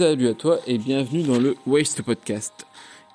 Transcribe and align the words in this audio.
Salut 0.00 0.28
à 0.28 0.32
toi 0.32 0.60
et 0.66 0.78
bienvenue 0.78 1.24
dans 1.24 1.38
le 1.38 1.56
Waste 1.66 2.00
Podcast. 2.00 2.64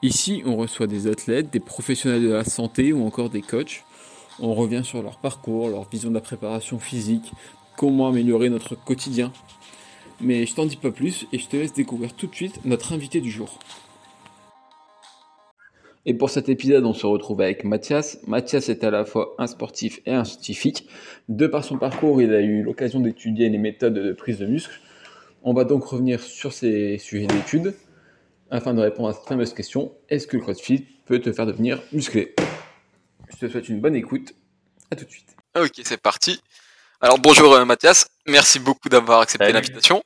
Ici, 0.03 0.43
on 0.45 0.55
reçoit 0.55 0.85
des 0.85 1.07
athlètes, 1.07 1.51
des 1.51 1.59
professionnels 1.59 2.21
de 2.21 2.31
la 2.31 2.43
santé 2.43 2.93
ou 2.93 3.03
encore 3.07 3.31
des 3.31 3.41
coachs. 3.41 3.83
On 4.39 4.53
revient 4.53 4.83
sur 4.83 5.01
leur 5.01 5.17
parcours, 5.17 5.69
leur 5.69 5.89
vision 5.89 6.09
de 6.09 6.13
la 6.13 6.21
préparation 6.21 6.77
physique, 6.77 7.31
comment 7.75 8.07
améliorer 8.07 8.51
notre 8.51 8.75
quotidien. 8.75 9.33
Mais 10.21 10.45
je 10.45 10.53
t'en 10.53 10.67
dis 10.67 10.75
pas 10.75 10.91
plus 10.91 11.25
et 11.33 11.39
je 11.39 11.47
te 11.47 11.57
laisse 11.57 11.73
découvrir 11.73 12.13
tout 12.13 12.27
de 12.27 12.35
suite 12.35 12.63
notre 12.65 12.93
invité 12.93 13.19
du 13.19 13.31
jour. 13.31 13.57
Et 16.05 16.13
pour 16.13 16.29
cet 16.29 16.49
épisode, 16.49 16.85
on 16.85 16.93
se 16.93 17.07
retrouve 17.07 17.41
avec 17.41 17.63
Mathias. 17.63 18.19
Mathias 18.27 18.69
est 18.69 18.83
à 18.83 18.91
la 18.91 19.05
fois 19.05 19.33
un 19.39 19.47
sportif 19.47 20.01
et 20.05 20.13
un 20.13 20.23
scientifique. 20.23 20.87
De 21.29 21.47
par 21.47 21.63
son 21.63 21.79
parcours, 21.79 22.21
il 22.21 22.31
a 22.31 22.41
eu 22.41 22.61
l'occasion 22.61 22.99
d'étudier 22.99 23.49
les 23.49 23.57
méthodes 23.57 23.95
de 23.95 24.13
prise 24.13 24.37
de 24.37 24.45
muscle. 24.45 24.79
On 25.47 25.53
va 25.53 25.63
donc 25.63 25.85
revenir 25.85 26.23
sur 26.23 26.51
ces 26.51 26.97
sujets 26.97 27.27
d'études 27.27 27.75
afin 28.49 28.73
de 28.73 28.81
répondre 28.81 29.09
à 29.09 29.13
cette 29.13 29.27
fameuse 29.27 29.53
question 29.53 29.95
est-ce 30.09 30.25
que 30.25 30.37
le 30.37 30.41
CrossFit 30.41 30.87
peut 31.05 31.19
te 31.19 31.31
faire 31.31 31.45
devenir 31.45 31.83
musclé? 31.91 32.33
Je 33.29 33.37
te 33.37 33.51
souhaite 33.51 33.69
une 33.69 33.79
bonne 33.79 33.95
écoute. 33.95 34.33
À 34.89 34.95
tout 34.95 35.05
de 35.05 35.11
suite. 35.11 35.35
Ok, 35.55 35.81
c'est 35.83 36.01
parti. 36.01 36.41
Alors 36.99 37.19
bonjour 37.19 37.53
euh, 37.53 37.63
Mathias, 37.63 38.07
merci 38.25 38.57
beaucoup 38.57 38.89
d'avoir 38.89 39.21
accepté 39.21 39.51
l'invitation. 39.51 40.01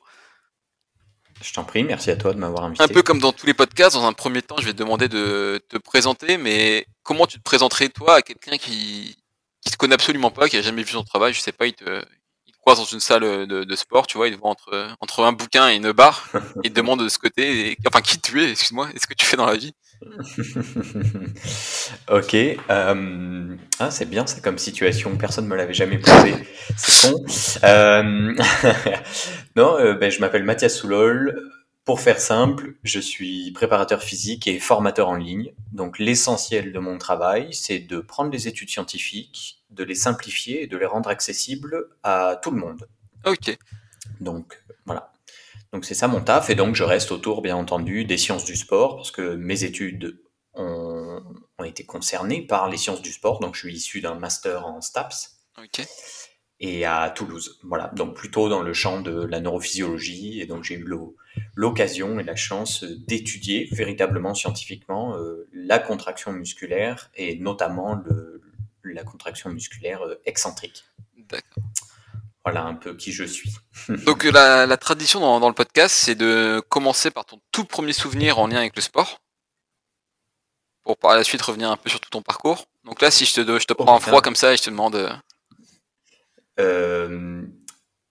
Je 1.40 1.54
t'en 1.54 1.64
prie, 1.64 1.84
merci 1.84 2.10
à 2.10 2.16
toi 2.16 2.34
de 2.34 2.38
m'avoir 2.38 2.64
invité. 2.64 2.84
Un 2.84 2.88
peu 2.88 3.02
comme 3.02 3.18
dans 3.18 3.32
tous 3.32 3.46
les 3.46 3.54
podcasts, 3.54 3.96
dans 3.96 4.04
un 4.04 4.12
premier 4.12 4.42
temps, 4.42 4.56
je 4.58 4.66
vais 4.66 4.72
te 4.74 4.78
demander 4.78 5.08
de 5.08 5.58
te 5.70 5.78
présenter, 5.78 6.36
mais 6.36 6.84
comment 7.02 7.26
tu 7.26 7.38
te 7.38 7.42
présenterais 7.42 7.88
toi 7.88 8.16
à 8.16 8.22
quelqu'un 8.22 8.58
qui 8.58 9.16
qui 9.62 9.72
te 9.72 9.76
connaît 9.78 9.94
absolument 9.94 10.30
pas, 10.30 10.50
qui 10.50 10.58
a 10.58 10.62
jamais 10.62 10.82
vu 10.82 10.92
ton 10.92 11.02
travail, 11.02 11.32
je 11.32 11.40
sais 11.40 11.52
pas, 11.52 11.66
il 11.66 11.74
te 11.74 12.04
croise 12.60 12.78
dans 12.78 12.84
une 12.84 13.00
salle 13.00 13.22
de, 13.22 13.64
de 13.64 13.76
sport, 13.76 14.06
tu 14.06 14.16
vois, 14.16 14.28
il 14.28 14.34
te 14.34 14.40
voit 14.40 14.50
entre 14.50 14.88
entre 15.00 15.24
un 15.24 15.32
bouquin 15.32 15.70
et 15.70 15.76
une 15.76 15.92
barre, 15.92 16.28
il 16.64 16.70
te 16.70 16.76
demande 16.76 17.02
de 17.02 17.08
ce 17.08 17.18
côté, 17.18 17.76
enfin 17.86 18.00
qui 18.00 18.20
tu 18.20 18.42
es, 18.42 18.50
excuse-moi, 18.50 18.88
est-ce 18.94 19.06
que 19.06 19.14
tu 19.14 19.26
fais 19.26 19.36
dans 19.36 19.46
la 19.46 19.56
vie 19.56 19.74
ok, 22.10 22.34
euh, 22.34 23.56
ah, 23.78 23.90
c'est 23.90 24.08
bien 24.08 24.26
ça 24.26 24.40
comme 24.40 24.56
situation, 24.56 25.14
personne 25.18 25.44
ne 25.44 25.50
me 25.50 25.56
l'avait 25.56 25.74
jamais 25.74 25.98
posé, 25.98 26.34
c'est 26.76 27.10
con. 27.10 27.24
Euh... 27.64 28.34
non, 29.56 29.78
euh, 29.78 29.94
ben, 29.94 30.10
je 30.10 30.20
m'appelle 30.20 30.44
Mathias 30.44 30.76
Soulol. 30.76 31.50
Pour 31.84 32.00
faire 32.00 32.20
simple, 32.20 32.76
je 32.84 33.00
suis 33.00 33.50
préparateur 33.52 34.02
physique 34.02 34.46
et 34.46 34.60
formateur 34.60 35.08
en 35.08 35.16
ligne. 35.16 35.52
Donc 35.72 35.98
l'essentiel 35.98 36.72
de 36.72 36.78
mon 36.78 36.98
travail, 36.98 37.48
c'est 37.52 37.80
de 37.80 38.00
prendre 38.00 38.30
les 38.30 38.46
études 38.46 38.68
scientifiques, 38.68 39.59
de 39.70 39.84
les 39.84 39.94
simplifier 39.94 40.62
et 40.62 40.66
de 40.66 40.76
les 40.76 40.86
rendre 40.86 41.08
accessibles 41.08 41.88
à 42.02 42.38
tout 42.42 42.50
le 42.50 42.58
monde. 42.58 42.88
Ok. 43.24 43.56
Donc 44.20 44.62
voilà. 44.84 45.12
Donc 45.72 45.84
c'est 45.84 45.94
ça 45.94 46.08
mon 46.08 46.20
taf, 46.20 46.50
et 46.50 46.54
donc 46.54 46.74
je 46.74 46.84
reste 46.84 47.12
autour, 47.12 47.42
bien 47.42 47.56
entendu, 47.56 48.04
des 48.04 48.16
sciences 48.16 48.44
du 48.44 48.56
sport, 48.56 48.96
parce 48.96 49.10
que 49.10 49.36
mes 49.36 49.62
études 49.64 50.20
ont, 50.54 51.22
ont 51.58 51.64
été 51.64 51.84
concernées 51.84 52.42
par 52.42 52.68
les 52.68 52.76
sciences 52.76 53.02
du 53.02 53.12
sport, 53.12 53.38
donc 53.38 53.54
je 53.54 53.60
suis 53.60 53.74
issu 53.74 54.00
d'un 54.00 54.14
master 54.14 54.66
en 54.66 54.80
STAPS. 54.80 55.36
Ok. 55.58 55.86
Et 56.62 56.84
à 56.84 57.08
Toulouse, 57.08 57.58
voilà, 57.62 57.90
donc 57.96 58.14
plutôt 58.14 58.50
dans 58.50 58.62
le 58.62 58.74
champ 58.74 59.00
de 59.00 59.24
la 59.24 59.40
neurophysiologie, 59.40 60.40
et 60.40 60.46
donc 60.46 60.62
j'ai 60.62 60.74
eu 60.74 60.86
l'occasion 61.54 62.20
et 62.20 62.22
la 62.22 62.36
chance 62.36 62.84
d'étudier 62.84 63.66
véritablement 63.72 64.34
scientifiquement 64.34 65.16
euh, 65.16 65.48
la 65.54 65.78
contraction 65.78 66.32
musculaire, 66.32 67.10
et 67.14 67.38
notamment 67.38 67.94
le, 67.94 68.39
la 68.84 69.04
contraction 69.04 69.50
musculaire 69.50 70.02
euh, 70.02 70.20
excentrique. 70.24 70.84
D'accord. 71.16 71.64
Voilà 72.44 72.64
un 72.64 72.74
peu 72.74 72.94
qui 72.94 73.12
je 73.12 73.24
suis. 73.24 73.52
Donc 74.06 74.24
la, 74.24 74.66
la 74.66 74.76
tradition 74.76 75.20
dans, 75.20 75.40
dans, 75.40 75.48
le 75.48 75.54
podcast, 75.54 75.94
c'est 75.94 76.14
de 76.14 76.62
commencer 76.68 77.10
par 77.10 77.26
ton 77.26 77.40
tout 77.52 77.64
premier 77.64 77.92
souvenir 77.92 78.38
en 78.38 78.46
lien 78.46 78.58
avec 78.58 78.76
le 78.76 78.82
sport, 78.82 79.20
pour 80.84 80.96
par 80.96 81.14
la 81.14 81.24
suite 81.24 81.42
revenir 81.42 81.70
un 81.70 81.76
peu 81.76 81.90
sur 81.90 82.00
tout 82.00 82.10
ton 82.10 82.22
parcours. 82.22 82.66
Donc 82.84 83.02
là, 83.02 83.10
si 83.10 83.24
je 83.26 83.34
te, 83.34 83.58
je 83.58 83.66
te 83.66 83.72
prends 83.72 83.92
oh, 83.92 83.96
un 83.96 84.00
froid 84.00 84.22
comme 84.22 84.36
ça 84.36 84.52
et 84.52 84.56
je 84.56 84.62
te 84.62 84.70
demande... 84.70 85.20
Euh, 86.58 87.42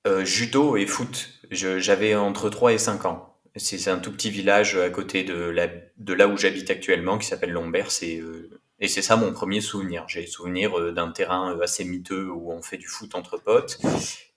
euh, 0.07 0.25
judo 0.25 0.77
et 0.77 0.85
foot, 0.85 1.29
j'avais 1.51 2.15
entre 2.15 2.49
3 2.49 2.73
et 2.73 2.77
5 2.77 3.05
ans. 3.05 3.37
C'est 3.55 3.89
un 3.89 3.99
tout 3.99 4.11
petit 4.11 4.29
village 4.29 4.77
à 4.77 4.89
côté 4.89 5.23
de, 5.23 5.35
la, 5.35 5.67
de 5.97 6.13
là 6.13 6.27
où 6.27 6.37
j'habite 6.37 6.69
actuellement 6.69 7.17
qui 7.17 7.27
s'appelle 7.27 7.51
Lombert. 7.51 7.89
Euh, 8.03 8.61
et 8.79 8.87
c'est 8.87 9.01
ça 9.01 9.15
mon 9.15 9.33
premier 9.33 9.61
souvenir. 9.61 10.05
J'ai 10.07 10.25
souvenir 10.27 10.93
d'un 10.93 11.11
terrain 11.11 11.57
assez 11.61 11.83
miteux 11.85 12.29
où 12.29 12.51
on 12.51 12.61
fait 12.61 12.77
du 12.77 12.87
foot 12.87 13.15
entre 13.15 13.37
potes. 13.37 13.79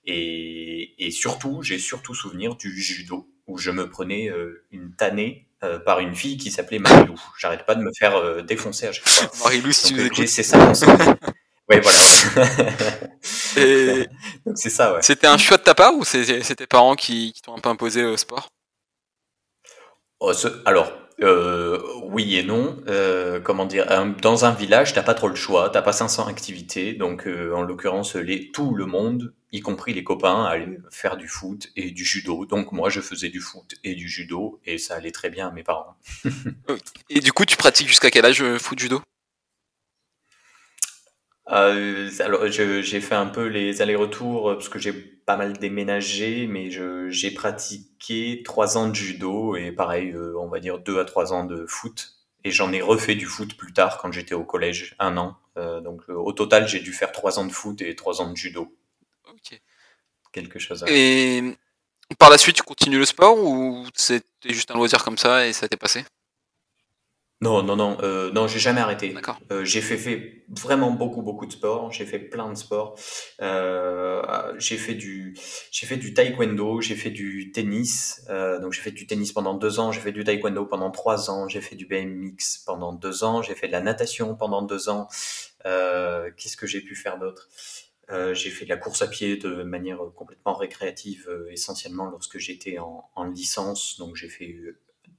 Et, 0.04 1.06
et 1.06 1.10
surtout, 1.10 1.62
j'ai 1.62 1.78
surtout 1.78 2.14
souvenir 2.14 2.56
du 2.56 2.80
judo 2.80 3.28
où 3.46 3.58
je 3.58 3.70
me 3.70 3.88
prenais 3.88 4.28
euh, 4.28 4.64
une 4.70 4.94
tannée 4.94 5.46
euh, 5.62 5.78
par 5.78 6.00
une 6.00 6.14
fille 6.14 6.36
qui 6.36 6.50
s'appelait 6.50 6.78
Marilou. 6.78 7.20
J'arrête 7.38 7.66
pas 7.66 7.74
de 7.74 7.82
me 7.82 7.90
faire 7.96 8.16
euh, 8.16 8.42
défoncer 8.42 8.88
à 8.88 8.92
chaque 8.92 9.08
fois. 9.08 9.30
Marilou, 9.44 9.72
si 9.72 9.94
Donc, 9.94 10.12
tu 10.12 10.26
C'est 10.26 10.42
ça 10.42 10.58
mon 10.58 10.74
souvenir. 10.74 11.14
ouais, 11.68 11.80
voilà. 11.80 11.98
Et 13.56 14.08
Donc 14.46 14.58
c'est 14.58 14.70
ça, 14.70 14.94
ouais. 14.94 15.02
C'était 15.02 15.26
un 15.26 15.38
choix 15.38 15.56
de 15.56 15.62
ta 15.62 15.74
part 15.74 15.94
ou 15.94 16.04
c'est 16.04 16.24
tes 16.56 16.66
parents 16.66 16.96
qui, 16.96 17.32
qui 17.32 17.42
t'ont 17.42 17.56
un 17.56 17.60
peu 17.60 17.68
imposé 17.68 18.04
au 18.04 18.16
sport? 18.16 18.48
Oh, 20.20 20.32
ce, 20.32 20.48
Alors, 20.64 20.92
euh, 21.20 21.78
oui 22.04 22.36
et 22.36 22.42
non. 22.42 22.82
Euh, 22.88 23.40
comment 23.40 23.66
dire 23.66 23.86
Dans 24.20 24.44
un 24.44 24.52
village, 24.52 24.92
t'as 24.92 25.02
pas 25.02 25.14
trop 25.14 25.28
le 25.28 25.34
choix. 25.34 25.70
T'as 25.70 25.82
pas 25.82 25.92
500 25.92 26.26
activités, 26.26 26.94
donc 26.94 27.26
euh, 27.26 27.52
en 27.54 27.62
l'occurrence, 27.62 28.16
les, 28.16 28.50
tout 28.50 28.74
le 28.74 28.86
monde, 28.86 29.34
y 29.52 29.60
compris 29.60 29.92
les 29.94 30.04
copains, 30.04 30.44
allait 30.44 30.78
faire 30.90 31.16
du 31.16 31.28
foot 31.28 31.70
et 31.76 31.90
du 31.90 32.04
judo. 32.04 32.46
Donc 32.46 32.72
moi, 32.72 32.90
je 32.90 33.00
faisais 33.00 33.28
du 33.28 33.40
foot 33.40 33.74
et 33.84 33.94
du 33.94 34.08
judo, 34.08 34.60
et 34.64 34.78
ça 34.78 34.96
allait 34.96 35.12
très 35.12 35.30
bien 35.30 35.48
à 35.48 35.50
mes 35.50 35.62
parents. 35.62 35.96
et 37.10 37.20
du 37.20 37.32
coup, 37.32 37.44
tu 37.44 37.56
pratiques 37.56 37.88
jusqu'à 37.88 38.10
quel 38.10 38.24
âge 38.24 38.44
foot 38.58 38.78
judo? 38.78 39.02
Euh, 41.50 42.08
alors 42.20 42.46
j'ai 42.46 43.00
fait 43.00 43.14
un 43.14 43.26
peu 43.26 43.46
les 43.46 43.82
allers-retours 43.82 44.54
parce 44.54 44.68
que 44.68 44.78
j'ai 44.78 45.11
pas 45.24 45.36
mal 45.36 45.58
déménagé, 45.58 46.46
mais 46.46 46.70
j'ai 47.10 47.30
pratiqué 47.30 48.42
trois 48.44 48.76
ans 48.76 48.88
de 48.88 48.94
judo 48.94 49.56
et 49.56 49.72
pareil, 49.72 50.10
euh, 50.10 50.34
on 50.38 50.48
va 50.48 50.60
dire 50.60 50.78
deux 50.78 50.98
à 50.98 51.04
trois 51.04 51.32
ans 51.32 51.44
de 51.44 51.66
foot. 51.66 52.16
Et 52.44 52.50
j'en 52.50 52.72
ai 52.72 52.80
refait 52.80 53.14
du 53.14 53.26
foot 53.26 53.56
plus 53.56 53.72
tard 53.72 53.98
quand 53.98 54.10
j'étais 54.10 54.34
au 54.34 54.44
collège, 54.44 54.96
un 54.98 55.16
an. 55.16 55.36
Euh, 55.56 55.80
donc 55.80 56.02
euh, 56.08 56.14
au 56.14 56.32
total, 56.32 56.66
j'ai 56.66 56.80
dû 56.80 56.92
faire 56.92 57.12
trois 57.12 57.38
ans 57.38 57.44
de 57.44 57.52
foot 57.52 57.80
et 57.82 57.94
trois 57.94 58.20
ans 58.20 58.30
de 58.30 58.36
judo. 58.36 58.76
Ok. 59.28 59.60
Quelque 60.32 60.58
chose. 60.58 60.82
À... 60.82 60.90
Et 60.90 61.56
par 62.18 62.30
la 62.30 62.38
suite, 62.38 62.56
tu 62.56 62.62
continues 62.62 62.98
le 62.98 63.04
sport 63.04 63.38
ou 63.38 63.86
c'était 63.94 64.24
juste 64.52 64.70
un 64.70 64.74
loisir 64.74 65.04
comme 65.04 65.18
ça 65.18 65.46
et 65.46 65.52
ça 65.52 65.68
t'est 65.68 65.76
passé? 65.76 66.04
Non, 67.42 67.64
non, 67.64 67.74
non, 67.74 67.98
euh, 68.02 68.30
non, 68.30 68.46
j'ai 68.46 68.60
jamais 68.60 68.80
arrêté. 68.80 69.08
D'accord. 69.12 69.40
Euh, 69.50 69.64
j'ai 69.64 69.80
fait, 69.80 69.96
fait 69.96 70.44
vraiment 70.48 70.92
beaucoup, 70.92 71.22
beaucoup 71.22 71.44
de 71.44 71.50
sports. 71.50 71.90
J'ai 71.90 72.06
fait 72.06 72.20
plein 72.20 72.48
de 72.48 72.54
sports. 72.56 72.96
Euh, 73.40 74.22
j'ai 74.58 74.76
fait 74.76 74.94
du, 74.94 75.36
j'ai 75.72 75.86
fait 75.88 75.96
du 75.96 76.14
taekwondo, 76.14 76.80
j'ai 76.80 76.94
fait 76.94 77.10
du 77.10 77.50
tennis. 77.50 78.24
Euh, 78.30 78.60
donc 78.60 78.72
j'ai 78.72 78.80
fait 78.80 78.92
du 78.92 79.08
tennis 79.08 79.32
pendant 79.32 79.54
deux 79.54 79.80
ans. 79.80 79.90
J'ai 79.90 80.00
fait 80.00 80.12
du 80.12 80.22
taekwondo 80.22 80.66
pendant 80.66 80.92
trois 80.92 81.30
ans. 81.30 81.48
J'ai 81.48 81.60
fait 81.60 81.74
du 81.74 81.84
BMX 81.84 82.58
pendant 82.64 82.92
deux 82.92 83.24
ans. 83.24 83.42
J'ai 83.42 83.56
fait 83.56 83.66
de 83.66 83.72
la 83.72 83.80
natation 83.80 84.36
pendant 84.36 84.62
deux 84.62 84.88
ans. 84.88 85.08
Qu'est-ce 85.64 86.56
que 86.56 86.68
j'ai 86.68 86.80
pu 86.80 86.94
faire 86.94 87.18
d'autre? 87.18 87.48
J'ai 88.34 88.50
fait 88.50 88.66
de 88.66 88.70
la 88.70 88.76
course 88.76 89.02
à 89.02 89.08
pied 89.08 89.36
de 89.36 89.64
manière 89.64 89.98
complètement 90.14 90.54
récréative, 90.54 91.28
essentiellement 91.50 92.06
lorsque 92.08 92.38
j'étais 92.38 92.78
en, 92.78 93.10
en 93.16 93.24
licence. 93.24 93.96
Donc 93.98 94.14
j'ai 94.14 94.28
fait 94.28 94.54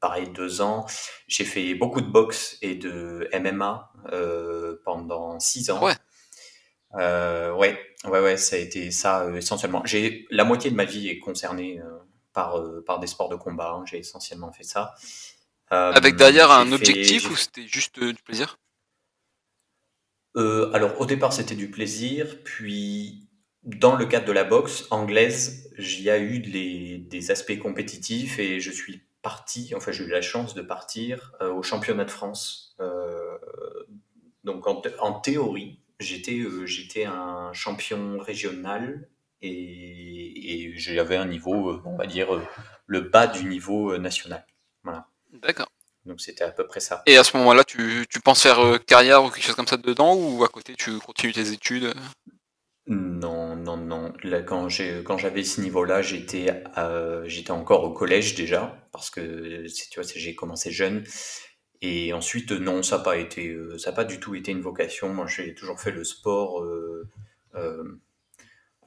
pareil 0.03 0.27
deux 0.27 0.59
ans. 0.59 0.85
J'ai 1.29 1.45
fait 1.45 1.75
beaucoup 1.75 2.01
de 2.01 2.09
boxe 2.09 2.57
et 2.61 2.75
de 2.75 3.29
MMA 3.33 3.93
euh, 4.11 4.75
pendant 4.83 5.39
six 5.39 5.71
ans. 5.71 5.81
Ouais. 5.81 5.95
Euh, 6.95 7.53
ouais, 7.53 7.79
ouais, 8.03 8.19
ouais, 8.19 8.35
ça 8.35 8.57
a 8.57 8.59
été 8.59 8.91
ça 8.91 9.21
euh, 9.21 9.37
essentiellement. 9.37 9.81
J'ai 9.85 10.27
la 10.29 10.43
moitié 10.43 10.69
de 10.69 10.75
ma 10.75 10.83
vie 10.83 11.07
est 11.07 11.19
concernée 11.19 11.79
par 12.33 12.61
par 12.85 12.99
des 12.99 13.07
sports 13.07 13.29
de 13.29 13.37
combat. 13.37 13.75
Hein. 13.77 13.85
J'ai 13.85 13.99
essentiellement 13.99 14.51
fait 14.51 14.65
ça. 14.65 14.93
Avec 15.69 16.17
derrière 16.17 16.51
un 16.51 16.69
objectif 16.73 17.31
ou 17.31 17.37
c'était 17.37 17.65
juste 17.65 17.97
du 18.03 18.21
plaisir? 18.23 18.59
Alors 20.35 20.99
au 20.99 21.05
départ 21.05 21.31
c'était 21.31 21.55
du 21.55 21.71
plaisir, 21.71 22.43
puis 22.43 23.29
dans 23.63 23.95
le 23.95 24.05
cadre 24.05 24.25
de 24.25 24.33
la 24.33 24.43
boxe 24.43 24.85
anglaise, 24.91 25.71
j'y 25.77 26.09
a 26.09 26.17
eu 26.17 26.41
les, 26.41 26.97
des 26.97 27.31
aspects 27.31 27.57
compétitifs 27.57 28.37
et 28.37 28.59
je 28.59 28.71
suis 28.71 29.01
parti, 29.23 29.73
enfin 29.75 29.91
j'ai 29.91 30.03
eu 30.03 30.09
la 30.09 30.21
chance 30.21 30.53
de 30.53 30.61
partir 30.61 31.33
euh, 31.41 31.51
au 31.51 31.63
championnat 31.63 32.05
de 32.05 32.11
France. 32.11 32.75
Euh, 32.79 33.39
donc 34.43 34.67
en, 34.67 34.83
en 34.99 35.13
théorie, 35.13 35.79
j'étais 35.99 36.39
euh, 36.39 36.67
j'étais 36.67 37.05
un 37.05 37.51
champion 37.53 38.19
régional 38.19 39.09
et, 39.41 40.67
et 40.67 40.77
j'avais 40.77 41.15
un 41.15 41.25
niveau, 41.25 41.81
on 41.85 41.95
va 41.95 42.05
dire, 42.05 42.27
le 42.85 43.01
bas 43.01 43.25
du 43.25 43.45
niveau 43.45 43.97
national. 43.97 44.45
Voilà. 44.83 45.07
D'accord. 45.31 45.69
Donc 46.05 46.19
c'était 46.21 46.43
à 46.43 46.51
peu 46.51 46.67
près 46.67 46.81
ça. 46.81 47.01
Et 47.05 47.17
à 47.17 47.23
ce 47.23 47.35
moment-là, 47.37 47.63
tu, 47.63 48.05
tu 48.09 48.19
penses 48.19 48.43
faire 48.43 48.77
carrière 48.85 49.23
ou 49.23 49.29
quelque 49.29 49.45
chose 49.45 49.55
comme 49.55 49.67
ça 49.67 49.77
dedans 49.77 50.15
ou 50.15 50.43
à 50.43 50.49
côté 50.49 50.75
tu 50.75 50.99
continues 50.99 51.33
tes 51.33 51.51
études 51.51 51.93
Non, 52.87 53.55
non, 53.55 53.77
non. 53.77 54.13
Là, 54.23 54.41
quand 54.41 54.67
j'ai, 54.67 55.03
quand 55.03 55.17
j'avais 55.17 55.43
ce 55.43 55.61
niveau-là, 55.61 56.01
j'étais, 56.01 56.63
euh, 56.77 57.23
j'étais 57.27 57.51
encore 57.51 57.83
au 57.85 57.93
collège 57.93 58.35
déjà, 58.35 58.77
parce 58.91 59.09
que 59.09 59.65
tu 59.89 59.99
vois, 60.01 60.09
j'ai 60.13 60.35
commencé 60.35 60.69
jeune. 60.71 61.03
Et 61.81 62.13
ensuite, 62.13 62.51
non, 62.51 62.83
ça 62.83 62.97
n'a 62.97 63.03
pas 63.03 63.17
été, 63.17 63.49
euh, 63.49 63.77
ça 63.77 63.93
pas 63.93 64.05
du 64.05 64.19
tout 64.19 64.35
été 64.35 64.51
une 64.51 64.61
vocation. 64.61 65.13
Moi, 65.13 65.27
j'ai 65.27 65.55
toujours 65.55 65.79
fait 65.79 65.91
le 65.91 66.03
sport. 66.03 66.61
Euh, 66.63 67.09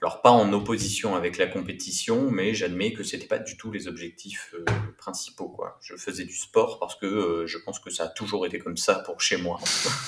alors 0.03 0.21
pas 0.21 0.31
en 0.31 0.53
opposition 0.53 1.15
avec 1.17 1.39
la 1.39 1.47
compétition, 1.47 2.31
mais 2.31 2.55
j'admets 2.55 2.93
que 2.93 3.03
c'était 3.03 3.27
pas 3.27 3.39
du 3.39 3.57
tout 3.57 3.71
les 3.71 3.89
objectifs 3.89 4.55
euh, 4.55 4.65
principaux. 4.99 5.49
Quoi. 5.49 5.79
Je 5.81 5.97
faisais 5.97 6.25
du 6.25 6.37
sport 6.37 6.79
parce 6.79 6.97
que 6.97 7.07
euh, 7.07 7.47
je 7.47 7.59
pense 7.59 7.79
que 7.79 7.91
ça 7.91 8.05
a 8.05 8.09
toujours 8.09 8.47
été 8.47 8.59
comme 8.59 8.77
ça 8.77 8.97
pour 8.97 9.21
chez 9.21 9.37
moi 9.37 9.59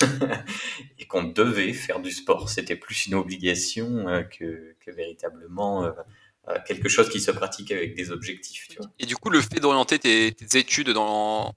et 0.98 1.06
qu'on 1.06 1.24
devait 1.24 1.72
faire 1.72 2.00
du 2.00 2.10
sport. 2.10 2.50
C'était 2.50 2.76
plus 2.76 3.06
une 3.06 3.14
obligation 3.14 4.08
euh, 4.08 4.22
que, 4.22 4.76
que, 4.80 4.90
véritablement 4.90 5.90
quelque 6.66 6.88
chose 6.88 7.10
qui 7.10 7.20
se 7.20 7.30
pratique 7.30 7.70
avec 7.72 7.94
des 7.94 8.10
objectifs. 8.10 8.68
Tu 8.70 8.78
vois. 8.78 8.86
Et 8.98 9.04
du 9.04 9.16
coup, 9.16 9.28
le 9.28 9.40
fait 9.42 9.60
d'orienter 9.60 9.98
tes, 9.98 10.32
tes, 10.32 10.58
études 10.58 10.90
dans, 10.90 11.54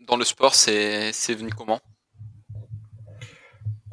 dans 0.00 0.16
le 0.16 0.24
sport, 0.24 0.54
c'est 0.54 1.34
venu 1.34 1.50
comment? 1.56 1.80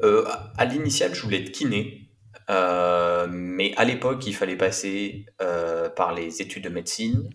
À 0.02 0.66
l'initial, 0.66 1.14
je 1.14 1.22
voulais 1.22 1.40
être 1.40 1.50
kiné. 1.50 2.03
Euh, 2.50 3.26
mais 3.30 3.74
à 3.76 3.84
l'époque, 3.84 4.26
il 4.26 4.34
fallait 4.34 4.56
passer 4.56 5.26
euh, 5.40 5.88
par 5.88 6.14
les 6.14 6.42
études 6.42 6.64
de 6.64 6.68
médecine 6.68 7.30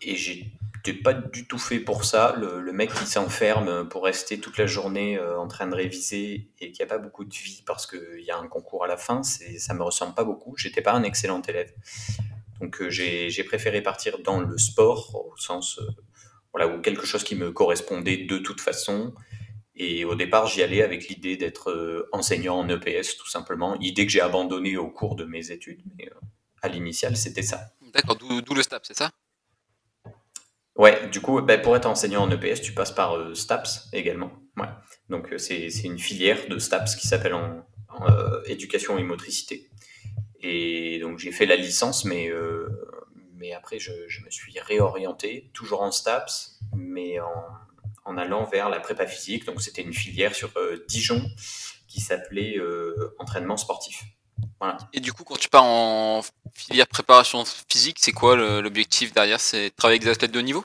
et 0.00 0.16
j'étais 0.16 0.92
pas 0.92 1.14
du 1.14 1.46
tout 1.46 1.58
fait 1.58 1.78
pour 1.78 2.04
ça. 2.04 2.34
Le, 2.36 2.72
mec 2.72 2.92
qui 2.92 3.06
s'enferme 3.06 3.88
pour 3.88 4.04
rester 4.04 4.40
toute 4.40 4.58
la 4.58 4.66
journée 4.66 5.18
euh, 5.18 5.38
en 5.38 5.46
train 5.46 5.66
de 5.66 5.74
réviser 5.74 6.50
et 6.60 6.72
qui 6.72 6.82
a 6.82 6.86
pas 6.86 6.98
beaucoup 6.98 7.24
de 7.24 7.34
vie 7.34 7.62
parce 7.66 7.86
qu'il 7.86 8.24
y 8.24 8.30
a 8.30 8.38
un 8.38 8.48
concours 8.48 8.84
à 8.84 8.86
la 8.86 8.96
fin, 8.96 9.22
ça 9.22 9.74
me 9.74 9.82
ressemble 9.82 10.14
pas 10.14 10.24
beaucoup. 10.24 10.56
J'étais 10.56 10.82
pas 10.82 10.92
un 10.92 11.02
excellent 11.02 11.42
élève. 11.42 11.72
Donc 12.60 12.82
j'ai 12.88 13.44
préféré 13.44 13.82
partir 13.82 14.18
dans 14.20 14.40
le 14.40 14.56
sport 14.56 15.14
au 15.14 15.36
sens 15.36 15.80
voilà, 16.52 16.68
ou 16.68 16.80
quelque 16.80 17.06
chose 17.06 17.24
qui 17.24 17.34
me 17.34 17.50
correspondait 17.50 18.18
de 18.18 18.38
toute 18.38 18.60
façon 18.60 19.14
et 19.74 20.04
au 20.04 20.14
départ, 20.14 20.46
j'y 20.46 20.62
allais 20.62 20.82
avec 20.82 21.08
l'idée 21.08 21.36
d'être 21.36 21.70
euh, 21.70 22.08
enseignant 22.12 22.58
en 22.58 22.68
EPS, 22.68 23.16
tout 23.16 23.28
simplement. 23.28 23.78
Idée 23.80 24.04
que 24.04 24.12
j'ai 24.12 24.20
abandonnée 24.20 24.76
au 24.76 24.90
cours 24.90 25.16
de 25.16 25.24
mes 25.24 25.50
études, 25.50 25.82
mais 25.96 26.08
euh, 26.08 26.20
à 26.60 26.68
l'initial, 26.68 27.16
c'était 27.16 27.42
ça. 27.42 27.72
D'accord, 27.94 28.16
d'où 28.16 28.54
le 28.54 28.62
STAPS, 28.62 28.88
c'est 28.88 28.96
ça? 28.96 29.10
Ouais, 30.76 31.08
du 31.08 31.20
coup, 31.20 31.40
ben, 31.40 31.60
pour 31.60 31.76
être 31.76 31.86
enseignant 31.86 32.22
en 32.22 32.30
EPS, 32.30 32.60
tu 32.60 32.72
passes 32.72 32.92
par 32.92 33.16
euh, 33.16 33.34
STAPS 33.34 33.88
également. 33.92 34.32
Ouais. 34.58 34.68
Donc, 35.08 35.32
c'est 35.38 35.68
une 35.84 35.98
filière 35.98 36.48
de 36.48 36.58
STAPS 36.58 36.96
qui 36.96 37.06
s'appelle 37.06 37.34
en, 37.34 37.66
éducation 38.46 38.96
et 38.96 39.02
motricité. 39.02 39.70
Et 40.40 40.98
donc, 41.00 41.18
j'ai 41.18 41.30
fait 41.30 41.44
la 41.44 41.56
licence, 41.56 42.06
mais, 42.06 42.30
mais 43.36 43.52
après, 43.52 43.78
je, 43.78 43.92
je 44.08 44.24
me 44.24 44.30
suis 44.30 44.58
réorienté, 44.58 45.50
toujours 45.52 45.82
en 45.82 45.92
STAPS, 45.92 46.58
mais 46.74 47.20
en 47.20 47.44
en 48.04 48.16
allant 48.16 48.44
vers 48.44 48.68
la 48.68 48.80
prépa 48.80 49.06
physique. 49.06 49.44
Donc 49.44 49.62
c'était 49.62 49.82
une 49.82 49.92
filière 49.92 50.34
sur 50.34 50.50
euh, 50.56 50.84
Dijon 50.88 51.22
qui 51.88 52.00
s'appelait 52.00 52.58
euh, 52.58 53.14
entraînement 53.18 53.56
sportif. 53.56 54.04
Voilà. 54.60 54.78
Et 54.92 55.00
du 55.00 55.12
coup, 55.12 55.24
quand 55.24 55.36
tu 55.36 55.48
pars 55.48 55.64
en 55.64 56.22
filière 56.54 56.86
préparation 56.86 57.44
physique, 57.68 57.98
c'est 58.00 58.12
quoi 58.12 58.36
l'objectif 58.60 59.12
derrière? 59.12 59.40
C'est 59.40 59.70
travailler 59.76 59.96
avec 59.96 60.04
des 60.04 60.10
athlètes 60.10 60.32
de 60.32 60.38
haut 60.38 60.42
niveau? 60.42 60.64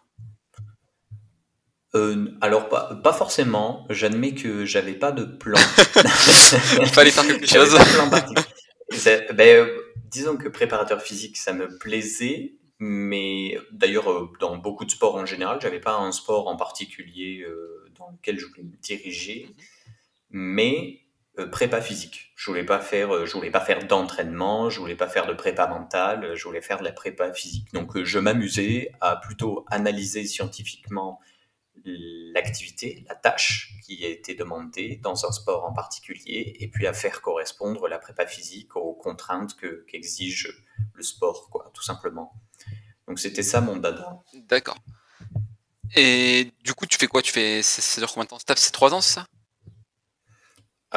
Euh, 1.96 2.38
alors 2.42 2.70
pas, 2.70 2.96
pas 3.04 3.14
forcément. 3.14 3.86
J'admets 3.90 4.34
que 4.34 4.66
j'avais 4.66 4.94
pas 4.94 5.12
de 5.12 5.26
plan. 5.26 5.60
Il 6.82 6.88
fallait 6.88 7.12
faire 7.12 7.26
quelque 7.28 7.48
chose. 7.48 7.78
Ben, 9.34 9.68
disons 10.06 10.38
que 10.38 10.48
préparateur 10.48 11.02
physique, 11.02 11.38
ça 11.38 11.54
me 11.54 11.78
plaisait, 11.78 12.54
mais 12.80 13.58
d'ailleurs, 13.72 14.12
euh, 14.12 14.32
dans 14.40 14.58
beaucoup 14.58 14.86
de 14.86 14.92
sports 14.92 15.16
en 15.16 15.26
général, 15.26 15.60
j'avais 15.62 15.80
pas 15.80 15.98
un 15.98 16.12
sport 16.12 16.48
en 16.48 16.56
particulier 16.56 17.42
euh, 17.42 17.86
dans 17.98 18.12
lequel 18.12 18.40
je 18.40 18.46
voulais 18.46 18.64
me 18.64 18.78
diriger, 18.78 19.56
mais 20.30 21.02
euh, 21.40 21.48
prépa 21.48 21.82
physique. 21.82 22.34
Je 22.36 22.50
voulais 22.50 22.66
pas 22.66 22.80
faire, 22.80 23.26
je 23.26 23.34
voulais 23.34 23.52
pas 23.52 23.62
faire 23.62 23.88
d'entraînement, 23.88 24.70
je 24.70 24.80
voulais 24.80 24.96
pas 24.96 25.08
faire 25.08 25.26
de 25.26 25.34
prépa 25.34 25.68
mentale, 25.68 26.36
je 26.36 26.44
voulais 26.44 26.62
faire 26.62 26.78
de 26.80 26.84
la 26.84 26.92
prépa 26.92 27.34
physique. 27.34 27.74
Donc, 27.74 28.04
je 28.04 28.20
m'amusais 28.20 28.92
à 29.02 29.16
plutôt 29.16 29.66
analyser 29.70 30.26
scientifiquement 30.26 31.20
l'activité, 32.34 33.06
la 33.08 33.16
tâche 33.16 33.74
qui 33.84 34.06
a 34.06 34.10
été 34.10 34.36
demandée 34.36 34.98
dans 34.98 35.26
un 35.26 35.32
sport 35.32 35.66
en 35.66 35.74
particulier, 35.74 36.56
et 36.60 36.68
puis 36.68 36.88
à 36.88 36.94
faire 36.94 37.22
correspondre 37.22 37.88
la 37.88 38.00
prépa 38.00 38.28
physique 38.28 38.76
aux 38.76 38.94
contraintes 38.94 39.56
qu'exige 39.88 40.66
le 40.94 41.04
sport, 41.04 41.50
quoi, 41.50 41.72
tout 41.74 41.84
simplement. 41.84 42.34
Donc 43.08 43.20
c'était 43.20 43.44
ça 43.44 43.62
mon 43.62 43.78
dada. 43.78 44.22
D'accord. 44.34 44.78
Et 45.96 46.52
du 46.64 46.74
coup, 46.74 46.86
tu 46.86 46.98
fais 46.98 47.08
quoi? 47.08 47.22
Tu 47.22 47.32
fais, 47.32 47.62
dure 47.98 48.12
combien 48.12 48.26
de 48.26 48.30
temps? 48.30 48.38
C'est 48.56 48.72
3 48.72 48.94
ans, 48.94 49.00
c'est 49.00 49.14
ça? 49.14 49.28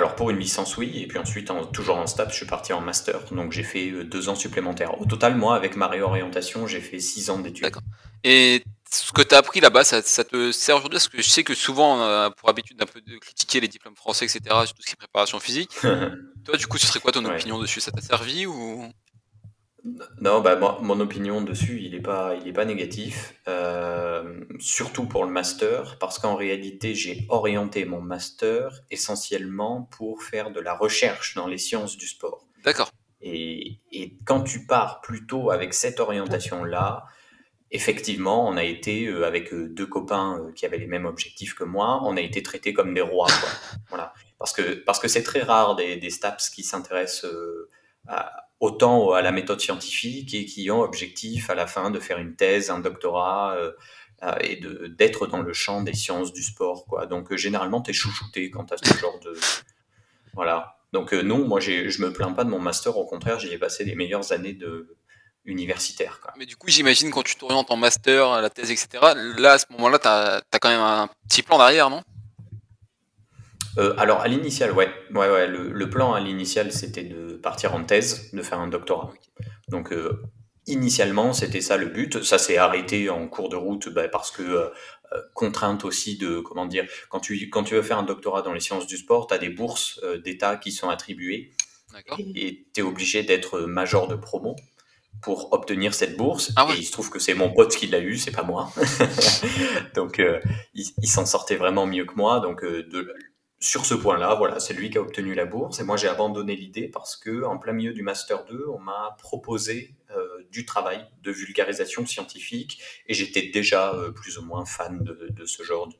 Alors 0.00 0.16
pour 0.16 0.30
une 0.30 0.38
licence, 0.38 0.78
oui, 0.78 1.02
et 1.02 1.06
puis 1.06 1.18
ensuite, 1.18 1.52
toujours 1.72 1.98
en 1.98 2.06
STAPS, 2.06 2.32
je 2.32 2.36
suis 2.36 2.46
parti 2.46 2.72
en 2.72 2.80
master, 2.80 3.20
donc 3.32 3.52
j'ai 3.52 3.62
fait 3.62 3.90
euh, 3.90 4.02
deux 4.02 4.30
ans 4.30 4.34
supplémentaires. 4.34 4.98
Au 4.98 5.04
total, 5.04 5.36
moi, 5.36 5.54
avec 5.54 5.76
ma 5.76 5.88
réorientation, 5.88 6.66
j'ai 6.66 6.80
fait 6.80 7.00
six 7.00 7.28
ans 7.28 7.38
d'études. 7.38 7.64
D'accord. 7.64 7.82
Et 8.24 8.64
ce 8.90 9.12
que 9.12 9.20
tu 9.20 9.34
as 9.34 9.38
appris 9.38 9.60
là-bas, 9.60 9.84
ça, 9.84 10.02
te 10.02 10.52
sert 10.52 10.76
aujourd'hui? 10.76 10.96
Parce 10.96 11.08
que 11.08 11.20
je 11.20 11.28
sais 11.28 11.44
que 11.44 11.54
souvent, 11.54 11.98
on 11.98 12.02
a 12.02 12.30
pour 12.30 12.48
habitude 12.48 12.78
d'un 12.78 12.86
peu 12.86 13.02
de 13.02 13.18
critiquer 13.18 13.60
les 13.60 13.68
diplômes 13.68 13.94
français, 13.94 14.24
etc., 14.24 14.40
sur 14.64 14.74
tout 14.74 14.82
ce 14.82 14.86
qui 14.86 14.92
est 14.92 14.96
préparation 14.96 15.38
physique. 15.38 15.70
Toi, 16.44 16.56
du 16.56 16.66
coup, 16.66 16.78
ce 16.78 16.86
serait 16.86 17.00
quoi 17.00 17.12
ton 17.12 17.24
opinion 17.26 17.58
dessus? 17.58 17.82
Ça 17.82 17.90
t'a 17.90 18.00
servi 18.00 18.46
ou? 18.46 18.90
Non, 20.20 20.40
bah, 20.40 20.78
mon 20.82 21.00
opinion 21.00 21.40
dessus, 21.40 21.80
il 21.82 21.92
n'est 21.92 22.02
pas, 22.02 22.34
il 22.34 22.46
est 22.46 22.52
pas 22.52 22.64
négatif, 22.64 23.34
euh, 23.48 24.44
surtout 24.58 25.06
pour 25.06 25.24
le 25.24 25.30
master, 25.30 25.98
parce 25.98 26.18
qu'en 26.18 26.34
réalité, 26.34 26.94
j'ai 26.94 27.26
orienté 27.28 27.84
mon 27.84 28.00
master 28.00 28.82
essentiellement 28.90 29.88
pour 29.96 30.22
faire 30.22 30.50
de 30.50 30.60
la 30.60 30.74
recherche 30.74 31.34
dans 31.34 31.46
les 31.46 31.58
sciences 31.58 31.96
du 31.96 32.06
sport. 32.06 32.46
D'accord. 32.64 32.90
Et, 33.22 33.78
et 33.90 34.16
quand 34.24 34.42
tu 34.42 34.66
pars 34.66 35.00
plutôt 35.00 35.50
avec 35.50 35.72
cette 35.72 36.00
orientation-là, 36.00 37.04
effectivement, 37.70 38.46
on 38.46 38.56
a 38.56 38.64
été, 38.64 39.06
euh, 39.06 39.26
avec 39.26 39.52
euh, 39.54 39.68
deux 39.68 39.86
copains 39.86 40.50
qui 40.56 40.66
avaient 40.66 40.78
les 40.78 40.86
mêmes 40.86 41.06
objectifs 41.06 41.54
que 41.54 41.64
moi, 41.64 42.00
on 42.04 42.16
a 42.16 42.20
été 42.20 42.42
traités 42.42 42.74
comme 42.74 42.92
des 42.92 43.00
rois. 43.00 43.28
Quoi. 43.28 43.50
voilà. 43.88 44.12
Parce 44.38 44.52
que 44.52 44.72
parce 44.84 44.98
que 44.98 45.08
c'est 45.08 45.22
très 45.22 45.42
rare 45.42 45.76
des, 45.76 45.96
des 45.96 46.08
STAPS 46.08 46.48
qui 46.48 46.62
s'intéressent 46.62 47.30
à 48.08 48.49
autant 48.60 49.12
à 49.12 49.22
la 49.22 49.32
méthode 49.32 49.60
scientifique 49.60 50.34
et 50.34 50.44
qui 50.44 50.70
ont 50.70 50.82
objectif 50.82 51.48
à 51.50 51.54
la 51.54 51.66
fin 51.66 51.90
de 51.90 51.98
faire 51.98 52.18
une 52.18 52.36
thèse, 52.36 52.70
un 52.70 52.78
doctorat 52.78 53.56
euh, 53.56 53.72
euh, 54.22 54.34
et 54.42 54.60
d'être 54.90 55.26
dans 55.26 55.40
le 55.40 55.52
champ 55.54 55.82
des 55.82 55.94
sciences 55.94 56.32
du 56.32 56.42
sport. 56.42 56.84
Quoi. 56.84 57.06
Donc 57.06 57.32
euh, 57.32 57.36
généralement, 57.38 57.80
tu 57.80 57.90
es 57.90 57.94
chouchouté 57.94 58.50
quand 58.50 58.66
tu 58.66 58.74
as 58.74 58.76
ce 58.76 58.96
genre 58.98 59.18
de... 59.20 59.34
Voilà. 60.34 60.76
Donc 60.92 61.12
non, 61.12 61.46
moi 61.46 61.60
je 61.60 62.02
me 62.02 62.12
plains 62.12 62.32
pas 62.32 62.44
de 62.44 62.50
mon 62.50 62.58
master, 62.58 62.96
au 62.96 63.06
contraire, 63.06 63.38
j'y 63.38 63.52
ai 63.52 63.58
passé 63.58 63.84
les 63.84 63.94
meilleures 63.94 64.32
années 64.32 64.54
de. 64.54 64.96
Mais 66.36 66.46
du 66.46 66.54
coup, 66.54 66.68
j'imagine 66.68 67.10
quand 67.10 67.22
tu 67.22 67.34
t'orientes 67.34 67.70
en 67.70 67.76
master, 67.76 68.42
la 68.42 68.50
thèse, 68.50 68.70
etc., 68.70 68.88
là, 69.38 69.52
à 69.52 69.58
ce 69.58 69.64
moment-là, 69.70 69.98
tu 69.98 70.58
quand 70.60 70.68
même 70.68 70.80
un 70.80 71.08
petit 71.28 71.42
plan 71.42 71.58
derrière, 71.58 71.90
non? 71.90 72.02
Euh, 73.78 73.94
alors 73.96 74.20
à 74.20 74.28
l'initial, 74.28 74.72
ouais, 74.72 74.88
ouais, 75.14 75.30
ouais. 75.30 75.46
Le, 75.46 75.90
plan 75.90 76.12
à 76.12 76.20
l'initial, 76.20 76.72
c'était 76.72 77.04
de 77.04 77.34
partir 77.34 77.74
en 77.74 77.84
thèse, 77.84 78.30
de 78.32 78.42
faire 78.42 78.58
un 78.58 78.68
doctorat. 78.68 79.12
Donc 79.68 79.92
euh, 79.92 80.22
initialement, 80.66 81.32
c'était 81.32 81.60
ça 81.60 81.76
le 81.76 81.86
but. 81.86 82.22
Ça 82.22 82.38
s'est 82.38 82.56
arrêté 82.56 83.10
en 83.10 83.28
cours 83.28 83.48
de 83.48 83.56
route 83.56 83.88
bah, 83.88 84.08
parce 84.08 84.30
que 84.30 84.42
euh, 84.42 84.68
contrainte 85.34 85.84
aussi 85.84 86.16
de 86.18 86.40
comment 86.40 86.66
dire. 86.66 86.86
Quand 87.08 87.20
tu 87.20 87.48
quand 87.50 87.64
tu 87.64 87.74
veux 87.74 87.82
faire 87.82 87.98
un 87.98 88.04
doctorat 88.04 88.42
dans 88.42 88.52
les 88.52 88.60
sciences 88.60 88.86
du 88.86 88.96
sport, 88.96 89.26
tu 89.26 89.34
as 89.34 89.38
des 89.38 89.50
bourses 89.50 90.00
d'État 90.24 90.56
qui 90.56 90.72
sont 90.72 90.88
attribuées 90.88 91.52
et 92.34 92.66
tu 92.72 92.80
es 92.80 92.82
obligé 92.82 93.22
d'être 93.22 93.60
major 93.60 94.06
de 94.06 94.14
promo 94.14 94.56
pour 95.22 95.52
obtenir 95.52 95.92
cette 95.92 96.16
bourse. 96.16 96.52
Ah 96.56 96.68
et 96.72 96.78
il 96.78 96.84
se 96.84 96.92
trouve 96.92 97.10
que 97.10 97.18
c'est 97.18 97.34
mon 97.34 97.52
pote 97.52 97.74
qui 97.74 97.88
l'a 97.88 97.98
eu, 97.98 98.16
c'est 98.16 98.30
pas 98.30 98.44
moi. 98.44 98.72
donc 99.94 100.22
il, 100.74 100.84
il 101.02 101.08
s'en 101.08 101.26
sortait 101.26 101.56
vraiment 101.56 101.86
mieux 101.86 102.04
que 102.04 102.14
moi. 102.14 102.40
Donc 102.40 102.64
de, 102.64 103.12
sur 103.62 103.84
ce 103.84 103.92
point-là, 103.92 104.34
voilà, 104.36 104.58
c'est 104.58 104.72
lui 104.72 104.88
qui 104.88 104.96
a 104.96 105.02
obtenu 105.02 105.34
la 105.34 105.44
bourse 105.44 105.80
et 105.80 105.84
moi 105.84 105.98
j'ai 105.98 106.08
abandonné 106.08 106.56
l'idée 106.56 106.88
parce 106.88 107.14
que 107.14 107.44
en 107.44 107.58
plein 107.58 107.74
milieu 107.74 107.92
du 107.92 108.02
master 108.02 108.46
2, 108.46 108.64
on 108.68 108.78
m'a 108.78 109.16
proposé 109.18 109.94
euh, 110.16 110.46
du 110.50 110.64
travail 110.64 111.06
de 111.22 111.30
vulgarisation 111.30 112.06
scientifique 112.06 112.82
et 113.06 113.12
j'étais 113.12 113.50
déjà 113.50 113.94
euh, 113.94 114.12
plus 114.12 114.38
ou 114.38 114.42
moins 114.42 114.64
fan 114.64 115.04
de, 115.04 115.44
ce 115.44 115.62
genre 115.62 115.90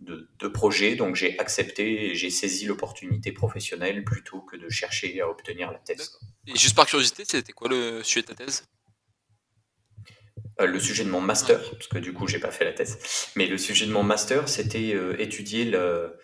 de, 0.00 0.28
de, 0.38 0.48
projet, 0.48 0.94
donc 0.94 1.16
j'ai 1.16 1.38
accepté 1.38 2.10
et 2.10 2.14
j'ai 2.14 2.28
saisi 2.28 2.66
l'opportunité 2.66 3.32
professionnelle 3.32 4.04
plutôt 4.04 4.42
que 4.42 4.56
de 4.56 4.68
chercher 4.68 5.22
à 5.22 5.28
obtenir 5.28 5.72
la 5.72 5.78
thèse. 5.78 6.18
Et 6.46 6.54
juste 6.54 6.76
par 6.76 6.84
curiosité, 6.84 7.24
c'était 7.26 7.52
quoi 7.52 7.68
le 7.70 8.02
sujet 8.02 8.20
de 8.22 8.26
ta 8.26 8.34
thèse? 8.34 8.64
Euh, 10.60 10.66
le 10.66 10.78
sujet 10.78 11.04
de 11.04 11.10
mon 11.10 11.22
master, 11.22 11.62
parce 11.70 11.88
que 11.88 11.98
du 11.98 12.12
coup 12.12 12.26
j'ai 12.26 12.40
pas 12.40 12.50
fait 12.50 12.66
la 12.66 12.74
thèse, 12.74 13.30
mais 13.36 13.46
le 13.46 13.56
sujet 13.56 13.86
de 13.86 13.92
mon 13.92 14.02
master 14.02 14.50
c'était 14.50 14.94
étudier 15.18 15.64
le, 15.64 16.14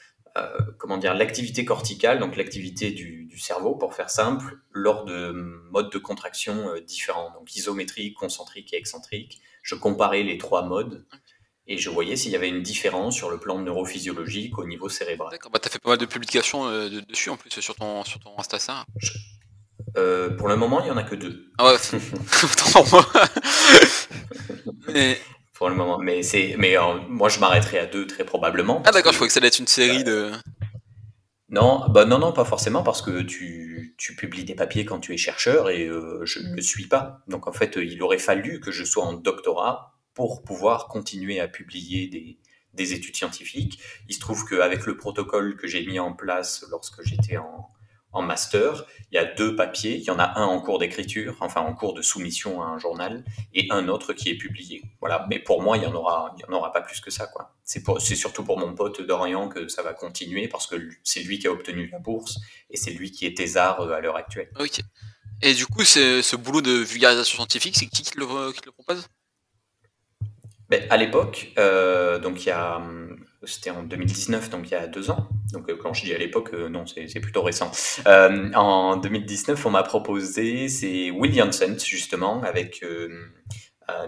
comment 0.78 0.98
dire, 0.98 1.14
l'activité 1.14 1.64
corticale, 1.64 2.18
donc 2.18 2.36
l'activité 2.36 2.90
du, 2.90 3.38
cerveau, 3.38 3.74
pour 3.74 3.94
faire 3.94 4.08
simple, 4.08 4.58
lors 4.72 5.04
de 5.04 5.30
modes 5.70 5.92
de 5.92 5.98
contraction 5.98 6.72
différents, 6.86 7.32
donc 7.32 7.54
isométrique, 7.54 8.14
concentrique 8.14 8.72
et 8.72 8.76
excentrique. 8.76 9.42
Je 9.62 9.74
comparais 9.74 10.22
les 10.22 10.38
trois 10.38 10.64
modes 10.64 11.06
et 11.66 11.76
je 11.76 11.90
voyais 11.90 12.16
s'il 12.16 12.32
y 12.32 12.36
avait 12.36 12.48
une 12.48 12.62
différence 12.62 13.14
sur 13.14 13.30
le 13.30 13.38
plan 13.38 13.58
neurophysiologique 13.58 14.58
au 14.58 14.64
niveau 14.64 14.88
cérébral. 14.88 15.30
D'accord, 15.30 15.50
bah, 15.50 15.58
tu 15.58 15.68
as 15.68 15.70
fait 15.70 15.78
pas 15.78 15.90
mal 15.90 15.98
de 15.98 16.06
publications 16.06 16.88
dessus 17.08 17.28
en 17.28 17.36
plus 17.36 17.50
sur 17.60 17.74
ton, 17.74 18.04
sur 18.04 18.20
ton 18.20 18.30
Insta 18.38 18.58
ça. 18.58 18.86
Euh, 19.96 20.30
pour 20.30 20.48
le 20.48 20.56
moment, 20.56 20.80
il 20.80 20.84
n'y 20.84 20.90
en 20.90 20.96
a 20.96 21.02
que 21.02 21.14
deux. 21.14 21.50
Ah 21.58 21.72
ouais, 21.72 21.78
mais... 24.92 25.18
Pour 25.56 25.70
le 25.70 25.74
moment, 25.74 25.98
mais 25.98 26.22
c'est, 26.22 26.54
mais 26.58 26.76
euh, 26.76 26.98
moi 27.08 27.30
je 27.30 27.40
m'arrêterai 27.40 27.78
à 27.78 27.86
deux 27.86 28.06
très 28.06 28.24
probablement. 28.24 28.82
Ah 28.84 28.90
d'accord, 28.90 29.12
je 29.12 29.16
crois 29.16 29.26
que 29.26 29.32
ça 29.32 29.38
allait 29.38 29.48
être 29.48 29.58
une 29.58 29.66
série 29.66 30.04
de. 30.04 30.30
Non, 31.48 31.88
bah 31.88 32.04
non, 32.04 32.18
non, 32.18 32.32
pas 32.34 32.44
forcément 32.44 32.82
parce 32.82 33.00
que 33.00 33.22
tu, 33.22 33.94
tu 33.96 34.14
publies 34.16 34.44
des 34.44 34.54
papiers 34.54 34.84
quand 34.84 35.00
tu 35.00 35.14
es 35.14 35.16
chercheur 35.16 35.70
et 35.70 35.86
euh, 35.86 36.20
je 36.26 36.40
ne 36.40 36.54
le 36.54 36.60
suis 36.60 36.88
pas. 36.88 37.22
Donc 37.26 37.46
en 37.46 37.52
fait, 37.52 37.76
il 37.76 38.02
aurait 38.02 38.18
fallu 38.18 38.60
que 38.60 38.70
je 38.70 38.84
sois 38.84 39.04
en 39.04 39.14
doctorat 39.14 39.98
pour 40.12 40.42
pouvoir 40.42 40.88
continuer 40.88 41.40
à 41.40 41.48
publier 41.48 42.08
des, 42.08 42.38
des 42.74 42.92
études 42.92 43.16
scientifiques. 43.16 43.80
Il 44.08 44.14
se 44.14 44.20
trouve 44.20 44.44
qu'avec 44.44 44.84
le 44.84 44.98
protocole 44.98 45.56
que 45.56 45.66
j'ai 45.66 45.86
mis 45.86 45.98
en 45.98 46.12
place 46.12 46.66
lorsque 46.70 47.02
j'étais 47.02 47.38
en, 47.38 47.70
en 48.12 48.22
master, 48.22 48.86
il 49.12 49.16
y 49.16 49.18
a 49.18 49.24
deux 49.24 49.54
papiers. 49.56 49.96
Il 49.96 50.04
y 50.04 50.10
en 50.10 50.18
a 50.18 50.38
un 50.38 50.44
en 50.46 50.60
cours 50.60 50.78
d'écriture, 50.78 51.36
enfin 51.40 51.60
en 51.60 51.74
cours 51.74 51.94
de 51.94 52.02
soumission 52.02 52.62
à 52.62 52.66
un 52.66 52.78
journal, 52.78 53.24
et 53.54 53.66
un 53.70 53.88
autre 53.88 54.12
qui 54.12 54.30
est 54.30 54.36
publié. 54.36 54.82
Voilà. 55.00 55.26
Mais 55.28 55.38
pour 55.38 55.62
moi, 55.62 55.76
il 55.76 55.82
y 55.82 55.86
en 55.86 55.94
aura, 55.94 56.34
il 56.36 56.42
y 56.42 56.44
en 56.44 56.52
aura 56.56 56.72
pas 56.72 56.80
plus 56.80 57.00
que 57.00 57.10
ça, 57.10 57.26
quoi. 57.26 57.54
C'est 57.62 57.82
pour, 57.82 58.00
c'est 58.00 58.16
surtout 58.16 58.44
pour 58.44 58.58
mon 58.58 58.74
pote 58.74 59.02
Dorian 59.02 59.48
que 59.48 59.68
ça 59.68 59.82
va 59.82 59.92
continuer 59.92 60.48
parce 60.48 60.66
que 60.66 60.76
c'est 61.04 61.20
lui 61.20 61.38
qui 61.38 61.46
a 61.46 61.52
obtenu 61.52 61.88
la 61.88 61.98
bourse 61.98 62.38
et 62.70 62.76
c'est 62.76 62.92
lui 62.92 63.10
qui 63.10 63.26
est 63.26 63.36
thésard 63.36 63.80
euh, 63.80 63.92
à 63.92 64.00
l'heure 64.00 64.16
actuelle. 64.16 64.50
Ok. 64.58 64.80
Et 65.42 65.52
du 65.52 65.66
coup, 65.66 65.84
c'est, 65.84 66.22
ce 66.22 66.36
boulot 66.36 66.62
de 66.62 66.72
vulgarisation 66.72 67.36
scientifique, 67.36 67.76
c'est 67.76 67.86
qui 67.86 68.02
qui 68.02 68.16
le, 68.16 68.52
qui 68.52 68.60
le 68.64 68.72
propose? 68.72 69.06
Ben, 70.68 70.84
à 70.90 70.96
l'époque, 70.96 71.52
euh, 71.58 72.18
donc 72.18 72.42
il 72.44 72.48
y 72.48 72.50
a 72.50 72.76
hum, 72.76 73.24
c'était 73.46 73.70
en 73.70 73.82
2019, 73.82 74.50
donc 74.50 74.68
il 74.68 74.72
y 74.72 74.74
a 74.74 74.86
deux 74.86 75.10
ans. 75.10 75.28
Donc 75.52 75.70
euh, 75.70 75.76
quand 75.76 75.94
je 75.94 76.04
dis 76.04 76.14
à 76.14 76.18
l'époque, 76.18 76.50
euh, 76.54 76.68
non, 76.68 76.84
c'est 76.86 77.20
plutôt 77.20 77.42
récent. 77.42 77.70
Euh, 78.06 78.52
en 78.54 78.96
2019, 78.96 79.64
on 79.66 79.70
m'a 79.70 79.82
proposé, 79.82 80.68
c'est 80.68 81.10
Williamson 81.10 81.76
justement, 81.78 82.42
avec 82.42 82.84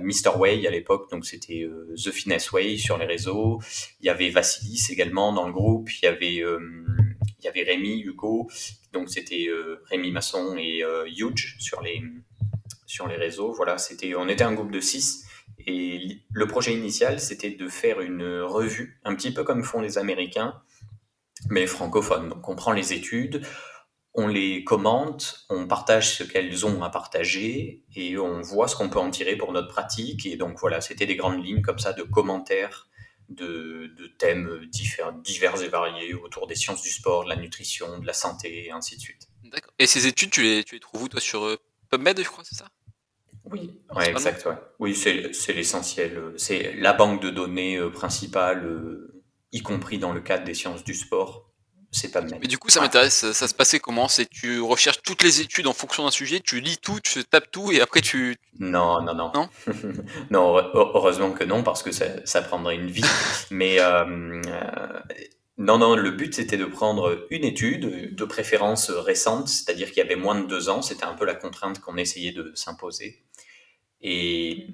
Mr. 0.00 0.36
Way 0.36 0.66
à 0.66 0.70
l'époque, 0.70 1.10
donc 1.10 1.24
c'était 1.24 1.68
The 1.96 2.10
Finesse 2.10 2.52
Way 2.52 2.76
sur 2.76 2.98
les 2.98 3.06
réseaux. 3.06 3.60
Il 4.00 4.06
y 4.06 4.08
avait 4.08 4.30
Vassilis 4.30 4.88
également 4.90 5.32
dans 5.32 5.46
le 5.46 5.52
groupe. 5.52 5.88
Il 6.02 6.04
y 6.04 6.08
avait, 6.08 6.34
il 6.34 7.44
y 7.44 7.48
avait 7.48 7.62
Rémi, 7.62 8.00
Hugo, 8.00 8.50
donc 8.92 9.08
c'était 9.08 9.48
Rémi 9.90 10.10
Masson 10.10 10.56
et 10.58 10.82
Huge 11.16 11.56
sur 11.60 11.80
les, 11.82 12.02
sur 12.86 13.06
les 13.06 13.16
réseaux. 13.16 13.52
Voilà, 13.52 13.78
c'était, 13.78 14.14
on 14.16 14.28
était 14.28 14.44
un 14.44 14.54
groupe 14.54 14.72
de 14.72 14.80
six. 14.80 15.27
Et 15.70 16.22
le 16.32 16.46
projet 16.46 16.72
initial, 16.72 17.20
c'était 17.20 17.50
de 17.50 17.68
faire 17.68 18.00
une 18.00 18.40
revue, 18.40 18.98
un 19.04 19.14
petit 19.14 19.32
peu 19.32 19.44
comme 19.44 19.62
font 19.62 19.82
les 19.82 19.98
Américains, 19.98 20.62
mais 21.50 21.66
francophone. 21.66 22.30
Donc 22.30 22.48
on 22.48 22.56
prend 22.56 22.72
les 22.72 22.94
études, 22.94 23.42
on 24.14 24.28
les 24.28 24.64
commente, 24.64 25.44
on 25.50 25.68
partage 25.68 26.16
ce 26.16 26.24
qu'elles 26.24 26.64
ont 26.64 26.82
à 26.82 26.88
partager 26.88 27.84
et 27.94 28.16
on 28.16 28.40
voit 28.40 28.66
ce 28.66 28.76
qu'on 28.76 28.88
peut 28.88 28.98
en 28.98 29.10
tirer 29.10 29.36
pour 29.36 29.52
notre 29.52 29.68
pratique. 29.68 30.24
Et 30.24 30.36
donc 30.36 30.58
voilà, 30.58 30.80
c'était 30.80 31.04
des 31.04 31.16
grandes 31.16 31.44
lignes 31.44 31.60
comme 31.60 31.78
ça 31.78 31.92
de 31.92 32.02
commentaires 32.02 32.88
de, 33.28 33.92
thèmes 34.16 34.64
divers, 34.70 35.12
divers, 35.12 35.62
et 35.62 35.68
variés 35.68 36.14
autour 36.14 36.46
des 36.46 36.54
sciences 36.54 36.80
du 36.80 36.90
sport, 36.90 37.24
de 37.24 37.28
la 37.28 37.36
nutrition, 37.36 37.98
de 37.98 38.06
la 38.06 38.14
santé 38.14 38.68
et 38.68 38.70
ainsi 38.72 38.96
de 38.96 39.02
suite. 39.02 39.28
D'accord. 39.44 39.74
Et 39.78 39.86
ces 39.86 40.06
études, 40.06 40.30
tu 40.30 40.42
les, 40.42 40.64
tu 40.64 40.76
les 40.76 40.80
trouves 40.80 41.02
où 41.02 41.08
toi 41.08 41.20
sur 41.20 41.44
euh, 41.44 41.58
PubMed, 41.90 42.18
je 42.18 42.28
crois, 42.28 42.42
c'est 42.42 42.56
ça? 42.56 42.70
Oui, 43.52 43.70
ouais, 43.94 44.10
exact. 44.10 44.44
Ouais. 44.46 44.54
Oui, 44.78 44.94
c'est 44.94 45.52
l'essentiel. 45.52 46.34
C'est 46.36 46.74
la 46.76 46.92
banque 46.92 47.22
de 47.22 47.30
données 47.30 47.76
euh, 47.76 47.90
principale, 47.90 48.64
euh, 48.64 49.22
y 49.52 49.62
compris 49.62 49.98
dans 49.98 50.12
le 50.12 50.20
cadre 50.20 50.44
des 50.44 50.54
sciences 50.54 50.84
du 50.84 50.94
sport. 50.94 51.48
C'est 51.90 52.10
pas 52.10 52.20
Mais 52.20 52.46
du 52.46 52.58
coup, 52.58 52.68
ça 52.68 52.80
m'intéresse. 52.80 53.32
Ça 53.32 53.48
se 53.48 53.54
passait 53.54 53.80
comment? 53.80 54.08
C'est 54.08 54.28
tu 54.28 54.60
recherches 54.60 55.00
toutes 55.02 55.22
les 55.22 55.40
études 55.40 55.66
en 55.66 55.72
fonction 55.72 56.04
d'un 56.04 56.10
sujet, 56.10 56.40
tu 56.40 56.60
lis 56.60 56.76
tout, 56.76 57.00
tu 57.00 57.24
tapes 57.24 57.50
tout 57.50 57.72
et 57.72 57.80
après 57.80 58.02
tu. 58.02 58.36
Non, 58.58 59.00
non, 59.00 59.14
non. 59.14 59.32
Non, 59.32 59.48
non 60.30 60.56
heureusement 60.74 61.32
que 61.32 61.44
non, 61.44 61.62
parce 61.62 61.82
que 61.82 61.90
ça, 61.90 62.04
ça 62.26 62.42
prendrait 62.42 62.76
une 62.76 62.90
vie. 62.90 63.04
Mais 63.50 63.80
euh, 63.80 64.42
non, 65.56 65.78
non, 65.78 65.96
le 65.96 66.10
but 66.10 66.34
c'était 66.34 66.58
de 66.58 66.66
prendre 66.66 67.26
une 67.30 67.44
étude, 67.44 68.14
de 68.14 68.24
préférence 68.24 68.90
récente, 68.90 69.48
c'est-à-dire 69.48 69.88
qu'il 69.88 69.98
y 69.98 70.02
avait 70.02 70.16
moins 70.16 70.38
de 70.38 70.46
deux 70.46 70.68
ans. 70.68 70.82
C'était 70.82 71.04
un 71.04 71.14
peu 71.14 71.24
la 71.24 71.34
contrainte 71.34 71.80
qu'on 71.80 71.96
essayait 71.96 72.32
de 72.32 72.52
s'imposer 72.54 73.24
et, 74.02 74.68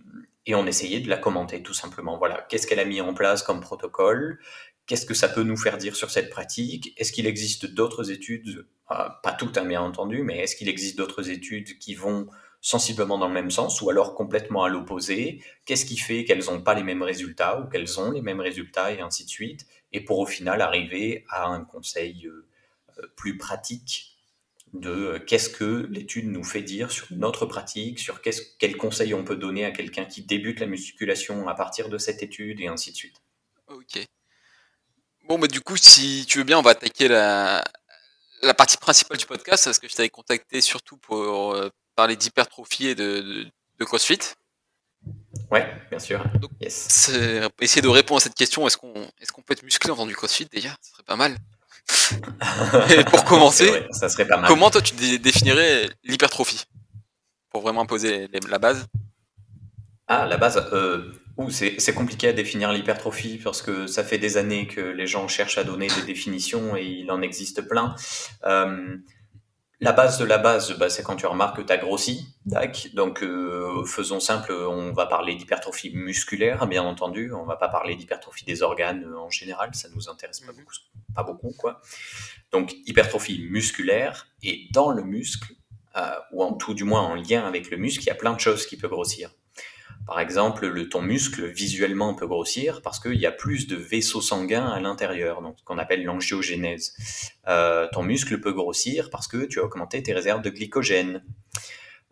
et 0.47 0.55
on 0.55 0.67
essayait 0.67 1.01
de 1.01 1.09
la 1.09 1.17
commenter 1.17 1.63
tout 1.63 1.75
simplement. 1.75 2.19
Voilà, 2.19 2.47
qu'est-ce 2.49 2.67
qu'elle 2.67 2.81
a 2.81 2.85
mis 2.85 3.01
en 3.01 3.15
place 3.15 3.43
comme 3.43 3.61
protocole? 3.61 4.39
Qu'est-ce 4.87 5.07
que 5.07 5.15
ça 5.15 5.29
peut 5.29 5.43
nous 5.43 5.57
faire 5.57 5.79
dire 5.79 5.97
sur 5.97 6.11
cette 6.11 6.29
pratique? 6.29 6.93
Est-ce 6.99 7.13
qu'il 7.13 7.27
existe 7.27 7.67
d'autres 7.67 8.11
études, 8.11 8.67
euh, 8.91 9.09
pas 9.23 9.33
toutes 9.33 9.57
hein, 9.57 9.65
bien 9.65 9.81
entendu, 9.81 10.23
mais 10.23 10.39
est-ce 10.39 10.57
qu'il 10.57 10.69
existe 10.69 10.99
d'autres 10.99 11.31
études 11.31 11.79
qui 11.79 11.95
vont 11.95 12.29
sensiblement 12.61 13.19
dans 13.19 13.29
le 13.29 13.35
même 13.35 13.51
sens 13.51 13.81
ou 13.81 13.89
alors 13.89 14.15
complètement 14.15 14.65
à 14.65 14.69
l'opposé? 14.69 15.43
Qu'est-ce 15.65 15.87
qui 15.87 15.97
fait 15.97 16.25
qu'elles 16.25 16.45
n'ont 16.47 16.61
pas 16.61 16.75
les 16.75 16.83
mêmes 16.83 17.03
résultats 17.03 17.61
ou 17.61 17.69
qu'elles 17.69 17.99
ont 17.99 18.11
les 18.11 18.21
mêmes 18.21 18.41
résultats 18.41 18.93
et 18.93 19.01
ainsi 19.01 19.25
de 19.25 19.31
suite? 19.31 19.67
Et 19.93 20.03
pour 20.03 20.19
au 20.19 20.27
final 20.27 20.61
arriver 20.61 21.25
à 21.31 21.47
un 21.47 21.65
conseil 21.65 22.27
euh, 22.27 22.47
euh, 22.99 23.07
plus 23.17 23.39
pratique 23.39 24.14
de 24.75 24.91
euh, 24.91 25.19
qu'est-ce 25.19 25.49
que 25.49 25.87
l'étude 25.91 26.27
nous 26.27 26.45
fait 26.45 26.63
dire 26.63 26.91
sur 26.91 27.07
notre 27.13 27.47
pratique, 27.47 27.99
sur 28.01 28.21
quel 28.21 28.77
conseil 28.77 29.15
on 29.15 29.25
peut 29.25 29.37
donner 29.37 29.65
à 29.65 29.71
quelqu'un 29.71 30.05
qui 30.05 30.23
débute 30.23 30.61
la 30.61 30.67
musculation 30.67 31.49
à 31.49 31.55
partir 31.55 31.89
de 31.89 31.97
cette 31.97 32.23
étude 32.23 32.61
et 32.61 32.67
ainsi 32.67 32.91
de 32.91 32.97
suite. 32.97 33.23
Ok. 33.69 34.05
Bon, 35.27 35.39
bah, 35.39 35.47
du 35.47 35.61
coup, 35.61 35.77
si 35.77 36.27
tu 36.29 36.39
veux 36.39 36.45
bien, 36.45 36.59
on 36.59 36.63
va 36.63 36.73
attaquer 36.73 37.09
la, 37.09 37.65
la 38.43 38.55
partie 38.55 38.77
principale 38.77 39.17
du 39.17 39.27
podcast, 39.27 39.65
parce 39.65 39.79
que 39.79 39.89
je 39.89 39.95
t'avais 39.95 40.11
contacté 40.11 40.61
surtout 40.61 40.97
pour 40.97 41.55
euh, 41.55 41.71
parler 41.95 42.17
d'hypertrophie 42.17 42.89
et 42.89 42.95
de, 42.95 43.47
de, 43.79 43.85
CrossFit. 43.85 44.19
Ouais, 45.51 45.73
bien 45.89 45.99
sûr. 45.99 46.23
Donc, 46.41 46.51
essayer 46.61 47.83
de 47.83 47.89
répondre 47.89 48.21
à 48.21 48.25
cette 48.25 48.35
question, 48.35 48.67
est-ce 48.67 48.77
qu'on 48.77 49.05
est 49.21 49.31
qu'on 49.31 49.43
peut 49.43 49.53
être 49.53 49.63
musclé 49.63 49.91
en 49.91 49.95
faisant 49.95 50.07
du 50.07 50.17
CrossFit 50.17 50.47
déjà? 50.47 50.77
Ce 50.83 50.91
serait 50.93 51.03
pas 51.05 51.17
mal. 51.17 51.37
Et 52.97 53.05
pour 53.05 53.25
commencer, 53.27 53.87
ça 53.91 54.09
serait 54.09 54.27
pas 54.27 54.37
mal. 54.37 54.49
comment 54.49 54.71
toi 54.71 54.81
tu 54.81 54.95
définirais 55.19 55.89
l'hypertrophie? 56.05 56.65
Pour 57.51 57.63
vraiment 57.63 57.87
poser 57.87 58.29
la 58.49 58.59
base 58.59 58.87
Ah, 60.09 60.27
la 60.27 60.37
base, 60.37 60.57
euh, 60.73 61.13
c'est 61.51 61.95
compliqué 61.95 62.29
à 62.29 62.33
définir 62.33 62.73
l'hypertrophie 62.73 63.41
parce 63.43 63.63
que 63.63 63.87
ça 63.87 64.05
fait 64.05 64.19
des 64.19 64.37
années 64.37 64.67
que 64.67 64.81
les 64.81 65.07
gens 65.07 65.29
cherchent 65.29 65.59
à 65.59 65.65
donner 65.65 65.87
des 65.89 66.03
définitions 66.03 66.77
et 66.77 66.85
il 66.85 67.11
en 67.11 67.23
existe 67.23 67.63
plein. 67.63 67.95
Euh, 68.45 68.97
la 69.85 69.93
base 69.93 70.19
de 70.19 70.25
la 70.25 70.39
base, 70.39 70.73
bah, 70.79 70.89
c'est 70.89 71.03
quand 71.03 71.17
tu 71.17 71.27
remarques 71.27 71.59
que 71.59 71.63
tu 71.63 71.73
as 71.73 71.77
grossi. 71.77 72.27
Donc, 72.95 73.23
euh, 73.23 73.85
faisons 73.85 74.19
simple, 74.19 74.51
on 74.51 74.93
va 74.93 75.05
parler 75.05 75.35
d'hypertrophie 75.35 75.93
musculaire, 75.95 76.67
bien 76.67 76.83
entendu. 76.83 77.33
On 77.35 77.45
va 77.45 77.57
pas 77.57 77.69
parler 77.69 77.95
d'hypertrophie 77.95 78.47
des 78.47 78.63
organes 78.63 79.05
en 79.15 79.29
général, 79.29 79.75
ça 79.75 79.89
nous 79.95 80.09
intéresse 80.09 80.41
pas 80.41 80.53
mhm. 80.53 80.59
beaucoup 80.59 80.75
pas 81.15 81.23
beaucoup, 81.23 81.55
quoi. 81.57 81.81
Donc, 82.51 82.75
hypertrophie 82.87 83.47
musculaire, 83.51 84.27
et 84.43 84.69
dans 84.73 84.91
le 84.91 85.03
muscle, 85.03 85.53
euh, 85.97 86.19
ou 86.33 86.43
en 86.43 86.55
tout 86.55 86.75
du 86.75 86.85
moins 86.85 87.03
en 87.03 87.15
lien 87.15 87.47
avec 87.47 87.71
le 87.71 87.77
muscle, 87.77 88.03
il 88.03 88.07
y 88.07 88.11
a 88.11 88.17
plein 88.17 88.33
de 88.33 88.41
choses 88.41 88.67
qui 88.67 88.77
peuvent 88.77 88.91
grossir. 88.91 89.31
Par 90.07 90.21
exemple, 90.21 90.67
le, 90.67 90.89
ton 90.89 91.01
muscle 91.01 91.47
visuellement 91.47 92.15
peut 92.15 92.27
grossir 92.27 92.83
parce 92.83 93.01
qu'il 93.01 93.19
y 93.19 93.27
a 93.27 93.33
plus 93.33 93.67
de 93.67 93.77
vaisseaux 93.77 94.21
sanguins 94.21 94.67
à 94.67 94.79
l'intérieur, 94.79 95.41
donc 95.41 95.59
ce 95.59 95.65
qu'on 95.65 95.79
appelle 95.79 96.05
l'angiogénèse. 96.05 96.95
Euh, 97.49 97.89
ton 97.91 98.03
muscle 98.03 98.39
peut 98.41 98.53
grossir 98.53 99.09
parce 99.11 99.29
que 99.29 99.47
tu 99.47 99.61
as 99.61 99.65
augmenté 99.65 100.03
tes 100.03 100.13
réserves 100.13 100.43
de 100.43 100.51
glycogène. 100.51 101.23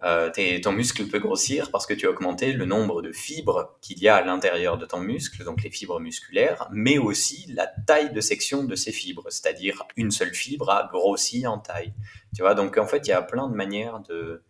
Euh, 0.04 0.30
ton 0.62 0.72
muscle 0.72 1.06
peut 1.06 1.20
grossir 1.20 1.70
parce 1.70 1.87
que 1.87 1.94
tu 1.94 2.06
as 2.06 2.11
augmenté 2.11 2.52
le 2.52 2.64
nombre 2.64 3.02
de 3.02 3.12
fibres 3.12 3.78
qu'il 3.82 4.00
y 4.00 4.08
a 4.08 4.16
à 4.16 4.22
l'intérieur 4.22 4.76
de 4.76 4.84
ton 4.84 4.99
muscle, 4.99 5.44
donc 5.44 5.62
les 5.62 5.70
fibres 5.70 6.00
musculaires, 6.00 6.68
mais 6.72 6.99
aussi 6.99 7.46
la 7.52 7.68
taille 7.87 8.12
de 8.12 8.20
section 8.20 8.64
de 8.64 8.75
ces 8.75 8.90
fibres, 8.90 9.26
c'est-à-dire 9.28 9.84
une 9.96 10.11
seule 10.11 10.34
fibre 10.34 10.70
a 10.70 10.88
grossi 10.90 11.46
en 11.46 11.58
taille. 11.58 11.92
Tu 12.34 12.42
vois, 12.42 12.54
donc 12.54 12.78
en 12.78 12.87
fait, 12.87 13.06
il 13.06 13.11
y 13.11 13.12
a 13.12 13.22
plein 13.22 13.49
de 13.49 13.54
manières 13.54 14.00
de, 14.00 14.42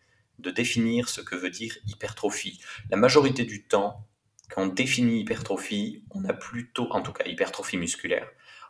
de 0.42 0.50
définir 0.50 1.08
ce 1.08 1.20
que 1.20 1.37
veut 1.37 1.50
dire 1.50 1.76
hypertrophie. 1.87 2.61
La 2.90 2.96
majorité 2.96 3.44
du 3.44 3.64
temps, 3.64 4.06
quand 4.50 4.62
on 4.62 4.66
définit 4.66 5.20
hypertrophie, 5.20 6.04
on 6.11 6.25
a 6.25 6.32
plutôt, 6.32 6.88
en 6.90 7.02
tout 7.02 7.12
cas 7.12 7.25
hypertrophie 7.25 7.78
musculaire, 7.78 8.28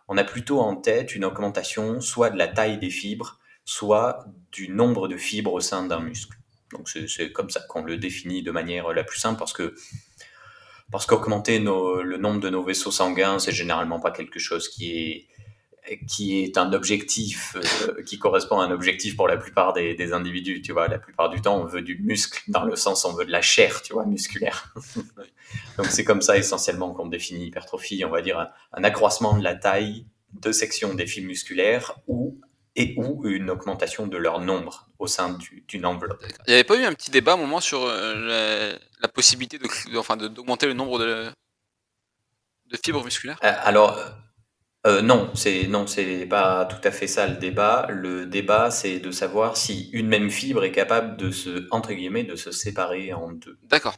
on 0.08 0.16
a 0.16 0.24
plutôt 0.24 0.60
en 0.60 0.76
tête 0.76 1.14
une 1.14 1.24
augmentation 1.24 2.00
soit 2.00 2.30
de 2.30 2.38
la 2.38 2.48
taille 2.48 2.78
des 2.78 2.90
fibres, 2.90 3.40
soit 3.64 4.26
du 4.50 4.68
nombre 4.68 5.08
de 5.08 5.16
fibres 5.16 5.52
au 5.52 5.60
sein 5.60 5.86
d'un 5.86 6.00
muscle. 6.00 6.36
Donc 6.72 6.88
c'est 6.88 7.32
comme 7.32 7.50
ça 7.50 7.60
qu'on 7.68 7.82
le 7.82 7.96
définit 7.96 8.42
de 8.42 8.50
manière 8.50 8.92
la 8.92 9.04
plus 9.04 9.18
simple 9.18 9.38
parce 9.38 9.52
que 9.52 9.74
parce 10.90 11.06
qu'augmenter 11.06 11.58
le 11.58 12.16
nombre 12.18 12.40
de 12.40 12.50
nos 12.50 12.62
vaisseaux 12.62 12.90
sanguins, 12.90 13.38
c'est 13.38 13.52
généralement 13.52 13.98
pas 13.98 14.10
quelque 14.10 14.38
chose 14.38 14.68
qui 14.68 14.98
est 14.98 15.28
qui 16.06 16.42
est 16.42 16.58
un 16.58 16.72
objectif 16.72 17.56
euh, 17.56 18.02
qui 18.02 18.18
correspond 18.18 18.60
à 18.60 18.64
un 18.64 18.70
objectif 18.70 19.16
pour 19.16 19.26
la 19.26 19.36
plupart 19.36 19.72
des, 19.72 20.12
individus. 20.12 20.62
Tu 20.62 20.72
vois, 20.72 20.88
la 20.88 20.98
plupart 20.98 21.28
du 21.30 21.40
temps, 21.40 21.60
on 21.60 21.64
veut 21.64 21.82
du 21.82 21.98
muscle 21.98 22.42
dans 22.48 22.64
le 22.64 22.76
sens 22.76 23.04
on 23.04 23.14
veut 23.14 23.24
de 23.24 23.32
la 23.32 23.42
chair, 23.42 23.82
tu 23.82 23.92
vois, 23.92 24.06
musculaire. 24.06 24.72
Donc 25.76 25.86
c'est 25.86 26.04
comme 26.04 26.22
ça 26.22 26.36
essentiellement 26.36 26.92
qu'on 26.92 27.06
définit 27.06 27.46
hypertrophie. 27.46 28.04
On 28.04 28.10
va 28.10 28.22
dire 28.22 28.50
un, 28.72 28.84
accroissement 28.84 29.36
de 29.36 29.42
la 29.42 29.54
taille 29.54 30.06
de 30.32 30.52
sections 30.52 30.94
des 30.94 31.06
fibres 31.06 31.28
musculaires 31.28 31.94
ou 32.06 32.40
et 32.74 32.94
ou 32.96 33.26
une 33.26 33.50
augmentation 33.50 34.06
de 34.06 34.16
leur 34.16 34.40
nombre 34.40 34.88
au 34.98 35.06
sein 35.06 35.36
d'une 35.68 35.84
enveloppe. 35.84 36.24
Il 36.46 36.50
n'y 36.50 36.54
avait 36.54 36.64
pas 36.64 36.78
eu 36.78 36.84
un 36.84 36.94
petit 36.94 37.10
débat 37.10 37.32
à 37.32 37.34
un 37.34 37.38
moment 37.38 37.60
sur 37.60 37.84
euh, 37.84 38.74
la, 39.00 39.08
possibilité 39.08 39.58
de, 39.58 39.98
enfin, 39.98 40.16
d'augmenter 40.16 40.66
le 40.66 40.72
nombre 40.72 40.98
de, 40.98 41.30
de 42.70 42.78
fibres 42.82 43.04
musculaires? 43.04 43.38
Euh, 43.44 43.52
Alors, 43.62 43.98
euh, 44.86 45.00
non, 45.00 45.30
c'est 45.34 45.68
non, 45.68 45.86
c'est 45.86 46.26
pas 46.26 46.64
tout 46.66 46.86
à 46.86 46.90
fait 46.90 47.06
ça 47.06 47.28
le 47.28 47.36
débat. 47.36 47.86
Le 47.88 48.26
débat, 48.26 48.70
c'est 48.70 48.98
de 48.98 49.10
savoir 49.12 49.56
si 49.56 49.90
une 49.92 50.08
même 50.08 50.30
fibre 50.30 50.64
est 50.64 50.72
capable 50.72 51.16
de 51.16 51.30
se 51.30 51.68
entre 51.70 51.92
guillemets 51.92 52.24
de 52.24 52.34
se 52.34 52.50
séparer 52.50 53.12
en 53.12 53.30
deux. 53.30 53.58
D'accord. 53.68 53.96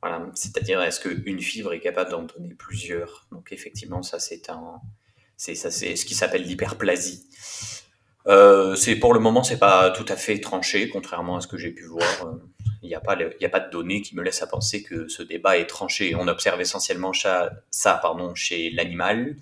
Voilà, 0.00 0.26
c'est-à-dire 0.34 0.80
est-ce 0.80 1.00
qu'une 1.00 1.40
fibre 1.40 1.72
est 1.72 1.80
capable 1.80 2.10
d'en 2.10 2.22
donner 2.22 2.54
plusieurs? 2.54 3.26
Donc 3.32 3.50
effectivement, 3.50 4.02
ça 4.02 4.20
c'est 4.20 4.48
un, 4.48 4.80
c'est 5.36 5.56
ça 5.56 5.72
c'est 5.72 5.96
ce 5.96 6.04
qui 6.04 6.14
s'appelle 6.14 6.42
l'hyperplasie. 6.42 7.26
Euh, 8.28 8.76
c'est 8.76 8.94
pour 8.94 9.12
le 9.12 9.20
moment, 9.20 9.42
c'est 9.42 9.58
pas 9.58 9.90
tout 9.90 10.04
à 10.08 10.16
fait 10.16 10.38
tranché, 10.38 10.88
contrairement 10.88 11.36
à 11.36 11.40
ce 11.40 11.48
que 11.48 11.56
j'ai 11.56 11.70
pu 11.70 11.84
voir. 11.84 12.36
Il 12.82 12.88
n'y 12.88 12.94
a 12.94 13.00
pas, 13.00 13.16
de 13.16 13.70
données 13.70 14.02
qui 14.02 14.14
me 14.14 14.22
laissent 14.22 14.42
à 14.42 14.46
penser 14.46 14.82
que 14.82 15.08
ce 15.08 15.22
débat 15.22 15.58
est 15.58 15.66
tranché. 15.66 16.14
On 16.14 16.28
observe 16.28 16.60
essentiellement 16.60 17.12
ça, 17.12 17.50
ça 17.70 17.98
pardon, 18.00 18.34
chez 18.34 18.70
l'animal. 18.70 19.36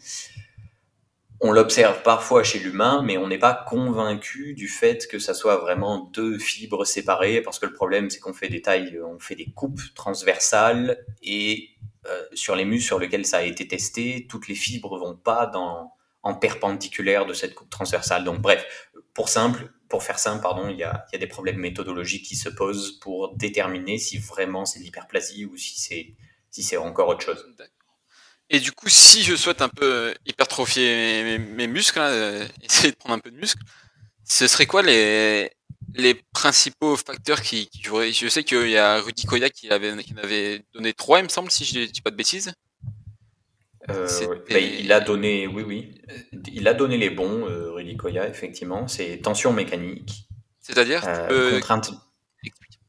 On 1.40 1.52
l'observe 1.52 2.02
parfois 2.02 2.42
chez 2.44 2.58
l'humain, 2.58 3.02
mais 3.04 3.18
on 3.18 3.28
n'est 3.28 3.38
pas 3.38 3.52
convaincu 3.52 4.54
du 4.54 4.68
fait 4.68 5.06
que 5.06 5.18
ça 5.18 5.34
soit 5.34 5.58
vraiment 5.58 6.10
deux 6.14 6.38
fibres 6.38 6.86
séparées, 6.86 7.42
parce 7.42 7.58
que 7.58 7.66
le 7.66 7.74
problème, 7.74 8.08
c'est 8.08 8.20
qu'on 8.20 8.32
fait 8.32 8.48
des 8.48 8.62
tailles, 8.62 8.98
on 9.04 9.18
fait 9.18 9.34
des 9.34 9.50
coupes 9.50 9.82
transversales, 9.94 11.04
et 11.22 11.68
euh, 12.06 12.22
sur 12.32 12.56
les 12.56 12.64
muscles 12.64 12.86
sur 12.86 12.98
lesquels 12.98 13.26
ça 13.26 13.38
a 13.38 13.42
été 13.42 13.68
testé, 13.68 14.26
toutes 14.30 14.48
les 14.48 14.54
fibres 14.54 14.98
vont 14.98 15.14
pas 15.14 15.46
dans, 15.46 15.92
en 16.22 16.34
perpendiculaire 16.34 17.26
de 17.26 17.34
cette 17.34 17.54
coupe 17.54 17.70
transversale. 17.70 18.24
Donc 18.24 18.40
bref, 18.40 18.90
pour 19.12 19.28
simple, 19.28 19.70
pour 19.88 20.02
faire 20.02 20.18
simple, 20.18 20.42
pardon, 20.42 20.68
il 20.68 20.76
y 20.76 20.82
a, 20.82 21.06
des 21.18 21.26
problèmes 21.26 21.58
méthodologiques 21.58 22.24
qui 22.24 22.36
se 22.36 22.48
posent 22.48 22.98
pour 23.00 23.34
déterminer 23.36 23.98
si 23.98 24.18
vraiment 24.18 24.64
c'est 24.64 24.80
l'hyperplasie 24.80 25.44
ou 25.44 25.56
si 25.56 26.14
c'est 26.50 26.76
encore 26.76 27.08
autre 27.08 27.22
chose. 27.22 27.44
Et 28.48 28.60
du 28.60 28.72
coup, 28.72 28.88
si 28.88 29.22
je 29.22 29.34
souhaite 29.34 29.60
un 29.60 29.68
peu 29.68 30.14
hypertrophier 30.24 31.38
mes, 31.38 31.66
muscles, 31.66 31.98
hein, 31.98 32.10
euh, 32.10 32.48
essayer 32.62 32.92
de 32.92 32.96
prendre 32.96 33.14
un 33.16 33.18
peu 33.18 33.30
de 33.30 33.36
muscle, 33.36 33.62
ce 34.24 34.46
serait 34.46 34.66
quoi 34.66 34.82
les, 34.82 35.50
principaux 36.32 36.96
facteurs 36.96 37.42
qui, 37.42 37.68
joueraient? 37.82 38.12
Je 38.12 38.28
sais 38.28 38.44
qu'il 38.44 38.68
y 38.68 38.76
a 38.76 39.00
Rudy 39.00 39.24
Koya 39.24 39.50
qui 39.50 39.70
avait, 39.70 39.96
qui 40.02 40.14
avait 40.16 40.64
donné 40.74 40.92
trois, 40.92 41.18
il 41.18 41.24
me 41.24 41.28
semble, 41.28 41.50
si 41.50 41.64
je 41.64 41.80
ne 41.80 41.86
dis 41.86 42.02
pas 42.02 42.10
de 42.10 42.16
bêtises. 42.16 42.52
Euh, 43.90 44.08
bah, 44.50 44.58
il 44.58 44.92
a 44.92 45.00
donné, 45.00 45.46
oui, 45.46 45.62
oui, 45.66 45.94
il 46.52 46.66
a 46.68 46.74
donné 46.74 46.96
les 46.96 47.10
bons, 47.10 47.46
euh, 47.48 47.72
Rudy 47.72 47.96
Koya, 47.96 48.28
effectivement. 48.28 48.88
C'est 48.88 49.18
tension 49.18 49.52
mécanique. 49.52 50.28
C'est-à-dire 50.60 51.02
euh, 51.06 51.52
contrainte. 51.52 51.92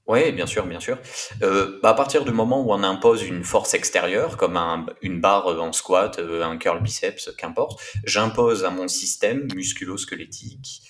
Oui, 0.07 0.31
bien 0.31 0.45
sûr, 0.45 0.65
bien 0.65 0.79
sûr. 0.79 0.97
Euh, 1.43 1.79
bah, 1.83 1.89
à 1.89 1.93
partir 1.93 2.23
du 2.23 2.31
moment 2.31 2.61
où 2.61 2.71
on 2.71 2.81
impose 2.83 3.23
une 3.23 3.43
force 3.43 3.73
extérieure, 3.73 4.37
comme 4.37 4.55
un, 4.55 4.85
une 5.01 5.19
barre 5.19 5.47
en 5.47 5.73
squat, 5.73 6.19
un 6.19 6.57
curl 6.57 6.81
biceps, 6.81 7.31
qu'importe, 7.37 7.81
j'impose 8.05 8.63
à 8.63 8.69
mon 8.69 8.87
système 8.87 9.47
musculo-squelettique 9.53 10.81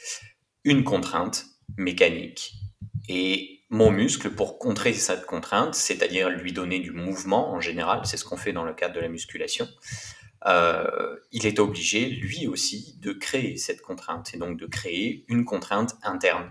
une 0.64 0.84
contrainte 0.84 1.46
mécanique. 1.78 2.54
Et 3.10 3.57
mon 3.70 3.92
muscle, 3.92 4.30
pour 4.30 4.60
contrer 4.60 4.94
cette 4.94 5.26
contrainte, 5.26 5.76
c'est-à-dire 5.76 6.30
lui 6.30 6.54
donner 6.54 6.80
du 6.80 6.92
mouvement 6.92 7.52
en 7.52 7.60
général, 7.60 8.02
c'est 8.06 8.18
ce 8.18 8.24
qu'on 8.24 8.38
fait 8.38 8.54
dans 8.54 8.64
le 8.64 8.74
cadre 8.74 8.96
de 8.96 9.00
la 9.02 9.10
musculation, 9.10 9.68
euh, 10.46 11.18
il 11.32 11.46
est 11.46 11.60
obligé, 11.60 12.06
lui 12.06 12.48
aussi, 12.48 12.98
de 13.02 13.12
créer 13.12 13.58
cette 13.58 13.82
contrainte, 13.82 14.34
et 14.34 14.38
donc 14.38 14.58
de 14.58 14.66
créer 14.66 15.26
une 15.28 15.44
contrainte 15.44 15.98
interne. 16.04 16.50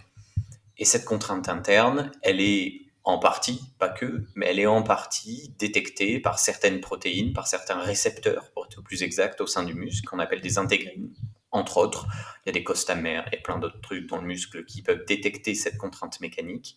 Et 0.76 0.84
cette 0.84 1.04
contrainte 1.04 1.48
interne, 1.48 2.12
elle 2.22 2.40
est 2.40 2.82
en 3.04 3.18
partie, 3.18 3.60
pas 3.78 3.88
que, 3.88 4.26
mais 4.34 4.46
elle 4.46 4.58
est 4.58 4.66
en 4.66 4.82
partie 4.82 5.54
détectée 5.58 6.18
par 6.18 6.38
certaines 6.38 6.80
protéines, 6.80 7.32
par 7.32 7.46
certains 7.46 7.78
récepteurs, 7.78 8.50
pour 8.50 8.66
être 8.66 8.82
plus 8.82 9.02
exact, 9.02 9.40
au 9.40 9.46
sein 9.46 9.62
du 9.62 9.74
muscle, 9.74 10.06
qu'on 10.06 10.18
appelle 10.18 10.40
des 10.40 10.58
intégrines 10.58 11.14
entre 11.52 11.78
autres. 11.78 12.06
Il 12.44 12.48
y 12.48 12.50
a 12.50 12.52
des 12.52 12.64
costamères 12.64 13.26
et 13.32 13.38
plein 13.38 13.58
d'autres 13.58 13.80
trucs 13.80 14.06
dans 14.06 14.18
le 14.18 14.26
muscle 14.26 14.64
qui 14.64 14.82
peuvent 14.82 15.04
détecter 15.06 15.54
cette 15.54 15.78
contrainte 15.78 16.20
mécanique. 16.20 16.76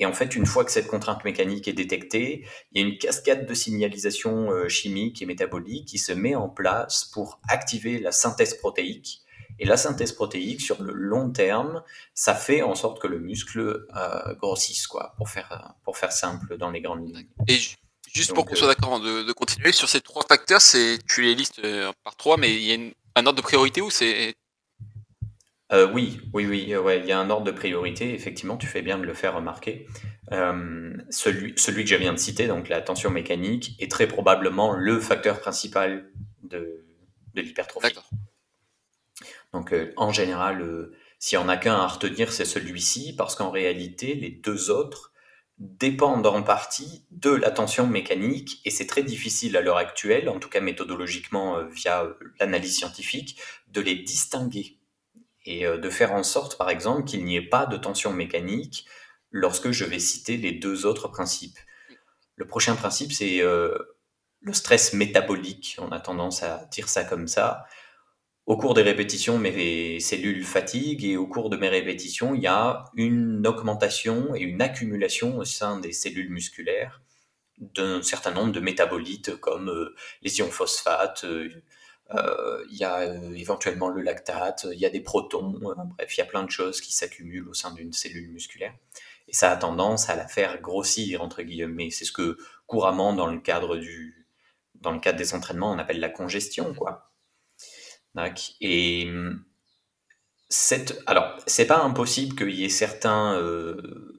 Et 0.00 0.06
en 0.06 0.14
fait, 0.14 0.34
une 0.34 0.46
fois 0.46 0.64
que 0.64 0.72
cette 0.72 0.86
contrainte 0.86 1.24
mécanique 1.24 1.68
est 1.68 1.74
détectée, 1.74 2.46
il 2.72 2.80
y 2.80 2.84
a 2.84 2.88
une 2.88 2.96
cascade 2.96 3.46
de 3.46 3.52
signalisation 3.52 4.50
euh, 4.50 4.66
chimique 4.66 5.20
et 5.20 5.26
métabolique 5.26 5.86
qui 5.88 5.98
se 5.98 6.12
met 6.12 6.34
en 6.34 6.48
place 6.48 7.04
pour 7.04 7.38
activer 7.48 8.00
la 8.00 8.10
synthèse 8.10 8.54
protéique. 8.54 9.20
Et 9.58 9.66
la 9.66 9.76
synthèse 9.76 10.12
protéique, 10.12 10.62
sur 10.62 10.82
le 10.82 10.94
long 10.94 11.30
terme, 11.30 11.82
ça 12.14 12.34
fait 12.34 12.62
en 12.62 12.74
sorte 12.74 12.98
que 12.98 13.06
le 13.06 13.18
muscle 13.18 13.60
euh, 13.94 14.34
grossisse, 14.36 14.86
quoi, 14.86 15.12
pour 15.18 15.28
faire, 15.28 15.74
pour 15.84 15.98
faire 15.98 16.12
simple 16.12 16.56
dans 16.56 16.70
les 16.70 16.80
grandes 16.80 17.06
lignes. 17.06 17.26
Et 17.46 17.58
juste 18.10 18.32
pour 18.32 18.46
qu'on 18.46 18.54
soit 18.54 18.68
euh, 18.68 18.74
d'accord 18.74 19.00
de, 19.00 19.32
continuer, 19.32 19.72
sur 19.72 19.90
ces 19.90 20.00
trois 20.00 20.24
facteurs, 20.26 20.62
c'est 20.62 20.98
tu 21.06 21.20
les 21.20 21.34
listes 21.34 21.60
par 22.04 22.16
trois, 22.16 22.38
mais 22.38 22.54
il 22.54 22.62
y 22.62 22.70
a 22.70 22.74
une, 22.76 22.94
un 23.16 23.26
ordre 23.26 23.36
de 23.36 23.42
priorité 23.42 23.82
ou 23.82 23.90
c'est 23.90 24.34
euh, 25.72 25.90
oui, 25.92 26.20
oui, 26.32 26.46
oui, 26.46 26.76
ouais, 26.76 27.00
il 27.00 27.06
y 27.06 27.12
a 27.12 27.18
un 27.18 27.30
ordre 27.30 27.44
de 27.44 27.50
priorité. 27.50 28.14
Effectivement, 28.14 28.56
tu 28.56 28.66
fais 28.66 28.82
bien 28.82 28.98
de 28.98 29.04
le 29.04 29.14
faire 29.14 29.34
remarquer. 29.34 29.86
Euh, 30.32 30.92
celui, 31.10 31.54
celui 31.56 31.84
que 31.84 31.90
je 31.90 31.96
viens 31.96 32.12
de 32.12 32.18
citer, 32.18 32.46
donc 32.46 32.68
la 32.68 32.80
tension 32.80 33.10
mécanique, 33.10 33.76
est 33.78 33.90
très 33.90 34.06
probablement 34.06 34.72
le 34.72 35.00
facteur 35.00 35.40
principal 35.40 36.10
de, 36.42 36.84
de 37.34 37.40
l'hypertrophie. 37.40 37.94
Donc, 39.52 39.72
euh, 39.72 39.92
en 39.96 40.12
général, 40.12 40.90
s'il 41.18 41.38
n'y 41.38 41.44
en 41.44 41.48
a 41.48 41.56
qu'un 41.56 41.74
à 41.74 41.86
retenir, 41.86 42.32
c'est 42.32 42.44
celui-ci, 42.44 43.14
parce 43.16 43.34
qu'en 43.34 43.50
réalité, 43.50 44.14
les 44.14 44.30
deux 44.30 44.70
autres 44.70 45.10
dépendent 45.60 46.26
en 46.26 46.42
partie 46.42 47.04
de 47.10 47.30
la 47.30 47.50
tension 47.50 47.86
mécanique 47.86 48.62
et 48.64 48.70
c'est 48.70 48.86
très 48.86 49.02
difficile 49.02 49.58
à 49.58 49.60
l'heure 49.60 49.76
actuelle, 49.76 50.30
en 50.30 50.38
tout 50.40 50.48
cas 50.48 50.60
méthodologiquement 50.60 51.58
euh, 51.58 51.66
via 51.68 52.04
euh, 52.04 52.14
l'analyse 52.40 52.76
scientifique, 52.78 53.38
de 53.68 53.82
les 53.82 53.96
distinguer 53.96 54.78
et 55.50 55.66
euh, 55.66 55.78
de 55.78 55.90
faire 55.90 56.12
en 56.12 56.22
sorte, 56.22 56.58
par 56.58 56.70
exemple, 56.70 57.04
qu'il 57.04 57.24
n'y 57.24 57.36
ait 57.36 57.48
pas 57.48 57.66
de 57.66 57.76
tension 57.76 58.12
mécanique 58.12 58.86
lorsque 59.30 59.70
je 59.70 59.84
vais 59.84 59.98
citer 59.98 60.36
les 60.36 60.52
deux 60.52 60.86
autres 60.86 61.08
principes. 61.08 61.58
Le 62.36 62.46
prochain 62.46 62.74
principe, 62.74 63.12
c'est 63.12 63.42
le 63.42 64.52
stress 64.52 64.94
métabolique. 64.94 65.76
On 65.78 65.92
a 65.92 66.00
tendance 66.00 66.42
à 66.42 66.64
dire 66.72 66.88
ça 66.88 67.04
comme 67.04 67.28
ça. 67.28 67.66
Au 68.46 68.56
cours 68.56 68.74
des 68.74 68.82
répétitions, 68.82 69.38
mes 69.38 70.00
cellules 70.00 70.44
fatiguent 70.44 71.04
et 71.04 71.16
au 71.16 71.26
cours 71.26 71.50
de 71.50 71.56
mes 71.56 71.68
répétitions, 71.68 72.34
il 72.34 72.42
y 72.42 72.48
a 72.48 72.86
une 72.96 73.46
augmentation 73.46 74.34
et 74.34 74.40
une 74.40 74.62
accumulation 74.62 75.38
au 75.38 75.44
sein 75.44 75.78
des 75.78 75.92
cellules 75.92 76.30
musculaires 76.30 77.00
d'un 77.60 78.02
certain 78.02 78.32
nombre 78.32 78.52
de 78.52 78.60
métabolites 78.60 79.38
comme 79.38 79.68
euh, 79.68 79.94
les 80.22 80.38
ions 80.38 80.50
phosphates, 80.50 81.24
euh, 81.24 81.48
euh, 81.48 81.62
il 82.12 82.76
y 82.76 82.84
a 82.84 83.04
éventuellement 83.34 83.88
le 83.88 84.02
lactate, 84.02 84.66
il 84.72 84.78
y 84.78 84.86
a 84.86 84.90
des 84.90 85.00
protons, 85.00 85.58
bref, 85.60 86.16
il 86.16 86.18
y 86.18 86.22
a 86.22 86.26
plein 86.26 86.42
de 86.42 86.50
choses 86.50 86.80
qui 86.80 86.92
s'accumulent 86.92 87.48
au 87.48 87.54
sein 87.54 87.72
d'une 87.72 87.92
cellule 87.92 88.30
musculaire. 88.30 88.74
Et 89.28 89.32
ça 89.32 89.52
a 89.52 89.56
tendance 89.56 90.10
à 90.10 90.16
la 90.16 90.26
faire 90.26 90.60
grossir, 90.60 91.22
entre 91.22 91.42
guillemets. 91.42 91.90
C'est 91.90 92.04
ce 92.04 92.12
que 92.12 92.36
couramment, 92.66 93.12
dans 93.12 93.28
le 93.28 93.38
cadre 93.38 93.76
du, 93.76 94.26
dans 94.74 94.92
le 94.92 94.98
cadre 94.98 95.18
des 95.18 95.34
entraînements, 95.34 95.70
on 95.70 95.78
appelle 95.78 96.00
la 96.00 96.08
congestion, 96.08 96.74
quoi. 96.74 97.12
Et 98.60 99.08
cette, 100.48 101.00
alors, 101.06 101.36
c'est 101.46 101.66
pas 101.66 101.80
impossible 101.80 102.34
qu'il 102.34 102.50
y 102.50 102.64
ait 102.64 102.68
certains, 102.68 103.36
euh, 103.36 104.09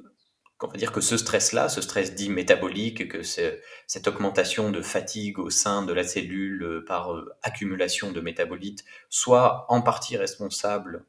on 0.63 0.67
va 0.67 0.77
dire 0.77 0.91
que 0.91 1.01
ce 1.01 1.17
stress-là, 1.17 1.69
ce 1.69 1.81
stress 1.81 2.13
dit 2.13 2.29
métabolique, 2.29 3.07
que 3.07 3.23
cette 3.23 4.07
augmentation 4.07 4.71
de 4.71 4.81
fatigue 4.81 5.39
au 5.39 5.49
sein 5.49 5.83
de 5.83 5.93
la 5.93 6.03
cellule 6.03 6.63
euh, 6.63 6.85
par 6.85 7.13
euh, 7.13 7.29
accumulation 7.43 8.11
de 8.11 8.21
métabolites, 8.21 8.83
soit 9.09 9.65
en 9.69 9.81
partie 9.81 10.17
responsable 10.17 11.05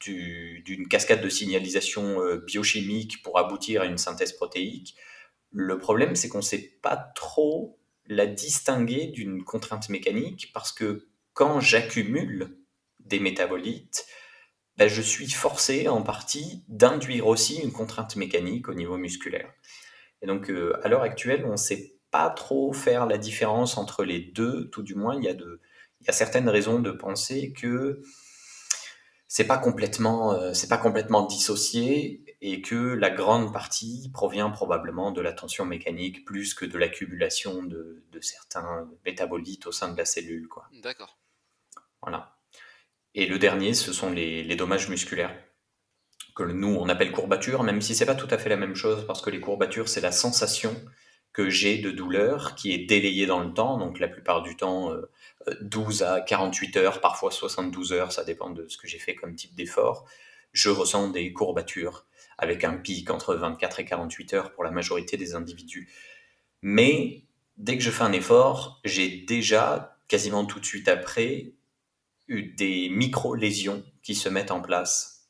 d'une 0.00 0.88
cascade 0.88 1.20
de 1.20 1.28
signalisation 1.28 2.22
euh, 2.22 2.38
biochimique 2.38 3.22
pour 3.22 3.38
aboutir 3.38 3.82
à 3.82 3.86
une 3.86 3.98
synthèse 3.98 4.32
protéique. 4.32 4.96
Le 5.52 5.78
problème, 5.78 6.16
c'est 6.16 6.28
qu'on 6.28 6.38
ne 6.38 6.42
sait 6.42 6.78
pas 6.82 6.96
trop 6.96 7.78
la 8.06 8.26
distinguer 8.26 9.06
d'une 9.06 9.44
contrainte 9.44 9.88
mécanique 9.88 10.50
parce 10.54 10.72
que 10.72 11.08
quand 11.32 11.60
j'accumule 11.60 12.56
des 13.00 13.20
métabolites, 13.20 14.06
ben, 14.80 14.88
je 14.88 15.02
suis 15.02 15.28
forcé 15.28 15.88
en 15.88 16.00
partie 16.00 16.64
d'induire 16.68 17.26
aussi 17.26 17.60
une 17.60 17.70
contrainte 17.70 18.16
mécanique 18.16 18.66
au 18.66 18.72
niveau 18.72 18.96
musculaire. 18.96 19.52
Et 20.22 20.26
donc 20.26 20.48
euh, 20.48 20.80
à 20.82 20.88
l'heure 20.88 21.02
actuelle, 21.02 21.44
on 21.44 21.52
ne 21.52 21.56
sait 21.56 21.96
pas 22.10 22.30
trop 22.30 22.72
faire 22.72 23.04
la 23.04 23.18
différence 23.18 23.76
entre 23.76 24.04
les 24.04 24.20
deux, 24.20 24.70
tout 24.70 24.82
du 24.82 24.94
moins 24.94 25.16
il 25.16 25.24
y 25.24 25.28
a 25.28 25.34
de, 25.34 25.60
il 26.00 26.06
y 26.06 26.08
a 26.08 26.14
certaines 26.14 26.48
raisons 26.48 26.78
de 26.78 26.92
penser 26.92 27.52
que 27.52 28.00
c'est 29.28 29.46
pas 29.46 29.58
complètement, 29.58 30.32
euh, 30.32 30.54
c'est 30.54 30.68
pas 30.68 30.78
complètement 30.78 31.26
dissocié 31.26 32.24
et 32.40 32.62
que 32.62 32.94
la 32.94 33.10
grande 33.10 33.52
partie 33.52 34.10
provient 34.14 34.50
probablement 34.50 35.12
de 35.12 35.20
la 35.20 35.34
tension 35.34 35.66
mécanique 35.66 36.24
plus 36.24 36.54
que 36.54 36.64
de 36.64 36.78
l'accumulation 36.78 37.62
de, 37.62 38.02
de, 38.10 38.20
certains 38.22 38.88
métabolites 39.04 39.66
au 39.66 39.72
sein 39.72 39.92
de 39.92 39.98
la 39.98 40.06
cellule. 40.06 40.48
D'accord. 40.72 41.18
Voilà. 42.00 42.39
Et 43.14 43.26
le 43.26 43.38
dernier, 43.38 43.74
ce 43.74 43.92
sont 43.92 44.10
les, 44.10 44.54
dommages 44.56 44.88
musculaires 44.88 45.36
que 46.36 46.44
nous 46.44 46.68
on 46.68 46.88
appelle 46.88 47.10
courbatures, 47.10 47.64
même 47.64 47.82
si 47.82 47.94
c'est 47.94 48.06
pas 48.06 48.14
tout 48.14 48.28
à 48.30 48.38
fait 48.38 48.48
la 48.48 48.56
même 48.56 48.76
chose 48.76 49.04
parce 49.06 49.20
que 49.20 49.30
les 49.30 49.40
courbatures 49.40 49.88
c'est 49.88 50.00
la 50.00 50.12
sensation 50.12 50.74
que 51.32 51.50
j'ai 51.50 51.78
de 51.78 51.90
douleur 51.90 52.54
qui 52.54 52.72
est 52.72 52.86
délayée 52.86 53.26
dans 53.26 53.40
le 53.40 53.52
temps, 53.52 53.78
donc 53.78 53.98
la 53.98 54.06
plupart 54.08 54.42
du 54.42 54.56
temps 54.56 54.92
12 55.60 56.02
euh, 56.02 56.14
à 56.14 56.20
48 56.20 56.76
heures, 56.76 57.00
parfois 57.00 57.30
72 57.30 57.92
heures, 57.92 58.12
ça 58.12 58.24
dépend 58.24 58.50
de 58.50 58.66
ce 58.68 58.78
que 58.78 58.86
j'ai 58.86 58.98
fait 58.98 59.14
comme 59.14 59.34
type 59.34 59.54
d'effort. 59.54 60.06
Je 60.52 60.70
ressens 60.70 61.08
des 61.08 61.32
courbatures 61.32 62.06
avec 62.38 62.64
un 62.64 62.74
pic 62.74 63.10
entre 63.10 63.34
24 63.34 63.80
et 63.80 63.84
48 63.84 64.34
heures 64.34 64.52
pour 64.52 64.64
la 64.64 64.70
majorité 64.70 65.16
des 65.16 65.34
individus. 65.34 65.88
Mais 66.62 67.24
dès 67.56 67.76
que 67.76 67.82
je 67.82 67.90
fais 67.90 68.02
un 68.02 68.12
effort, 68.12 68.80
j'ai 68.84 69.08
déjà, 69.08 69.96
quasiment 70.08 70.44
tout 70.44 70.58
de 70.58 70.64
suite 70.64 70.88
après, 70.88 71.52
des 72.30 72.88
micro-lésions 72.90 73.84
qui 74.02 74.14
se 74.14 74.28
mettent 74.28 74.52
en 74.52 74.60
place. 74.60 75.28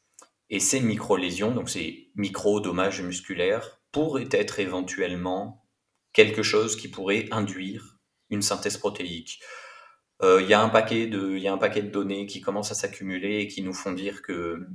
Et 0.51 0.61
ces 0.61 0.81
micro-lésions, 0.81 1.53
donc 1.53 1.71
ces 1.71 2.11
micro-dommages 2.15 3.03
musculaires, 3.03 3.81
pourraient 3.93 4.29
être 4.31 4.61
éventuellement 4.61 5.65
quelque 6.13 6.43
chose 6.43 6.77
qui 6.77 6.89
pourrait 6.89 7.27
induire 7.31 7.99
une 8.31 8.43
synthèse 8.43 8.77
protéique. 8.77 9.41
Euh, 10.23 10.43
il 10.43 10.49
y, 10.49 10.55
a 10.55 10.61
un 10.61 10.69
paquet 10.69 11.07
de, 11.07 11.39
y 11.39 11.49
a 11.49 11.53
un 11.53 11.59
paquet 11.59 11.83
de 11.83 11.89
données 11.89 12.27
qui 12.27 12.41
commencent 12.41 12.71
à 12.71 12.75
s'accumuler 12.75 13.39
et 13.39 13.49
qui 13.49 13.63
nous 13.63 13.73
font 13.73 13.93
dire 13.93 14.23
que 14.23 14.67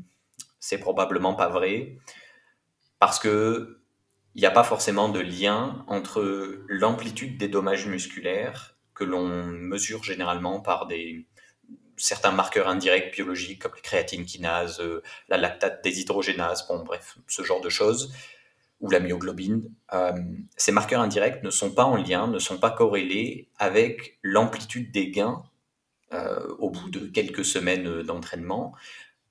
c'est 0.60 0.80
probablement 0.80 1.36
pas 1.36 1.50
vrai, 1.50 1.98
parce 3.00 3.20
que 3.20 3.82
il 4.34 4.42
n'y 4.42 4.48
a 4.48 4.52
pas 4.52 4.64
forcément 4.64 5.08
de 5.08 5.20
lien 5.20 5.86
entre 5.88 6.64
l'amplitude 6.68 7.38
des 7.38 7.48
dommages 7.48 7.88
musculaires 7.88 8.78
que 8.94 9.06
l'on 9.06 9.46
mesure 9.46 10.04
généralement 10.04 10.60
par 10.60 10.88
des 10.88 11.26
certains 11.98 12.32
marqueurs 12.32 12.68
indirects 12.68 13.14
biologiques 13.14 13.62
comme 13.62 13.74
les 13.76 13.82
créatines 13.82 14.26
kinases, 14.26 14.80
euh, 14.80 15.02
la 15.30 15.38
lactate 15.38 15.84
déshydrogénase, 15.84 16.68
bon 16.68 16.84
bref, 16.84 17.18
ce 17.28 17.44
genre 17.44 17.62
de 17.62 17.70
choses, 17.70 18.14
ou 18.82 18.90
la 18.90 19.00
myoglobine, 19.00 19.64
euh, 19.94 20.12
ces 20.58 20.72
marqueurs 20.72 21.02
indirects 21.02 21.44
ne 21.44 21.50
sont 21.50 21.72
pas 21.72 21.86
en 21.86 21.96
lien, 21.96 22.28
ne 22.28 22.40
sont 22.40 22.58
pas 22.58 22.72
corrélés 22.72 23.48
avec 23.58 24.20
l'amplitude 24.22 24.92
des 24.92 25.12
gains 25.12 25.44
euh, 26.14 26.48
au 26.60 26.70
bout 26.70 26.90
de 26.90 27.08
quelques 27.08 27.46
semaines 27.46 28.04
d'entraînement, 28.04 28.74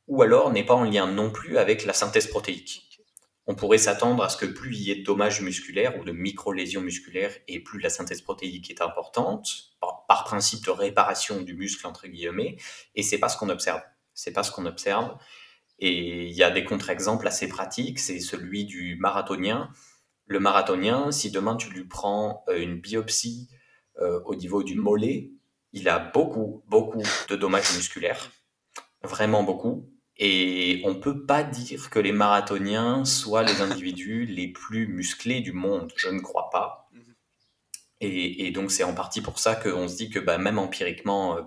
ou 0.08 0.22
alors 0.22 0.52
n'est 0.52 0.64
pas 0.64 0.74
en 0.74 0.84
lien 0.84 1.06
non 1.06 1.30
plus 1.30 1.58
avec 1.58 1.84
la 1.84 1.92
synthèse 1.92 2.26
protéique. 2.26 2.93
On 3.46 3.54
pourrait 3.54 3.78
s'attendre 3.78 4.22
à 4.22 4.30
ce 4.30 4.38
que 4.38 4.46
plus 4.46 4.74
il 4.74 4.82
y 4.82 4.90
ait 4.90 4.96
de 4.96 5.04
dommages 5.04 5.42
musculaires 5.42 5.98
ou 5.98 6.04
de 6.04 6.12
micro-lésions 6.12 6.80
musculaires 6.80 7.34
et 7.46 7.60
plus 7.60 7.78
la 7.78 7.90
synthèse 7.90 8.22
protéique 8.22 8.70
est 8.70 8.80
importante, 8.80 9.74
par, 10.08 10.24
principe 10.24 10.64
de 10.64 10.70
réparation 10.70 11.42
du 11.42 11.54
muscle 11.54 11.86
entre 11.86 12.06
guillemets, 12.06 12.56
et 12.94 13.02
c'est 13.02 13.18
pas 13.18 13.28
ce 13.28 13.36
qu'on 13.36 13.50
observe. 13.50 13.82
C'est 14.14 14.32
pas 14.32 14.42
ce 14.42 14.50
qu'on 14.50 14.64
observe. 14.64 15.18
Et 15.78 16.26
il 16.26 16.32
y 16.32 16.42
a 16.42 16.50
des 16.50 16.64
contre-exemples 16.64 17.26
assez 17.26 17.48
pratiques, 17.48 17.98
c'est 17.98 18.20
celui 18.20 18.64
du 18.64 18.96
marathonien. 18.96 19.70
Le 20.26 20.40
marathonien, 20.40 21.10
si 21.10 21.30
demain 21.30 21.56
tu 21.56 21.68
lui 21.68 21.84
prends 21.84 22.44
euh, 22.48 22.58
une 22.58 22.80
biopsie 22.80 23.50
euh, 24.00 24.20
au 24.24 24.34
niveau 24.34 24.62
du 24.62 24.76
mollet, 24.76 25.32
il 25.72 25.88
a 25.88 25.98
beaucoup, 25.98 26.62
beaucoup 26.68 27.02
de 27.28 27.36
dommages 27.36 27.74
musculaires, 27.74 28.30
vraiment 29.02 29.42
beaucoup. 29.42 29.93
Et 30.16 30.80
on 30.84 30.94
ne 30.94 30.98
peut 30.98 31.26
pas 31.26 31.42
dire 31.42 31.90
que 31.90 31.98
les 31.98 32.12
marathoniens 32.12 33.04
soient 33.04 33.42
les 33.42 33.60
individus 33.60 34.26
les 34.28 34.48
plus 34.48 34.86
musclés 34.86 35.40
du 35.40 35.52
monde, 35.52 35.92
je 35.96 36.08
ne 36.08 36.20
crois 36.20 36.50
pas. 36.50 36.88
Mhm. 36.92 37.14
Et, 38.00 38.50
donc 38.50 38.70
c'est 38.70 38.84
en 38.84 38.94
partie 38.94 39.22
pour 39.22 39.38
ça 39.38 39.56
qu'on 39.56 39.88
se 39.88 39.96
dit 39.96 40.10
que 40.10 40.18
bah, 40.18 40.38
même 40.38 40.58
empiriquement, 40.58 41.38
euh, 41.38 41.42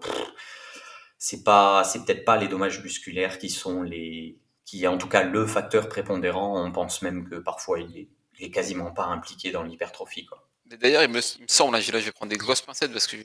c'est 1.17 1.43
pas, 1.43 1.83
c'est 1.83 2.03
peut-être 2.03 2.25
pas 2.25 2.37
les 2.37 2.47
dommages 2.47 2.83
musculaires 2.83 3.39
qui 3.39 3.49
sont 3.49 3.83
les, 3.83 4.39
qui 4.65 4.83
est 4.83 4.87
en 4.87 4.97
tout 4.97 5.07
cas 5.07 5.23
le 5.23 5.45
facteur 5.45 5.87
prépondérant. 5.87 6.63
On 6.63 6.71
pense 6.71 7.01
même 7.01 7.29
que 7.29 7.35
parfois 7.35 7.79
il 7.79 7.97
est, 7.97 8.09
est 8.39 8.51
quasiment 8.51 8.91
pas 8.91 9.05
impliqué 9.05 9.51
dans 9.51 9.63
l'hypertrophie. 9.63 10.27
D'ailleurs, 10.65 11.03
il 11.03 11.09
me, 11.09 11.21
semble, 11.21 11.73
là, 11.73 11.79
je 11.79 11.91
vais 11.91 12.11
prendre 12.11 12.29
des 12.29 12.37
grosses 12.37 12.61
pincettes 12.61 12.91
parce 12.91 13.07
que 13.07 13.15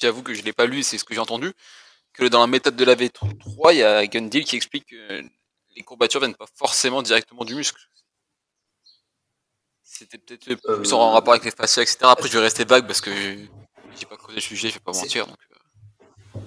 j'avoue 0.00 0.22
que 0.22 0.34
je 0.34 0.42
l'ai 0.42 0.52
pas 0.52 0.66
lu, 0.66 0.82
c'est 0.82 0.98
ce 0.98 1.04
que 1.04 1.14
j'ai 1.14 1.20
entendu, 1.20 1.52
que 2.12 2.24
dans 2.26 2.40
la 2.40 2.46
méthode 2.46 2.76
de 2.76 2.84
la 2.84 2.94
V3, 2.94 3.72
il 3.72 3.78
y 3.78 3.82
a 3.82 4.06
Gundil 4.06 4.44
qui 4.44 4.56
explique 4.56 4.86
que 4.86 5.22
les 5.76 5.82
courbatures 5.82 6.20
viennent 6.20 6.34
pas 6.34 6.48
forcément 6.54 7.02
directement 7.02 7.44
du 7.44 7.54
muscle. 7.54 7.80
C'était 9.82 10.18
peut-être 10.18 10.76
plus 10.78 10.92
en 10.92 11.10
euh, 11.10 11.12
rapport 11.12 11.34
avec 11.34 11.44
les 11.44 11.50
fascias, 11.50 11.82
etc. 11.82 11.98
Après, 12.02 12.28
je 12.28 12.38
vais 12.38 12.44
rester 12.44 12.64
vague 12.64 12.86
parce 12.86 13.00
que 13.00 13.10
j'ai 13.12 14.06
pas 14.06 14.16
creusé 14.16 14.36
le 14.36 14.40
sujet, 14.40 14.68
je 14.68 14.74
vais 14.74 14.80
pas 14.80 14.92
mentir. 14.92 15.26
Donc... 15.26 15.36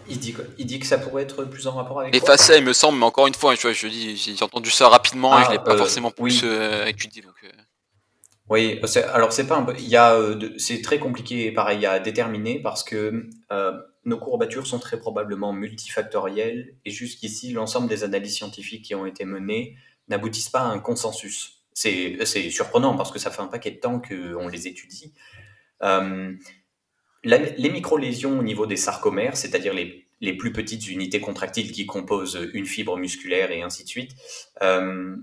Il 0.08 0.20
dit, 0.20 0.36
il 0.58 0.66
dit 0.66 0.80
que 0.80 0.86
ça 0.86 0.98
pourrait 0.98 1.24
être 1.24 1.44
plus 1.46 1.68
en 1.68 1.72
rapport 1.72 2.02
avec. 2.02 2.16
Effacé, 2.16 2.58
il 2.58 2.64
me 2.64 2.74
semble, 2.74 2.98
mais 3.00 3.06
encore 3.06 3.28
une 3.28 3.34
fois, 3.34 3.56
je, 3.56 3.74
je 3.74 3.88
dis, 3.88 4.18
j'ai 4.18 4.44
entendu 4.44 4.70
ça 4.70 4.88
rapidement 4.90 5.40
et 5.40 5.46
je 5.46 5.52
l'ai 5.52 5.58
pas 5.58 5.72
ah, 5.72 5.74
euh, 5.74 5.78
forcément 5.78 6.12
plus 6.12 6.42
euh, 6.44 6.86
étudié. 6.86 7.22
Donc, 7.22 7.36
euh. 7.44 7.50
Oui, 8.50 8.80
alors 9.14 9.32
c'est 9.32 9.48
pas 9.48 9.58
un 9.58 9.66
il 9.78 9.88
y 9.88 9.96
a, 9.96 10.18
c'est 10.58 10.82
très 10.82 11.00
compliqué, 11.00 11.52
pareil, 11.52 11.86
à 11.86 12.00
déterminer 12.00 12.62
parce 12.62 12.84
que 12.84 13.30
nos 14.06 14.18
courbatures 14.18 14.68
sont 14.68 14.80
très 14.80 15.00
probablement 15.00 15.54
multifactorielles 15.54 16.76
et 16.86 16.92
jusqu'ici, 16.92 17.52
l'ensemble 17.54 17.88
des 17.88 18.04
analyses 18.04 18.36
scientifiques 18.36 18.86
qui 18.86 18.96
ont 18.96 19.06
été 19.06 19.26
menées 19.26 19.78
n'aboutissent 20.10 20.50
pas 20.50 20.62
à 20.62 20.68
un 20.68 20.80
consensus. 20.80 21.64
C'est 21.74 22.50
surprenant 22.50 22.96
parce 22.96 23.12
que 23.12 23.20
ça 23.20 23.32
fait 23.32 23.42
un 23.42 23.48
paquet 23.48 23.72
de 23.72 23.78
temps 23.78 24.02
qu'on 24.02 24.48
les 24.48 24.68
étudie 24.68 25.14
les 27.24 27.70
micro-lésions 27.70 28.40
au 28.40 28.44
niveau 28.44 28.66
des 28.66 28.76
sarcomères, 28.76 29.38
c'est-à-dire 29.38 29.74
les, 29.74 30.08
les, 30.22 30.36
plus 30.36 30.52
petites 30.52 30.88
unités 30.90 31.20
contractiles 31.20 31.72
qui 31.72 31.86
composent 31.86 32.50
une 32.54 32.66
fibre 32.66 32.98
musculaire 32.98 33.52
et 33.52 33.62
ainsi 33.62 33.84
de 33.84 33.90
suite, 33.90 34.12
euh, 34.62 35.16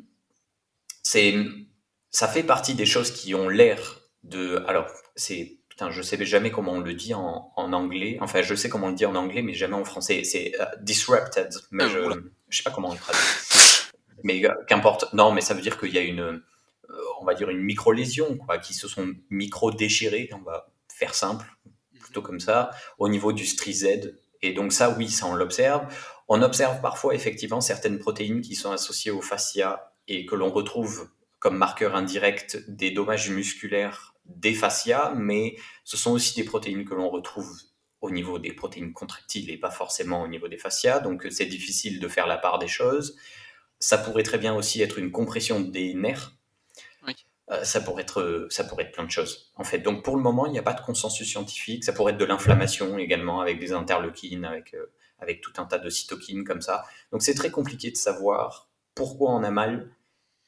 ça 1.03 2.29
fait 2.29 2.43
partie 2.43 2.75
des 2.75 2.87
choses 2.87 3.11
qui 3.11 3.35
ont 3.35 3.49
l'air 3.49 4.01
de... 4.23 4.63
Alors, 4.67 4.89
c'est... 5.15 5.59
Putain, 5.71 5.91
je 5.91 6.03
sais 6.03 6.23
jamais 6.27 6.51
comment 6.51 6.73
on 6.73 6.81
le 6.81 6.93
dit 6.93 7.15
en, 7.15 7.53
en, 7.57 7.73
anglais. 7.73 8.19
Enfin, 8.21 8.43
je 8.43 8.55
sais 8.55 8.69
comment 8.69 8.89
on 8.89 8.91
le 8.91 8.97
dit 8.97 9.07
en 9.07 9.15
anglais, 9.15 9.41
mais 9.41 9.55
jamais 9.55 9.77
en 9.77 9.85
français. 9.85 10.25
C'est 10.25 10.53
uh, 10.59 10.83
disrupted, 10.83 11.49
mais 11.71 11.85
ah, 11.85 11.89
je 11.89 11.99
ne 12.01 12.21
sais 12.51 12.63
pas 12.63 12.71
comment 12.71 12.91
on 12.91 12.93
le 12.93 12.99
traduit. 12.99 13.23
Mais 14.23 14.45
euh, 14.45 14.53
qu'importe. 14.69 15.13
Non, 15.15 15.33
mais 15.33 15.41
ça 15.41 15.55
veut 15.55 15.63
dire 15.63 15.79
qu'il 15.79 15.95
y 15.95 15.99
a 15.99 16.03
une, 16.03 16.21
euh, 16.21 16.43
on 17.21 17.25
va 17.25 17.35
dire 17.35 17.49
une 17.49 17.63
micro-lésion, 17.63 18.37
quoi, 18.37 18.59
qui 18.59 18.75
se 18.75 18.89
sont 18.89 19.15
micro-déchirées. 19.31 20.29
On 20.35 20.43
va 20.43 20.71
faire 20.89 21.15
simple 21.15 21.47
plutôt 22.01 22.23
comme 22.23 22.41
ça, 22.41 22.71
au 22.99 23.09
niveau 23.09 23.33
du 23.33 23.47
STRIZ. 23.47 24.13
Et 24.43 24.53
donc 24.53 24.73
ça, 24.73 24.91
oui, 24.91 25.09
ça 25.09 25.27
on 25.27 25.35
l'observe. 25.35 25.87
On 26.29 26.43
observe 26.43 26.81
parfois 26.81 27.15
effectivement 27.15 27.61
certaines 27.61 27.99
protéines 27.99 28.41
qui 28.41 28.55
sont 28.55 28.73
associées 28.73 29.11
au 29.11 29.21
fascia 29.21 29.93
et 30.09 30.27
que 30.27 30.35
l'on 30.35 30.51
retrouve 30.51 31.09
comme 31.39 31.57
marqueur 31.57 31.95
indirect 31.95 32.65
des 32.69 32.91
dommages 32.91 33.31
musculaires 33.31 34.10
des 34.37 34.55
fascias, 34.55 35.13
mais 35.17 35.57
ce 35.85 35.97
sont 35.97 36.13
aussi 36.13 36.35
des 36.35 36.45
protéines 36.45 36.85
que 36.85 36.95
l'on 36.95 37.09
retrouve 37.11 37.51
au 38.01 38.11
niveau 38.11 38.39
des 38.39 38.53
protéines 38.53 38.93
contractiles 38.93 39.51
et 39.51 39.59
pas 39.59 39.71
forcément 39.71 40.23
au 40.23 40.29
niveau 40.29 40.49
des 40.49 40.59
fascias, 40.59 41.01
donc 41.01 41.27
c'est 41.31 41.47
difficile 41.47 42.01
de 42.01 42.09
faire 42.09 42.27
la 42.27 42.39
part 42.39 42.59
des 42.59 42.69
choses. 42.69 43.17
Ça 43.79 43.99
pourrait 43.99 44.23
très 44.23 44.39
bien 44.39 44.55
aussi 44.55 44.81
être 44.83 44.99
une 44.99 45.11
compression 45.11 45.61
des 45.61 45.95
nerfs, 45.95 46.33
euh, 47.51 47.65
ça 47.65 47.81
pourrait 47.81 48.03
être 48.03 48.47
ça 48.51 48.65
pourrait 48.65 48.85
être 48.85 48.93
plein 48.93 49.05
de 49.05 49.11
choses 49.11 49.53
en 49.57 49.65
fait. 49.65 49.79
Donc 49.79 50.05
pour 50.05 50.17
le 50.17 50.23
moment, 50.23 50.47
il 50.47 50.53
n'y 50.53 50.59
a 50.59 50.63
pas 50.63 50.73
de 50.73 50.81
consensus 50.81 51.29
scientifique. 51.29 51.85
Ça 51.85 51.93
pourrait 51.93 52.13
être 52.13 52.19
de 52.19 52.25
l'inflammation 52.25 52.99
également 52.99 53.41
avec 53.41 53.59
des 53.59 53.73
interleukines, 53.73 54.45
avec 54.45 54.75
euh, 54.75 54.93
avec 55.19 55.41
tout 55.41 55.53
un 55.59 55.65
tas 55.65 55.79
de 55.79 55.91
cytokines 55.91 56.45
comme 56.45 56.63
ça. 56.63 56.85
Donc 57.13 57.23
c'est 57.23 57.35
très 57.35 57.51
compliqué 57.51 57.91
de 57.91 57.97
savoir 57.97 58.69
pourquoi 58.95 59.33
on 59.33 59.43
a 59.43 59.51
mal. 59.51 59.91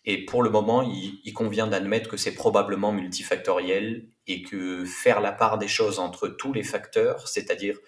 Et 0.05 0.25
pour 0.25 0.43
le 0.43 0.51
moment, 0.51 0.83
il, 0.83 1.21
il 1.25 1.33
convient 1.33 1.67
d'admettre 1.67 2.11
que 2.11 2.17
c'est 2.17 2.35
probablement 2.35 2.93
multifactoriel 2.93 4.09
et 4.27 4.43
que 4.43 4.85
faire 4.85 5.21
la 5.21 5.33
part 5.33 5.59
des 5.59 5.69
choses 5.69 5.99
entre 5.99 6.29
tous 6.29 6.53
les 6.53 6.65
facteurs, 6.65 7.29
c'est-à-dire 7.29 7.79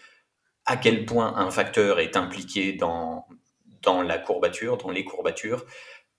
à 0.64 0.76
quel 0.76 1.04
point 1.04 1.36
un 1.36 1.50
facteur 1.50 2.00
est 2.00 2.16
impliqué 2.16 2.72
dans, 2.72 3.26
dans 3.82 4.02
la 4.02 4.18
courbature, 4.18 4.76
dans 4.76 4.90
les 4.90 5.04
courbatures, 5.04 5.64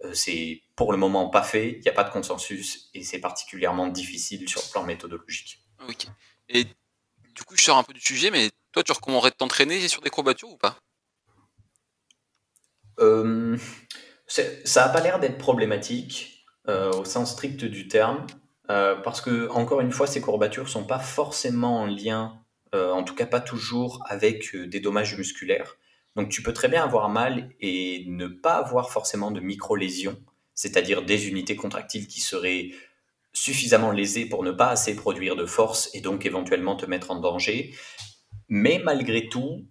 euh, 0.04 0.14
c'est 0.14 0.62
pour 0.76 0.92
le 0.92 0.98
moment 0.98 1.30
pas 1.30 1.44
fait, 1.44 1.72
il 1.72 1.80
n'y 1.80 1.88
a 1.88 1.94
pas 1.94 2.04
de 2.04 2.12
consensus 2.12 2.90
et 2.94 3.04
c'est 3.04 3.20
particulièrement 3.20 3.88
difficile 3.88 4.48
sur 4.48 4.62
le 4.62 4.72
plan 4.72 4.84
méthodologique. 4.84 5.60
Ok. 5.88 6.08
Et 6.50 6.66
du 6.66 7.44
coup, 7.46 7.56
je 7.56 7.64
sors 7.64 7.78
un 7.78 7.84
peu 7.84 7.94
du 7.94 8.02
sujet, 8.02 8.32
mais 8.32 8.50
toi, 8.72 8.84
tu 8.84 8.92
recommanderais 8.92 9.32
de 9.32 9.36
t'entraîner 9.36 9.88
sur 9.88 10.02
des 10.02 10.10
courbatures 10.10 10.50
ou 10.50 10.58
pas? 10.58 10.78
Euh, 13.00 13.58
Ça 14.64 14.86
n'a 14.86 14.90
pas 14.92 15.02
l'air 15.02 15.20
d'être 15.20 15.38
problématique 15.38 16.46
euh, 16.68 16.92
au 16.92 17.06
sens 17.06 17.32
strict 17.32 17.64
du 17.64 17.88
terme, 17.88 18.26
parce 18.68 19.22
que, 19.22 19.48
encore 19.50 19.82
une 19.82 19.92
fois, 19.92 20.08
ces 20.08 20.22
courbatures 20.22 20.64
ne 20.64 20.70
sont 20.70 20.86
pas 20.86 21.00
forcément 21.00 21.82
en 21.82 21.86
lien 21.86 22.40
en 22.74 23.04
tout 23.04 23.16
cas 23.16 23.26
pas 23.26 23.40
toujours 23.40 24.04
avec 24.10 24.54
des 24.54 24.82
dommages 24.82 25.18
musculaires. 25.18 25.78
Donc 26.16 26.30
tu 26.30 26.42
peux 26.42 26.54
très 26.54 26.70
bien 26.70 26.84
avoir 26.84 27.10
mal 27.10 27.50
et 27.60 28.06
ne 28.08 28.28
pas 28.28 28.56
avoir 28.56 28.90
forcément 28.90 29.32
de 29.32 29.42
micro-lésions, 29.42 30.18
c'est-à-dire 30.54 31.04
des 31.04 31.28
unités 31.28 31.56
contractiles 31.56 32.08
qui 32.08 32.22
seraient 32.22 32.72
suffisamment 33.34 33.92
lésées 33.92 34.26
pour 34.26 34.44
ne 34.44 34.52
pas 34.52 34.70
assez 34.70 34.96
produire 34.96 35.36
de 35.36 35.46
force 35.46 35.90
et 35.94 36.00
donc 36.00 36.26
éventuellement 36.26 36.78
te 36.78 36.86
mettre 36.86 37.12
en 37.12 37.20
danger. 37.20 37.76
Mais 38.48 38.80
malgré 38.84 39.28
tout, 39.28 39.66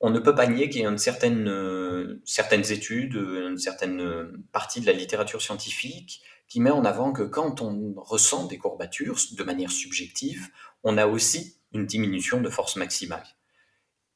on 0.00 0.10
ne 0.10 0.18
peut 0.18 0.34
pas 0.34 0.46
nier 0.46 0.68
qu'il 0.68 0.82
y 0.82 0.86
a 0.86 0.90
euh, 0.90 2.20
certaines 2.24 2.72
études, 2.72 3.14
une 3.14 3.58
certaine 3.58 4.32
partie 4.52 4.80
de 4.80 4.86
la 4.86 4.92
littérature 4.92 5.42
scientifique 5.42 6.22
qui 6.48 6.60
met 6.60 6.70
en 6.70 6.84
avant 6.84 7.12
que 7.12 7.22
quand 7.22 7.60
on 7.60 7.94
ressent 7.96 8.46
des 8.46 8.58
courbatures 8.58 9.18
de 9.32 9.44
manière 9.44 9.70
subjective, 9.70 10.48
on 10.82 10.96
a 10.96 11.06
aussi 11.06 11.56
une 11.72 11.84
diminution 11.84 12.40
de 12.40 12.48
force 12.48 12.76
maximale. 12.76 13.24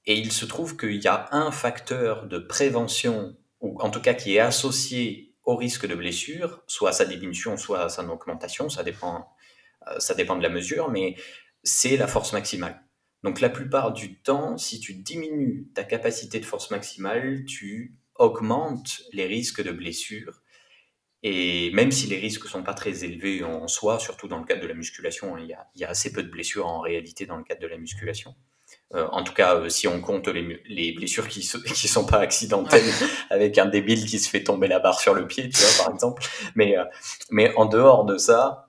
Et 0.07 0.18
il 0.18 0.33
se 0.33 0.47
trouve 0.47 0.77
qu'il 0.77 1.03
y 1.03 1.09
a 1.09 1.29
un 1.33 1.51
facteur 1.51 2.27
de 2.27 2.38
prévention, 2.38 3.37
ou 3.61 3.81
en 3.81 3.90
tout 3.90 4.01
cas 4.01 4.14
qui 4.14 4.37
est 4.37 4.40
associé 4.40 5.35
au 5.45 5.57
risque 5.57 5.87
de 5.87 5.95
blessure, 5.95 6.62
soit 6.66 6.90
à 6.90 6.92
sa 6.92 7.05
diminution, 7.05 7.57
soit 7.57 7.81
à 7.81 7.88
sa 7.88 8.03
augmentation, 8.05 8.68
ça 8.71 8.83
dépend, 8.83 9.29
euh, 9.88 9.99
ça 9.99 10.14
dépend 10.14 10.37
de 10.37 10.42
la 10.42 10.49
mesure, 10.49 10.90
mais 10.90 11.16
c'est 11.62 11.97
la 11.97 12.07
force 12.07 12.33
maximale. 12.33 12.83
Donc 13.23 13.41
la 13.41 13.49
plupart 13.49 13.93
du 13.93 14.19
temps, 14.21 14.59
si 14.59 14.81
tu 14.81 14.95
diminues 14.95 15.69
ta 15.75 15.85
capacité 15.85 16.41
de 16.41 16.45
force 16.45 16.71
maximale, 16.71 17.45
tu 17.45 17.97
augmentes 18.17 19.03
les 19.13 19.27
risques 19.27 19.63
de 19.63 19.71
blessure. 19.71 20.43
Et 21.23 21.71
même 21.73 21.93
si 21.93 22.09
les 22.09 22.19
risques 22.19 22.47
sont 22.47 22.65
pas 22.65 22.75
très 22.75 23.05
élevés 23.05 23.45
en 23.45 23.69
soi, 23.69 24.01
surtout 24.01 24.27
dans 24.27 24.39
le 24.39 24.45
cadre 24.45 24.63
de 24.63 24.67
la 24.67 24.75
musculation, 24.75 25.39
il 25.39 25.47
y 25.47 25.53
a, 25.53 25.69
il 25.77 25.81
y 25.81 25.85
a 25.85 25.91
assez 25.91 26.13
peu 26.13 26.23
de 26.23 26.29
blessures 26.29 26.67
en 26.67 26.81
réalité 26.81 27.27
dans 27.27 27.37
le 27.37 27.45
cadre 27.45 27.61
de 27.61 27.69
la 27.69 27.79
musculation. 27.79 28.35
Euh, 28.95 29.07
en 29.13 29.23
tout 29.23 29.33
cas, 29.33 29.57
euh, 29.57 29.69
si 29.69 29.89
on 29.89 30.01
compte 30.01 30.29
les, 30.29 30.61
les 30.67 30.93
blessures 30.93 31.29
qui 31.29 31.49
ne 31.55 31.63
qui 31.73 31.89
sont 31.89 32.05
pas 32.05 32.19
accidentelles, 32.19 32.91
avec 33.31 33.57
un 33.59 33.67
débile 33.67 34.05
qui 34.05 34.19
se 34.19 34.29
fait 34.29 34.43
tomber 34.43 34.67
la 34.67 34.81
barre 34.81 35.01
sur 35.01 35.15
le 35.15 35.27
pied, 35.27 35.49
tu 35.49 35.61
vois, 35.61 35.85
par 35.85 35.95
exemple. 35.95 36.23
Mais, 36.57 36.77
euh, 36.77 36.85
mais 37.31 37.55
en 37.55 37.67
dehors 37.67 38.05
de 38.05 38.19
ça, 38.19 38.69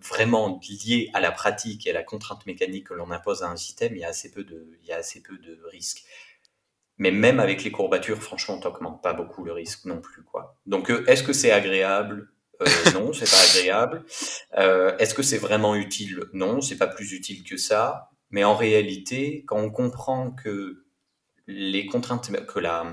vraiment 0.00 0.60
lié 0.68 1.10
à 1.14 1.20
la 1.20 1.32
pratique 1.32 1.86
et 1.86 1.90
à 1.90 1.92
la 1.92 2.02
contrainte 2.02 2.46
mécanique 2.46 2.88
que 2.88 2.94
l'on 2.94 3.10
impose 3.10 3.42
à 3.42 3.48
un 3.48 3.56
système, 3.56 3.94
il 3.94 4.00
y 4.00 4.04
a 4.04 4.08
assez 4.08 4.30
peu 4.30 4.44
de, 4.44 4.78
il 4.82 4.88
y 4.88 4.92
a 4.92 4.96
assez 4.96 5.22
peu 5.22 5.36
de 5.38 5.58
risques. 5.70 6.04
Mais 6.98 7.10
même 7.10 7.40
avec 7.40 7.64
les 7.64 7.70
courbatures, 7.70 8.22
franchement, 8.22 8.58
t'augmentes 8.58 9.02
pas 9.02 9.14
beaucoup 9.14 9.42
le 9.44 9.52
risque 9.52 9.86
non 9.86 10.00
plus, 10.02 10.22
quoi. 10.22 10.60
Donc, 10.66 10.92
est-ce 11.06 11.22
que 11.22 11.32
c'est 11.32 11.50
agréable? 11.50 12.30
Euh, 12.60 12.66
Non, 12.94 13.12
c'est 13.14 13.30
pas 13.30 13.58
agréable. 13.58 14.04
est-ce 14.98 15.14
que 15.14 15.22
c'est 15.22 15.38
vraiment 15.38 15.74
utile? 15.74 16.20
Non, 16.34 16.60
c'est 16.60 16.76
pas 16.76 16.86
plus 16.86 17.12
utile 17.12 17.42
que 17.42 17.56
ça. 17.56 18.10
Mais 18.30 18.44
en 18.44 18.54
réalité, 18.54 19.44
quand 19.46 19.58
on 19.58 19.70
comprend 19.70 20.30
que 20.30 20.84
les 21.46 21.86
contraintes, 21.86 22.30
que 22.46 22.60
la, 22.60 22.86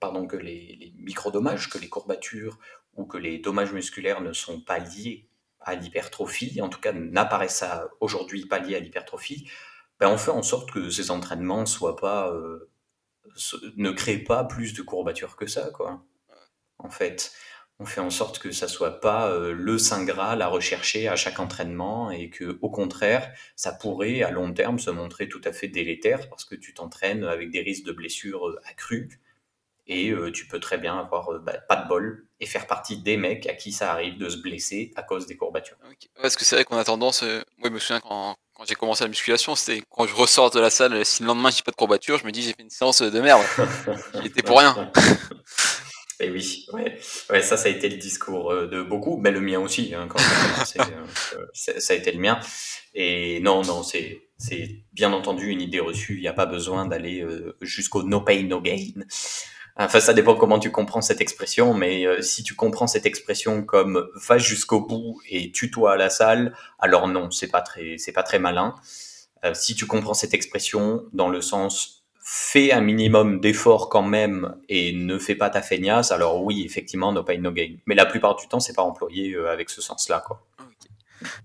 pardon, 0.00 0.26
que 0.26 0.36
les, 0.36 0.76
les 0.80 0.94
micro-dommages, 0.96 1.68
que 1.68 1.78
les 1.78 1.88
courbatures 1.88 2.58
ou 2.94 3.04
que 3.04 3.18
les 3.18 3.38
dommages 3.38 3.72
musculaires 3.72 4.20
ne 4.20 4.32
sont 4.32 4.60
pas 4.60 4.78
liés 4.78 5.27
à 5.68 5.74
l'hypertrophie, 5.74 6.60
en 6.60 6.68
tout 6.68 6.80
cas 6.80 6.92
n'apparaissent 6.92 7.64
aujourd'hui 8.00 8.46
pas 8.46 8.58
liés 8.58 8.76
à 8.76 8.80
l'hypertrophie, 8.80 9.48
ben 10.00 10.08
on 10.08 10.18
fait 10.18 10.30
en 10.30 10.42
sorte 10.42 10.70
que 10.70 10.90
ces 10.90 11.10
entraînements 11.10 11.66
soient 11.66 11.96
pas, 11.96 12.32
euh, 12.32 12.70
ne 13.76 13.90
créent 13.90 14.24
pas 14.24 14.44
plus 14.44 14.74
de 14.74 14.82
courbatures 14.82 15.36
que 15.36 15.46
ça, 15.46 15.70
quoi. 15.70 16.04
En 16.78 16.90
fait 16.90 17.32
on 17.80 17.86
fait 17.86 18.00
en 18.00 18.10
sorte 18.10 18.40
que 18.40 18.50
ça 18.50 18.66
soit 18.66 19.00
pas 19.00 19.30
euh, 19.30 19.52
le 19.52 19.78
saint 19.78 20.04
graal 20.04 20.42
à 20.42 20.48
rechercher 20.48 21.08
à 21.08 21.14
chaque 21.16 21.38
entraînement 21.38 22.10
et 22.10 22.28
que 22.28 22.58
au 22.60 22.70
contraire 22.70 23.32
ça 23.54 23.72
pourrait 23.72 24.22
à 24.22 24.30
long 24.30 24.52
terme 24.52 24.78
se 24.78 24.90
montrer 24.90 25.28
tout 25.28 25.40
à 25.44 25.52
fait 25.52 25.68
délétère 25.68 26.28
parce 26.28 26.44
que 26.44 26.56
tu 26.56 26.74
t'entraînes 26.74 27.24
avec 27.24 27.50
des 27.50 27.60
risques 27.60 27.84
de 27.84 27.92
blessures 27.92 28.48
euh, 28.48 28.60
accrus 28.68 29.20
et 29.88 30.10
euh, 30.10 30.30
tu 30.30 30.46
peux 30.46 30.60
très 30.60 30.78
bien 30.78 30.98
avoir 30.98 31.30
bah, 31.40 31.58
pas 31.68 31.76
de 31.76 31.88
bol 31.88 32.26
et 32.40 32.46
faire 32.46 32.66
partie 32.66 32.98
des 32.98 33.16
mecs 33.16 33.46
à 33.46 33.54
qui 33.54 33.72
ça 33.72 33.92
arrive 33.92 34.18
de 34.18 34.28
se 34.28 34.36
blesser 34.36 34.92
à 34.94 35.02
cause 35.02 35.26
des 35.26 35.36
courbatures. 35.36 35.76
Parce 36.20 36.36
que 36.36 36.44
c'est 36.44 36.54
vrai 36.54 36.64
qu'on 36.64 36.76
a 36.76 36.84
tendance, 36.84 37.22
moi 37.22 37.64
je 37.64 37.70
me 37.70 37.78
souviens 37.78 38.00
quand, 38.00 38.36
quand 38.58 38.64
j'ai 38.66 38.74
commencé 38.74 39.04
la 39.04 39.08
musculation, 39.08 39.54
c'était 39.54 39.82
quand 39.88 40.06
je 40.06 40.14
ressors 40.14 40.50
de 40.50 40.58
la 40.58 40.68
salle, 40.68 41.04
si 41.04 41.22
le 41.22 41.28
lendemain 41.28 41.50
j'ai 41.50 41.62
pas 41.62 41.70
de 41.70 41.76
courbature, 41.76 42.18
je 42.18 42.26
me 42.26 42.32
dis 42.32 42.42
j'ai 42.42 42.52
fait 42.52 42.62
une 42.62 42.70
séance 42.70 43.02
de 43.02 43.20
merde, 43.20 43.42
j'y 44.22 44.30
pour 44.42 44.58
rien. 44.58 44.90
Et 46.18 46.24
eh 46.26 46.30
oui, 46.30 46.66
ouais. 46.72 46.98
ouais, 47.30 47.42
ça, 47.42 47.56
ça 47.56 47.68
a 47.68 47.70
été 47.70 47.88
le 47.88 47.96
discours 47.96 48.50
euh, 48.50 48.66
de 48.66 48.82
beaucoup, 48.82 49.16
mais 49.16 49.30
le 49.30 49.40
mien 49.40 49.60
aussi, 49.60 49.94
hein, 49.94 50.08
quand 50.08 50.18
euh, 50.80 51.38
euh, 51.38 51.46
ça 51.54 51.92
a 51.92 51.96
été 51.96 52.10
le 52.10 52.18
mien. 52.18 52.40
Et 52.94 53.38
non, 53.40 53.62
non, 53.62 53.84
c'est, 53.84 54.22
c'est 54.38 54.82
bien 54.92 55.12
entendu 55.12 55.50
une 55.50 55.60
idée 55.60 55.78
reçue. 55.78 56.16
Il 56.16 56.22
n'y 56.22 56.28
a 56.28 56.32
pas 56.32 56.46
besoin 56.46 56.86
d'aller 56.86 57.24
jusqu'au 57.60 58.02
no 58.02 58.22
pain, 58.22 58.42
no 58.42 58.60
gain. 58.60 59.04
Enfin, 59.78 60.00
ça 60.00 60.12
dépend 60.12 60.34
comment 60.34 60.58
tu 60.58 60.72
comprends 60.72 61.00
cette 61.00 61.20
expression, 61.20 61.72
mais 61.72 62.04
si 62.20 62.42
tu 62.42 62.54
comprends 62.54 62.88
cette 62.88 63.06
expression 63.06 63.62
comme 63.62 64.08
va 64.26 64.36
jusqu'au 64.36 64.80
bout 64.80 65.20
et 65.28 65.52
tue-toi 65.52 65.92
à 65.92 65.96
la 65.96 66.10
salle, 66.10 66.52
alors 66.80 67.06
non, 67.06 67.30
c'est 67.30 67.46
pas 67.46 67.60
très, 67.60 67.96
c'est 67.96 68.12
pas 68.12 68.24
très 68.24 68.40
malin. 68.40 68.74
si 69.54 69.76
tu 69.76 69.86
comprends 69.86 70.14
cette 70.14 70.34
expression 70.34 71.04
dans 71.12 71.28
le 71.28 71.40
sens 71.40 71.98
fais 72.30 72.72
un 72.72 72.82
minimum 72.82 73.40
d'efforts 73.40 73.88
quand 73.88 74.02
même 74.02 74.54
et 74.68 74.92
ne 74.92 75.18
fais 75.18 75.34
pas 75.34 75.48
ta 75.48 75.62
feignasse, 75.62 76.12
alors 76.12 76.44
oui, 76.44 76.62
effectivement, 76.62 77.10
no 77.10 77.22
pain, 77.22 77.38
no 77.38 77.50
gain. 77.50 77.76
Mais 77.86 77.94
la 77.94 78.04
plupart 78.04 78.36
du 78.36 78.46
temps, 78.48 78.60
c'est 78.60 78.74
pas 78.74 78.82
employé 78.82 79.32
euh, 79.32 79.50
avec 79.50 79.70
ce 79.70 79.80
sens-là, 79.80 80.22
quoi. 80.26 80.44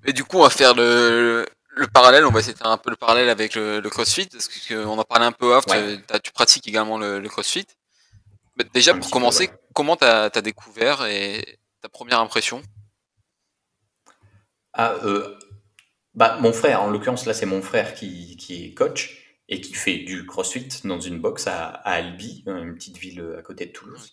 Et 0.03 0.11
du 0.11 0.25
coup, 0.25 0.39
on 0.39 0.43
va 0.43 0.49
faire 0.49 0.75
le, 0.75 1.45
le 1.69 1.87
parallèle, 1.87 2.25
on 2.25 2.31
va 2.31 2.41
essayer 2.41 2.53
de 2.53 2.57
faire 2.57 2.67
un 2.67 2.77
peu 2.77 2.89
le 2.89 2.97
parallèle 2.97 3.29
avec 3.29 3.55
le, 3.55 3.79
CrossFit, 3.89 4.27
parce 4.27 4.49
qu'on 4.49 4.99
en 4.99 5.03
parlait 5.05 5.25
un 5.25 5.31
peu 5.31 5.55
off, 5.55 5.63
tu, 6.21 6.31
pratiques 6.33 6.67
également 6.67 6.97
le, 6.97 7.21
CrossFit. 7.29 7.65
Mais 8.57 8.65
déjà, 8.73 8.93
pour 8.93 9.09
commencer, 9.09 9.49
comment 9.73 9.95
tu 9.95 10.05
as, 10.05 10.29
découvert 10.41 11.05
et 11.05 11.59
ta 11.81 11.89
première 11.89 12.19
impression? 12.19 12.61
Ah, 14.73 14.95
euh, 15.03 15.37
bah, 16.13 16.37
Mon 16.41 16.53
frère, 16.53 16.81
en 16.81 16.89
l'occurrence, 16.89 17.25
là, 17.25 17.33
c'est 17.33 17.45
mon 17.45 17.61
frère 17.61 17.93
qui, 17.93 18.37
qui 18.37 18.65
est 18.65 18.73
coach 18.73 19.23
et 19.49 19.61
qui 19.61 19.73
fait 19.73 19.97
du 19.99 20.25
crossfit 20.25 20.69
dans 20.83 20.99
une 20.99 21.19
box 21.19 21.47
à, 21.47 21.67
Albi, 21.67 22.43
une 22.47 22.75
petite 22.75 22.97
ville 22.97 23.35
à 23.37 23.41
côté 23.41 23.65
de 23.65 23.71
Toulouse. 23.71 24.11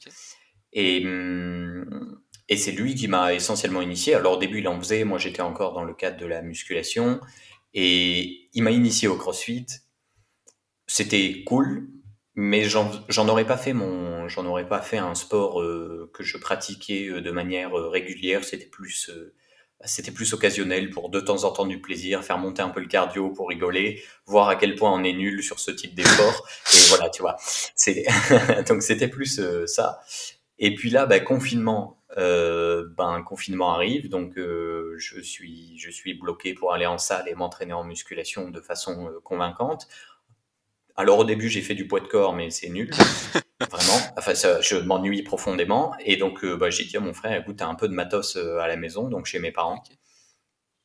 Et, 0.72 1.04
hum, 1.04 2.20
et 2.48 2.56
c'est 2.56 2.72
lui 2.72 2.94
qui 2.94 3.08
m'a 3.08 3.32
essentiellement 3.32 3.80
initié. 3.80 4.14
Alors 4.14 4.34
au 4.34 4.36
début, 4.36 4.58
il 4.58 4.68
en 4.68 4.78
faisait, 4.78 5.04
moi 5.04 5.18
j'étais 5.18 5.40
encore 5.40 5.72
dans 5.72 5.84
le 5.84 5.94
cadre 5.94 6.18
de 6.18 6.26
la 6.26 6.42
musculation, 6.42 7.20
et 7.74 8.48
il 8.52 8.62
m'a 8.62 8.72
initié 8.72 9.08
au 9.08 9.16
crossfit. 9.16 9.66
C'était 10.86 11.44
cool, 11.44 11.88
mais 12.40 12.64
j'en 12.64 13.28
aurais 13.28 13.46
pas 13.46 13.58
fait 13.58 13.74
mon, 13.74 14.26
j'en 14.28 14.64
pas 14.64 14.80
fait 14.80 14.96
un 14.96 15.14
sport 15.14 15.60
euh, 15.60 16.10
que 16.14 16.22
je 16.22 16.38
pratiquais 16.38 17.08
euh, 17.10 17.20
de 17.20 17.30
manière 17.30 17.78
euh, 17.78 17.90
régulière. 17.90 18.44
C'était 18.44 18.64
plus 18.64 19.10
c'était 19.84 20.10
plus 20.10 20.32
occasionnel 20.32 20.88
pour 20.88 21.10
de 21.10 21.20
temps 21.20 21.44
en 21.44 21.52
temps 21.52 21.66
du 21.66 21.82
plaisir, 21.82 22.24
faire 22.24 22.38
monter 22.38 22.62
un 22.62 22.70
peu 22.70 22.80
le 22.80 22.86
cardio 22.86 23.30
pour 23.30 23.48
rigoler, 23.48 24.02
voir 24.24 24.48
à 24.48 24.56
quel 24.56 24.74
point 24.74 24.90
on 24.90 25.04
est 25.04 25.12
nul 25.12 25.42
sur 25.42 25.60
ce 25.60 25.70
type 25.70 25.94
d'effort. 25.94 26.46
Et 26.72 26.88
voilà, 26.88 27.10
tu 27.10 27.20
vois. 27.20 27.36
C'est 27.74 28.06
donc 28.68 28.82
c'était 28.82 29.08
plus 29.08 29.40
ça. 29.66 30.00
Et 30.58 30.74
puis 30.74 30.88
là, 30.88 31.04
ben, 31.04 31.22
confinement. 31.22 31.98
Ben 32.16 33.22
confinement 33.24 33.72
arrive, 33.74 34.08
donc 34.08 34.32
je 34.36 35.20
suis 35.20 35.78
je 35.78 35.90
suis 35.90 36.14
bloqué 36.14 36.54
pour 36.54 36.72
aller 36.72 36.86
en 36.86 36.98
salle 36.98 37.28
et 37.28 37.34
m'entraîner 37.34 37.72
en 37.72 37.84
musculation 37.84 38.50
de 38.50 38.60
façon 38.60 39.10
convaincante. 39.24 39.88
Alors 41.00 41.20
au 41.20 41.24
début, 41.24 41.48
j'ai 41.48 41.62
fait 41.62 41.74
du 41.74 41.88
poids 41.88 42.00
de 42.00 42.06
corps, 42.06 42.34
mais 42.34 42.50
c'est 42.50 42.68
nul. 42.68 42.90
Vraiment. 43.70 43.98
Enfin, 44.18 44.34
ça, 44.34 44.60
je 44.60 44.76
m'ennuie 44.76 45.22
profondément. 45.22 45.94
Et 46.04 46.18
donc, 46.18 46.44
euh, 46.44 46.58
bah, 46.58 46.68
j'ai 46.68 46.84
dit 46.84 46.94
à 46.98 47.00
mon 47.00 47.14
frère, 47.14 47.40
écoute, 47.40 47.56
t'as 47.56 47.68
un 47.68 47.74
peu 47.74 47.88
de 47.88 47.94
matos 47.94 48.36
euh, 48.36 48.58
à 48.58 48.68
la 48.68 48.76
maison, 48.76 49.08
donc 49.08 49.24
chez 49.24 49.38
mes 49.38 49.50
parents. 49.50 49.82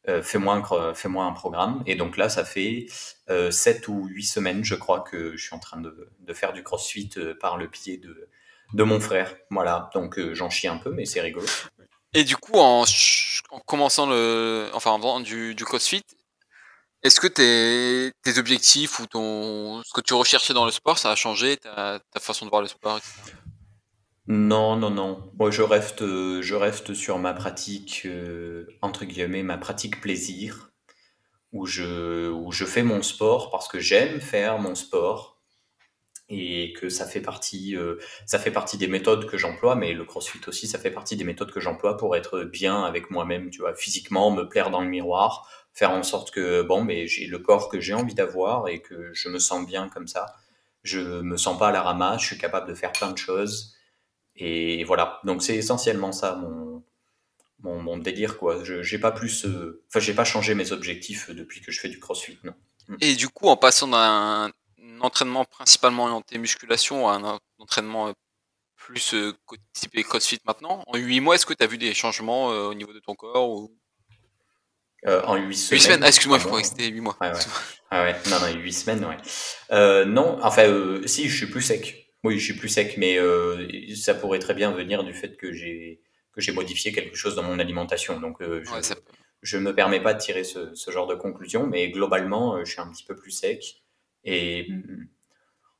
Euh, 0.07 0.23
fais-moi 0.23 0.55
un, 0.55 0.93
fais 0.93 1.09
un 1.09 1.31
programme. 1.33 1.83
Et 1.85 1.95
donc 1.95 2.15
là, 2.15 2.29
ça 2.29 2.45
fait 2.45 2.85
euh, 3.29 3.51
7 3.51 3.89
ou 3.89 4.05
8 4.05 4.23
semaines, 4.23 4.63
je 4.63 4.75
crois, 4.75 5.01
que 5.01 5.35
je 5.35 5.43
suis 5.45 5.53
en 5.53 5.59
train 5.59 5.81
de, 5.81 6.09
de 6.17 6.33
faire 6.33 6.53
du 6.53 6.63
crossfit 6.63 7.09
par 7.41 7.57
le 7.57 7.69
pied 7.69 7.97
de, 7.97 8.29
de 8.73 8.83
mon 8.83 9.01
frère. 9.01 9.35
Voilà, 9.49 9.89
donc 9.93 10.17
j'en 10.31 10.49
chie 10.49 10.69
un 10.69 10.77
peu, 10.77 10.91
mais 10.91 11.03
c'est 11.03 11.19
rigolo. 11.19 11.47
Et 12.13 12.23
du 12.23 12.37
coup, 12.37 12.53
en, 12.57 12.85
en 13.49 13.59
commençant 13.59 14.05
le, 14.05 14.69
enfin, 14.73 14.91
en 14.91 14.97
faisant 14.97 15.19
du, 15.19 15.55
du 15.55 15.65
crossfit, 15.65 16.03
est-ce 17.05 17.19
que 17.19 17.27
tes, 17.27 18.39
objectifs 18.39 18.99
ou 18.99 19.05
ce 19.85 19.93
que 19.93 20.01
tu 20.01 20.15
recherchais 20.15 20.55
dans 20.55 20.65
le 20.65 20.71
sport, 20.71 20.97
ça 20.97 21.11
a 21.11 21.15
changé, 21.15 21.57
ta, 21.57 22.01
façon 22.19 22.45
de 22.45 22.49
voir 22.49 22.63
le 22.63 22.67
sport, 22.67 22.99
Non, 24.25 24.75
non, 24.75 24.89
non. 24.89 25.31
Moi, 25.37 25.51
je 25.51 25.61
reste, 25.61 25.99
je 25.99 26.55
reste 26.55 26.95
sur 26.95 27.19
ma 27.19 27.33
pratique, 27.33 28.01
euh, 28.05 28.65
entre 28.81 29.05
guillemets, 29.05 29.43
ma 29.43 29.59
pratique 29.59 30.01
plaisir, 30.01 30.71
où 31.51 31.67
je, 31.67 32.31
où 32.31 32.51
je 32.51 32.65
fais 32.65 32.81
mon 32.81 33.03
sport 33.03 33.51
parce 33.51 33.67
que 33.67 33.79
j'aime 33.79 34.19
faire 34.19 34.57
mon 34.57 34.73
sport 34.73 35.39
et 36.27 36.73
que 36.73 36.89
ça 36.89 37.05
fait 37.05 37.21
partie, 37.21 37.75
euh, 37.75 37.97
ça 38.25 38.39
fait 38.39 38.49
partie 38.49 38.79
des 38.79 38.87
méthodes 38.87 39.27
que 39.27 39.37
j'emploie, 39.37 39.75
mais 39.75 39.93
le 39.93 40.05
CrossFit 40.05 40.41
aussi, 40.47 40.67
ça 40.67 40.79
fait 40.79 40.89
partie 40.89 41.15
des 41.15 41.23
méthodes 41.23 41.51
que 41.51 41.59
j'emploie 41.59 41.97
pour 41.97 42.15
être 42.15 42.41
bien 42.41 42.83
avec 42.83 43.11
moi-même, 43.11 43.51
tu 43.51 43.59
vois, 43.59 43.75
physiquement, 43.75 44.31
me 44.31 44.49
plaire 44.49 44.71
dans 44.71 44.81
le 44.81 44.89
miroir, 44.89 45.47
faire 45.75 45.91
en 45.91 46.03
sorte 46.03 46.31
que 46.31 46.61
bon, 46.61 46.83
mais 46.83 47.05
j'ai 47.05 47.27
le 47.27 47.37
corps 47.37 47.69
que 47.69 47.79
j'ai 47.79 47.93
envie 47.93 48.15
d'avoir 48.15 48.69
et 48.69 48.79
que 48.79 49.13
je 49.13 49.29
me 49.29 49.39
sens 49.39 49.67
bien 49.67 49.89
comme 49.89 50.07
ça. 50.07 50.37
Je 50.83 50.99
me 50.99 51.35
sens 51.37 51.59
pas 51.59 51.67
à 51.67 51.71
la 51.71 51.81
ramasse, 51.81 52.21
je 52.21 52.27
suis 52.27 52.37
capable 52.37 52.67
de 52.69 52.73
faire 52.73 52.93
plein 52.93 53.11
de 53.11 53.17
choses. 53.17 53.75
Et 54.37 54.83
voilà. 54.85 55.19
Donc 55.25 55.43
c'est 55.43 55.55
essentiellement 55.55 56.13
ça 56.13 56.35
mon, 56.35 56.83
mon, 57.59 57.97
délire 57.97 58.37
quoi. 58.37 58.63
Je 58.63 58.97
pas 58.97 59.11
plus, 59.11 59.45
euh, 59.45 59.83
j'ai 59.97 60.13
pas 60.13 60.23
changé 60.23 60.55
mes 60.55 60.71
objectifs 60.71 61.29
depuis 61.29 61.61
que 61.61 61.71
je 61.71 61.79
fais 61.79 61.89
du 61.89 61.99
CrossFit 61.99 62.39
non. 62.43 62.53
Mm. 62.87 62.95
Et 63.01 63.15
du 63.15 63.27
coup, 63.27 63.47
en 63.47 63.57
passant 63.57 63.87
d'un 63.89 64.51
entraînement 65.01 65.43
principalement 65.43 66.03
orienté 66.05 66.37
musculation 66.37 67.09
à 67.09 67.15
un 67.15 67.39
entraînement 67.59 68.07
euh, 68.07 68.13
plus 68.77 69.13
euh, 69.13 69.33
typé 69.73 70.03
CrossFit 70.03 70.39
maintenant, 70.45 70.83
en 70.87 70.97
8 70.97 71.19
mois, 71.19 71.35
est-ce 71.35 71.45
que 71.45 71.53
tu 71.53 71.63
as 71.63 71.67
vu 71.67 71.77
des 71.77 71.93
changements 71.93 72.47
au 72.47 72.73
niveau 72.73 72.93
de 72.93 72.99
ton 72.99 73.15
corps. 73.15 73.67
En 75.05 75.35
8 75.35 75.55
semaines. 75.55 75.79
8 75.79 75.83
semaines, 75.83 76.03
ah, 76.03 76.07
excuse-moi, 76.07 76.39
je 76.39 76.45
crois 76.45 76.61
que 76.61 76.67
c'était 76.67 76.87
8 76.87 77.01
mois. 77.01 77.17
Ouais, 77.21 77.31
ouais. 77.31 77.39
Ah 77.91 78.03
ouais, 78.03 78.15
non, 78.29 78.39
non, 78.39 78.59
8 78.59 78.73
semaines, 78.73 79.05
ouais. 79.05 80.05
non, 80.05 80.39
enfin, 80.41 81.01
si, 81.05 81.29
je 81.29 81.35
suis 81.35 81.47
plus 81.47 81.61
sec. 81.61 82.05
Oui, 82.25 82.39
je 82.39 82.43
suis 82.43 82.55
plus 82.55 82.69
sec, 82.69 82.95
mais 82.97 83.19
euh, 83.19 83.67
ça 83.95 84.15
pourrait 84.15 84.39
très 84.39 84.55
bien 84.55 84.71
venir 84.71 85.03
du 85.03 85.13
fait 85.13 85.37
que 85.37 85.53
j'ai 85.53 86.01
que 86.33 86.41
j'ai 86.41 86.51
modifié 86.51 86.91
quelque 86.91 87.15
chose 87.15 87.35
dans 87.35 87.43
mon 87.43 87.59
alimentation. 87.59 88.19
Donc, 88.19 88.41
euh, 88.41 88.63
je 89.43 89.57
ne 89.57 89.61
me 89.61 89.75
permets 89.75 90.01
pas 90.01 90.15
de 90.15 90.19
tirer 90.19 90.43
ce, 90.43 90.73
genre 90.89 91.05
de 91.05 91.13
conclusion, 91.13 91.67
mais 91.67 91.91
globalement, 91.91 92.55
euh, 92.55 92.65
je 92.65 92.71
suis 92.71 92.81
un 92.81 92.89
petit 92.91 93.05
peu 93.05 93.15
plus 93.15 93.29
sec. 93.29 93.83
Et 94.23 94.67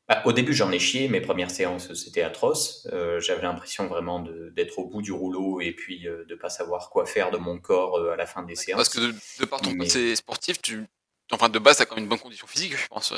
bah, 0.08 0.22
au 0.26 0.34
début, 0.34 0.54
j'en 0.54 0.72
ai 0.72 0.80
chié. 0.80 1.08
Mes 1.08 1.22
premières 1.22 1.52
séances, 1.52 1.94
c'était 1.94 2.22
atroce. 2.22 2.88
J'avais 3.20 3.42
l'impression 3.42 3.88
vraiment 3.88 4.24
d'être 4.56 4.80
au 4.80 4.88
bout 4.88 5.02
du 5.02 5.12
rouleau 5.12 5.62
et 5.62 5.72
puis 5.72 6.02
de 6.02 6.26
ne 6.30 6.36
pas 6.36 6.50
savoir 6.50 6.90
quoi 6.90 7.06
faire 7.06 7.32
de 7.32 7.38
mon 7.38 7.60
corps 7.60 8.12
à 8.12 8.16
la 8.16 8.26
fin 8.26 8.44
des 8.44 8.56
séances. 8.56 8.78
Parce 8.78 8.90
que 8.90 9.40
de, 9.40 9.46
par 9.46 9.62
ton 9.62 9.76
côté 9.76 10.16
sportif, 10.16 10.62
tu, 10.62 10.84
enfin, 11.32 11.50
de 11.50 11.60
base, 11.60 11.78
tu 11.78 11.84
as 11.84 11.86
quand 11.86 11.96
même 11.96 12.04
une 12.04 12.10
bonne 12.10 12.20
condition 12.20 12.48
physique, 12.48 12.78
je 12.78 12.88
pense. 12.88 13.14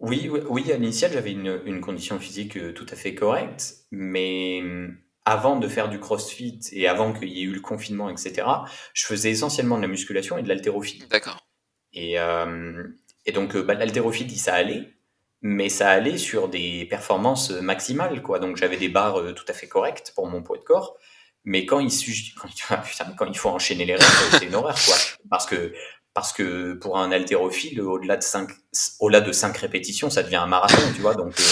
Oui, 0.00 0.30
oui, 0.48 0.70
à 0.70 0.76
l'initial, 0.76 1.12
j'avais 1.12 1.32
une, 1.32 1.60
une, 1.64 1.80
condition 1.80 2.20
physique 2.20 2.56
euh, 2.56 2.72
tout 2.72 2.86
à 2.88 2.94
fait 2.94 3.14
correcte, 3.14 3.74
mais 3.90 4.60
hum, 4.62 4.96
avant 5.24 5.58
de 5.58 5.66
faire 5.66 5.88
du 5.88 5.98
crossfit 5.98 6.60
et 6.72 6.86
avant 6.86 7.12
qu'il 7.12 7.28
y 7.30 7.40
ait 7.40 7.44
eu 7.44 7.52
le 7.52 7.60
confinement, 7.60 8.08
etc., 8.08 8.46
je 8.94 9.06
faisais 9.06 9.30
essentiellement 9.30 9.76
de 9.76 9.82
la 9.82 9.88
musculation 9.88 10.38
et 10.38 10.42
de 10.42 10.48
l'haltérophilie. 10.48 11.06
D'accord. 11.10 11.44
Et, 11.92 12.18
euh, 12.20 12.84
et 13.26 13.32
donc, 13.32 13.56
euh, 13.56 13.62
bah, 13.62 13.74
l'haltérophilie, 13.74 14.38
ça 14.38 14.54
allait, 14.54 14.94
mais 15.42 15.68
ça 15.68 15.88
allait 15.90 16.18
sur 16.18 16.48
des 16.48 16.86
performances 16.86 17.50
maximales, 17.50 18.22
quoi. 18.22 18.38
Donc, 18.38 18.56
j'avais 18.56 18.76
des 18.76 18.88
barres 18.88 19.34
tout 19.34 19.44
à 19.48 19.52
fait 19.52 19.68
correctes 19.68 20.12
pour 20.14 20.26
mon 20.26 20.42
poids 20.42 20.58
de 20.58 20.64
corps. 20.64 20.98
Mais 21.44 21.64
quand 21.64 21.80
il, 21.80 21.90
il 23.28 23.38
faut 23.38 23.48
enchaîner 23.48 23.84
les 23.84 23.94
règles, 23.94 24.06
c'est 24.32 24.44
une 24.44 24.54
horreur, 24.54 24.76
quoi. 24.84 24.96
Parce 25.30 25.46
que 25.46 25.72
parce 26.18 26.32
que 26.32 26.72
pour 26.72 26.98
un 26.98 27.12
haltérophile, 27.12 27.80
au-delà 27.80 28.16
de 28.16 28.24
5 28.24 28.50
au-delà 28.98 29.20
de 29.20 29.30
cinq 29.30 29.56
répétitions, 29.56 30.10
ça 30.10 30.24
devient 30.24 30.36
un 30.36 30.46
marathon, 30.46 30.82
tu 30.94 31.00
vois. 31.00 31.14
Donc, 31.14 31.38
euh, 31.38 31.44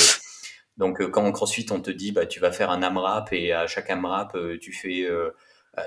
donc 0.76 1.00
euh, 1.00 1.08
quand 1.08 1.24
en 1.24 1.30
CrossFit 1.30 1.66
on 1.70 1.80
te 1.80 1.92
dit 1.92 2.10
bah 2.10 2.26
tu 2.26 2.40
vas 2.40 2.50
faire 2.50 2.70
un 2.70 2.82
AMRAP 2.82 3.32
et 3.32 3.52
à 3.52 3.68
chaque 3.68 3.90
AMRAP 3.90 4.34
euh, 4.34 4.58
tu 4.60 4.72
fais 4.72 5.06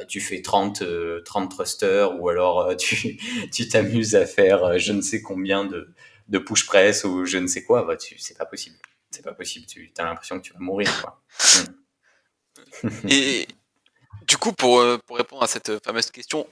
tu 0.07 0.21
fais 0.21 0.41
30 0.41 0.81
30 1.25 1.51
thrusters 1.51 2.19
ou 2.21 2.29
alors 2.29 2.75
tu 2.77 3.19
tu 3.53 3.67
t'amuses 3.67 4.15
à 4.15 4.25
faire 4.25 4.79
je 4.79 4.93
ne 4.93 5.01
sais 5.01 5.21
combien 5.21 5.65
de 5.65 5.93
de 6.29 6.39
push 6.39 6.65
press 6.65 7.03
ou 7.03 7.25
je 7.25 7.37
ne 7.37 7.47
sais 7.47 7.63
quoi, 7.63 7.83
bah 7.83 7.95
c'est 7.99 8.37
pas 8.37 8.45
possible. 8.45 8.77
C'est 9.11 9.23
pas 9.23 9.33
possible, 9.33 9.65
tu 9.65 9.91
as 9.97 10.03
l'impression 10.03 10.39
que 10.39 10.45
tu 10.45 10.53
vas 10.53 10.59
mourir 10.59 10.89
quoi. 11.01 11.21
et 13.09 13.47
du 14.27 14.37
coup 14.37 14.53
pour 14.53 14.83
pour 15.05 15.17
répondre 15.17 15.43
à 15.43 15.47
cette 15.47 15.83
fameuse 15.83 16.11
question, 16.11 16.47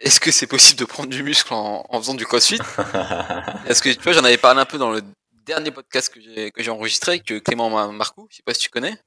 est-ce 0.00 0.20
que 0.20 0.30
c'est 0.30 0.46
possible 0.46 0.78
de 0.78 0.84
prendre 0.84 1.08
du 1.08 1.22
muscle 1.22 1.52
en, 1.52 2.00
faisant 2.00 2.14
du 2.14 2.26
crossfit? 2.26 2.58
Est-ce 3.66 3.80
que 3.82 3.90
tu 3.90 4.00
vois, 4.02 4.12
j'en 4.12 4.24
avais 4.24 4.36
parlé 4.36 4.60
un 4.60 4.66
peu 4.66 4.78
dans 4.78 4.90
le 4.90 5.02
dernier 5.44 5.70
podcast 5.70 6.12
que 6.12 6.20
j'ai, 6.20 6.50
que 6.50 6.62
j'ai 6.62 6.70
enregistré 6.70 7.12
avec 7.12 7.42
Clément 7.44 7.92
Marcou, 7.92 8.26
je 8.30 8.36
sais 8.36 8.42
pas 8.42 8.52
si 8.52 8.60
tu 8.60 8.68
connais. 8.68 8.98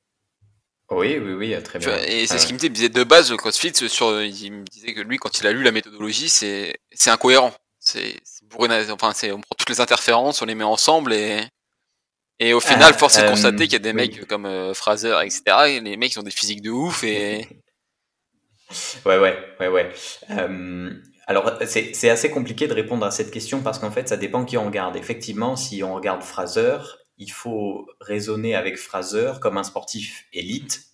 Oui, 0.90 1.20
oui, 1.20 1.34
oui, 1.34 1.64
très 1.64 1.78
bien. 1.78 1.96
et 1.98 2.26
c'est 2.26 2.40
ce 2.40 2.48
qu'il 2.48 2.56
me 2.56 2.60
disait, 2.60 2.90
de 2.90 3.04
base, 3.04 3.30
le 3.30 3.38
CrossFit, 3.38 3.74
sur, 3.76 4.22
il 4.24 4.52
me 4.52 4.64
disait 4.64 4.94
que 4.94 5.02
lui, 5.02 5.18
quand 5.18 5.40
il 5.40 5.46
a 5.46 5.52
lu 5.52 5.62
la 5.62 5.72
méthodologie, 5.72 6.30
c'est, 6.30 6.80
c'est 6.92 7.12
incohérent. 7.12 7.54
C'est, 7.80 8.16
c'est 8.52 8.92
enfin, 8.92 9.12
c'est, 9.14 9.32
on 9.32 9.42
prend 9.42 9.56
toutes 9.58 9.70
les 9.70 9.82
interférences, 9.82 10.42
on 10.42 10.46
les 10.46 10.56
met 10.56 10.64
ensemble 10.64 11.14
et, 11.14 11.42
et 12.40 12.54
au 12.54 12.60
final, 12.60 12.94
force 12.94 13.18
est 13.18 13.22
de 13.22 13.28
euh, 13.28 13.32
constater 13.32 13.66
qu'il 13.66 13.74
y 13.74 13.76
a 13.76 13.80
des 13.80 13.94
mecs 13.94 14.26
comme 14.28 14.46
euh, 14.46 14.74
Fraser, 14.74 15.16
etc. 15.24 15.42
Et 15.68 15.80
les 15.82 15.98
mecs, 15.98 16.14
ils 16.14 16.20
ont 16.20 16.24
des 16.24 16.32
physiques 16.32 16.62
de 16.62 16.72
ouf 16.72 17.04
et, 17.04 17.48
Ouais, 19.06 19.18
ouais, 19.18 19.38
ouais, 19.60 19.68
ouais. 19.68 19.92
Euh, 20.30 20.92
alors, 21.28 21.60
c'est 21.66 22.10
assez 22.10 22.30
compliqué 22.30 22.68
de 22.68 22.74
répondre 22.74 23.06
à 23.06 23.12
cette 23.12 23.32
question 23.32 23.62
parce 23.62 23.80
qu'en 23.80 23.92
fait, 23.92 24.08
ça 24.10 24.18
dépend 24.18 24.46
qui 24.46 24.58
on 24.58 24.66
regarde. 24.66 24.96
Effectivement, 24.96 25.56
si 25.56 25.84
on 25.84 25.94
regarde 25.94 26.24
Fraser, 26.24 26.78
il 27.18 27.32
faut 27.32 27.88
raisonner 28.00 28.56
avec 28.56 28.78
Fraser 28.78 29.34
comme 29.42 29.58
un 29.58 29.64
sportif 29.64 30.26
élite, 30.34 30.89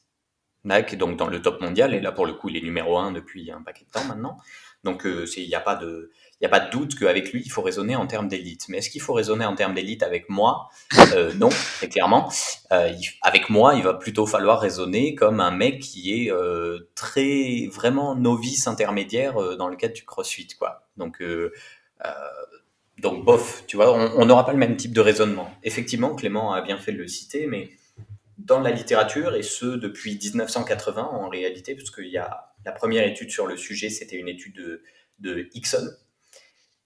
donc 0.96 1.18
dans 1.18 1.28
le 1.28 1.42
top 1.42 1.62
mondial, 1.62 1.94
et 1.94 2.00
là, 2.00 2.12
pour 2.12 2.26
le 2.26 2.34
coup, 2.34 2.50
il 2.50 2.58
est 2.58 2.62
numéro 2.62 2.98
un 2.98 3.12
depuis 3.12 3.52
un 3.52 3.62
paquet 3.62 3.86
de 3.86 3.92
temps 3.92 4.06
maintenant. 4.06 4.38
Donc, 4.84 5.06
euh, 5.06 5.26
il 5.38 5.48
n'y 5.48 5.56
a 5.56 5.60
pas 5.62 5.76
de 5.76 6.12
il 6.42 6.44
n'y 6.44 6.48
a 6.48 6.50
pas 6.50 6.60
de 6.60 6.70
doute 6.70 7.00
qu'avec 7.00 7.32
lui, 7.32 7.42
il 7.46 7.50
faut 7.50 7.62
raisonner 7.62 7.96
en 7.96 8.08
termes 8.08 8.28
d'élite. 8.28 8.68
Mais 8.68 8.80
est-ce 8.80 8.90
qu'il 8.90 9.02
faut 9.02 9.14
raisonner 9.14 9.46
en 9.46 9.56
termes 9.56 9.74
d'élite 9.74 10.04
avec 10.04 10.28
moi? 10.28 10.68
Euh, 11.14 11.34
Non, 11.38 11.48
très 11.50 11.88
clairement. 11.88 12.30
Euh, 12.74 12.92
avec 13.22 13.50
moi, 13.50 13.76
il 13.76 13.84
va 13.84 13.94
plutôt 13.94 14.26
falloir 14.26 14.60
raisonner 14.60 15.16
comme 15.16 15.40
un 15.40 15.52
mec 15.52 15.80
qui 15.80 16.14
est 16.26 16.32
euh, 16.32 16.90
très 16.94 17.68
vraiment 17.72 18.16
novice 18.16 18.68
intermédiaire 18.68 19.42
euh, 19.42 19.56
dans 19.56 19.70
le 19.70 19.78
cadre 19.78 19.94
du 19.94 20.04
CrossFit, 20.04 20.50
quoi. 20.60 20.88
Donc 20.98 21.22
euh, 21.22 21.54
donc 22.98 23.24
bof, 23.24 23.64
tu 23.68 23.78
vois, 23.78 23.94
on 23.94 24.26
n'aura 24.26 24.46
pas 24.46 24.52
le 24.52 24.58
même 24.58 24.76
type 24.76 24.94
de 24.94 25.02
raisonnement. 25.02 25.50
Effectivement, 25.64 26.16
Clément 26.16 26.54
a 26.54 26.62
bien 26.62 26.78
fait 26.78 26.92
de 26.92 26.98
le 26.98 27.08
citer, 27.08 27.48
mais 27.48 27.70
dans 28.46 28.62
la 28.62 28.72
littérature, 28.72 29.36
et 29.36 29.44
ce 29.44 29.66
depuis 29.66 30.18
1980 30.18 31.02
en 31.04 31.30
réalité, 31.30 31.76
parce 31.76 31.92
qu'il 31.92 32.08
y 32.08 32.18
a 32.18 32.54
la 32.64 32.72
première 32.72 33.06
étude 33.06 33.32
sur 33.32 33.48
le 33.48 33.58
sujet, 33.58 33.90
c'était 33.90 34.16
une 34.16 34.28
étude 34.28 34.56
de, 34.56 34.84
de 35.20 35.50
Hickson, 35.54 35.90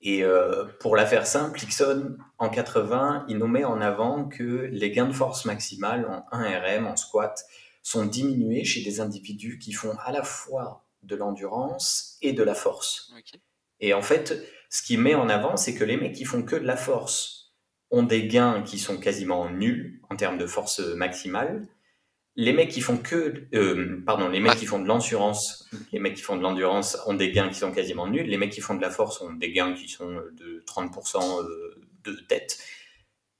et 0.02 0.24
euh, 0.24 0.65
pour 0.80 0.95
la 0.95 1.06
faire 1.06 1.28
simple, 1.28 1.62
Ixon, 1.62 2.17
en 2.38 2.50
80, 2.50 3.26
il 3.28 3.38
nous 3.38 3.48
met 3.48 3.65
en 3.65 3.82
avant 3.82 4.30
que 4.30 4.69
les 4.72 4.91
gains 4.91 5.08
de 5.08 5.13
force 5.13 5.43
maximale 5.45 6.08
en 6.32 6.38
1RM, 6.38 6.86
en 6.86 6.95
squat, 6.95 7.43
sont 7.84 8.06
diminués 8.06 8.63
chez 8.63 8.82
des 8.82 9.02
individus 9.02 9.60
qui 9.60 9.74
font 9.74 9.98
à 10.06 10.12
la 10.12 10.24
fois 10.24 10.86
de 11.04 11.15
l'endurance 11.15 12.17
et 12.22 12.32
de 12.32 12.43
la 12.43 12.56
force. 12.56 13.13
Et 13.82 13.93
en 13.93 14.02
fait, 14.02 14.41
ce 14.69 14.84
qu'il 14.84 15.00
met 15.00 15.15
en 15.15 15.28
avant, 15.28 15.58
c'est 15.58 15.74
que 15.74 15.84
les 15.84 15.98
mecs 15.98 16.15
qui 16.15 16.26
font 16.26 16.43
que 16.43 16.56
de 16.56 16.65
la 16.65 16.78
force 16.78 17.38
ont 17.91 18.04
des 18.04 18.28
gains 18.28 18.62
qui 18.62 18.78
sont 18.78 18.97
quasiment 18.97 19.49
nuls 19.49 19.99
en 20.10 20.15
termes 20.15 20.38
de 20.38 20.45
force 20.45 20.80
maximale, 20.80 21.67
les 22.39 22.54
mecs 22.54 22.69
qui 22.69 22.80
font 22.80 22.97
que, 22.97 23.47
euh, 23.54 24.02
pardon, 24.06 24.30
les 24.30 24.39
mecs 24.39 24.56
qui 24.56 24.65
font 24.65 24.80
de 24.80 24.88
l'endurance, 24.88 25.67
les 25.91 25.99
mecs 25.99 26.15
qui 26.15 26.21
font 26.21 26.38
de 26.38 26.41
l'endurance 26.41 26.97
ont 27.06 27.13
des 27.13 27.34
gains 27.34 27.49
qui 27.49 27.56
sont 27.56 27.73
quasiment 27.73 28.08
nuls. 28.08 28.28
Les 28.28 28.38
mecs 28.38 28.52
qui 28.52 28.62
font 28.62 28.75
de 28.75 28.82
la 28.82 28.91
force 28.91 29.19
ont 29.19 29.34
des 29.34 29.52
gains 29.52 29.73
qui 29.73 29.89
sont 29.89 30.10
de 30.10 30.63
30% 30.65 31.43
euh, 31.43 31.82
de 32.06 32.13
tête. 32.30 32.58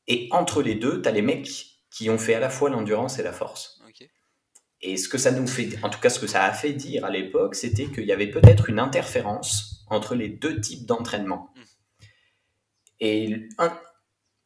Et 0.08 0.28
entre 0.32 0.62
les 0.62 0.76
deux, 0.76 1.02
tu 1.02 1.08
as 1.08 1.14
les 1.14 1.22
mecs 1.22 1.50
qui 1.90 2.10
ont 2.10 2.18
fait 2.18 2.34
à 2.34 2.42
la 2.42 2.50
fois 2.50 2.70
l'endurance 2.70 3.20
et 3.20 3.24
la 3.24 3.32
force. 3.32 3.82
Et 4.82 4.98
ce 4.98 5.08
que 5.10 5.18
ça 5.18 5.32
nous 5.32 5.48
fait, 5.48 5.78
en 5.84 5.90
tout 5.90 6.00
cas 6.00 6.10
ce 6.10 6.20
que 6.20 6.28
ça 6.28 6.44
a 6.44 6.54
fait 6.54 6.72
dire 6.72 7.04
à 7.04 7.10
l'époque, 7.10 7.56
c'était 7.56 7.88
qu'il 7.88 8.06
y 8.06 8.14
avait 8.14 8.30
peut-être 8.32 8.70
une 8.70 8.80
interférence 8.80 9.86
entre 9.88 10.16
les 10.16 10.30
deux 10.30 10.62
types 10.62 10.86
d'entraînement. 10.86 11.54
Hmm. 11.56 11.62
Et 13.02 13.48
un, 13.58 13.78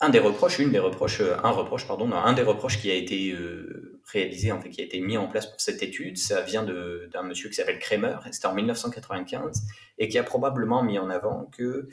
un 0.03 0.09
des 0.09 0.19
reproches, 0.19 0.59
une 0.59 0.71
des 0.71 0.79
reproches, 0.79 1.21
euh, 1.21 1.37
un 1.43 1.51
reproche, 1.51 1.87
pardon, 1.87 2.11
un 2.11 2.33
des 2.33 2.41
reproches 2.41 2.79
qui 2.79 2.91
a 2.91 2.93
été 2.93 3.31
euh, 3.31 4.01
réalisé, 4.11 4.51
en 4.51 4.59
fait, 4.59 4.69
qui 4.69 4.81
a 4.81 4.83
été 4.83 4.99
mis 4.99 5.17
en 5.17 5.27
place 5.27 5.47
pour 5.47 5.61
cette 5.61 5.81
étude, 5.81 6.17
ça 6.17 6.41
vient 6.41 6.63
d'un 6.63 7.23
monsieur 7.23 7.47
qui 7.47 7.55
s'appelle 7.55 7.79
Kramer, 7.79 8.17
c'était 8.31 8.47
en 8.47 8.53
1995, 8.53 9.63
et 9.97 10.09
qui 10.09 10.17
a 10.17 10.23
probablement 10.23 10.83
mis 10.83 10.99
en 10.99 11.09
avant 11.09 11.45
que 11.45 11.87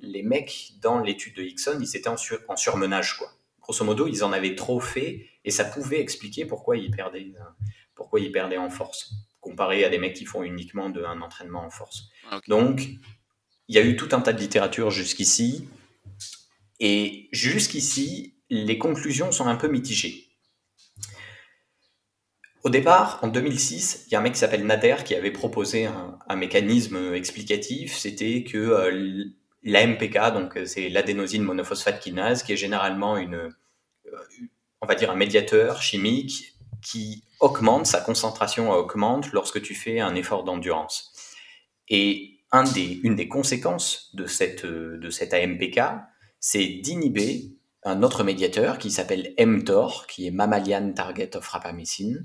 les 0.00 0.22
mecs 0.22 0.72
dans 0.80 0.98
l'étude 0.98 1.36
de 1.36 1.42
Hickson, 1.42 1.78
ils 1.78 1.96
étaient 1.96 2.08
en, 2.08 2.16
en, 2.48 2.56
surmenage, 2.56 3.18
quoi. 3.18 3.28
Grosso 3.60 3.84
modo, 3.84 4.08
ils 4.08 4.24
en 4.24 4.32
avaient 4.32 4.56
trop 4.56 4.80
fait, 4.80 5.26
et 5.44 5.50
ça 5.50 5.64
pouvait 5.64 6.00
expliquer 6.00 6.46
pourquoi 6.46 6.78
ils 6.78 6.90
perdaient, 6.90 7.32
pourquoi 7.94 8.18
ils 8.18 8.32
perdaient 8.32 8.56
en 8.56 8.70
force, 8.70 9.12
comparé 9.40 9.84
à 9.84 9.90
des 9.90 9.98
mecs 9.98 10.14
qui 10.14 10.24
font 10.24 10.42
uniquement 10.42 10.88
de, 10.88 11.04
un 11.04 11.20
entraînement 11.20 11.64
en 11.64 11.70
force. 11.70 12.08
Donc, 12.48 12.88
il 13.68 13.76
y 13.76 13.78
a 13.78 13.82
eu 13.82 13.94
tout 13.94 14.08
un 14.12 14.20
tas 14.20 14.32
de 14.32 14.40
littérature 14.40 14.90
jusqu'ici. 14.90 15.68
Et 16.84 17.28
jusqu'ici, 17.30 18.34
les 18.50 18.76
conclusions 18.76 19.30
sont 19.30 19.46
un 19.46 19.54
peu 19.54 19.68
mitigées. 19.68 20.26
Au 22.64 22.70
départ, 22.70 23.20
en 23.22 23.28
2006, 23.28 24.06
il 24.06 24.12
y 24.12 24.16
a 24.16 24.18
un 24.18 24.22
mec 24.22 24.32
qui 24.32 24.40
s'appelle 24.40 24.66
Nader 24.66 24.96
qui 25.04 25.14
avait 25.14 25.30
proposé 25.30 25.86
un, 25.86 26.36
mécanisme 26.36 27.14
explicatif. 27.14 27.96
C'était 27.96 28.42
que 28.42 28.58
euh, 28.58 29.24
l'AMPK, 29.62 30.32
donc 30.34 30.56
euh, 30.56 30.66
c'est 30.66 30.88
l'adénosine 30.88 31.44
monophosphate 31.44 32.00
kinase, 32.00 32.42
qui 32.42 32.52
est 32.52 32.56
généralement 32.56 33.16
une, 33.16 33.34
euh, 33.36 34.18
on 34.80 34.86
va 34.86 34.96
dire 34.96 35.12
un 35.12 35.16
médiateur 35.16 35.82
chimique 35.82 36.52
qui 36.82 37.22
augmente, 37.38 37.86
sa 37.86 38.00
concentration 38.00 38.72
augmente 38.72 39.32
lorsque 39.32 39.62
tu 39.62 39.76
fais 39.76 40.00
un 40.00 40.16
effort 40.16 40.42
d'endurance. 40.42 41.12
Et 41.88 42.40
une 42.52 43.14
des 43.14 43.28
conséquences 43.28 44.10
de 44.14 44.26
cette, 44.26 44.66
de 44.66 45.10
cette 45.10 45.32
AMPK, 45.32 45.80
c'est 46.42 46.66
d'inhiber 46.66 47.52
un 47.84 48.02
autre 48.02 48.24
médiateur 48.24 48.76
qui 48.78 48.90
s'appelle 48.90 49.32
mTOR, 49.38 50.06
qui 50.08 50.26
est 50.26 50.32
Mammalian 50.32 50.92
Target 50.92 51.36
of 51.36 51.48
Rapamycin. 51.48 52.16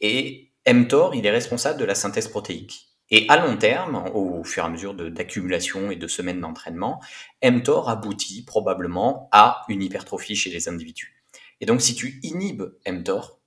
Et 0.00 0.50
mTOR, 0.66 1.14
il 1.14 1.24
est 1.24 1.30
responsable 1.30 1.78
de 1.78 1.84
la 1.84 1.94
synthèse 1.94 2.26
protéique. 2.28 2.88
Et 3.10 3.26
à 3.28 3.38
long 3.38 3.56
terme, 3.56 4.04
au 4.12 4.42
fur 4.42 4.64
et 4.64 4.66
à 4.66 4.68
mesure 4.68 4.92
d'accumulation 4.92 5.90
et 5.92 5.96
de 5.96 6.08
semaines 6.08 6.40
d'entraînement, 6.40 7.00
mTOR 7.42 7.88
aboutit 7.88 8.42
probablement 8.44 9.28
à 9.30 9.62
une 9.68 9.82
hypertrophie 9.82 10.36
chez 10.36 10.50
les 10.50 10.68
individus. 10.68 11.22
Et 11.60 11.66
donc 11.66 11.80
si 11.80 11.94
tu 11.94 12.18
inhibes 12.24 12.64
mTOR, 12.86 13.40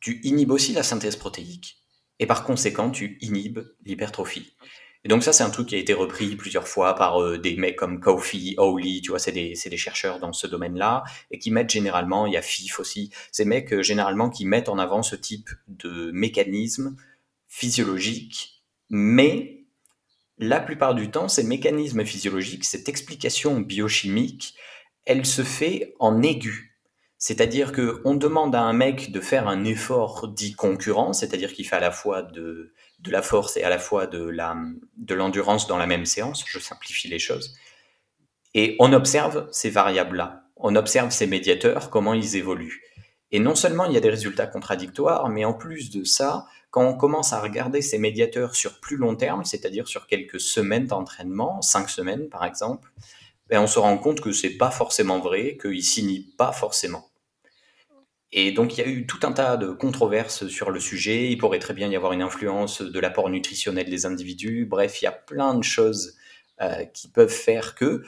tu 0.00 0.20
inhibes 0.24 0.50
aussi 0.50 0.72
la 0.72 0.82
synthèse 0.82 1.16
protéique, 1.16 1.82
et 2.18 2.26
par 2.26 2.44
conséquent, 2.44 2.90
tu 2.90 3.16
inhibes 3.20 3.60
l'hypertrophie. 3.84 4.56
Et 5.06 5.08
donc 5.08 5.22
ça, 5.22 5.32
c'est 5.32 5.44
un 5.44 5.50
truc 5.50 5.68
qui 5.68 5.76
a 5.76 5.78
été 5.78 5.94
repris 5.94 6.34
plusieurs 6.34 6.66
fois 6.66 6.96
par 6.96 7.22
euh, 7.22 7.38
des 7.38 7.54
mecs 7.54 7.76
comme 7.76 8.00
Kofi, 8.00 8.56
Howley, 8.58 9.00
tu 9.04 9.10
vois, 9.10 9.20
c'est 9.20 9.30
des, 9.30 9.54
des, 9.54 9.76
chercheurs 9.76 10.18
dans 10.18 10.32
ce 10.32 10.48
domaine-là, 10.48 11.04
et 11.30 11.38
qui 11.38 11.52
mettent 11.52 11.70
généralement, 11.70 12.26
il 12.26 12.32
y 12.32 12.36
a 12.36 12.42
FIF 12.42 12.80
aussi, 12.80 13.12
ces 13.30 13.44
mecs 13.44 13.72
euh, 13.72 13.82
généralement 13.84 14.30
qui 14.30 14.44
mettent 14.44 14.68
en 14.68 14.80
avant 14.80 15.04
ce 15.04 15.14
type 15.14 15.50
de 15.68 16.10
mécanisme 16.10 16.96
physiologique, 17.46 18.64
mais 18.90 19.66
la 20.38 20.58
plupart 20.58 20.96
du 20.96 21.08
temps, 21.08 21.28
ces 21.28 21.44
mécanismes 21.44 22.04
physiologiques, 22.04 22.64
cette 22.64 22.88
explication 22.88 23.60
biochimique, 23.60 24.56
elle 25.04 25.24
se 25.24 25.42
fait 25.42 25.94
en 26.00 26.20
aigu. 26.20 26.80
C'est-à-dire 27.16 27.70
qu'on 27.72 28.16
demande 28.16 28.56
à 28.56 28.62
un 28.62 28.72
mec 28.72 29.12
de 29.12 29.20
faire 29.20 29.46
un 29.46 29.64
effort 29.64 30.26
dit 30.26 30.54
concurrent, 30.54 31.12
c'est-à-dire 31.12 31.52
qu'il 31.52 31.64
fait 31.64 31.76
à 31.76 31.80
la 31.80 31.92
fois 31.92 32.22
de, 32.22 32.72
de 33.00 33.10
la 33.10 33.22
force 33.22 33.56
et 33.56 33.62
à 33.62 33.68
la 33.68 33.78
fois 33.78 34.06
de 34.06 34.24
la 34.24 34.56
de 34.96 35.14
l'endurance 35.14 35.66
dans 35.66 35.78
la 35.78 35.86
même 35.86 36.06
séance. 36.06 36.44
Je 36.46 36.58
simplifie 36.58 37.08
les 37.08 37.18
choses. 37.18 37.56
Et 38.54 38.76
on 38.78 38.92
observe 38.92 39.48
ces 39.52 39.70
variables-là. 39.70 40.44
On 40.56 40.76
observe 40.76 41.10
ces 41.10 41.26
médiateurs, 41.26 41.90
comment 41.90 42.14
ils 42.14 42.36
évoluent. 42.36 42.82
Et 43.30 43.38
non 43.38 43.54
seulement 43.54 43.84
il 43.84 43.92
y 43.92 43.96
a 43.96 44.00
des 44.00 44.10
résultats 44.10 44.46
contradictoires, 44.46 45.28
mais 45.28 45.44
en 45.44 45.52
plus 45.52 45.90
de 45.90 46.04
ça, 46.04 46.46
quand 46.70 46.86
on 46.86 46.96
commence 46.96 47.32
à 47.32 47.40
regarder 47.40 47.82
ces 47.82 47.98
médiateurs 47.98 48.54
sur 48.54 48.80
plus 48.80 48.96
long 48.96 49.16
terme, 49.16 49.44
c'est-à-dire 49.44 49.88
sur 49.88 50.06
quelques 50.06 50.40
semaines 50.40 50.86
d'entraînement, 50.86 51.60
cinq 51.60 51.90
semaines 51.90 52.28
par 52.28 52.44
exemple, 52.44 52.90
ben 53.48 53.60
on 53.60 53.66
se 53.66 53.78
rend 53.78 53.98
compte 53.98 54.20
que 54.20 54.32
c'est 54.32 54.56
pas 54.56 54.70
forcément 54.70 55.20
vrai, 55.20 55.58
qu'ils 55.60 55.84
signent 55.84 56.24
pas 56.36 56.52
forcément. 56.52 57.10
Et 58.38 58.52
donc 58.52 58.76
il 58.76 58.80
y 58.80 58.84
a 58.84 58.86
eu 58.86 59.06
tout 59.06 59.18
un 59.22 59.32
tas 59.32 59.56
de 59.56 59.68
controverses 59.68 60.46
sur 60.48 60.70
le 60.70 60.78
sujet. 60.78 61.30
Il 61.30 61.38
pourrait 61.38 61.58
très 61.58 61.72
bien 61.72 61.88
y 61.88 61.96
avoir 61.96 62.12
une 62.12 62.20
influence 62.20 62.82
de 62.82 63.00
l'apport 63.00 63.30
nutritionnel 63.30 63.88
des 63.88 64.04
individus. 64.04 64.66
Bref, 64.66 65.00
il 65.00 65.06
y 65.06 65.08
a 65.08 65.12
plein 65.12 65.54
de 65.54 65.64
choses 65.64 66.18
euh, 66.60 66.84
qui 66.84 67.08
peuvent 67.08 67.32
faire 67.32 67.74
que. 67.74 68.04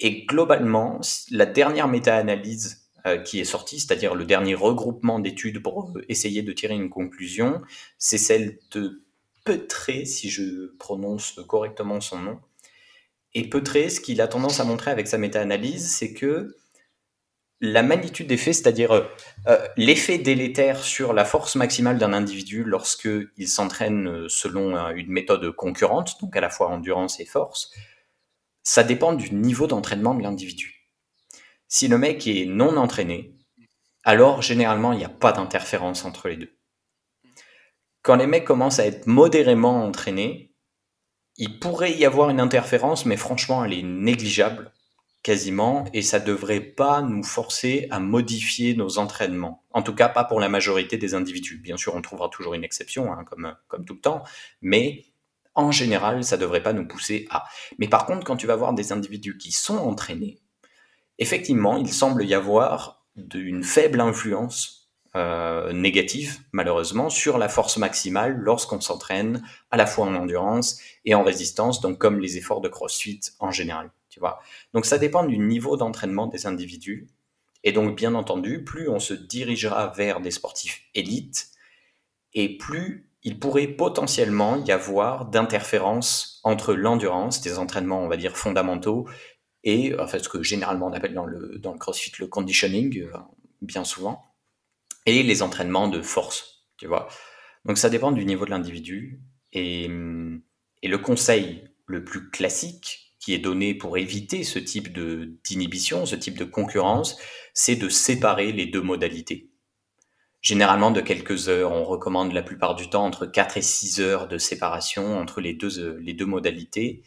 Et 0.00 0.24
globalement, 0.24 0.98
la 1.30 1.44
dernière 1.44 1.88
méta-analyse 1.88 2.88
euh, 3.06 3.18
qui 3.18 3.38
est 3.38 3.44
sortie, 3.44 3.80
c'est-à-dire 3.80 4.14
le 4.14 4.24
dernier 4.24 4.54
regroupement 4.54 5.18
d'études 5.18 5.62
pour 5.62 5.92
essayer 6.08 6.40
de 6.42 6.52
tirer 6.52 6.74
une 6.74 6.88
conclusion, 6.88 7.60
c'est 7.98 8.18
celle 8.18 8.58
de 8.70 9.02
Petré, 9.44 10.06
si 10.06 10.30
je 10.30 10.74
prononce 10.78 11.38
correctement 11.46 12.00
son 12.00 12.18
nom. 12.18 12.40
Et 13.34 13.48
Petré, 13.50 13.90
ce 13.90 14.00
qu'il 14.00 14.22
a 14.22 14.28
tendance 14.28 14.58
à 14.58 14.64
montrer 14.64 14.90
avec 14.90 15.06
sa 15.06 15.18
méta-analyse, 15.18 15.92
c'est 15.92 16.14
que 16.14 16.56
la 17.62 17.84
magnitude 17.84 18.26
des 18.26 18.36
faits, 18.36 18.54
c'est-à-dire 18.56 18.90
euh, 18.90 19.04
euh, 19.46 19.66
l'effet 19.76 20.18
délétère 20.18 20.82
sur 20.82 21.12
la 21.12 21.24
force 21.24 21.54
maximale 21.54 21.96
d'un 21.96 22.12
individu 22.12 22.64
lorsqu'il 22.64 23.48
s'entraîne 23.48 24.08
euh, 24.08 24.28
selon 24.28 24.76
une 24.90 25.10
méthode 25.10 25.48
concurrente, 25.52 26.20
donc 26.20 26.36
à 26.36 26.40
la 26.40 26.50
fois 26.50 26.68
endurance 26.68 27.20
et 27.20 27.24
force, 27.24 27.72
ça 28.64 28.82
dépend 28.82 29.12
du 29.12 29.32
niveau 29.32 29.68
d'entraînement 29.68 30.14
de 30.14 30.24
l'individu. 30.24 30.90
Si 31.68 31.86
le 31.86 31.98
mec 31.98 32.26
est 32.26 32.46
non 32.46 32.76
entraîné, 32.76 33.36
alors 34.02 34.42
généralement 34.42 34.92
il 34.92 34.98
n'y 34.98 35.04
a 35.04 35.08
pas 35.08 35.30
d'interférence 35.30 36.04
entre 36.04 36.28
les 36.28 36.36
deux. 36.36 36.52
Quand 38.02 38.16
les 38.16 38.26
mecs 38.26 38.44
commencent 38.44 38.80
à 38.80 38.86
être 38.86 39.06
modérément 39.06 39.84
entraînés, 39.84 40.52
il 41.36 41.60
pourrait 41.60 41.92
y 41.92 42.04
avoir 42.04 42.28
une 42.30 42.40
interférence, 42.40 43.06
mais 43.06 43.16
franchement 43.16 43.64
elle 43.64 43.72
est 43.72 43.84
négligeable 43.84 44.72
quasiment, 45.22 45.84
et 45.92 46.02
ça 46.02 46.18
devrait 46.18 46.60
pas 46.60 47.00
nous 47.00 47.22
forcer 47.22 47.86
à 47.90 48.00
modifier 48.00 48.74
nos 48.74 48.98
entraînements. 48.98 49.62
En 49.70 49.82
tout 49.82 49.94
cas, 49.94 50.08
pas 50.08 50.24
pour 50.24 50.40
la 50.40 50.48
majorité 50.48 50.96
des 50.96 51.14
individus. 51.14 51.58
Bien 51.58 51.76
sûr, 51.76 51.94
on 51.94 52.02
trouvera 52.02 52.28
toujours 52.28 52.54
une 52.54 52.64
exception, 52.64 53.12
hein, 53.12 53.24
comme, 53.24 53.84
tout 53.84 53.94
le 53.94 54.00
temps, 54.00 54.24
mais 54.60 55.06
en 55.54 55.70
général, 55.70 56.24
ça 56.24 56.36
devrait 56.36 56.62
pas 56.62 56.72
nous 56.72 56.88
pousser 56.88 57.26
à. 57.30 57.44
Mais 57.78 57.88
par 57.88 58.06
contre, 58.06 58.24
quand 58.24 58.36
tu 58.36 58.46
vas 58.46 58.56
voir 58.56 58.72
des 58.72 58.90
individus 58.90 59.38
qui 59.38 59.52
sont 59.52 59.76
entraînés, 59.76 60.40
effectivement, 61.18 61.76
il 61.76 61.92
semble 61.92 62.24
y 62.24 62.34
avoir 62.34 63.06
une 63.34 63.62
faible 63.62 64.00
influence 64.00 64.81
euh, 65.14 65.72
négative, 65.72 66.38
malheureusement, 66.52 67.10
sur 67.10 67.36
la 67.38 67.48
force 67.48 67.76
maximale 67.76 68.34
lorsqu'on 68.34 68.80
s'entraîne 68.80 69.42
à 69.70 69.76
la 69.76 69.86
fois 69.86 70.06
en 70.06 70.14
endurance 70.14 70.80
et 71.04 71.14
en 71.14 71.22
résistance, 71.22 71.80
donc 71.80 71.98
comme 71.98 72.18
les 72.18 72.38
efforts 72.38 72.60
de 72.60 72.68
CrossFit 72.68 73.20
en 73.38 73.50
général. 73.50 73.90
Donc 74.72 74.86
ça 74.86 74.98
dépend 74.98 75.24
du 75.24 75.38
niveau 75.38 75.76
d'entraînement 75.76 76.26
des 76.26 76.46
individus. 76.46 77.08
Et 77.64 77.72
donc, 77.72 77.96
bien 77.96 78.14
entendu, 78.14 78.64
plus 78.64 78.88
on 78.88 78.98
se 78.98 79.14
dirigera 79.14 79.88
vers 79.88 80.20
des 80.20 80.30
sportifs 80.32 80.82
élites, 80.94 81.48
et 82.34 82.56
plus 82.56 83.08
il 83.22 83.38
pourrait 83.38 83.68
potentiellement 83.68 84.56
y 84.64 84.72
avoir 84.72 85.26
d'interférences 85.26 86.40
entre 86.42 86.74
l'endurance, 86.74 87.40
des 87.40 87.58
entraînements, 87.58 88.00
on 88.00 88.08
va 88.08 88.16
dire, 88.16 88.36
fondamentaux, 88.36 89.06
et 89.62 89.94
enfin, 90.00 90.18
ce 90.18 90.28
que 90.28 90.42
généralement 90.42 90.88
on 90.88 90.92
appelle 90.92 91.14
dans 91.14 91.26
le, 91.26 91.58
dans 91.58 91.72
le 91.72 91.78
CrossFit 91.78 92.12
le 92.18 92.26
conditioning, 92.26 92.98
euh, 92.98 93.12
bien 93.60 93.84
souvent, 93.84 94.31
et 95.06 95.22
les 95.22 95.42
entraînements 95.42 95.88
de 95.88 96.02
force, 96.02 96.66
tu 96.76 96.86
vois. 96.86 97.08
Donc 97.64 97.78
ça 97.78 97.90
dépend 97.90 98.12
du 98.12 98.24
niveau 98.24 98.44
de 98.44 98.50
l'individu, 98.50 99.20
et, 99.52 99.88
le 99.88 100.96
conseil 100.98 101.64
le 101.86 102.04
plus 102.04 102.30
classique, 102.30 103.14
qui 103.20 103.34
est 103.34 103.38
donné 103.38 103.74
pour 103.74 103.98
éviter 103.98 104.42
ce 104.42 104.58
type 104.58 104.92
d'inhibition, 104.92 106.06
ce 106.06 106.16
type 106.16 106.36
de 106.36 106.44
concurrence, 106.44 107.18
c'est 107.54 107.76
de 107.76 107.88
séparer 107.88 108.50
les 108.50 108.66
deux 108.66 108.80
modalités. 108.80 109.50
Généralement 110.40 110.90
de 110.90 111.00
quelques 111.00 111.48
heures, 111.48 111.70
on 111.70 111.84
recommande 111.84 112.32
la 112.32 112.42
plupart 112.42 112.74
du 112.74 112.90
temps 112.90 113.04
entre 113.04 113.26
4 113.26 113.58
et 113.58 113.62
6 113.62 114.00
heures 114.00 114.26
de 114.26 114.38
séparation 114.38 115.16
entre 115.18 115.40
les 115.40 115.54
deux, 115.54 115.98
les 115.98 116.14
deux 116.14 116.26
modalités, 116.26 117.04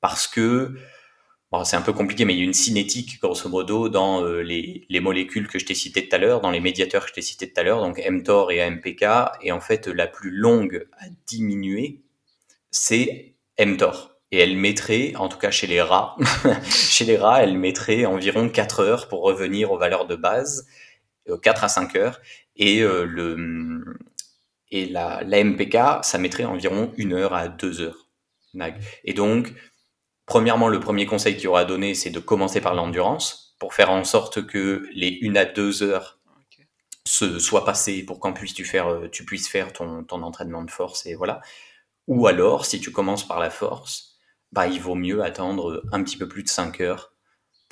parce 0.00 0.26
que 0.26 0.74
bon, 1.52 1.64
c'est 1.64 1.76
un 1.76 1.82
peu 1.82 1.92
compliqué, 1.92 2.24
mais 2.24 2.34
il 2.34 2.38
y 2.38 2.42
a 2.42 2.44
une 2.44 2.54
cinétique, 2.54 3.20
grosso 3.20 3.48
modo, 3.48 3.88
dans 3.88 4.24
euh, 4.24 4.42
les, 4.42 4.86
les, 4.88 5.00
molécules 5.00 5.46
que 5.46 5.58
je 5.58 5.66
t'ai 5.66 5.74
citées 5.74 6.08
tout 6.08 6.16
à 6.16 6.18
l'heure, 6.18 6.40
dans 6.40 6.50
les 6.50 6.60
médiateurs 6.60 7.02
que 7.04 7.10
je 7.10 7.14
t'ai 7.14 7.22
cités 7.22 7.52
tout 7.52 7.60
à 7.60 7.62
l'heure, 7.62 7.82
donc 7.82 7.98
mTOR 7.98 8.50
et 8.50 8.62
AMPK, 8.62 9.04
et 9.42 9.52
en 9.52 9.60
fait 9.60 9.86
la 9.86 10.06
plus 10.06 10.30
longue 10.30 10.88
à 10.98 11.04
diminuer, 11.26 12.00
c'est 12.70 13.36
mTOR. 13.60 14.12
Et 14.32 14.38
elle 14.38 14.56
mettrait, 14.56 15.14
en 15.16 15.28
tout 15.28 15.38
cas 15.38 15.50
chez 15.50 15.66
les 15.66 15.82
rats, 15.82 16.16
chez 16.64 17.04
les 17.04 17.18
rats, 17.18 17.42
elle 17.42 17.58
mettrait 17.58 18.06
environ 18.06 18.48
4 18.48 18.80
heures 18.80 19.08
pour 19.08 19.22
revenir 19.22 19.72
aux 19.72 19.78
valeurs 19.78 20.06
de 20.06 20.16
base, 20.16 20.66
4 21.42 21.62
euh, 21.62 21.66
à 21.66 21.68
5 21.68 21.96
heures, 21.96 22.20
et 22.56 22.80
euh, 22.80 23.04
le 23.04 23.84
et 24.70 24.86
la, 24.86 25.22
la, 25.22 25.44
MPK, 25.44 26.02
ça 26.02 26.16
mettrait 26.16 26.46
environ 26.46 26.94
1 26.98 27.12
heure 27.12 27.34
à 27.34 27.48
2 27.48 27.82
heures. 27.82 28.08
Et 29.04 29.14
donc, 29.14 29.52
premièrement, 30.26 30.68
le 30.68 30.80
premier 30.80 31.06
conseil 31.06 31.34
qu'il 31.34 31.44
y 31.44 31.46
aura 31.48 31.60
à 31.60 31.64
donner, 31.64 31.94
c'est 31.94 32.10
de 32.10 32.20
commencer 32.20 32.60
par 32.60 32.74
l'endurance, 32.74 33.56
pour 33.58 33.74
faire 33.74 33.90
en 33.90 34.04
sorte 34.04 34.46
que 34.46 34.88
les 34.92 35.20
1 35.22 35.36
à 35.36 35.44
2 35.44 35.82
heures 35.82 36.18
se 37.04 37.38
soient 37.38 37.64
passées 37.64 38.04
pour 38.04 38.20
qu'en 38.20 38.32
puisses 38.32 38.54
tu 38.54 38.64
faire, 38.64 38.88
euh, 38.88 39.08
tu 39.08 39.24
puisses 39.24 39.48
faire 39.48 39.72
ton, 39.72 40.04
ton 40.04 40.22
entraînement 40.22 40.62
de 40.62 40.70
force, 40.70 41.06
et 41.06 41.14
voilà. 41.14 41.40
Ou 42.08 42.26
alors, 42.26 42.66
si 42.66 42.80
tu 42.80 42.90
commences 42.90 43.26
par 43.26 43.40
la 43.40 43.50
force, 43.50 44.16
bah, 44.52 44.66
il 44.66 44.80
vaut 44.80 44.94
mieux 44.94 45.22
attendre 45.22 45.82
un 45.92 46.02
petit 46.02 46.16
peu 46.16 46.28
plus 46.28 46.42
de 46.42 46.48
5 46.48 46.80
heures 46.80 47.12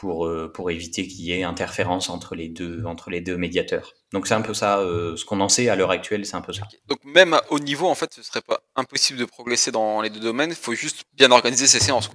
pour, 0.00 0.26
euh, 0.26 0.50
pour 0.50 0.70
éviter 0.70 1.06
qu'il 1.06 1.26
y 1.26 1.32
ait 1.32 1.42
interférence 1.42 2.08
entre 2.08 2.34
les 2.34 2.48
deux, 2.48 2.84
entre 2.86 3.10
les 3.10 3.20
deux 3.20 3.36
médiateurs. 3.36 3.92
Donc 4.12 4.26
c'est 4.26 4.34
un 4.34 4.40
peu 4.40 4.54
ça, 4.54 4.78
euh, 4.78 5.14
ce 5.14 5.26
qu'on 5.26 5.40
en 5.40 5.50
sait 5.50 5.68
à 5.68 5.76
l'heure 5.76 5.90
actuelle, 5.90 6.24
c'est 6.24 6.36
un 6.36 6.40
peu 6.40 6.54
ça. 6.54 6.62
Donc 6.88 7.04
même 7.04 7.34
à 7.34 7.42
haut 7.50 7.58
niveau, 7.58 7.86
en 7.86 7.94
fait, 7.94 8.14
ce 8.14 8.22
serait 8.22 8.40
pas 8.40 8.60
impossible 8.76 9.18
de 9.18 9.26
progresser 9.26 9.70
dans 9.70 10.00
les 10.00 10.08
deux 10.08 10.20
domaines, 10.20 10.50
il 10.50 10.56
faut 10.56 10.74
juste 10.74 11.04
bien 11.12 11.30
organiser 11.30 11.66
ses 11.66 11.80
séances. 11.80 12.10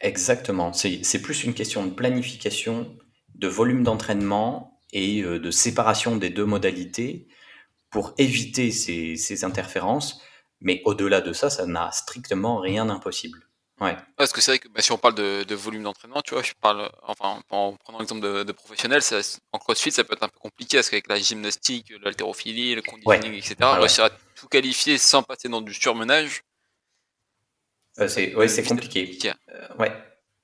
Exactement, 0.00 0.72
c'est 0.72 1.22
plus 1.22 1.44
une 1.44 1.54
question 1.54 1.84
de 1.84 1.90
planification, 1.90 2.96
de 3.34 3.48
volume 3.48 3.82
d'entraînement 3.82 4.80
et 4.92 5.22
euh, 5.22 5.40
de 5.40 5.50
séparation 5.50 6.16
des 6.16 6.30
deux 6.30 6.44
modalités 6.44 7.28
pour 7.90 8.14
éviter 8.18 8.70
ces, 8.70 9.16
ces 9.16 9.44
interférences. 9.44 10.22
Mais 10.60 10.82
au-delà 10.84 11.20
de 11.20 11.32
ça, 11.32 11.50
ça 11.50 11.66
n'a 11.66 11.90
strictement 11.92 12.58
rien 12.58 12.86
d'impossible. 12.86 13.48
Ouais. 13.80 13.96
Parce 14.16 14.32
que 14.32 14.40
c'est 14.40 14.52
vrai 14.52 14.58
que 14.58 14.68
bah, 14.68 14.82
si 14.82 14.90
on 14.90 14.98
parle 14.98 15.14
de, 15.14 15.44
de 15.44 15.54
volume 15.54 15.84
d'entraînement, 15.84 16.20
tu 16.22 16.34
vois, 16.34 16.42
je 16.42 16.52
parle, 16.60 16.90
enfin, 17.02 17.40
en 17.50 17.74
prenant 17.76 18.00
l'exemple 18.00 18.22
de, 18.22 18.42
de 18.42 18.52
professionnels, 18.52 19.02
en 19.52 19.58
crossfit, 19.58 19.92
ça 19.92 20.02
peut 20.02 20.14
être 20.14 20.24
un 20.24 20.28
peu 20.28 20.38
compliqué 20.40 20.78
parce 20.78 20.90
qu'avec 20.90 21.08
la 21.08 21.18
gymnastique, 21.18 21.92
l'haltérophilie, 22.02 22.74
le 22.74 22.82
conditioning, 22.82 23.34
etc., 23.34 23.54
réussir 23.60 24.04
à 24.04 24.10
tout 24.10 24.48
qualifier 24.48 24.98
sans 24.98 25.22
passer 25.22 25.48
dans 25.48 25.60
du 25.60 25.72
surmenage, 25.72 26.42
c'est 28.06 28.34
ouais, 28.34 28.48
c'est 28.48 28.62
compliqué. 28.62 29.18
ouais. 29.78 29.92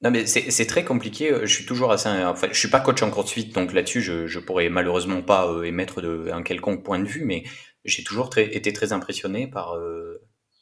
Non, 0.02 0.10
mais 0.10 0.26
c'est 0.26 0.66
très 0.66 0.84
compliqué. 0.84 1.34
Je 1.42 1.54
suis 1.54 1.64
toujours 1.64 1.90
assez. 1.90 2.08
Enfin, 2.08 2.48
je 2.50 2.58
suis 2.58 2.68
pas 2.68 2.80
coach 2.80 3.02
en 3.02 3.10
CrossFit, 3.10 3.46
donc 3.46 3.72
là-dessus, 3.72 4.02
je, 4.02 4.26
je 4.26 4.38
pourrais 4.38 4.68
malheureusement 4.68 5.22
pas 5.22 5.50
émettre 5.64 6.02
de, 6.02 6.30
un 6.30 6.42
quelconque 6.42 6.84
point 6.84 6.98
de 6.98 7.08
vue, 7.08 7.24
mais 7.24 7.44
j'ai 7.86 8.04
toujours 8.04 8.28
très, 8.28 8.54
été 8.54 8.72
très 8.74 8.92
impressionné 8.92 9.46
par, 9.46 9.78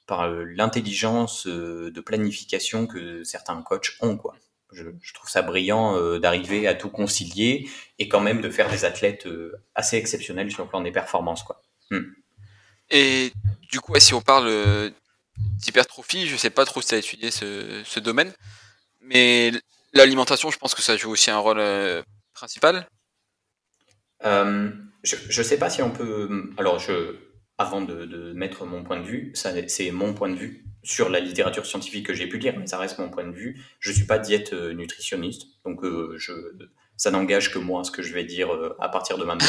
par 0.06 0.30
l'intelligence 0.30 1.48
de 1.48 2.00
planification 2.00 2.86
que 2.86 3.24
certains 3.24 3.60
coachs 3.62 3.96
ont, 4.00 4.16
quoi. 4.16 4.36
Je, 4.72 5.12
trouve 5.12 5.28
ça 5.28 5.42
brillant 5.42 5.96
euh, 5.96 6.18
d'arriver 6.18 6.66
à 6.66 6.74
tout 6.74 6.88
concilier 6.88 7.68
et 7.98 8.08
quand 8.08 8.20
même 8.20 8.40
de 8.40 8.48
faire 8.48 8.70
des 8.70 8.84
athlètes 8.84 9.26
euh, 9.26 9.52
assez 9.74 9.96
exceptionnels 9.96 10.50
sur 10.50 10.62
le 10.64 10.68
plan 10.68 10.80
des 10.80 10.92
performances. 10.92 11.42
Quoi. 11.42 11.60
Hmm. 11.90 12.12
Et 12.90 13.32
du 13.70 13.80
coup, 13.80 13.94
si 13.98 14.14
on 14.14 14.22
parle 14.22 14.46
euh, 14.48 14.90
d'hypertrophie, 15.36 16.26
je 16.26 16.36
sais 16.36 16.50
pas 16.50 16.64
trop 16.64 16.80
si 16.82 16.88
tu 16.88 16.94
as 16.94 16.98
étudié 16.98 17.30
ce, 17.30 18.00
domaine, 18.00 18.32
mais 19.00 19.52
l'alimentation, 19.92 20.50
je 20.50 20.58
pense 20.58 20.74
que 20.74 20.82
ça 20.82 20.96
joue 20.96 21.10
aussi 21.10 21.30
un 21.30 21.38
rôle 21.38 21.62
principal. 22.34 22.86
je 24.22 25.38
ne 25.38 25.42
sais 25.42 25.58
pas 25.58 25.70
si 25.70 25.82
on 25.82 25.90
peut. 25.90 26.52
Alors, 26.56 26.78
je, 26.78 27.16
avant 27.58 27.80
de, 27.80 28.32
mettre 28.34 28.64
mon 28.64 28.82
point 28.82 29.00
de 29.00 29.06
vue, 29.06 29.32
c'est 29.34 29.90
mon 29.90 30.14
point 30.14 30.28
de 30.28 30.36
vue 30.36 30.64
sur 30.82 31.08
la 31.08 31.20
littérature 31.20 31.64
scientifique 31.64 32.06
que 32.06 32.14
j'ai 32.14 32.26
pu 32.26 32.38
lire, 32.38 32.54
mais 32.58 32.66
ça 32.66 32.78
reste 32.78 32.98
mon 32.98 33.08
point 33.08 33.24
de 33.24 33.32
vue. 33.32 33.64
Je 33.78 33.90
ne 33.90 33.94
suis 33.94 34.04
pas 34.04 34.18
diète 34.18 34.52
euh, 34.52 34.72
nutritionniste, 34.72 35.46
donc 35.64 35.84
euh, 35.84 36.16
je, 36.18 36.32
ça 36.96 37.10
n'engage 37.10 37.52
que 37.52 37.58
moi 37.58 37.84
ce 37.84 37.90
que 37.90 38.02
je 38.02 38.12
vais 38.14 38.24
dire 38.24 38.52
euh, 38.52 38.76
à 38.80 38.88
partir 38.88 39.18
de 39.18 39.24
maintenant. 39.24 39.46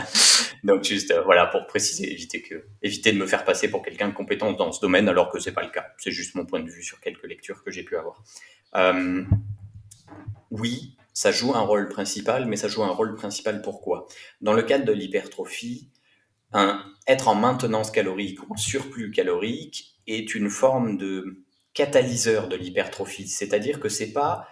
donc 0.64 0.84
juste 0.84 1.14
voilà 1.24 1.46
pour 1.46 1.66
préciser, 1.66 2.10
éviter 2.12 2.42
que, 2.42 2.66
éviter 2.82 3.12
de 3.12 3.18
me 3.18 3.26
faire 3.26 3.44
passer 3.44 3.68
pour 3.68 3.82
quelqu'un 3.82 4.08
de 4.08 4.14
compétent 4.14 4.52
dans 4.52 4.72
ce 4.72 4.80
domaine, 4.80 5.08
alors 5.08 5.30
que 5.30 5.40
c'est 5.40 5.52
pas 5.52 5.62
le 5.62 5.70
cas. 5.70 5.86
C'est 5.98 6.12
juste 6.12 6.34
mon 6.34 6.46
point 6.46 6.60
de 6.60 6.70
vue 6.70 6.82
sur 6.82 7.00
quelques 7.00 7.26
lectures 7.26 7.62
que 7.62 7.70
j'ai 7.70 7.82
pu 7.82 7.96
avoir. 7.96 8.22
oui, 10.50 10.96
ça 11.14 11.30
joue 11.30 11.54
un 11.54 11.60
rôle 11.60 11.88
principal, 11.88 12.46
mais 12.46 12.56
ça 12.56 12.68
joue 12.68 12.82
un 12.82 12.90
rôle 12.90 13.14
principal 13.14 13.62
pourquoi? 13.62 14.06
Dans 14.40 14.52
le 14.52 14.62
cadre 14.62 14.84
de 14.84 14.92
l'hypertrophie, 14.92 15.90
un, 16.52 16.84
être 17.06 17.28
en 17.28 17.34
maintenance 17.34 17.90
calorique 17.90 18.42
ou 18.42 18.52
en 18.52 18.56
surplus 18.56 19.10
calorique 19.10 19.96
est 20.06 20.34
une 20.34 20.50
forme 20.50 20.96
de 20.96 21.44
catalyseur 21.74 22.48
de 22.48 22.56
l'hypertrophie, 22.56 23.28
c'est-à-dire 23.28 23.80
que 23.80 23.88
c'est 23.88 24.12
pas 24.12 24.46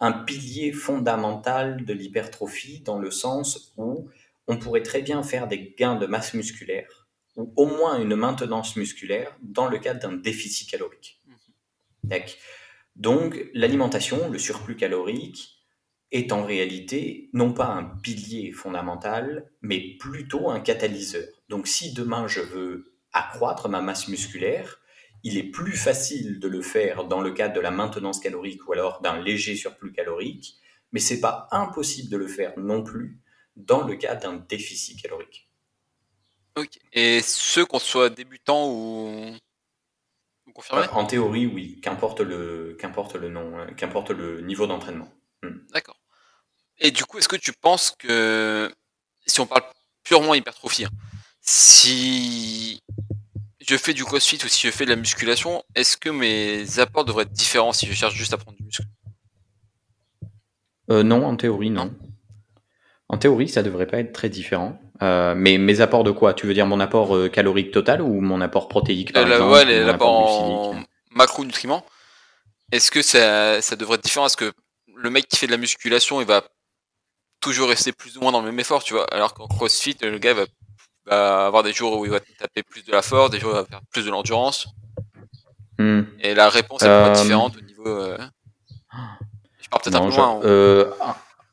un 0.00 0.12
pilier 0.12 0.72
fondamental 0.72 1.84
de 1.84 1.92
l'hypertrophie 1.92 2.80
dans 2.80 2.98
le 2.98 3.10
sens 3.10 3.72
où 3.76 4.08
on 4.46 4.58
pourrait 4.58 4.82
très 4.82 5.02
bien 5.02 5.22
faire 5.22 5.48
des 5.48 5.74
gains 5.78 5.96
de 5.96 6.06
masse 6.06 6.34
musculaire 6.34 7.06
ou 7.36 7.52
au 7.56 7.66
moins 7.66 8.00
une 8.00 8.16
maintenance 8.16 8.76
musculaire 8.76 9.36
dans 9.42 9.68
le 9.68 9.78
cadre 9.78 10.00
d'un 10.00 10.16
déficit 10.16 10.70
calorique. 10.70 11.20
Mhm. 11.26 12.20
Donc 12.96 13.44
l'alimentation, 13.52 14.30
le 14.30 14.38
surplus 14.38 14.76
calorique, 14.76 15.56
est 16.12 16.32
en 16.32 16.44
réalité 16.44 17.30
non 17.32 17.52
pas 17.52 17.66
un 17.66 17.84
pilier 17.84 18.52
fondamental, 18.52 19.50
mais 19.60 19.96
plutôt 19.98 20.50
un 20.50 20.60
catalyseur. 20.60 21.26
Donc 21.48 21.66
si 21.66 21.92
demain 21.92 22.26
je 22.26 22.40
veux 22.40 22.94
accroître 23.12 23.68
ma 23.68 23.80
masse 23.80 24.08
musculaire, 24.08 24.80
il 25.26 25.36
est 25.38 25.50
plus 25.50 25.76
facile 25.76 26.38
de 26.38 26.46
le 26.46 26.62
faire 26.62 27.02
dans 27.02 27.20
le 27.20 27.32
cadre 27.32 27.52
de 27.52 27.60
la 27.60 27.72
maintenance 27.72 28.20
calorique 28.20 28.68
ou 28.68 28.72
alors 28.72 29.00
d'un 29.00 29.20
léger 29.20 29.56
surplus 29.56 29.92
calorique, 29.92 30.60
mais 30.92 31.00
c'est 31.00 31.20
pas 31.20 31.48
impossible 31.50 32.08
de 32.08 32.16
le 32.16 32.28
faire 32.28 32.56
non 32.56 32.84
plus 32.84 33.18
dans 33.56 33.84
le 33.84 33.96
cas 33.96 34.14
d'un 34.14 34.36
déficit 34.36 35.02
calorique. 35.02 35.50
Ok. 36.54 36.78
Et 36.92 37.22
ce 37.22 37.60
qu'on 37.60 37.80
soit 37.80 38.08
débutant 38.08 38.70
ou, 38.70 39.34
confirmé 40.54 40.84
euh, 40.84 40.92
En 40.92 41.06
théorie, 41.06 41.46
oui. 41.48 41.80
Qu'importe 41.82 42.20
le, 42.20 42.76
qu'importe 42.78 43.16
le 43.16 43.28
nom, 43.28 43.58
hein, 43.58 43.66
qu'importe 43.76 44.10
le 44.10 44.42
niveau 44.42 44.68
d'entraînement. 44.68 45.12
Hmm. 45.42 45.58
D'accord. 45.72 45.98
Et 46.78 46.92
du 46.92 47.04
coup, 47.04 47.18
est-ce 47.18 47.28
que 47.28 47.34
tu 47.34 47.52
penses 47.52 47.96
que 47.98 48.72
si 49.26 49.40
on 49.40 49.46
parle 49.48 49.64
purement 50.04 50.34
hypertrophie, 50.34 50.84
hein, 50.84 50.90
si 51.40 52.80
je 53.68 53.76
fais 53.76 53.94
du 53.94 54.04
crossfit 54.04 54.38
ou 54.44 54.48
si 54.48 54.66
je 54.66 54.72
fais 54.72 54.84
de 54.84 54.90
la 54.90 54.96
musculation, 54.96 55.62
est-ce 55.74 55.96
que 55.96 56.08
mes 56.08 56.78
apports 56.78 57.04
devraient 57.04 57.24
être 57.24 57.32
différents 57.32 57.72
si 57.72 57.86
je 57.86 57.92
cherche 57.92 58.14
juste 58.14 58.32
à 58.32 58.36
prendre 58.36 58.56
du 58.56 58.64
muscle? 58.64 58.84
Euh, 60.90 61.02
Non, 61.02 61.24
en 61.24 61.36
théorie, 61.36 61.70
non. 61.70 61.92
En 63.08 63.18
théorie, 63.18 63.48
ça 63.48 63.62
devrait 63.62 63.86
pas 63.86 63.98
être 63.98 64.12
très 64.12 64.28
différent. 64.28 64.80
Euh, 65.02 65.34
mais 65.36 65.58
mes 65.58 65.80
apports 65.80 66.04
de 66.04 66.10
quoi? 66.10 66.32
Tu 66.32 66.46
veux 66.46 66.54
dire 66.54 66.66
mon 66.66 66.80
apport 66.80 67.14
euh, 67.14 67.28
calorique 67.28 67.70
total 67.70 68.00
ou 68.00 68.20
mon 68.20 68.40
apport 68.40 68.68
protéique 68.68 69.12
par 69.12 69.30
exemple, 69.30 69.52
Ouais, 69.52 69.84
l'apport 69.84 70.10
en 70.10 70.82
macronutriments. 71.10 71.84
Est-ce 72.72 72.90
que 72.90 73.02
ça, 73.02 73.60
ça 73.62 73.76
devrait 73.76 73.96
être 73.96 74.04
différent? 74.04 74.26
Est-ce 74.26 74.36
que 74.36 74.52
le 74.96 75.10
mec 75.10 75.28
qui 75.28 75.36
fait 75.36 75.46
de 75.46 75.52
la 75.52 75.58
musculation, 75.58 76.20
il 76.20 76.26
va 76.26 76.42
toujours 77.40 77.68
rester 77.68 77.92
plus 77.92 78.16
ou 78.16 78.22
moins 78.22 78.32
dans 78.32 78.40
le 78.40 78.46
même 78.46 78.58
effort, 78.58 78.82
tu 78.82 78.94
vois? 78.94 79.06
Alors 79.12 79.34
qu'en 79.34 79.46
CrossFit, 79.46 79.96
le 80.00 80.18
gars 80.18 80.34
va 80.34 80.46
va 81.06 81.46
avoir 81.46 81.62
des 81.62 81.72
jours 81.72 81.98
où 81.98 82.04
il 82.04 82.10
va 82.10 82.20
taper 82.38 82.62
plus 82.62 82.84
de 82.84 82.92
la 82.92 83.02
force, 83.02 83.30
des 83.30 83.38
jours 83.38 83.50
où 83.50 83.54
il 83.54 83.60
va 83.60 83.64
faire 83.64 83.80
plus 83.90 84.04
de 84.04 84.10
l'endurance. 84.10 84.68
Hmm. 85.78 86.02
Et 86.20 86.34
la 86.34 86.48
réponse 86.48 86.82
est 86.82 86.88
euh, 86.88 87.12
différente 87.12 87.56
au 87.56 87.60
niveau. 87.60 87.88
Euh, 87.88 88.18
je 89.60 89.68
pars 89.68 89.80
peut-être 89.80 89.96
un 89.96 90.08
peu 90.08 90.16
loin. 90.16 90.40
Euh, 90.44 90.90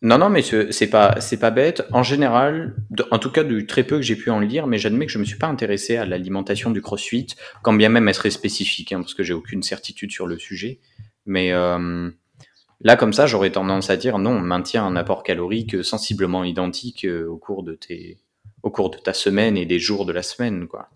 non, 0.01 0.17
non, 0.17 0.29
mais 0.29 0.41
c'est 0.41 0.89
pas, 0.89 1.19
c'est 1.21 1.39
pas 1.39 1.51
bête. 1.51 1.85
En 1.91 2.03
général, 2.03 2.75
en 3.11 3.19
tout 3.19 3.31
cas 3.31 3.43
du 3.43 3.65
très 3.65 3.83
peu 3.83 3.97
que 3.97 4.01
j'ai 4.01 4.15
pu 4.15 4.29
en 4.29 4.39
lire, 4.39 4.67
mais 4.67 4.77
j'admets 4.77 5.05
que 5.05 5.11
je 5.11 5.19
me 5.19 5.23
suis 5.23 5.37
pas 5.37 5.47
intéressé 5.47 5.95
à 5.95 6.05
l'alimentation 6.05 6.71
du 6.71 6.81
CrossFit, 6.81 7.27
quand 7.61 7.73
bien 7.73 7.89
même 7.89 8.07
elle 8.07 8.15
serait 8.15 8.29
spécifique, 8.29 8.91
hein, 8.91 8.99
parce 8.99 9.13
que 9.13 9.23
j'ai 9.23 9.33
aucune 9.33 9.63
certitude 9.63 10.11
sur 10.11 10.27
le 10.27 10.37
sujet. 10.37 10.79
Mais 11.25 11.51
là, 11.51 12.97
comme 12.97 13.13
ça, 13.13 13.27
j'aurais 13.27 13.51
tendance 13.51 13.89
à 13.89 13.95
dire 13.95 14.19
non, 14.19 14.31
on 14.31 14.41
maintient 14.41 14.85
un 14.85 14.97
apport 14.97 15.23
calorique 15.23 15.85
sensiblement 15.85 16.43
identique 16.43 17.07
au 17.29 17.37
cours 17.37 17.63
de 17.63 17.73
tes, 17.75 18.17
au 18.63 18.71
cours 18.71 18.89
de 18.89 18.97
ta 18.97 19.13
semaine 19.13 19.57
et 19.57 19.65
des 19.65 19.79
jours 19.79 20.05
de 20.05 20.13
la 20.13 20.23
semaine, 20.23 20.67
quoi. 20.67 20.89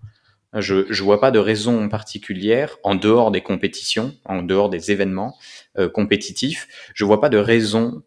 Je 0.54 0.76
ne 0.76 1.04
vois 1.04 1.20
pas 1.20 1.30
de 1.30 1.40
raison 1.40 1.90
particulière, 1.90 2.78
en 2.84 2.96
dehors 2.96 3.32
des 3.32 3.42
compétitions, 3.42 4.16
en 4.26 4.42
dehors 4.42 4.70
des 4.70 4.92
événements 4.92 5.38
euh, 5.78 5.90
compétitifs, 5.90 6.68
je 6.96 7.04
vois 7.04 7.20
pas 7.20 7.30
de 7.30 7.38
raison 7.38 8.02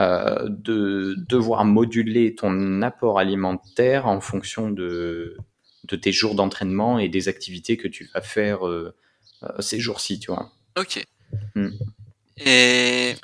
euh, 0.00 0.48
de 0.48 1.14
devoir 1.28 1.64
moduler 1.64 2.34
ton 2.34 2.82
apport 2.82 3.18
alimentaire 3.18 4.06
en 4.06 4.20
fonction 4.20 4.70
de, 4.70 5.36
de 5.84 5.96
tes 5.96 6.10
jours 6.10 6.34
d'entraînement 6.34 6.98
et 6.98 7.08
des 7.08 7.28
activités 7.28 7.76
que 7.76 7.86
tu 7.86 8.10
vas 8.12 8.20
faire 8.20 8.66
euh, 8.66 8.94
ces 9.60 9.78
jours-ci, 9.78 10.18
tu 10.18 10.32
vois. 10.32 10.50
Ok. 10.76 11.04
Hmm. 11.54 11.70
Et 12.38 13.14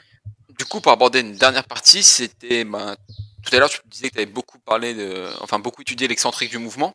du 0.58 0.64
coup, 0.66 0.80
pour 0.80 0.92
aborder 0.92 1.20
une 1.20 1.34
dernière 1.34 1.64
partie, 1.64 2.04
c'était 2.04 2.64
ben, 2.64 2.96
tout 3.42 3.54
à 3.54 3.58
l'heure, 3.58 3.70
tu 3.70 3.80
disais 3.86 4.08
que 4.08 4.14
tu 4.14 4.20
avais 4.20 4.30
beaucoup 4.30 4.58
parlé 4.58 4.94
de, 4.94 5.26
enfin 5.40 5.58
beaucoup 5.58 5.82
étudié 5.82 6.08
l'excentrique 6.08 6.50
du 6.50 6.58
mouvement. 6.58 6.94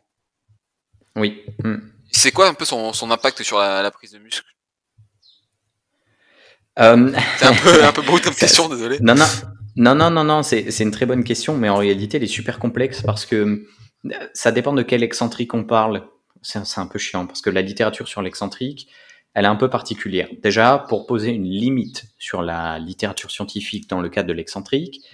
Oui. 1.16 1.42
Hmm. 1.64 1.76
C'est 2.12 2.30
quoi 2.30 2.48
un 2.48 2.54
peu 2.54 2.64
son, 2.64 2.92
impact 3.10 3.42
sur 3.42 3.58
la, 3.58 3.90
prise 3.90 4.12
de 4.12 4.18
muscle? 4.18 4.46
Euh... 6.78 7.12
C'est 7.38 7.46
un 7.46 7.54
peu, 7.54 7.84
un 7.84 7.92
peu 7.92 8.02
beau 8.06 8.18
comme 8.18 8.34
question, 8.34 8.68
désolé. 8.68 8.98
Non, 9.00 9.14
non, 9.14 9.26
non, 9.76 9.94
non, 9.94 10.10
non, 10.10 10.24
non 10.24 10.42
c'est 10.42 10.80
une 10.80 10.90
très 10.90 11.06
bonne 11.06 11.24
question, 11.24 11.56
mais 11.56 11.68
en 11.68 11.76
réalité, 11.76 12.18
elle 12.18 12.24
est 12.24 12.28
super 12.28 12.58
complexe 12.58 13.02
parce 13.02 13.26
que 13.26 13.36
euh, 13.36 14.28
ça 14.34 14.52
dépend 14.52 14.72
de 14.72 14.82
quel 14.82 15.02
excentrique 15.02 15.54
on 15.54 15.64
parle. 15.64 16.06
C'est 16.42 16.78
un 16.78 16.86
peu 16.86 16.98
chiant 16.98 17.26
parce 17.26 17.40
que 17.40 17.50
la 17.50 17.62
littérature 17.62 18.06
sur 18.06 18.22
l'excentrique, 18.22 18.88
elle 19.34 19.44
est 19.44 19.48
un 19.48 19.56
peu 19.56 19.68
particulière. 19.68 20.28
Déjà, 20.42 20.84
pour 20.88 21.06
poser 21.06 21.30
une 21.30 21.44
limite 21.44 22.04
sur 22.18 22.40
la 22.40 22.78
littérature 22.78 23.30
scientifique 23.30 23.90
dans 23.90 24.00
le 24.00 24.08
cadre 24.08 24.28
de 24.28 24.32
l'excentrique, 24.32 25.04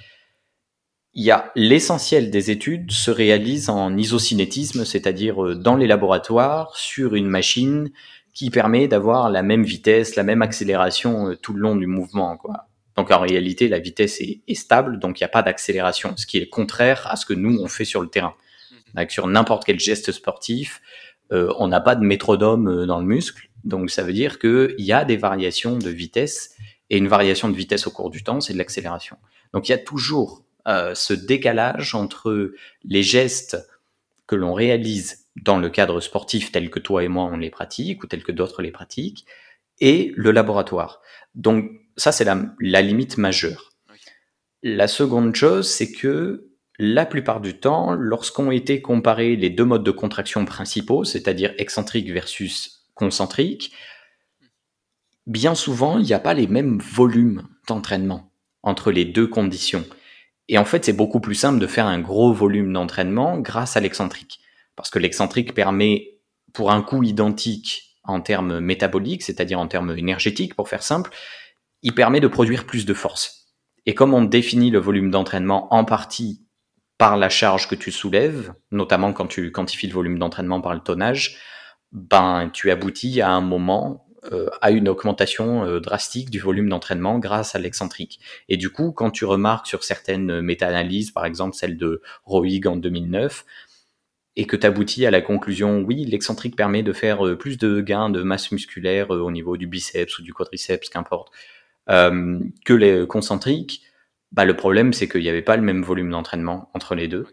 il 1.15 1.25
y 1.25 1.31
a 1.31 1.53
l'essentiel 1.55 2.31
des 2.31 2.51
études 2.51 2.91
se 2.91 3.11
réalise 3.11 3.69
en 3.69 3.97
isocinétisme, 3.97 4.85
c'est-à-dire 4.85 5.45
euh, 5.45 5.55
dans 5.55 5.77
les 5.77 5.87
laboratoires 5.87 6.77
sur 6.77 7.15
une 7.15 7.27
machine 7.27 7.91
qui 8.33 8.49
permet 8.49 8.89
d'avoir 8.89 9.29
la 9.29 9.43
même 9.43 9.63
vitesse, 9.63 10.17
la 10.17 10.23
même 10.23 10.41
accélération 10.41 11.29
euh, 11.29 11.37
tout 11.37 11.53
le 11.53 11.61
long 11.61 11.77
du 11.77 11.87
mouvement. 11.87 12.37
Quoi. 12.39 12.69
Donc 12.97 13.11
en 13.11 13.21
réalité, 13.21 13.69
la 13.69 13.79
vitesse 13.79 14.21
est, 14.21 14.55
stable, 14.55 14.99
donc 14.99 15.21
il 15.21 15.23
n'y 15.23 15.27
a 15.27 15.29
pas 15.29 15.43
d'accélération, 15.43 16.15
ce 16.17 16.27
qui 16.27 16.39
est 16.39 16.49
contraire 16.49 17.07
à 17.11 17.17
ce 17.17 17.27
que 17.27 17.35
nous 17.35 17.59
on 17.61 17.69
fait 17.69 17.85
sur 17.85 18.01
le 18.01 18.09
terrain. 18.09 18.35
Donc, 18.95 19.11
sur 19.11 19.27
n'importe 19.27 19.65
quel 19.65 19.81
geste 19.81 20.13
sportif, 20.13 20.81
euh, 21.33 21.53
on 21.59 21.69
n'a 21.69 21.81
pas 21.81 21.95
de 21.95 22.05
métronome 22.05 22.87
dans 22.87 23.01
le 23.01 23.07
muscle, 23.07 23.49
donc 23.65 23.91
ça 23.91 24.03
veut 24.03 24.13
dire 24.13 24.39
qu'il 24.39 24.75
y 24.79 24.93
a 24.93 25.05
des 25.05 25.17
variations 25.17 25.79
de 25.79 25.89
vitesse 25.89 26.55
et 26.91 26.99
une 26.99 27.09
variation 27.09 27.49
de 27.49 27.57
vitesse 27.57 27.87
au 27.87 27.91
cours 27.91 28.11
du 28.11 28.23
temps, 28.23 28.41
c'est 28.41 28.53
de 28.53 28.59
l'accélération. 28.59 29.17
Donc 29.55 29.69
il 29.69 29.73
y 29.73 29.75
a 29.75 29.79
toujours 29.79 30.43
euh, 30.67 30.95
ce 30.95 31.13
décalage 31.13 31.95
entre 31.95 32.53
les 32.85 33.03
gestes 33.03 33.57
que 34.27 34.37
l'on 34.37 34.55
réalise 34.55 35.27
dans 35.37 35.59
le 35.59 35.71
cadre 35.71 36.01
sportif 36.01 36.53
tel 36.53 36.71
que 36.71 36.79
toi 36.79 37.03
et 37.03 37.09
moi 37.09 37.25
on 37.25 37.37
les 37.37 37.51
pratique 37.51 38.05
ou 38.05 38.07
tel 38.07 38.23
que 38.23 38.33
d'autres 38.33 38.63
les 38.63 38.71
pratiquent 38.71 39.27
et 39.81 40.13
le 40.17 40.31
laboratoire. 40.31 41.01
Donc 41.35 41.71
ça 41.97 42.13
c'est 42.13 42.25
la, 42.25 42.41
la 42.61 42.83
limite 42.83 43.19
majeure. 43.19 43.71
La 44.63 44.89
seconde 44.89 45.35
chose 45.35 45.69
c'est 45.69 45.91
que 45.91 46.53
la 46.79 47.07
plupart 47.07 47.41
du 47.41 47.59
temps, 47.59 47.93
lorsqu'ont 47.93 48.51
été 48.51 48.81
comparés 48.81 49.37
les 49.37 49.51
deux 49.51 49.65
modes 49.65 49.85
de 49.85 49.91
contraction 49.91 50.45
principaux, 50.45 51.05
c'est-à-dire 51.05 51.55
excentrique 51.59 52.11
versus 52.11 52.87
concentrique, 52.95 53.73
bien 55.27 55.55
souvent, 55.55 55.99
il 55.99 56.05
n'y 56.05 56.13
a 56.13 56.19
pas 56.19 56.35
les 56.35 56.47
mêmes 56.47 56.79
volumes 56.79 57.47
d'entraînement 57.69 58.33
entre 58.63 58.91
les 58.91 59.05
deux 59.05 59.27
conditions. 59.27 59.85
Et 60.53 60.59
en 60.59 60.66
fait, 60.66 60.84
c'est 60.84 60.92
beaucoup 60.92 61.18
plus 61.18 61.34
simple 61.34 61.59
de 61.59 61.66
faire 61.66 61.86
un 61.86 61.98
gros 61.98 62.30
volume 62.30 62.74
d'entraînement 62.74 63.38
grâce 63.38 63.78
à 63.78 63.80
l'excentrique. 63.80 64.38
Parce 64.76 64.90
que 64.90 64.98
l'excentrique 64.98 65.55
permet, 65.55 66.18
pour 66.53 66.70
un 66.70 66.82
coût 66.82 67.03
identique 67.03 67.96
en 68.05 68.20
termes 68.20 68.61
métaboliques, 68.61 69.22
c'est-à-dire 69.22 69.59
en 69.59 69.66
termes 69.66 69.96
énergétiques, 69.96 70.55
pour 70.55 70.68
faire 70.68 70.82
simple, 70.82 71.11
il 71.80 71.94
permet 71.94 72.20
de 72.20 72.28
produire 72.28 72.66
plus 72.66 72.84
de 72.84 72.92
force. 72.92 73.55
Et 73.86 73.94
comme 73.94 74.12
on 74.12 74.24
définit 74.24 74.70
le 74.70 74.78
volume 74.78 75.11
d'entraînement 75.11 75.72
en 75.72 75.86
partie 75.86 76.44
par 76.98 77.16
la 77.16 77.30
charge 77.30 77.66
que 77.66 77.74
tu 77.74 77.90
soulèves, 77.90 78.53
notamment 78.70 79.14
quand 79.14 79.28
tu 79.28 79.53
quantifies 79.53 79.86
le 79.86 79.94
volume 79.94 80.18
d'entraînement 80.18 80.61
par 80.61 80.74
le 80.74 80.80
tonnage, 80.80 81.38
ben 81.92 82.50
tu 82.53 82.70
aboutis 82.70 83.22
à 83.22 83.30
un 83.30 83.40
moment 83.40 84.07
à 84.61 84.70
une 84.70 84.89
augmentation 84.89 85.64
euh, 85.64 85.81
drastique 85.81 86.31
du 86.31 86.39
volume 86.39 86.68
d'entraînement 86.68 87.18
grâce 87.18 87.55
à 87.55 87.59
l'excentrique. 87.59 88.20
Et 88.49 88.57
du 88.57 88.70
coup, 88.70 88.93
quand 88.93 89.11
tu 89.11 89.25
remarques 89.25 89.66
sur 89.66 89.83
certaines 89.85 90.41
méta-analyses, 90.41 91.11
par 91.11 91.27
exemple 91.27 91.57
celle 91.57 91.77
de 91.77 92.03
Roig 92.25 92.66
en 92.66 92.77
2009, 92.77 93.45
et 94.37 94.47
que 94.47 94.57
tu 94.57 94.66
aboutis 94.66 95.05
à 95.05 95.11
la 95.11 95.20
conclusion, 95.20 95.81
oui, 95.81 96.05
l'excentrique 96.05 96.57
permet 96.57 96.83
de 96.83 96.93
faire 96.93 97.27
euh, 97.27 97.37
plus 97.37 97.59
de 97.59 97.81
gains 97.81 98.11
de 98.11 98.23
masse 98.23 98.53
musculaire 98.53 99.11
au 99.11 99.31
niveau 99.31 99.57
du 99.57 99.66
biceps 99.66 100.18
ou 100.18 100.23
du 100.23 100.33
quadriceps, 100.33 100.89
qu'importe, 100.89 101.33
que 101.89 102.73
les 102.73 103.07
concentriques, 103.09 103.83
bah, 104.31 104.45
le 104.47 104.57
problème, 104.57 104.93
c'est 104.93 105.09
qu'il 105.09 105.20
n'y 105.20 105.29
avait 105.29 105.43
pas 105.43 105.57
le 105.57 105.62
même 105.62 105.83
volume 105.83 106.11
d'entraînement 106.11 106.70
entre 106.75 106.95
les 106.95 107.09
deux. 107.09 107.27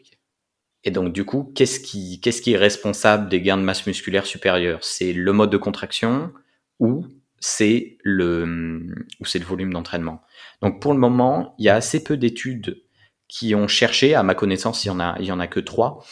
Et 0.84 0.92
donc, 0.92 1.14
du 1.14 1.26
coup, 1.26 1.52
qu'est-ce 1.56 1.80
qui, 1.80 2.20
qu'est-ce 2.22 2.42
qui 2.42 2.54
est 2.54 2.58
responsable 2.58 3.30
des 3.30 3.42
gains 3.42 3.58
de 3.58 3.64
masse 3.64 3.86
musculaire 3.86 4.26
supérieurs? 4.26 4.84
C'est 4.84 5.14
le 5.14 5.34
mode 5.34 5.50
de 5.50 5.58
contraction, 5.58 6.34
ou 6.80 7.06
c'est 7.40 7.98
le, 8.04 8.94
ou 9.20 9.26
c'est 9.26 9.40
le 9.40 9.46
volume 9.46 9.74
d'entraînement. 9.74 10.22
Donc 10.62 10.82
pour 10.82 10.94
le 10.94 11.00
moment, 11.00 11.56
il 11.58 11.66
y 11.66 11.70
a 11.70 11.76
assez 11.76 12.04
peu 12.04 12.18
d'études 12.18 12.82
qui 13.28 13.56
ont 13.56 13.68
cherché, 13.68 14.16
à 14.16 14.24
ma 14.24 14.36
connaissance, 14.36 14.84
il 14.84 14.88
y 14.88 14.92
en 14.92 15.00
a, 15.00 15.16
il 15.20 15.26
y 15.26 15.32
en 15.32 15.40
a 15.40 15.48
que 15.48 15.60
trois. 15.60 16.04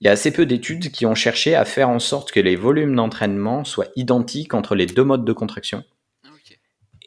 Il 0.00 0.06
y 0.06 0.08
a 0.08 0.12
assez 0.12 0.32
peu 0.32 0.46
d'études 0.46 0.90
qui 0.90 1.04
ont 1.04 1.14
cherché 1.14 1.54
à 1.54 1.64
faire 1.66 1.90
en 1.90 1.98
sorte 1.98 2.32
que 2.32 2.40
les 2.40 2.56
volumes 2.56 2.96
d'entraînement 2.96 3.64
soient 3.64 3.88
identiques 3.96 4.54
entre 4.54 4.74
les 4.74 4.86
deux 4.86 5.04
modes 5.04 5.26
de 5.26 5.32
contraction. 5.32 5.84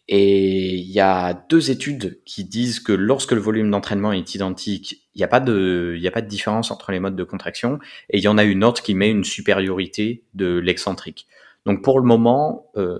Et 0.08 0.76
il 0.76 0.92
y 0.92 1.00
a 1.00 1.34
deux 1.50 1.72
études 1.72 2.22
qui 2.26 2.44
disent 2.44 2.82
que 2.82 2.92
lorsque 2.92 3.32
le 3.32 3.40
volume 3.40 3.72
d'entraînement 3.72 4.12
est 4.12 4.36
identique, 4.36 5.08
il 5.16 5.20
n'y 5.20 5.24
a 5.24 5.30
pas 5.30 5.40
de, 5.40 5.94
il 5.96 6.04
y 6.04 6.08
a 6.08 6.12
pas 6.12 6.22
de 6.22 6.28
différence 6.28 6.72
entre 6.72 6.92
les 6.92 7.00
modes 7.00 7.16
de 7.16 7.24
contraction. 7.24 7.80
Et 8.10 8.18
il 8.18 8.24
y 8.24 8.28
en 8.28 8.38
a 8.38 8.44
une 8.44 8.64
autre 8.64 8.84
qui 8.84 8.96
met 8.96 9.10
une 9.10 9.24
supériorité 9.24 10.24
de 10.34 10.60
l'excentrique. 10.60 11.28
Donc 11.66 11.84
pour 11.84 11.99
le 11.99 12.05
moment, 12.05 12.72
euh, 12.76 12.99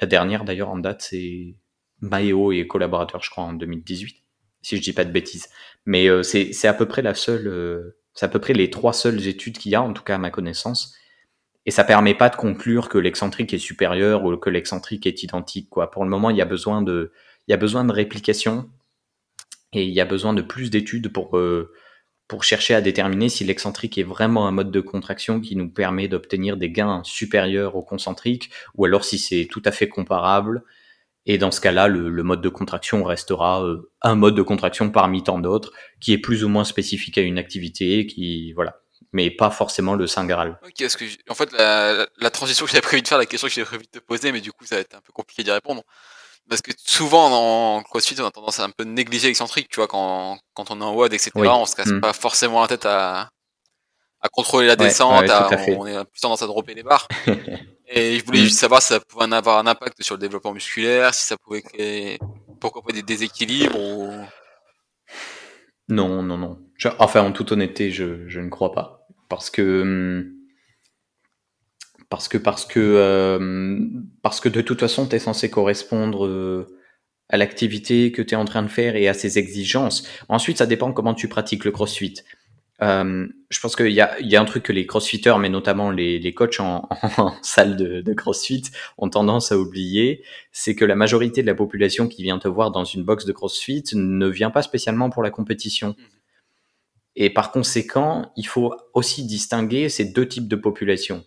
la 0.00 0.06
dernière 0.06 0.44
d'ailleurs 0.44 0.70
en 0.70 0.78
date, 0.78 1.02
c'est 1.02 1.56
Maeo 2.00 2.52
et 2.52 2.66
collaborateurs, 2.66 3.22
je 3.22 3.30
crois, 3.30 3.44
en 3.44 3.52
2018, 3.52 4.22
si 4.62 4.76
je 4.76 4.82
dis 4.82 4.92
pas 4.92 5.04
de 5.04 5.12
bêtises. 5.12 5.48
Mais 5.84 6.08
euh, 6.08 6.22
c'est 6.22 6.66
à 6.66 6.74
peu 6.74 6.86
près 6.86 7.02
la 7.02 7.14
seule, 7.14 7.48
euh, 7.48 7.98
c'est 8.14 8.26
à 8.26 8.28
peu 8.28 8.38
près 8.38 8.54
les 8.54 8.70
trois 8.70 8.92
seules 8.92 9.26
études 9.26 9.58
qu'il 9.58 9.72
y 9.72 9.74
a, 9.74 9.82
en 9.82 9.92
tout 9.92 10.02
cas 10.02 10.14
à 10.14 10.18
ma 10.18 10.30
connaissance. 10.30 10.94
Et 11.66 11.70
ça 11.70 11.84
permet 11.84 12.14
pas 12.14 12.30
de 12.30 12.36
conclure 12.36 12.88
que 12.88 12.96
l'excentrique 12.96 13.52
est 13.52 13.58
supérieur 13.58 14.24
ou 14.24 14.36
que 14.38 14.48
l'excentrique 14.48 15.06
est 15.06 15.22
identique. 15.22 15.68
Quoi. 15.68 15.90
Pour 15.90 16.04
le 16.04 16.10
moment, 16.10 16.30
il 16.30 16.36
y 16.36 16.42
a 16.42 16.46
besoin 16.46 16.80
de, 16.80 17.12
il 17.46 17.50
y 17.50 17.54
a 17.54 17.58
besoin 17.58 17.84
de 17.84 17.92
réplication 17.92 18.70
et 19.72 19.84
il 19.84 19.92
y 19.92 20.00
a 20.00 20.06
besoin 20.06 20.32
de 20.32 20.40
plus 20.40 20.70
d'études 20.70 21.12
pour 21.12 21.36
euh, 21.36 21.72
pour 22.28 22.44
chercher 22.44 22.74
à 22.74 22.82
déterminer 22.82 23.30
si 23.30 23.42
l'excentrique 23.42 23.96
est 23.96 24.02
vraiment 24.02 24.46
un 24.46 24.52
mode 24.52 24.70
de 24.70 24.80
contraction 24.80 25.40
qui 25.40 25.56
nous 25.56 25.70
permet 25.70 26.08
d'obtenir 26.08 26.58
des 26.58 26.70
gains 26.70 27.02
supérieurs 27.02 27.74
au 27.74 27.82
concentrique, 27.82 28.50
ou 28.76 28.84
alors 28.84 29.04
si 29.04 29.18
c'est 29.18 29.48
tout 29.50 29.62
à 29.64 29.72
fait 29.72 29.88
comparable. 29.88 30.62
Et 31.24 31.38
dans 31.38 31.50
ce 31.50 31.60
cas-là, 31.60 31.88
le, 31.88 32.22
mode 32.22 32.40
de 32.40 32.48
contraction 32.48 33.02
restera 33.02 33.62
euh, 33.62 33.90
un 34.02 34.14
mode 34.14 34.34
de 34.34 34.42
contraction 34.42 34.90
parmi 34.90 35.22
tant 35.22 35.38
d'autres, 35.38 35.72
qui 36.00 36.12
est 36.12 36.18
plus 36.18 36.44
ou 36.44 36.48
moins 36.48 36.64
spécifique 36.64 37.18
à 37.18 37.22
une 37.22 37.38
activité, 37.38 38.06
qui 38.06 38.52
voilà, 38.52 38.80
mais 39.12 39.30
pas 39.30 39.50
forcément 39.50 39.94
le 39.94 40.06
saint 40.06 40.26
graal. 40.26 40.58
En 41.28 41.34
fait 41.34 41.52
la, 41.52 42.30
transition 42.30 42.66
que 42.66 42.72
j'avais 42.72 42.82
prévu 42.82 43.02
de 43.02 43.08
faire, 43.08 43.18
la 43.18 43.26
question 43.26 43.48
que 43.48 43.54
j'avais 43.54 43.66
prévu 43.66 43.84
de 43.84 43.98
te 43.98 44.04
poser, 44.04 44.32
mais 44.32 44.40
du 44.40 44.52
coup 44.52 44.64
ça 44.64 44.76
va 44.76 44.80
être 44.82 44.94
un 44.94 45.00
peu 45.00 45.12
compliqué 45.12 45.42
d'y 45.42 45.50
répondre. 45.50 45.82
Parce 46.48 46.62
que 46.62 46.72
souvent 46.78 47.30
dans 47.30 47.82
CrossFit, 47.82 48.16
on 48.20 48.26
a 48.26 48.30
tendance 48.30 48.60
à 48.60 48.64
un 48.64 48.70
peu 48.70 48.84
négliger 48.84 49.28
l'excentrique, 49.28 49.68
tu 49.68 49.76
vois, 49.76 49.86
quand, 49.86 50.38
quand 50.54 50.70
on 50.70 50.80
est 50.80 50.84
en 50.84 50.94
WOD, 50.94 51.12
etc. 51.12 51.30
On 51.34 51.66
se 51.66 51.76
casse 51.76 51.88
mm. 51.88 52.00
pas 52.00 52.12
forcément 52.12 52.62
la 52.62 52.68
tête 52.68 52.86
à, 52.86 53.28
à 54.20 54.28
contrôler 54.28 54.66
la 54.66 54.76
descente, 54.76 55.24
on 55.28 55.86
est 55.86 56.04
plus 56.04 56.20
tendance 56.20 56.42
à 56.42 56.46
dropper 56.46 56.74
les 56.74 56.82
barres. 56.82 57.06
et 57.86 58.18
je 58.18 58.24
voulais 58.24 58.40
mm. 58.40 58.44
juste 58.44 58.58
savoir 58.58 58.80
si 58.80 58.88
ça 58.88 59.00
pouvait 59.00 59.32
avoir 59.32 59.58
un 59.58 59.66
impact 59.66 60.02
sur 60.02 60.14
le 60.14 60.20
développement 60.20 60.52
musculaire, 60.52 61.14
si 61.14 61.26
ça 61.26 61.36
pouvait 61.36 61.62
créer, 61.62 62.18
pourquoi 62.60 62.82
pas 62.82 62.92
des 62.92 63.02
déséquilibres 63.02 63.78
ou... 63.78 64.12
Non, 65.90 66.22
non, 66.22 66.36
non. 66.36 66.58
enfin, 66.98 67.22
en 67.22 67.32
toute 67.32 67.52
honnêteté, 67.52 67.90
je, 67.90 68.28
je 68.28 68.40
ne 68.40 68.50
crois 68.50 68.72
pas. 68.72 69.06
Parce 69.28 69.48
que, 69.50 69.82
hum, 69.82 70.37
parce 72.08 72.28
que 72.28 72.38
parce 72.38 72.64
que 72.64 72.80
euh, 72.80 73.78
parce 74.22 74.40
que 74.40 74.48
de 74.48 74.60
toute 74.60 74.80
façon 74.80 75.06
tu 75.06 75.16
es 75.16 75.18
censé 75.18 75.50
correspondre 75.50 76.26
euh, 76.26 76.66
à 77.28 77.36
l'activité 77.36 78.12
que 78.12 78.22
tu 78.22 78.34
es 78.34 78.36
en 78.36 78.44
train 78.44 78.62
de 78.62 78.68
faire 78.68 78.96
et 78.96 79.08
à 79.08 79.14
ses 79.14 79.38
exigences. 79.38 80.08
Ensuite, 80.28 80.58
ça 80.58 80.66
dépend 80.66 80.92
comment 80.92 81.14
tu 81.14 81.28
pratiques 81.28 81.64
le 81.64 81.70
CrossFit. 81.72 82.14
Euh, 82.80 83.26
je 83.50 83.60
pense 83.60 83.76
qu'il 83.76 83.90
y 83.90 84.00
a, 84.00 84.18
il 84.20 84.28
y 84.28 84.36
a 84.36 84.40
un 84.40 84.44
truc 84.44 84.62
que 84.62 84.72
les 84.72 84.86
crossfitters, 84.86 85.34
mais 85.38 85.48
notamment 85.48 85.90
les, 85.90 86.18
les 86.18 86.32
coachs 86.32 86.60
en, 86.60 86.88
en 87.18 87.34
salle 87.42 87.76
de, 87.76 88.00
de, 88.00 88.12
crossfit, 88.14 88.62
ont 88.96 89.10
tendance 89.10 89.52
à 89.52 89.58
oublier, 89.58 90.22
c'est 90.52 90.76
que 90.76 90.84
la 90.84 90.94
majorité 90.94 91.42
de 91.42 91.46
la 91.48 91.56
population 91.56 92.06
qui 92.06 92.22
vient 92.22 92.38
te 92.38 92.48
voir 92.48 92.70
dans 92.70 92.84
une 92.84 93.02
box 93.02 93.26
de 93.26 93.32
crossfit 93.32 93.84
ne 93.94 94.28
vient 94.28 94.50
pas 94.50 94.62
spécialement 94.62 95.10
pour 95.10 95.22
la 95.22 95.30
compétition. 95.30 95.90
Mmh. 95.90 96.02
Et 97.16 97.30
par 97.30 97.50
conséquent, 97.50 98.32
il 98.36 98.46
faut 98.46 98.74
aussi 98.94 99.26
distinguer 99.26 99.88
ces 99.88 100.04
deux 100.04 100.28
types 100.28 100.46
de 100.46 100.54
populations 100.54 101.24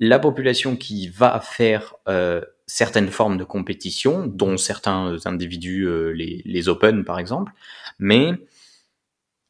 la 0.00 0.18
population 0.18 0.76
qui 0.76 1.08
va 1.08 1.40
faire 1.40 1.94
euh, 2.08 2.40
certaines 2.66 3.08
formes 3.08 3.36
de 3.36 3.44
compétition, 3.44 4.26
dont 4.26 4.56
certains 4.56 5.16
individus 5.24 5.86
euh, 5.86 6.10
les, 6.10 6.42
les 6.44 6.68
open 6.68 7.04
par 7.04 7.18
exemple, 7.18 7.52
mais 7.98 8.32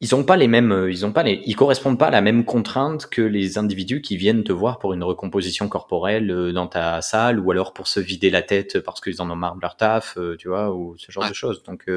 ils 0.00 0.14
ont 0.14 0.24
pas 0.24 0.36
les 0.36 0.48
mêmes, 0.48 0.72
euh, 0.72 0.90
ils 0.90 1.06
ont 1.06 1.12
pas 1.12 1.22
les, 1.22 1.40
ils 1.46 1.56
correspondent 1.56 1.98
pas 1.98 2.08
à 2.08 2.10
la 2.10 2.20
même 2.20 2.44
contrainte 2.44 3.06
que 3.06 3.22
les 3.22 3.56
individus 3.56 4.02
qui 4.02 4.16
viennent 4.16 4.44
te 4.44 4.52
voir 4.52 4.78
pour 4.78 4.92
une 4.92 5.02
recomposition 5.02 5.68
corporelle 5.68 6.52
dans 6.52 6.66
ta 6.66 7.00
salle 7.00 7.40
ou 7.40 7.50
alors 7.50 7.72
pour 7.72 7.88
se 7.88 8.00
vider 8.00 8.28
la 8.30 8.42
tête 8.42 8.80
parce 8.80 9.00
qu'ils 9.00 9.22
en 9.22 9.30
ont 9.30 9.36
marre 9.36 9.56
de 9.56 9.62
leur 9.62 9.76
taf, 9.76 10.18
tu 10.38 10.48
vois, 10.48 10.74
ou 10.74 10.96
ce 10.98 11.10
genre 11.10 11.28
de 11.28 11.34
choses. 11.34 11.62
Donc 11.62 11.88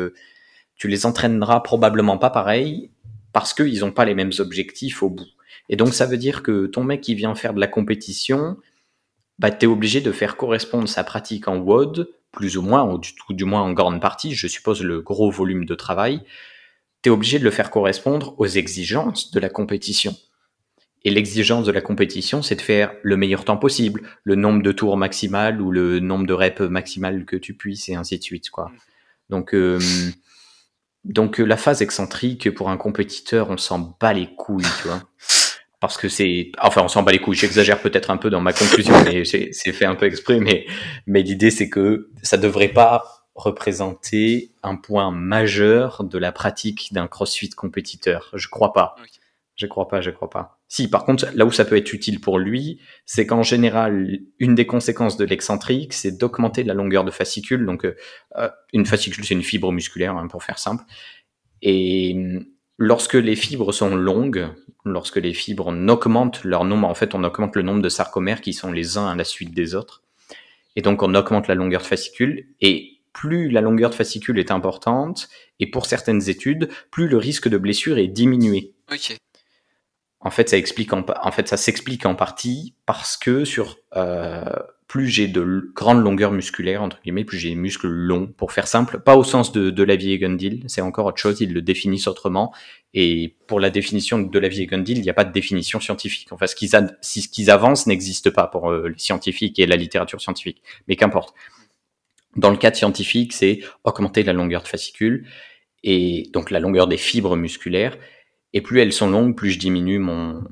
tu 0.76 0.88
les 0.88 1.06
entraîneras 1.06 1.60
probablement 1.60 2.18
pas 2.18 2.30
pareil 2.30 2.92
parce 3.34 3.54
qu'ils 3.54 3.80
n'ont 3.82 3.92
pas 3.92 4.06
les 4.06 4.16
mêmes 4.16 4.32
objectifs 4.40 5.04
au 5.04 5.10
bout. 5.10 5.28
Et 5.70 5.76
donc, 5.76 5.94
ça 5.94 6.06
veut 6.06 6.18
dire 6.18 6.44
que 6.44 6.66
ton 6.68 6.84
mec 6.84 7.02
qui 7.02 7.16
vient 7.16 7.36
faire 7.36 7.54
de 7.54 7.60
la 7.60 7.68
compétition, 7.68 8.58
bah, 9.40 9.52
tu 9.52 9.66
es 9.66 9.68
obligé 9.68 10.02
de 10.02 10.12
faire 10.12 10.38
correspondre 10.38 10.88
sa 10.88 11.04
pratique 11.04 11.48
en 11.48 11.58
WOD, 11.58 12.10
plus 12.32 12.58
ou 12.58 12.62
moins, 12.62 12.84
ou 12.84 13.34
du, 13.34 13.46
moins 13.46 13.62
en 13.62 13.74
grande 13.74 14.02
partie, 14.02 14.34
je 14.34 14.48
suppose 14.48 14.84
le 14.84 15.02
gros 15.02 15.32
volume 15.32 15.66
de 15.66 15.76
travail, 15.76 16.22
tu 17.02 17.10
es 17.10 17.12
obligé 17.12 17.40
de 17.40 17.44
le 17.44 17.52
faire 17.52 17.72
correspondre 17.72 18.36
aux 18.38 18.48
exigences 18.48 19.32
de 19.32 19.40
la 19.40 19.50
compétition. 19.50 20.16
Et 21.04 21.10
l'exigence 21.10 21.66
de 21.66 21.72
la 21.72 21.82
compétition, 21.82 22.42
c'est 22.42 22.56
de 22.56 22.62
faire 22.62 22.94
le 23.02 23.18
meilleur 23.18 23.46
temps 23.46 23.58
possible, 23.58 24.02
le 24.24 24.36
nombre 24.36 24.62
de 24.62 24.72
tours 24.72 24.98
maximal 24.98 25.62
ou 25.62 25.72
le 25.72 26.00
nombre 26.00 26.28
de 26.28 26.34
reps 26.34 26.62
maximal 26.62 27.26
que 27.26 27.36
tu 27.36 27.54
puisses, 27.54 27.90
et 27.90 27.96
ainsi 27.96 28.18
de 28.18 28.24
suite. 28.24 28.50
Quoi. 28.50 28.72
Donc, 29.30 29.54
euh, 29.54 29.80
donc 31.06 31.38
la 31.38 31.58
phase 31.58 31.82
excentrique, 31.82 32.54
pour 32.54 32.70
un 32.70 32.78
compétiteur, 32.78 33.50
on 33.50 33.58
s'en 33.58 33.96
bat 34.00 34.14
les 34.14 34.28
couilles, 34.36 34.66
tu 34.82 34.88
vois 34.88 35.04
parce 35.80 35.98
que 35.98 36.10
c'est, 36.10 36.52
enfin, 36.60 36.82
on 36.84 36.88
s'en 36.88 37.04
bat 37.04 37.12
les 37.12 37.20
couilles. 37.20 37.38
J'exagère 37.38 37.82
peut-être 37.82 38.10
un 38.10 38.18
peu 38.18 38.30
dans 38.30 38.42
ma 38.42 38.54
conclusion, 38.54 38.94
mais 39.04 39.26
c'est 39.26 39.52
fait 39.52 39.86
un 39.86 39.96
peu 39.96 40.06
exprès. 40.06 40.40
Mais, 40.40 40.66
mais 41.06 41.22
l'idée, 41.22 41.52
c'est 41.52 41.70
que 41.70 42.10
ça 42.24 42.38
devrait 42.38 42.70
pas 42.70 43.04
représenter 43.36 44.54
un 44.64 44.76
point 44.76 45.12
majeur 45.12 46.04
de 46.04 46.18
la 46.18 46.32
pratique 46.32 46.92
d'un 46.94 47.08
CrossFit 47.08 47.52
compétiteur. 47.52 48.32
Je 48.34 48.48
crois 48.48 48.74
pas. 48.74 48.96
Je 49.56 49.66
crois 49.66 49.88
pas, 49.88 50.02
je 50.02 50.12
crois 50.12 50.30
pas. 50.30 50.60
Si, 50.68 50.90
par 50.90 51.06
contre, 51.06 51.28
là 51.34 51.46
où 51.46 51.52
ça 51.52 51.66
peut 51.66 51.78
être 51.78 51.94
utile 51.94 52.20
pour 52.22 52.38
lui, 52.40 52.80
c'est 53.06 53.26
qu'en 53.26 53.44
général, 53.44 54.20
une 54.40 54.54
des 54.54 54.68
conséquences 54.68 55.18
de 55.18 55.26
l'excentrique, 55.26 55.94
c'est 55.94 56.18
d'augmenter 56.18 56.64
la 56.64 56.74
longueur 56.74 57.04
de 57.04 57.12
fascicule. 57.12 57.66
Donc, 57.66 57.86
euh, 57.86 58.50
une 58.74 58.86
fascicule, 58.86 59.26
c'est 59.26 59.34
une 59.34 59.44
fibre 59.44 59.72
musculaire, 59.72 60.16
hein, 60.16 60.28
pour 60.28 60.44
faire 60.44 60.60
simple. 60.60 60.84
Et 61.62 62.16
lorsque 62.78 63.16
les 63.16 63.36
fibres 63.36 63.72
sont 63.72 63.96
longues, 63.96 64.48
lorsque 64.86 65.18
les 65.18 65.34
fibres 65.34 65.68
augmentent 65.68 66.44
leur 66.44 66.64
nombre, 66.64 66.88
en 66.88 66.94
fait, 66.94 67.16
on 67.16 67.24
augmente 67.24 67.56
le 67.56 67.64
nombre 67.64 67.82
de 67.82 67.90
sarcomères 67.90 68.42
qui 68.42 68.54
sont 68.54 68.72
les 68.72 68.98
uns 68.98 69.08
à 69.08 69.16
la 69.16 69.24
suite 69.24 69.54
des 69.54 69.76
autres. 69.76 70.04
Et 70.76 70.82
donc, 70.82 71.02
on 71.02 71.16
augmente 71.16 71.48
la 71.48 71.56
longueur 71.56 71.82
de 71.82 71.88
fascicule. 71.88 72.48
Et 72.62 73.00
plus 73.14 73.50
la 73.50 73.62
longueur 73.62 73.90
de 73.90 73.96
fascicule 73.96 74.38
est 74.38 74.52
importante, 74.52 75.28
et 75.60 75.70
pour 75.70 75.88
certaines 75.88 76.30
études, 76.30 76.70
plus 76.92 77.08
le 77.08 77.18
risque 77.18 77.50
de 77.50 77.58
blessure 77.58 77.98
est 77.98 78.08
diminué. 78.08 78.74
En 80.20 80.30
fait, 80.30 80.50
ça 80.50 80.58
explique 80.58 80.94
en, 80.94 81.32
fait, 81.32 81.48
ça 81.48 81.58
s'explique 81.58 82.06
en 82.06 82.16
partie 82.16 82.76
parce 82.86 83.18
que 83.18 83.46
sur, 83.46 83.78
euh, 83.96 84.44
plus 84.88 85.08
j'ai 85.08 85.28
de 85.28 85.70
grandes 85.76 86.02
longueurs 86.02 86.32
musculaires, 86.32 86.82
entre 86.82 87.02
guillemets, 87.02 87.26
plus 87.26 87.38
j'ai 87.38 87.50
des 87.50 87.56
muscles 87.56 87.88
longs, 87.88 88.28
pour 88.28 88.54
faire 88.54 88.68
simple. 88.68 89.00
Pas 89.00 89.18
au 89.18 89.24
sens 89.24 89.52
de, 89.52 89.70
de 89.70 89.84
la 89.84 89.98
vie 89.98 90.14
et 90.14 90.18
Gundil, 90.18 90.64
c'est 90.68 90.80
encore 90.80 91.08
autre 91.08 91.18
chose, 91.18 91.42
ils 91.42 91.54
le 91.54 91.62
définissent 91.62 92.08
autrement. 92.08 92.54
Et 92.94 93.36
pour 93.48 93.60
la 93.60 93.70
définition 93.70 94.20
de 94.20 94.40
la 94.40 94.48
vie 94.48 94.62
et 94.62 94.66
Gundil, 94.66 94.98
il 94.98 95.02
n'y 95.02 95.10
a 95.10 95.14
pas 95.14 95.26
de 95.26 95.34
définition 95.34 95.82
scientifique. 95.82 96.30
Enfin, 96.32 96.48
ce 96.48 96.56
qu'ils, 96.56 96.70
si 97.02 97.22
ce 97.22 97.28
qu'ils 97.28 97.52
avancent 97.52 97.86
n'existe 97.86 98.30
pas 98.30 98.48
pour 98.48 98.72
euh, 98.72 98.88
les 98.88 98.98
scientifiques 98.98 99.60
et 99.60 99.68
la 99.68 99.76
littérature 99.76 100.22
scientifique. 100.22 100.64
Mais 100.88 100.96
qu'importe. 100.96 101.36
Dans 102.38 102.50
le 102.50 102.58
cas 102.58 102.74
scientifique, 102.74 103.34
c'est 103.34 103.60
augmenter 103.84 104.24
la 104.24 104.34
longueur 104.34 104.64
de 104.64 104.68
fascicule 104.68 105.28
et 105.84 106.30
donc 106.32 106.50
la 106.50 106.60
longueur 106.60 106.88
des 106.88 106.98
fibres 106.98 107.36
musculaires. 107.36 107.98
Et 108.54 108.62
plus 108.62 108.80
elles 108.80 108.94
sont 108.94 109.10
longues, 109.10 109.36
plus 109.36 109.52
je 109.52 109.60
diminue 109.60 110.00
mon, 110.00 110.44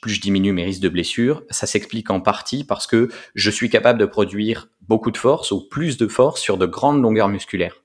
plus 0.00 0.14
je 0.14 0.20
diminue 0.20 0.52
mes 0.52 0.64
risques 0.64 0.82
de 0.82 0.88
blessure. 0.88 1.42
Ça 1.50 1.66
s'explique 1.66 2.10
en 2.10 2.20
partie 2.20 2.64
parce 2.64 2.86
que 2.86 3.08
je 3.34 3.50
suis 3.50 3.70
capable 3.70 3.98
de 3.98 4.06
produire 4.06 4.68
beaucoup 4.82 5.10
de 5.10 5.16
force 5.16 5.52
ou 5.52 5.68
plus 5.68 5.96
de 5.96 6.06
force 6.06 6.40
sur 6.40 6.58
de 6.58 6.66
grandes 6.66 7.02
longueurs 7.02 7.28
musculaires. 7.28 7.82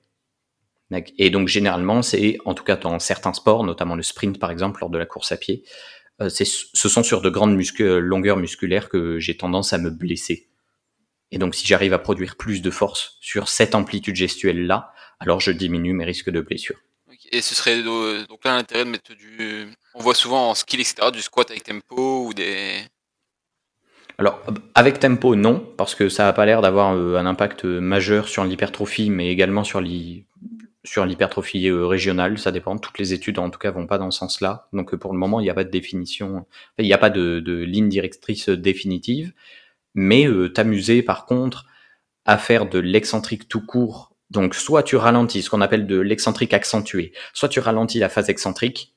Et 1.18 1.30
donc 1.30 1.48
généralement, 1.48 2.02
c'est 2.02 2.38
en 2.44 2.54
tout 2.54 2.64
cas 2.64 2.76
dans 2.76 2.98
certains 2.98 3.32
sports, 3.32 3.64
notamment 3.64 3.96
le 3.96 4.02
sprint 4.02 4.38
par 4.38 4.50
exemple 4.50 4.80
lors 4.80 4.90
de 4.90 4.98
la 4.98 5.06
course 5.06 5.32
à 5.32 5.36
pied, 5.36 5.64
euh, 6.20 6.28
ce 6.30 6.88
sont 6.88 7.02
sur 7.02 7.20
de 7.20 7.28
grandes 7.28 7.60
longueurs 7.80 8.36
musculaires 8.36 8.88
que 8.88 9.18
j'ai 9.18 9.36
tendance 9.36 9.72
à 9.72 9.78
me 9.78 9.90
blesser. 9.90 10.48
Et 11.32 11.38
donc 11.38 11.54
si 11.54 11.66
j'arrive 11.66 11.92
à 11.92 11.98
produire 11.98 12.36
plus 12.36 12.62
de 12.62 12.70
force 12.70 13.18
sur 13.20 13.48
cette 13.48 13.74
amplitude 13.74 14.14
gestuelle 14.14 14.66
là, 14.66 14.92
alors 15.18 15.40
je 15.40 15.50
diminue 15.50 15.92
mes 15.92 16.04
risques 16.04 16.30
de 16.30 16.40
blessure. 16.40 16.76
Et 17.32 17.40
ce 17.40 17.54
serait 17.54 17.82
donc 17.82 18.44
là 18.44 18.56
l'intérêt 18.56 18.84
de 18.84 18.90
mettre 18.90 19.14
du. 19.14 19.68
On 19.94 20.02
voit 20.02 20.14
souvent 20.14 20.50
en 20.50 20.54
skill, 20.54 20.80
etc., 20.80 21.10
du 21.12 21.22
squat 21.22 21.50
avec 21.50 21.64
tempo 21.64 22.26
ou 22.26 22.34
des. 22.34 22.82
Alors, 24.18 24.40
avec 24.74 24.98
tempo, 24.98 25.34
non, 25.36 25.60
parce 25.76 25.94
que 25.94 26.08
ça 26.08 26.24
n'a 26.24 26.32
pas 26.32 26.46
l'air 26.46 26.62
d'avoir 26.62 26.94
euh, 26.94 27.16
un 27.16 27.26
impact 27.26 27.64
majeur 27.64 28.28
sur 28.28 28.44
l'hypertrophie, 28.44 29.10
mais 29.10 29.28
également 29.28 29.62
sur 29.62 29.82
l'hypertrophie 29.82 31.68
euh, 31.68 31.86
régionale, 31.86 32.38
ça 32.38 32.50
dépend. 32.50 32.78
Toutes 32.78 32.98
les 32.98 33.12
études, 33.12 33.38
en 33.38 33.50
tout 33.50 33.58
cas, 33.58 33.70
vont 33.70 33.86
pas 33.86 33.98
dans 33.98 34.10
ce 34.10 34.20
sens-là. 34.20 34.68
Donc, 34.72 34.96
pour 34.96 35.12
le 35.12 35.18
moment, 35.18 35.40
il 35.40 35.42
n'y 35.42 35.50
a 35.50 35.54
pas 35.54 35.64
de 35.64 35.70
définition, 35.70 36.46
il 36.78 36.86
n'y 36.86 36.94
a 36.94 36.98
pas 36.98 37.10
de, 37.10 37.64
ligne 37.66 37.90
directrice 37.90 38.48
définitive. 38.48 39.34
Mais 39.94 40.26
euh, 40.26 40.48
t'amuser, 40.50 41.02
par 41.02 41.26
contre, 41.26 41.66
à 42.24 42.38
faire 42.38 42.66
de 42.66 42.78
l'excentrique 42.78 43.48
tout 43.48 43.64
court 43.64 44.15
donc, 44.30 44.54
soit 44.54 44.82
tu 44.82 44.96
ralentis, 44.96 45.42
ce 45.42 45.50
qu'on 45.50 45.60
appelle 45.60 45.86
de 45.86 45.98
l'excentrique 45.98 46.52
accentué, 46.52 47.12
soit 47.32 47.48
tu 47.48 47.60
ralentis 47.60 47.98
la 47.98 48.08
phase 48.08 48.28
excentrique, 48.28 48.96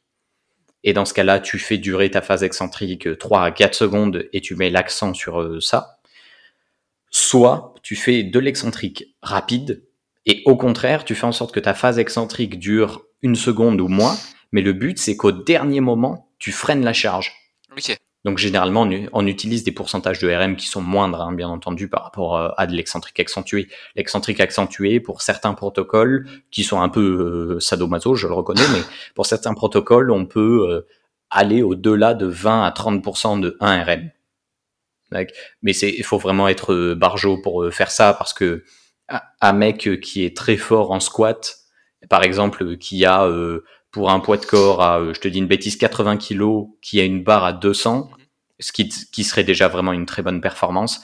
et 0.83 0.93
dans 0.93 1.05
ce 1.05 1.13
cas-là, 1.13 1.39
tu 1.39 1.59
fais 1.59 1.77
durer 1.77 2.09
ta 2.09 2.21
phase 2.21 2.43
excentrique 2.43 3.17
3 3.17 3.43
à 3.43 3.51
4 3.51 3.73
secondes 3.73 4.27
et 4.31 4.41
tu 4.41 4.55
mets 4.55 4.69
l'accent 4.69 5.13
sur 5.13 5.41
euh, 5.41 5.59
ça. 5.59 5.99
Soit 7.11 7.75
tu 7.83 7.95
fais 7.95 8.23
de 8.23 8.39
l'excentrique 8.39 9.15
rapide, 9.21 9.83
et 10.25 10.41
au 10.45 10.55
contraire, 10.55 11.05
tu 11.05 11.15
fais 11.15 11.25
en 11.25 11.31
sorte 11.31 11.53
que 11.53 11.59
ta 11.59 11.73
phase 11.73 11.99
excentrique 11.99 12.59
dure 12.59 13.03
une 13.21 13.35
seconde 13.35 13.81
ou 13.81 13.87
moins, 13.87 14.15
mais 14.51 14.61
le 14.61 14.73
but, 14.73 14.97
c'est 14.97 15.17
qu'au 15.17 15.31
dernier 15.31 15.81
moment, 15.81 16.31
tu 16.37 16.51
freines 16.51 16.83
la 16.83 16.93
charge. 16.93 17.33
Donc 18.25 18.37
généralement, 18.37 18.87
on, 19.13 19.27
utilise 19.27 19.63
des 19.63 19.71
pourcentages 19.71 20.19
de 20.19 20.29
RM 20.29 20.57
qui 20.57 20.67
sont 20.67 20.81
moindres, 20.81 21.21
hein, 21.21 21.31
bien 21.31 21.47
entendu, 21.47 21.87
par 21.87 22.03
rapport 22.03 22.35
euh, 22.35 22.49
à 22.57 22.67
de 22.67 22.73
l'excentrique 22.73 23.19
accentué. 23.19 23.69
L'excentrique 23.95 24.41
accentué, 24.41 24.99
pour 24.99 25.21
certains 25.21 25.53
protocoles, 25.53 26.27
qui 26.51 26.63
sont 26.63 26.81
un 26.81 26.89
peu 26.89 27.55
euh, 27.55 27.59
sadomaso, 27.61 28.15
je 28.15 28.27
le 28.27 28.33
reconnais, 28.33 28.67
mais 28.73 28.81
pour 29.15 29.25
certains 29.25 29.53
protocoles, 29.53 30.11
on 30.11 30.25
peut 30.25 30.67
euh, 30.69 30.87
aller 31.29 31.63
au-delà 31.63 32.13
de 32.13 32.25
20 32.25 32.63
à 32.63 32.71
30% 32.71 33.39
de 33.39 33.55
1 33.61 33.83
RM. 33.83 34.11
Mais 35.63 35.73
il 35.73 36.03
faut 36.03 36.19
vraiment 36.19 36.47
être 36.49 36.93
barjot 36.93 37.41
pour 37.41 37.67
faire 37.71 37.89
ça, 37.89 38.13
parce 38.13 38.33
que 38.33 38.63
un 39.41 39.53
mec 39.53 39.89
qui 40.01 40.23
est 40.23 40.37
très 40.37 40.57
fort 40.57 40.91
en 40.91 40.99
squat, 40.99 41.57
par 42.09 42.21
exemple, 42.21 42.77
qui 42.77 43.05
a 43.05 43.27
pour 43.91 44.11
un 44.11 44.19
poids 44.19 44.37
de 44.37 44.45
corps 44.45 44.81
à, 44.81 44.99
euh, 44.99 45.13
je 45.13 45.19
te 45.19 45.27
dis 45.27 45.39
une 45.39 45.47
bêtise, 45.47 45.77
80 45.77 46.17
kg, 46.17 46.67
qui 46.81 46.99
a 46.99 47.03
une 47.03 47.23
barre 47.23 47.43
à 47.43 47.53
200, 47.53 48.09
ce 48.59 48.71
qui, 48.71 48.89
qui 48.89 49.23
serait 49.23 49.43
déjà 49.43 49.67
vraiment 49.67 49.93
une 49.93 50.05
très 50.05 50.21
bonne 50.21 50.41
performance, 50.41 51.01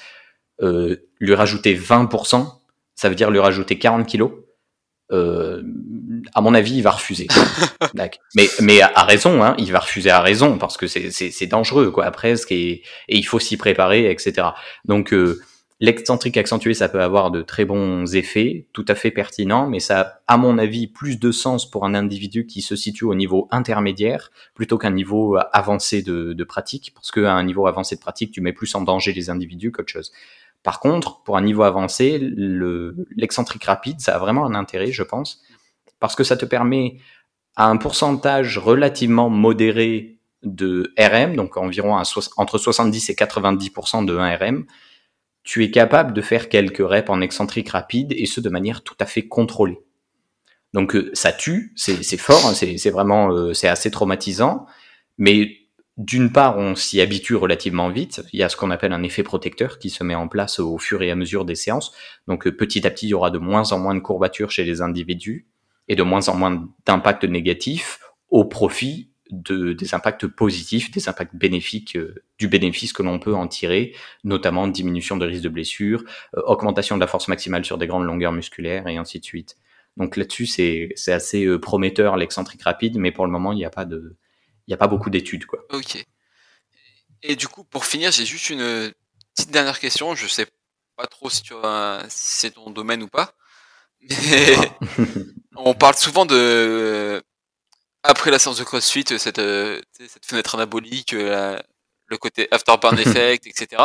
euh, 0.61 0.95
lui 1.19 1.33
rajouter 1.33 1.75
20%, 1.77 2.47
ça 2.95 3.09
veut 3.09 3.15
dire 3.15 3.31
lui 3.31 3.39
rajouter 3.39 3.77
40 3.77 4.07
kg. 4.09 4.31
Euh, 5.11 5.61
à 6.33 6.41
mon 6.41 6.53
avis, 6.53 6.75
il 6.77 6.81
va 6.81 6.91
refuser. 6.91 7.27
mais, 8.35 8.49
mais 8.61 8.81
à, 8.81 9.03
raison, 9.03 9.43
hein, 9.43 9.55
il 9.57 9.71
va 9.71 9.79
refuser 9.79 10.09
à 10.09 10.21
raison 10.21 10.57
parce 10.57 10.77
que 10.77 10.87
c'est 10.87 11.47
dangereux, 11.47 11.91
quoi, 11.91 12.09
presque, 12.11 12.51
et, 12.51 12.83
et 13.07 13.17
il 13.17 13.23
faut 13.23 13.39
s'y 13.39 13.57
préparer, 13.57 14.09
etc. 14.09 14.47
Donc, 14.85 15.13
euh, 15.13 15.41
L'excentrique 15.81 16.37
accentué, 16.37 16.73
ça 16.73 16.87
peut 16.87 17.01
avoir 17.01 17.31
de 17.31 17.41
très 17.41 17.65
bons 17.65 18.15
effets, 18.15 18.65
tout 18.71 18.85
à 18.87 18.95
fait 18.95 19.11
pertinents, 19.11 19.67
mais 19.67 19.81
ça 19.81 19.99
a, 19.99 20.33
à 20.33 20.37
mon 20.37 20.57
avis, 20.57 20.87
plus 20.87 21.19
de 21.19 21.31
sens 21.33 21.69
pour 21.69 21.85
un 21.85 21.93
individu 21.93 22.45
qui 22.45 22.61
se 22.61 22.77
situe 22.77 23.03
au 23.03 23.13
niveau 23.13 23.49
intermédiaire 23.51 24.31
plutôt 24.53 24.77
qu'un 24.77 24.91
niveau 24.91 25.37
avancé 25.51 26.01
de, 26.01 26.43
pratique, 26.45 26.93
parce 26.95 27.11
qu'à 27.11 27.33
un 27.33 27.43
niveau 27.43 27.67
avancé 27.67 27.95
de 27.97 27.99
pratique, 27.99 28.31
tu 28.31 28.39
mets 28.39 28.53
plus 28.53 28.73
en 28.73 28.81
danger 28.81 29.11
les 29.11 29.29
individus 29.29 29.73
qu'autre 29.73 29.91
chose. 29.91 30.13
Par 30.63 30.79
contre, 30.79 31.21
pour 31.23 31.35
un 31.35 31.41
niveau 31.41 31.63
avancé, 31.63 32.19
l'excentrique 32.21 33.65
rapide, 33.65 33.99
ça 33.99 34.15
a 34.15 34.17
vraiment 34.17 34.45
un 34.45 34.55
intérêt, 34.55 34.93
je 34.93 35.03
pense, 35.03 35.41
parce 35.99 36.15
que 36.15 36.23
ça 36.23 36.37
te 36.37 36.45
permet 36.45 36.99
à 37.57 37.67
un 37.67 37.75
pourcentage 37.75 38.57
relativement 38.57 39.29
modéré 39.29 40.19
de 40.43 40.93
RM, 40.97 41.35
donc 41.35 41.57
environ 41.57 41.97
entre 42.37 42.57
70 42.57 43.09
et 43.09 43.13
90% 43.13 44.05
de 44.05 44.17
1 44.17 44.37
RM, 44.37 44.65
tu 45.45 45.63
es 45.63 45.71
capable 45.71 46.11
de 46.13 46.21
faire 46.21 46.49
quelques 46.49 46.85
reps 46.85 47.09
en 47.09 47.21
excentrique 47.21 47.69
rapide 47.69 48.13
et 48.17 48.25
ce 48.25 48.41
de 48.41 48.49
manière 48.49 48.83
tout 48.83 48.95
à 48.99 49.05
fait 49.05 49.27
contrôlée. 49.27 49.79
Donc 50.73 50.95
euh, 50.95 51.11
ça 51.13 51.31
tue, 51.31 51.71
c'est 51.77 52.17
fort, 52.17 52.45
hein, 52.47 52.53
c'est 52.53 52.89
vraiment 52.89 53.31
euh, 53.31 53.53
c'est 53.53 53.69
assez 53.69 53.91
traumatisant, 53.91 54.65
mais 55.17 55.59
d'une 55.97 56.31
part 56.33 56.57
on 56.57 56.75
s'y 56.75 56.99
habitue 56.99 57.35
relativement 57.35 57.89
vite. 57.89 58.23
Il 58.33 58.39
y 58.39 58.43
a 58.43 58.49
ce 58.49 58.57
qu'on 58.57 58.71
appelle 58.71 58.91
un 58.91 59.03
effet 59.03 59.23
protecteur 59.23 59.79
qui 59.79 59.89
se 59.89 60.03
met 60.03 60.15
en 60.15 60.27
place 60.27 60.59
au 60.59 60.77
fur 60.79 61.01
et 61.03 61.11
à 61.11 61.15
mesure 61.15 61.45
des 61.45 61.55
séances. 61.55 61.93
Donc 62.27 62.47
euh, 62.47 62.51
petit 62.51 62.85
à 62.85 62.89
petit 62.89 63.05
il 63.05 63.09
y 63.09 63.13
aura 63.13 63.29
de 63.29 63.37
moins 63.37 63.71
en 63.71 63.79
moins 63.79 63.95
de 63.95 63.99
courbatures 63.99 64.51
chez 64.51 64.65
les 64.65 64.81
individus 64.81 65.47
et 65.87 65.95
de 65.95 66.03
moins 66.03 66.27
en 66.27 66.35
moins 66.35 66.67
d'impact 66.87 67.23
négatif 67.23 67.99
au 68.31 68.45
profit 68.45 69.11
de, 69.31 69.73
des 69.73 69.93
impacts 69.93 70.27
positifs, 70.27 70.91
des 70.91 71.09
impacts 71.09 71.35
bénéfiques, 71.35 71.95
euh, 71.95 72.23
du 72.37 72.47
bénéfice 72.47 72.93
que 72.93 73.03
l'on 73.03 73.19
peut 73.19 73.33
en 73.33 73.47
tirer, 73.47 73.95
notamment 74.23 74.67
diminution 74.67 75.17
de 75.17 75.25
risque 75.25 75.43
de 75.43 75.49
blessure, 75.49 76.03
euh, 76.37 76.41
augmentation 76.45 76.95
de 76.95 77.01
la 77.01 77.07
force 77.07 77.27
maximale 77.27 77.65
sur 77.65 77.77
des 77.77 77.87
grandes 77.87 78.05
longueurs 78.05 78.31
musculaires 78.31 78.87
et 78.87 78.97
ainsi 78.97 79.19
de 79.19 79.25
suite. 79.25 79.55
Donc 79.97 80.17
là-dessus, 80.17 80.45
c'est, 80.45 80.89
c'est 80.95 81.13
assez 81.13 81.45
euh, 81.45 81.59
prometteur 81.59 82.17
l'excentrique 82.17 82.63
rapide, 82.63 82.97
mais 82.97 83.11
pour 83.11 83.25
le 83.25 83.31
moment, 83.31 83.51
il 83.51 83.57
n'y 83.57 83.65
a 83.65 83.69
pas 83.69 83.85
de, 83.85 84.15
il 84.67 84.73
a 84.73 84.77
pas 84.77 84.87
beaucoup 84.87 85.09
d'études, 85.09 85.45
quoi. 85.45 85.65
Ok. 85.71 86.05
Et 87.23 87.35
du 87.35 87.47
coup, 87.47 87.63
pour 87.63 87.85
finir, 87.85 88.11
j'ai 88.11 88.25
juste 88.25 88.49
une 88.49 88.91
petite 89.35 89.51
dernière 89.51 89.79
question. 89.79 90.13
Je 90.13 90.27
sais 90.27 90.47
pas 90.95 91.07
trop 91.07 91.29
si, 91.29 91.41
tu 91.41 91.53
as, 91.63 92.05
si 92.09 92.39
c'est 92.39 92.51
ton 92.51 92.69
domaine 92.69 93.01
ou 93.01 93.07
pas. 93.07 93.33
Mais 94.01 94.55
on 95.55 95.73
parle 95.73 95.95
souvent 95.95 96.25
de 96.25 97.23
après 98.05 98.31
la 98.31 98.39
séance 98.39 98.57
de 98.57 98.63
CrossFit, 98.63 99.05
cette, 99.17 99.39
euh, 99.39 99.81
cette 100.07 100.25
fenêtre 100.25 100.55
anabolique, 100.55 101.13
euh, 101.13 101.59
le 102.07 102.17
côté 102.17 102.47
afterburn 102.51 102.97
effect, 102.99 103.47
etc. 103.47 103.81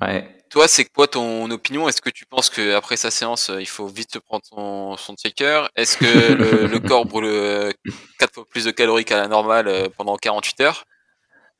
Ouais. 0.00 0.28
Toi, 0.50 0.68
c'est 0.68 0.84
quoi 0.84 1.08
ton 1.08 1.50
opinion? 1.50 1.88
Est-ce 1.88 2.00
que 2.00 2.10
tu 2.10 2.26
penses 2.26 2.50
qu'après 2.50 2.96
sa 2.96 3.10
séance, 3.10 3.50
il 3.58 3.68
faut 3.68 3.86
vite 3.86 4.12
se 4.12 4.18
prendre 4.18 4.44
son, 4.44 4.96
son 4.96 5.14
shaker? 5.20 5.70
Est-ce 5.76 5.96
que 5.96 6.32
le, 6.32 6.78
corps 6.88 7.06
brûle 7.06 7.72
4 8.18 8.30
euh, 8.30 8.32
fois 8.32 8.44
plus 8.48 8.64
de 8.64 8.70
calories 8.70 9.04
qu'à 9.04 9.16
la 9.16 9.28
normale 9.28 9.88
pendant 9.96 10.16
48 10.16 10.60
heures? 10.60 10.84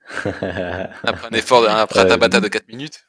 Après 1.04 1.28
un 1.28 1.36
effort, 1.36 1.66
après 1.66 2.00
un 2.00 2.04
tabata 2.04 2.40
de 2.40 2.48
4 2.48 2.68
minutes? 2.68 3.06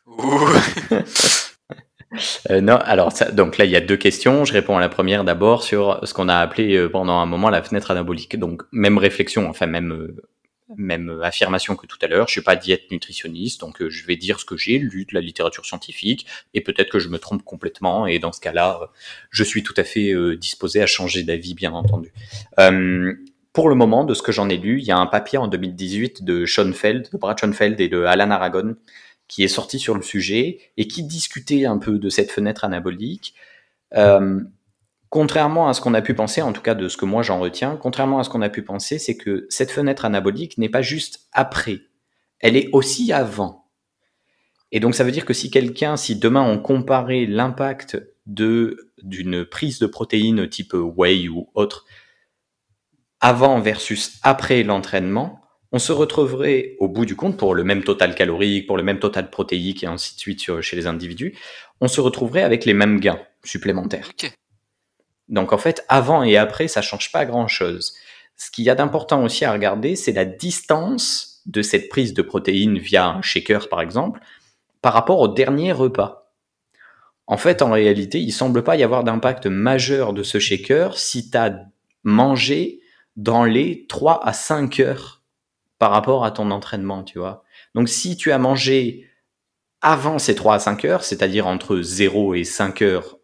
Euh, 2.49 2.61
non, 2.61 2.78
alors 2.78 3.11
ça, 3.11 3.32
donc 3.32 3.57
là 3.57 3.66
il 3.66 3.72
y 3.72 3.76
a 3.76 3.82
deux 3.82 3.97
questions. 3.97 4.45
Je 4.45 4.53
réponds 4.53 4.78
à 4.78 4.80
la 4.80 4.89
première 4.89 5.24
d'abord 5.24 5.63
sur 5.63 5.99
ce 6.03 6.13
qu'on 6.13 6.30
a 6.30 6.38
appelé 6.38 6.76
euh, 6.76 6.89
pendant 6.89 7.20
un 7.20 7.26
moment 7.26 7.49
la 7.49 7.63
fenêtre 7.63 7.91
anabolique. 7.91 8.38
Donc 8.38 8.63
même 8.72 8.97
réflexion, 8.97 9.49
enfin 9.49 9.66
même 9.66 9.91
euh, 9.91 10.16
même 10.78 11.20
affirmation 11.22 11.76
que 11.76 11.86
tout 11.86 11.97
à 12.01 12.07
l'heure. 12.07 12.28
Je 12.28 12.34
suis 12.34 12.41
pas 12.41 12.55
diète 12.55 12.89
nutritionniste, 12.91 13.61
donc 13.61 13.88
je 13.88 14.05
vais 14.05 14.16
dire 14.16 14.39
ce 14.39 14.45
que 14.45 14.57
j'ai 14.57 14.80
lu 14.80 15.05
de 15.05 15.13
la 15.13 15.22
littérature 15.22 15.66
scientifique 15.66 16.26
et 16.55 16.61
peut-être 16.61 16.89
que 16.89 16.97
je 16.97 17.09
me 17.09 17.20
trompe 17.20 17.43
complètement. 17.43 18.07
Et 18.07 18.18
dans 18.18 18.32
ce 18.32 18.41
cas-là, 18.41 18.89
je 19.30 19.43
suis 19.43 19.61
tout 19.61 19.76
à 19.78 19.84
fait 19.84 20.11
disposé 20.38 20.82
à 20.82 20.88
changer 20.88 21.22
d'avis, 21.22 21.53
bien 21.53 21.72
entendu. 21.72 22.11
pour 23.53 23.70
le 23.70 23.76
moment, 23.76 24.05
de 24.05 24.16
ce 24.16 24.24
que 24.24 24.32
j'en 24.32 24.49
ai 24.49 24.57
lu, 24.57 24.80
il 24.80 24.86
y 24.86 24.91
a 24.91 24.97
un 24.97 25.05
papier 25.05 25.38
en 25.38 25.47
2018 25.47 26.24
de 26.24 26.47
Schoenfeld, 26.47 27.09
de 27.13 27.18
Brad 27.20 27.38
Schoenfeld 27.39 27.80
et 27.80 27.88
de 27.88 28.01
Alan 28.01 28.32
Aragon 28.32 28.76
qui 29.28 29.43
est 29.43 29.49
sorti 29.49 29.80
sur 29.80 29.95
le 29.95 30.01
sujet 30.01 30.59
et 30.78 30.88
qui 30.88 31.03
discutait 31.03 31.65
un 31.65 31.78
peu 31.78 31.97
de 31.97 32.09
cette 32.09 32.32
fenêtre 32.32 32.63
anabolique. 32.63 33.34
Euh, 33.95 34.41
contrairement 35.09 35.67
à 35.67 35.73
ce 35.73 35.82
qu'on 35.82 35.93
a 35.93 36.01
pu 36.01 36.13
penser, 36.13 36.41
en 36.41 36.53
tout 36.53 36.61
cas 36.61 36.76
de 36.76 36.88
ce 36.88 36.97
que 36.97 37.05
moi 37.05 37.23
j'en 37.23 37.39
retiens, 37.39 37.78
contrairement 37.78 38.19
à 38.19 38.23
ce 38.23 38.30
qu'on 38.30 38.41
a 38.41 38.49
pu 38.49 38.63
penser, 38.63 38.99
c'est 38.99 39.17
que 39.17 39.47
cette 39.49 39.71
fenêtre 39.71 40.05
anabolique 40.05 40.57
n'est 40.57 40.69
pas 40.69 40.82
juste 40.82 41.28
après, 41.32 41.80
elle 42.39 42.57
est 42.57 42.69
aussi 42.73 43.11
avant. 43.13 43.65
Et 44.71 44.80
donc 44.80 44.95
ça 44.95 45.03
veut 45.03 45.11
dire 45.11 45.26
que 45.26 45.34
si 45.34 45.49
quelqu'un, 45.49 45.95
si 45.95 46.17
demain 46.17 46.41
on 46.41 46.59
comparait 46.59 47.26
l'impact 47.26 47.97
de 48.26 48.91
d'une 49.03 49.45
prise 49.45 49.80
de 49.80 49.86
protéines 49.88 50.49
type 50.49 50.73
whey 50.73 51.30
ou 51.30 51.49
autre 51.53 51.86
avant 53.21 53.59
versus 53.59 54.19
après 54.23 54.63
l'entraînement, 54.63 55.44
on 55.76 55.80
se 55.80 55.91
retrouverait 55.91 56.78
au 56.80 56.88
bout 56.88 57.05
du 57.05 57.17
compte 57.17 57.36
pour 57.36 57.53
le 57.53 57.65
même 57.65 57.84
total 57.84 58.15
calorique, 58.15 58.65
pour 58.65 58.78
le 58.78 58.84
même 58.84 58.99
total 58.99 59.30
protéique 59.30 59.84
et 59.84 59.88
ainsi 59.88 60.15
de 60.15 60.19
suite 60.21 60.61
chez 60.61 60.78
les 60.78 60.88
individus, 60.88 61.38
on 61.82 61.89
se 61.89 61.99
retrouverait 61.99 62.43
avec 62.43 62.63
les 62.63 62.73
mêmes 62.73 62.97
gains 63.01 63.19
supplémentaires. 63.43 64.09
Donc 65.28 65.51
en 65.51 65.57
fait, 65.57 65.84
avant 65.89 66.23
et 66.23 66.38
après, 66.38 66.69
ça 66.69 66.82
change 66.82 67.11
pas 67.11 67.26
grand-chose. 67.26 67.93
Ce 68.38 68.49
qu'il 68.51 68.63
y 68.63 68.69
a 68.69 68.76
d'important 68.76 69.21
aussi 69.21 69.43
à 69.43 69.51
regarder, 69.51 69.97
c'est 69.97 70.13
la 70.13 70.23
distance 70.23 71.41
de 71.45 71.61
cette 71.61 71.89
prise 71.89 72.13
de 72.13 72.21
protéines 72.21 72.78
via 72.78 73.07
un 73.07 73.21
shaker 73.21 73.67
par 73.67 73.82
exemple, 73.82 74.21
par 74.82 74.93
rapport 74.93 75.19
au 75.19 75.28
dernier 75.28 75.73
repas. 75.73 76.32
En 77.28 77.36
fait, 77.36 77.61
en 77.61 77.71
réalité, 77.71 78.21
il 78.21 78.32
semble 78.32 78.63
pas 78.63 78.78
y 78.78 78.84
avoir 78.84 79.03
d'impact 79.03 79.47
majeur 79.47 80.13
de 80.13 80.23
ce 80.23 80.39
shaker 80.39 80.97
si 80.97 81.30
tu 81.30 81.38
as 81.38 81.53
mangé 82.05 82.80
dans 83.17 83.43
les 83.43 83.86
3 83.88 84.26
à 84.26 84.32
5 84.32 84.80
heures 84.80 85.21
par 85.80 85.91
rapport 85.91 86.26
à 86.26 86.32
ton 86.32 86.51
entraînement, 86.51 87.03
tu 87.03 87.19
vois. 87.19 87.43
Donc 87.73 87.89
si 87.89 88.17
tu 88.17 88.32
as 88.32 88.38
mangé 88.38 89.09
avant 89.82 90.19
ces 90.19 90.36
3 90.36 90.55
à 90.55 90.59
5 90.59 90.86
heures, 90.86 91.03
c'est-à-dire 91.03 91.47
entre 91.47 91.82
0 91.82 92.36
et 92.36 92.43
5 92.43 92.82
heures 92.82 93.17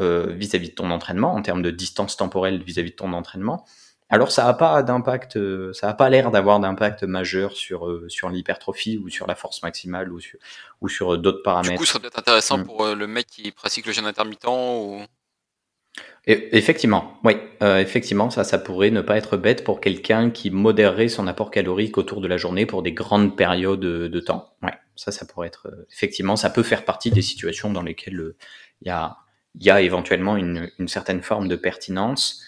euh, 0.00 0.32
vis-à-vis 0.32 0.70
de 0.70 0.74
ton 0.74 0.90
entraînement, 0.90 1.34
en 1.34 1.42
termes 1.42 1.62
de 1.62 1.70
distance 1.70 2.16
temporelle 2.16 2.62
vis-à-vis 2.62 2.92
de 2.92 2.96
ton 2.96 3.12
entraînement, 3.12 3.64
alors 4.08 4.30
ça 4.30 4.44
n'a 4.44 4.54
pas 4.54 4.84
d'impact, 4.84 5.36
euh, 5.36 5.72
ça 5.72 5.88
n'a 5.88 5.94
pas 5.94 6.08
l'air 6.08 6.30
d'avoir 6.30 6.60
d'impact 6.60 7.02
majeur 7.02 7.56
sur 7.56 7.88
euh, 7.88 8.08
sur 8.08 8.28
l'hypertrophie 8.28 8.98
ou 8.98 9.08
sur 9.08 9.26
la 9.26 9.34
force 9.34 9.62
maximale 9.64 10.12
ou 10.12 10.20
sur 10.20 10.38
ou 10.80 10.88
sur 10.88 11.18
d'autres 11.18 11.42
paramètres. 11.42 11.72
Du 11.72 11.78
coup, 11.78 11.84
ce 11.84 11.92
serait 11.92 12.00
peut-être 12.00 12.20
intéressant 12.20 12.58
mm. 12.58 12.64
pour 12.66 12.86
le 12.86 13.06
mec 13.08 13.26
qui 13.26 13.50
pratique 13.50 13.84
le 13.84 13.92
jeûne 13.92 14.06
intermittent 14.06 14.46
ou 14.46 15.02
effectivement, 16.26 17.18
oui, 17.24 17.34
effectivement, 17.60 18.30
ça, 18.30 18.44
ça 18.44 18.58
pourrait 18.58 18.90
ne 18.90 19.00
pas 19.00 19.16
être 19.16 19.36
bête 19.36 19.64
pour 19.64 19.80
quelqu'un 19.80 20.30
qui 20.30 20.50
modérerait 20.50 21.08
son 21.08 21.26
apport 21.26 21.50
calorique 21.50 21.98
autour 21.98 22.20
de 22.20 22.28
la 22.28 22.36
journée 22.36 22.66
pour 22.66 22.82
des 22.82 22.92
grandes 22.92 23.36
périodes 23.36 23.80
de 23.80 24.20
temps. 24.20 24.54
Ouais, 24.62 24.74
ça, 24.96 25.12
ça 25.12 25.24
pourrait 25.24 25.48
être 25.48 25.68
effectivement, 25.92 26.36
ça 26.36 26.50
peut 26.50 26.62
faire 26.64 26.84
partie 26.84 27.10
des 27.10 27.22
situations 27.22 27.70
dans 27.70 27.82
lesquelles 27.82 28.34
il 28.82 28.88
y 28.88 28.90
a 28.90 29.16
y 29.60 29.70
a 29.70 29.80
éventuellement 29.80 30.36
une, 30.36 30.70
une, 30.78 30.88
certaine 30.88 31.22
forme 31.22 31.48
de 31.48 31.56
pertinence. 31.56 32.42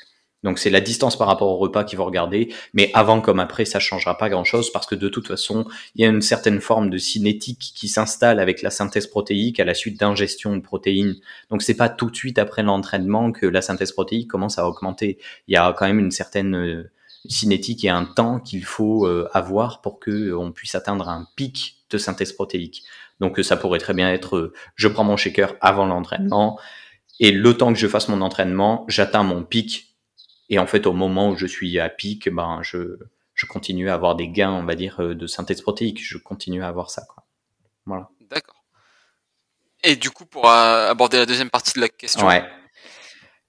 Donc 0.45 0.59
c'est 0.59 0.70
la 0.70 0.80
distance 0.80 1.18
par 1.18 1.26
rapport 1.26 1.49
au 1.49 1.57
repas 1.57 1.82
qu'il 1.82 1.97
faut 1.97 2.05
regarder, 2.05 2.55
mais 2.72 2.91
avant 2.95 3.20
comme 3.20 3.41
après, 3.41 3.64
ça 3.64 3.80
changera 3.80 4.16
pas 4.16 4.28
grand-chose 4.28 4.70
parce 4.70 4.86
que 4.86 4.95
de 4.95 5.09
toute 5.09 5.26
façon, 5.26 5.66
il 5.97 6.03
y 6.03 6.05
a 6.05 6.09
une 6.09 6.22
certaine 6.22 6.61
forme 6.61 6.91
de 6.91 6.99
cinétique 6.99 7.72
qui 7.74 7.89
s'installe 7.89 8.39
avec 8.39 8.62
la 8.62 8.70
synthèse 8.70 9.09
protéique 9.09 9.59
à 9.59 9.64
la 9.64 9.74
suite 9.74 9.99
d'ingestion 9.99 10.57
de 10.57 10.62
protéines. 10.62 11.16
Donc 11.51 11.62
c'est 11.62 11.74
pas 11.76 11.89
tout 11.89 12.11
de 12.11 12.16
suite 12.16 12.39
après 12.39 12.62
l'entraînement 12.62 13.32
que 13.32 13.47
la 13.47 13.62
synthèse 13.62 13.93
protéique 13.93 14.28
commence 14.30 14.59
à 14.59 14.68
augmenter. 14.68 15.18
Il 15.49 15.55
y 15.55 15.57
a 15.57 15.74
quand 15.76 15.86
même 15.86 15.99
une 15.99 16.12
certaine 16.12 16.55
euh, 16.55 16.91
cinétique 17.28 17.84
et 17.84 17.89
un 17.89 18.05
temps 18.05 18.39
qu'il 18.39 18.64
faut 18.64 19.07
euh, 19.07 19.28
avoir 19.32 19.80
pour 19.80 19.99
que 19.99 20.11
euh, 20.11 20.39
on 20.39 20.53
puisse 20.53 20.76
atteindre 20.76 21.09
un 21.09 21.26
pic 21.34 21.78
de 21.91 21.99
synthèse 21.99 22.32
protéique. 22.32 22.84
Donc 23.18 23.41
ça 23.41 23.57
pourrait 23.57 23.80
très 23.80 23.95
bien 23.95 24.12
être 24.12 24.53
je 24.76 24.86
prends 24.86 25.03
mon 25.03 25.16
shaker 25.16 25.55
avant 25.61 25.86
l'entraînement 25.86 26.61
et 27.20 27.32
le 27.32 27.57
temps 27.57 27.72
que 27.72 27.78
je 27.78 27.89
fasse 27.89 28.09
mon 28.09 28.20
entraînement, 28.20 28.84
j'atteins 28.89 29.24
mon 29.24 29.43
pic. 29.43 29.88
Et 30.49 30.59
en 30.59 30.67
fait, 30.67 30.87
au 30.87 30.93
moment 30.93 31.31
où 31.31 31.37
je 31.37 31.47
suis 31.47 31.79
à 31.79 31.89
pic, 31.89 32.29
ben, 32.29 32.61
je, 32.63 32.99
je 33.35 33.47
continue 33.47 33.89
à 33.89 33.95
avoir 33.95 34.17
des 34.17 34.29
gains, 34.29 34.53
on 34.53 34.65
va 34.65 34.75
dire, 34.75 35.01
euh, 35.01 35.15
de 35.15 35.27
synthèse 35.27 35.61
protéique. 35.61 36.03
Je 36.03 36.19
continue 36.19 36.63
à 36.63 36.69
avoir 36.69 36.91
ça, 36.91 37.03
quoi. 37.09 37.25
Voilà. 37.87 38.09
D'accord. 38.31 38.65
Et 39.85 39.97
du 39.97 40.11
coup, 40.11 40.27
pour 40.27 40.49
euh, 40.49 40.91
aborder 40.91 41.19
la 41.19 41.27
deuxième 41.27 41.51
partie 41.51 41.75
de 41.75 41.81
la 41.81 41.89
question. 41.89 42.27
Ouais. 42.27 42.45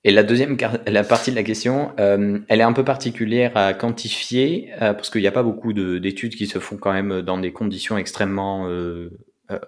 Et 0.06 0.12
la 0.12 0.24
deuxième 0.24 0.56
la 0.88 1.04
partie 1.04 1.32
de 1.32 1.36
la 1.36 1.44
question, 1.44 1.92
euh, 2.00 2.40
elle 2.48 2.62
est 2.62 2.64
un 2.64 2.72
peu 2.72 2.86
particulière 2.86 3.52
à 3.58 3.74
quantifier 3.74 4.72
parce 4.80 5.10
qu'il 5.10 5.20
n'y 5.20 5.28
a 5.28 5.32
pas 5.32 5.44
beaucoup 5.44 5.74
d'études 5.74 6.36
qui 6.36 6.48
se 6.48 6.58
font 6.60 6.78
quand 6.78 6.94
même 6.94 7.22
dans 7.22 7.38
des 7.38 7.52
conditions 7.52 7.98
extrêmement 7.98 8.70
euh, 8.70 9.12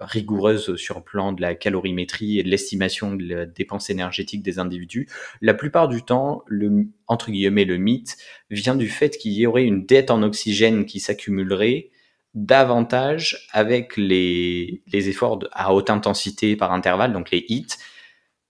rigoureuse 0.00 0.76
sur 0.76 0.98
le 0.98 1.04
plan 1.04 1.32
de 1.32 1.40
la 1.40 1.54
calorimétrie 1.54 2.38
et 2.38 2.42
de 2.42 2.48
l'estimation 2.48 3.14
de 3.14 3.24
la 3.24 3.46
dépense 3.46 3.90
énergétique 3.90 4.42
des 4.42 4.58
individus. 4.58 5.08
La 5.40 5.54
plupart 5.54 5.88
du 5.88 6.02
temps, 6.02 6.42
le, 6.46 6.86
entre 7.06 7.30
guillemets, 7.30 7.64
le 7.64 7.78
mythe 7.78 8.16
vient 8.50 8.76
du 8.76 8.88
fait 8.88 9.16
qu'il 9.16 9.32
y 9.32 9.46
aurait 9.46 9.64
une 9.64 9.84
dette 9.86 10.10
en 10.10 10.22
oxygène 10.22 10.86
qui 10.86 11.00
s'accumulerait 11.00 11.90
davantage 12.34 13.48
avec 13.52 13.96
les, 13.96 14.82
les 14.86 15.08
efforts 15.08 15.40
à 15.52 15.74
haute 15.74 15.90
intensité 15.90 16.56
par 16.56 16.72
intervalle, 16.72 17.12
donc 17.12 17.30
les 17.30 17.44
HIIT, 17.48 17.66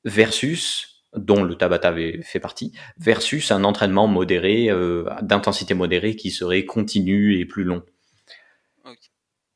versus 0.05 0.93
dont 1.17 1.43
le 1.43 1.55
Tabata 1.57 1.95
fait 2.23 2.41
partie, 2.41 2.73
versus 2.97 3.51
un 3.51 3.65
entraînement 3.65 4.07
modéré, 4.07 4.71
euh, 4.71 5.05
d'intensité 5.21 5.75
modérée 5.75 6.17
qui 6.17 6.31
serait 6.31 6.65
continu 6.65 7.39
et 7.39 7.45
plus 7.45 7.65
long. 7.65 7.83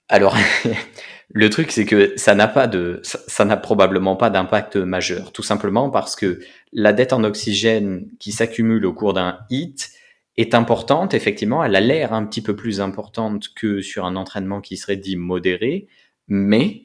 Alors, 0.08 0.36
Le 1.30 1.50
truc, 1.50 1.72
c'est 1.72 1.86
que 1.86 2.12
ça 2.16 2.34
n'a 2.34 2.46
pas 2.46 2.66
de, 2.66 3.00
ça 3.02 3.44
n'a 3.44 3.56
probablement 3.56 4.16
pas 4.16 4.30
d'impact 4.30 4.76
majeur, 4.76 5.32
tout 5.32 5.42
simplement 5.42 5.90
parce 5.90 6.14
que 6.14 6.38
la 6.72 6.92
dette 6.92 7.12
en 7.12 7.24
oxygène 7.24 8.08
qui 8.20 8.30
s'accumule 8.30 8.86
au 8.86 8.92
cours 8.92 9.12
d'un 9.12 9.38
hit 9.50 9.90
est 10.36 10.54
importante, 10.54 11.14
effectivement, 11.14 11.64
elle 11.64 11.74
a 11.74 11.80
l'air 11.80 12.12
un 12.12 12.24
petit 12.26 12.42
peu 12.42 12.54
plus 12.54 12.80
importante 12.80 13.52
que 13.54 13.80
sur 13.80 14.04
un 14.04 14.16
entraînement 14.16 14.60
qui 14.60 14.76
serait 14.76 14.96
dit 14.96 15.16
modéré, 15.16 15.88
mais 16.28 16.82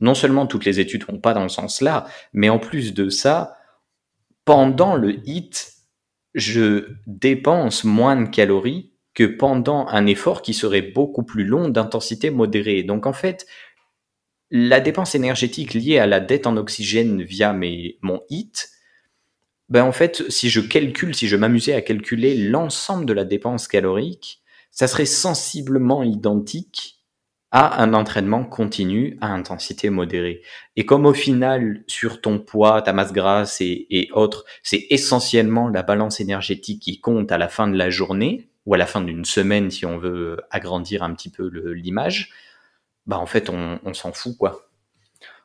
non 0.00 0.14
seulement 0.14 0.46
toutes 0.46 0.64
les 0.64 0.80
études 0.80 1.04
vont 1.04 1.18
pas 1.18 1.34
dans 1.34 1.42
le 1.42 1.48
sens 1.48 1.80
là, 1.80 2.06
mais 2.32 2.48
en 2.48 2.58
plus 2.58 2.94
de 2.94 3.10
ça, 3.10 3.56
pendant 4.44 4.96
le 4.96 5.20
hit, 5.28 5.74
je 6.34 6.88
dépense 7.06 7.84
moins 7.84 8.16
de 8.16 8.28
calories 8.28 8.92
que 9.14 9.24
pendant 9.24 9.86
un 9.88 10.06
effort 10.06 10.42
qui 10.42 10.54
serait 10.54 10.82
beaucoup 10.82 11.24
plus 11.24 11.44
long 11.44 11.68
d'intensité 11.68 12.30
modérée. 12.30 12.84
Donc 12.84 13.04
en 13.04 13.12
fait, 13.12 13.46
la 14.50 14.80
dépense 14.80 15.14
énergétique 15.14 15.74
liée 15.74 15.98
à 15.98 16.06
la 16.06 16.20
dette 16.20 16.46
en 16.46 16.56
oxygène 16.56 17.22
via 17.22 17.52
mes, 17.52 17.98
mon 18.02 18.22
HIT, 18.30 18.68
ben 19.68 19.84
en 19.84 19.92
fait, 19.92 20.30
si 20.30 20.48
je 20.48 20.60
calcule, 20.60 21.14
si 21.14 21.28
je 21.28 21.36
m'amusais 21.36 21.74
à 21.74 21.82
calculer 21.82 22.34
l'ensemble 22.34 23.04
de 23.04 23.12
la 23.12 23.24
dépense 23.24 23.68
calorique, 23.68 24.40
ça 24.70 24.86
serait 24.86 25.06
sensiblement 25.06 26.02
identique 26.02 26.94
à 27.50 27.82
un 27.82 27.94
entraînement 27.94 28.44
continu 28.44 29.16
à 29.20 29.28
intensité 29.28 29.88
modérée. 29.90 30.42
Et 30.76 30.84
comme 30.84 31.06
au 31.06 31.14
final, 31.14 31.82
sur 31.86 32.20
ton 32.20 32.38
poids, 32.38 32.82
ta 32.82 32.92
masse 32.92 33.12
grasse 33.12 33.60
et, 33.60 33.86
et 33.90 34.10
autres, 34.12 34.44
c'est 34.62 34.86
essentiellement 34.90 35.68
la 35.68 35.82
balance 35.82 36.20
énergétique 36.20 36.82
qui 36.82 37.00
compte 37.00 37.32
à 37.32 37.38
la 37.38 37.48
fin 37.48 37.68
de 37.68 37.76
la 37.76 37.88
journée, 37.90 38.48
ou 38.68 38.74
à 38.74 38.78
la 38.78 38.84
fin 38.84 39.00
d'une 39.00 39.24
semaine 39.24 39.70
si 39.70 39.86
on 39.86 39.96
veut 39.96 40.38
agrandir 40.50 41.02
un 41.02 41.14
petit 41.14 41.30
peu 41.30 41.48
l'image, 41.72 42.30
bah 43.08 43.18
en 43.18 43.26
fait 43.26 43.50
on, 43.50 43.80
on 43.84 43.94
s'en 43.94 44.12
fout 44.12 44.36
quoi. 44.38 44.70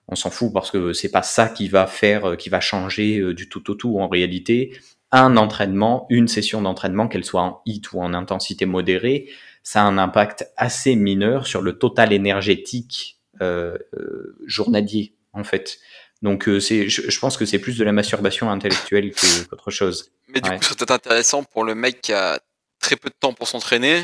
On 0.07 0.15
s'en 0.15 0.29
fout 0.29 0.51
parce 0.53 0.69
que 0.69 0.93
c'est 0.93 1.11
pas 1.11 1.23
ça 1.23 1.47
qui 1.47 1.69
va 1.69 1.87
faire, 1.87 2.35
qui 2.37 2.49
va 2.49 2.59
changer 2.59 3.19
euh, 3.19 3.33
du 3.33 3.47
tout 3.49 3.71
au 3.71 3.73
tout. 3.73 3.99
En 3.99 4.09
réalité, 4.09 4.77
un 5.13 5.37
entraînement, 5.37 6.07
une 6.09 6.27
session 6.27 6.61
d'entraînement, 6.61 7.07
qu'elle 7.07 7.23
soit 7.23 7.41
en 7.41 7.61
hit 7.65 7.93
ou 7.93 8.01
en 8.01 8.13
intensité 8.13 8.65
modérée, 8.65 9.29
ça 9.61 9.81
a 9.81 9.85
un 9.85 9.97
impact 9.97 10.49
assez 10.57 10.95
mineur 10.95 11.47
sur 11.47 11.61
le 11.61 11.77
total 11.77 12.11
énergétique 12.11 13.19
euh, 13.41 13.77
euh, 13.95 14.35
journalier 14.45 15.15
en 15.31 15.43
fait. 15.43 15.79
Donc 16.21 16.47
euh, 16.47 16.59
c'est, 16.59 16.89
je, 16.89 17.19
pense 17.19 17.37
que 17.37 17.45
c'est 17.45 17.59
plus 17.59 17.77
de 17.77 17.83
la 17.83 17.91
masturbation 17.91 18.49
intellectuelle 18.49 19.13
qu'autre 19.49 19.71
chose. 19.71 20.11
Mais 20.29 20.41
du 20.41 20.49
coup, 20.49 20.57
c'est 20.61 20.77
peut-être 20.77 20.91
intéressant 20.91 21.43
pour 21.43 21.63
le 21.63 21.75
mec 21.75 22.01
qui 22.01 22.13
a 22.13 22.39
très 22.79 22.95
peu 22.95 23.09
de 23.09 23.15
temps 23.19 23.33
pour 23.33 23.47
s'entraîner 23.47 24.03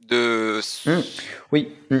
de. 0.00 0.60
Mmh. 0.86 1.00
Oui. 1.52 1.72
Mmh. 1.90 2.00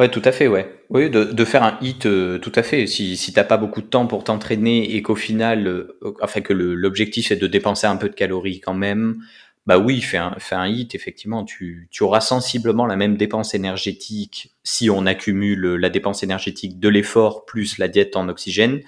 Ouais, 0.00 0.10
tout 0.10 0.22
à 0.24 0.32
fait, 0.32 0.48
ouais. 0.48 0.82
Oui, 0.88 1.10
de, 1.10 1.24
de 1.24 1.44
faire 1.44 1.62
un 1.62 1.76
hit, 1.82 2.06
euh, 2.06 2.38
tout 2.38 2.52
à 2.54 2.62
fait. 2.62 2.86
Si, 2.86 3.18
si 3.18 3.34
t'as 3.34 3.44
pas 3.44 3.58
beaucoup 3.58 3.82
de 3.82 3.86
temps 3.86 4.06
pour 4.06 4.24
t'entraîner 4.24 4.96
et 4.96 5.02
qu'au 5.02 5.14
final, 5.14 5.66
euh, 5.66 5.98
enfin 6.22 6.40
que 6.40 6.54
l'objectif 6.54 7.30
est 7.30 7.36
de 7.36 7.46
dépenser 7.46 7.86
un 7.86 7.96
peu 7.96 8.08
de 8.08 8.14
calories 8.14 8.60
quand 8.60 8.72
même, 8.72 9.22
bah 9.66 9.76
oui, 9.78 10.00
fais 10.00 10.16
un, 10.16 10.34
fais 10.38 10.54
un 10.54 10.66
hit, 10.68 10.94
effectivement, 10.94 11.44
tu, 11.44 11.86
tu 11.90 12.02
auras 12.02 12.22
sensiblement 12.22 12.86
la 12.86 12.96
même 12.96 13.18
dépense 13.18 13.52
énergétique 13.52 14.54
si 14.64 14.88
on 14.88 15.04
accumule 15.04 15.74
la 15.74 15.90
dépense 15.90 16.22
énergétique 16.22 16.80
de 16.80 16.88
l'effort 16.88 17.44
plus 17.44 17.76
la 17.76 17.88
diète 17.88 18.16
en 18.16 18.26
oxygène. 18.30 18.80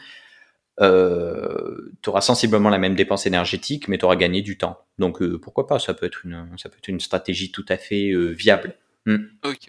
Euh, 0.80 1.92
tu 2.02 2.08
auras 2.08 2.22
sensiblement 2.22 2.70
la 2.70 2.78
même 2.78 2.94
dépense 2.94 3.26
énergétique, 3.26 3.86
mais 3.86 3.98
tu 3.98 4.06
auras 4.06 4.16
gagné 4.16 4.40
du 4.40 4.56
temps. 4.56 4.78
Donc 4.98 5.22
pourquoi 5.42 5.66
pas, 5.66 5.78
ça 5.78 5.92
peut 5.92 6.06
être 6.06 6.24
une, 6.24 6.48
ça 6.56 6.70
peut 6.70 6.78
être 6.78 6.88
une 6.88 7.00
stratégie 7.00 7.52
tout 7.52 7.66
à 7.68 7.76
fait 7.76 8.12
viable. 8.32 8.76
Ok. 9.44 9.68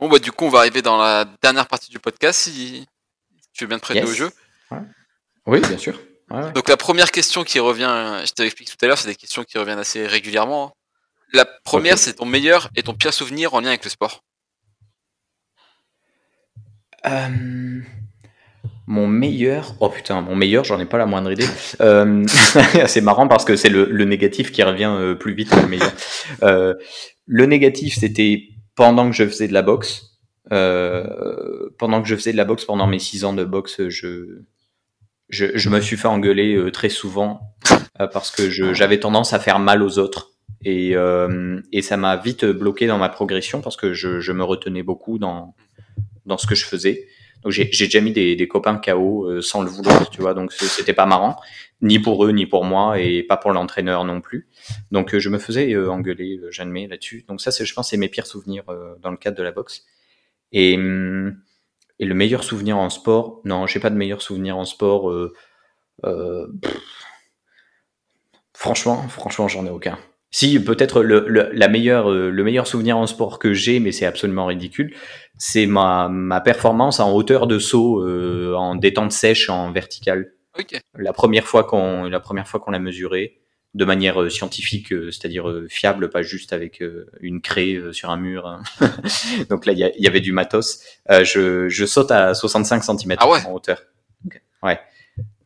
Bon, 0.00 0.08
bah, 0.08 0.18
du 0.18 0.32
coup, 0.32 0.46
on 0.46 0.48
va 0.48 0.60
arriver 0.60 0.80
dans 0.80 0.96
la 0.96 1.26
dernière 1.42 1.66
partie 1.66 1.90
du 1.90 1.98
podcast, 1.98 2.40
si 2.40 2.86
tu 3.52 3.64
veux 3.64 3.68
bien 3.68 3.78
te 3.78 3.82
prêter 3.82 4.02
au 4.02 4.12
jeu. 4.12 4.30
Oui, 5.46 5.60
bien 5.60 5.76
sûr. 5.76 6.00
Donc, 6.54 6.68
la 6.68 6.78
première 6.78 7.10
question 7.10 7.44
qui 7.44 7.58
revient, 7.58 8.22
je 8.24 8.32
t'explique 8.32 8.70
tout 8.70 8.82
à 8.82 8.88
l'heure, 8.88 8.96
c'est 8.96 9.08
des 9.08 9.14
questions 9.14 9.44
qui 9.44 9.58
reviennent 9.58 9.78
assez 9.78 10.06
régulièrement. 10.06 10.68
Hein. 10.68 10.72
La 11.32 11.44
première, 11.44 11.98
c'est 11.98 12.14
ton 12.14 12.24
meilleur 12.24 12.70
et 12.76 12.82
ton 12.82 12.94
pire 12.94 13.12
souvenir 13.12 13.52
en 13.52 13.60
lien 13.60 13.68
avec 13.68 13.84
le 13.84 13.90
sport. 13.90 14.24
mon 18.86 19.06
meilleur, 19.06 19.74
oh 19.80 19.88
putain, 19.90 20.20
mon 20.22 20.34
meilleur, 20.34 20.64
j'en 20.64 20.80
ai 20.80 20.86
pas 20.86 20.98
la 20.98 21.06
moindre 21.06 21.30
idée. 21.30 21.46
Euh, 21.80 22.24
c'est 22.86 23.00
marrant 23.02 23.28
parce 23.28 23.44
que 23.44 23.54
c'est 23.54 23.68
le, 23.68 23.84
le, 23.84 24.04
négatif 24.04 24.50
qui 24.50 24.62
revient 24.62 24.92
euh, 24.92 25.14
plus 25.14 25.34
vite 25.34 25.50
que 25.50 25.60
le 25.60 25.68
meilleur. 25.68 25.92
Euh, 26.42 26.74
le 27.26 27.46
négatif, 27.46 27.96
c'était 27.98 28.48
pendant 28.80 29.10
que 29.10 29.14
je 29.14 29.26
faisais 29.26 29.46
de 29.46 29.52
la 29.52 29.60
boxe. 29.60 30.18
Euh, 30.52 31.68
pendant 31.78 32.00
que 32.00 32.08
je 32.08 32.16
faisais 32.16 32.32
de 32.32 32.38
la 32.38 32.46
boxe, 32.46 32.64
pendant 32.64 32.86
mes 32.86 32.98
six 32.98 33.26
ans 33.26 33.34
de 33.34 33.44
boxe, 33.44 33.88
je, 33.88 34.40
je, 35.28 35.68
me 35.68 35.82
suis 35.82 35.98
fait 35.98 36.08
engueuler 36.08 36.54
euh, 36.54 36.70
très 36.70 36.88
souvent 36.88 37.54
parce 37.98 38.30
que 38.30 38.48
j'avais 38.48 38.98
tendance 38.98 39.34
à 39.34 39.38
faire 39.38 39.58
mal 39.58 39.82
aux 39.82 39.98
autres. 39.98 40.30
Et, 40.64 40.94
et 41.72 41.82
ça 41.82 41.96
m'a 41.98 42.16
vite 42.16 42.46
bloqué 42.46 42.86
dans 42.86 42.96
ma 42.96 43.10
progression 43.10 43.60
parce 43.60 43.76
que 43.76 43.92
je, 43.92 44.20
je 44.20 44.32
me 44.32 44.44
retenais 44.44 44.82
beaucoup 44.82 45.18
dans, 45.18 45.54
dans 46.24 46.38
ce 46.38 46.46
que 46.46 46.54
je 46.54 46.64
faisais. 46.64 47.06
Donc 47.42 47.52
j'ai 47.52 47.64
déjà 47.64 48.00
mis 48.00 48.12
des, 48.12 48.36
des 48.36 48.48
copains 48.48 48.76
KO 48.78 49.24
euh, 49.24 49.40
sans 49.40 49.62
le 49.62 49.70
vouloir, 49.70 50.10
tu 50.10 50.20
vois. 50.20 50.34
Donc 50.34 50.52
c'était 50.52 50.92
pas 50.92 51.06
marrant, 51.06 51.40
ni 51.80 51.98
pour 51.98 52.24
eux 52.24 52.32
ni 52.32 52.46
pour 52.46 52.64
moi 52.64 52.98
et 52.98 53.22
pas 53.22 53.36
pour 53.36 53.52
l'entraîneur 53.52 54.04
non 54.04 54.20
plus. 54.20 54.48
Donc 54.90 55.16
je 55.16 55.28
me 55.28 55.38
faisais 55.38 55.72
euh, 55.72 55.90
engueuler, 55.90 56.38
euh, 56.38 56.50
j'admets 56.50 56.86
là-dessus. 56.86 57.24
Donc 57.28 57.40
ça, 57.40 57.50
c'est 57.50 57.64
je 57.64 57.74
pense, 57.74 57.90
c'est 57.90 57.96
mes 57.96 58.08
pires 58.08 58.26
souvenirs 58.26 58.64
dans 59.00 59.10
le 59.10 59.16
cadre 59.16 59.36
de 59.36 59.42
la 59.42 59.52
boxe. 59.52 59.84
Et, 60.52 60.72
et 60.74 62.04
le 62.04 62.14
meilleur 62.14 62.44
souvenir 62.44 62.76
en 62.76 62.90
sport, 62.90 63.40
non, 63.44 63.66
j'ai 63.66 63.80
pas 63.80 63.90
de 63.90 63.96
meilleur 63.96 64.20
souvenir 64.20 64.56
en 64.56 64.64
sport. 64.64 65.12
franchement, 68.54 69.08
franchement, 69.08 69.48
j'en 69.48 69.64
ai 69.66 69.70
aucun. 69.70 69.98
Si, 70.32 70.62
peut-être 70.62 71.02
le, 71.02 71.24
le, 71.26 71.50
la 71.52 71.68
meilleure, 71.68 72.10
euh, 72.10 72.30
le 72.30 72.44
meilleur 72.44 72.66
souvenir 72.66 72.96
en 72.96 73.06
sport 73.06 73.40
que 73.40 73.52
j'ai, 73.52 73.80
mais 73.80 73.90
c'est 73.90 74.06
absolument 74.06 74.46
ridicule, 74.46 74.94
c'est 75.36 75.66
ma, 75.66 76.08
ma 76.08 76.40
performance 76.40 77.00
en 77.00 77.12
hauteur 77.12 77.48
de 77.48 77.58
saut, 77.58 78.04
euh, 78.04 78.54
en 78.54 78.76
détente 78.76 79.10
sèche, 79.10 79.50
en 79.50 79.72
verticale. 79.72 80.32
La 80.96 81.12
première 81.12 81.46
fois 81.46 81.64
qu'on, 81.64 82.04
la 82.04 82.20
première 82.20 82.46
fois 82.46 82.60
qu'on 82.60 82.70
l'a 82.70 82.78
mesuré, 82.78 83.38
de 83.74 83.84
manière 83.84 84.20
euh, 84.20 84.28
scientifique, 84.28 84.88
c'est-à-dire 84.88 85.64
fiable, 85.68 86.10
pas 86.10 86.22
juste 86.22 86.52
avec 86.52 86.82
une 87.20 87.40
craie 87.40 87.78
sur 87.92 88.10
un 88.10 88.16
mur. 88.16 88.46
Hein. 88.46 88.62
Donc 89.50 89.66
là, 89.66 89.72
il 89.72 89.78
y, 89.78 90.02
y, 90.02 90.06
avait 90.06 90.20
du 90.20 90.32
matos. 90.32 90.80
je, 91.08 91.68
je 91.68 91.86
saute 91.86 92.10
à 92.12 92.34
65 92.34 92.84
cm 92.84 93.16
ah 93.18 93.28
ouais. 93.28 93.44
en 93.46 93.52
hauteur. 93.52 93.82
Ouais. 94.62 94.78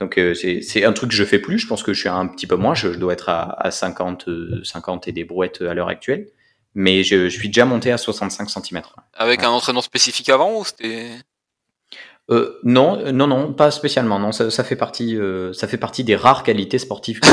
Donc 0.05 0.18
euh, 0.18 0.34
c'est 0.34 0.84
un 0.84 0.92
truc 0.92 1.09
que 1.11 1.16
je 1.16 1.24
fais 1.24 1.38
plus. 1.38 1.59
Je 1.59 1.66
pense 1.66 1.82
que 1.82 1.94
je 1.94 2.00
suis 2.00 2.11
un 2.11 2.26
petit 2.26 2.46
peu 2.46 2.57
moins. 2.57 2.74
Je, 2.74 2.88
dois 2.88 3.14
être 3.14 3.30
à, 3.30 3.70
50, 3.70 4.28
50 4.62 5.07
euh, 5.07 5.09
et 5.09 5.12
des 5.12 5.24
brouettes 5.24 5.62
à 5.62 5.72
l'heure 5.72 5.88
actuelle. 5.88 6.28
Mais 6.74 7.02
je, 7.02 7.26
suis 7.30 7.48
déjà 7.48 7.64
monté 7.64 7.90
à 7.90 7.96
65 7.96 8.50
cm. 8.50 8.82
Avec 9.14 9.42
un 9.44 9.48
entraînement 9.48 9.80
spécifique 9.80 10.28
avant 10.28 10.61
ou 10.61 10.64
c'était 10.64 11.09
euh, 12.30 12.59
non, 12.64 13.12
non, 13.12 13.26
non, 13.26 13.55
pas 13.55 13.70
spécialement. 13.70 14.18
Non, 14.18 14.32
ça, 14.32 14.64
fait 14.64 14.76
partie, 14.76 15.18
ça 15.55 15.66
fait 15.68 15.78
partie 15.78 16.05
des 16.05 16.16
rares 16.16 16.42
qualités 16.42 16.78
sportives. 16.78 17.20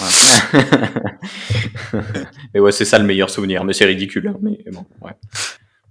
mais 2.54 2.60
ouais, 2.60 2.72
c'est 2.72 2.84
ça 2.84 2.98
le 2.98 3.04
meilleur 3.04 3.30
souvenir. 3.30 3.62
Mais 3.62 3.72
c'est 3.72 3.84
ridicule. 3.84 4.26
Hein, 4.28 4.36
mais 4.42 4.58
bon, 4.72 4.84
ouais. 5.00 5.12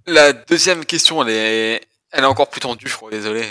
La 0.05 0.33
deuxième 0.33 0.83
question, 0.83 1.23
elle 1.23 1.29
est, 1.29 1.81
elle 2.11 2.23
est 2.23 2.27
encore 2.27 2.49
plus 2.49 2.59
tendue, 2.59 2.87
je 2.87 2.95
crois. 2.95 3.09
Désolé. 3.09 3.43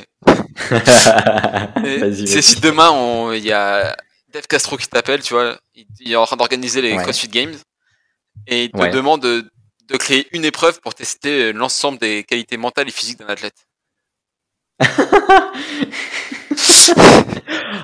c'est 2.26 2.42
si 2.42 2.60
demain 2.60 3.34
il 3.34 3.44
y 3.44 3.52
a 3.52 3.96
Dave 4.32 4.46
Castro 4.48 4.76
qui 4.76 4.88
t'appelle, 4.88 5.22
tu 5.22 5.34
vois, 5.34 5.58
il, 5.74 6.12
est 6.12 6.16
en 6.16 6.24
train 6.24 6.36
d'organiser 6.36 6.80
les 6.80 6.96
CrossFit 6.96 7.28
Games 7.28 7.54
et 8.46 8.64
il 8.64 8.70
te 8.70 8.90
demande 8.90 9.22
de, 9.22 9.44
de, 9.88 9.96
créer 9.96 10.26
une 10.32 10.44
épreuve 10.44 10.80
pour 10.80 10.94
tester 10.94 11.52
l'ensemble 11.52 11.98
des 11.98 12.24
qualités 12.24 12.56
mentales 12.56 12.88
et 12.88 12.92
physiques 12.92 13.18
d'un 13.18 13.26
athlète. 13.26 13.66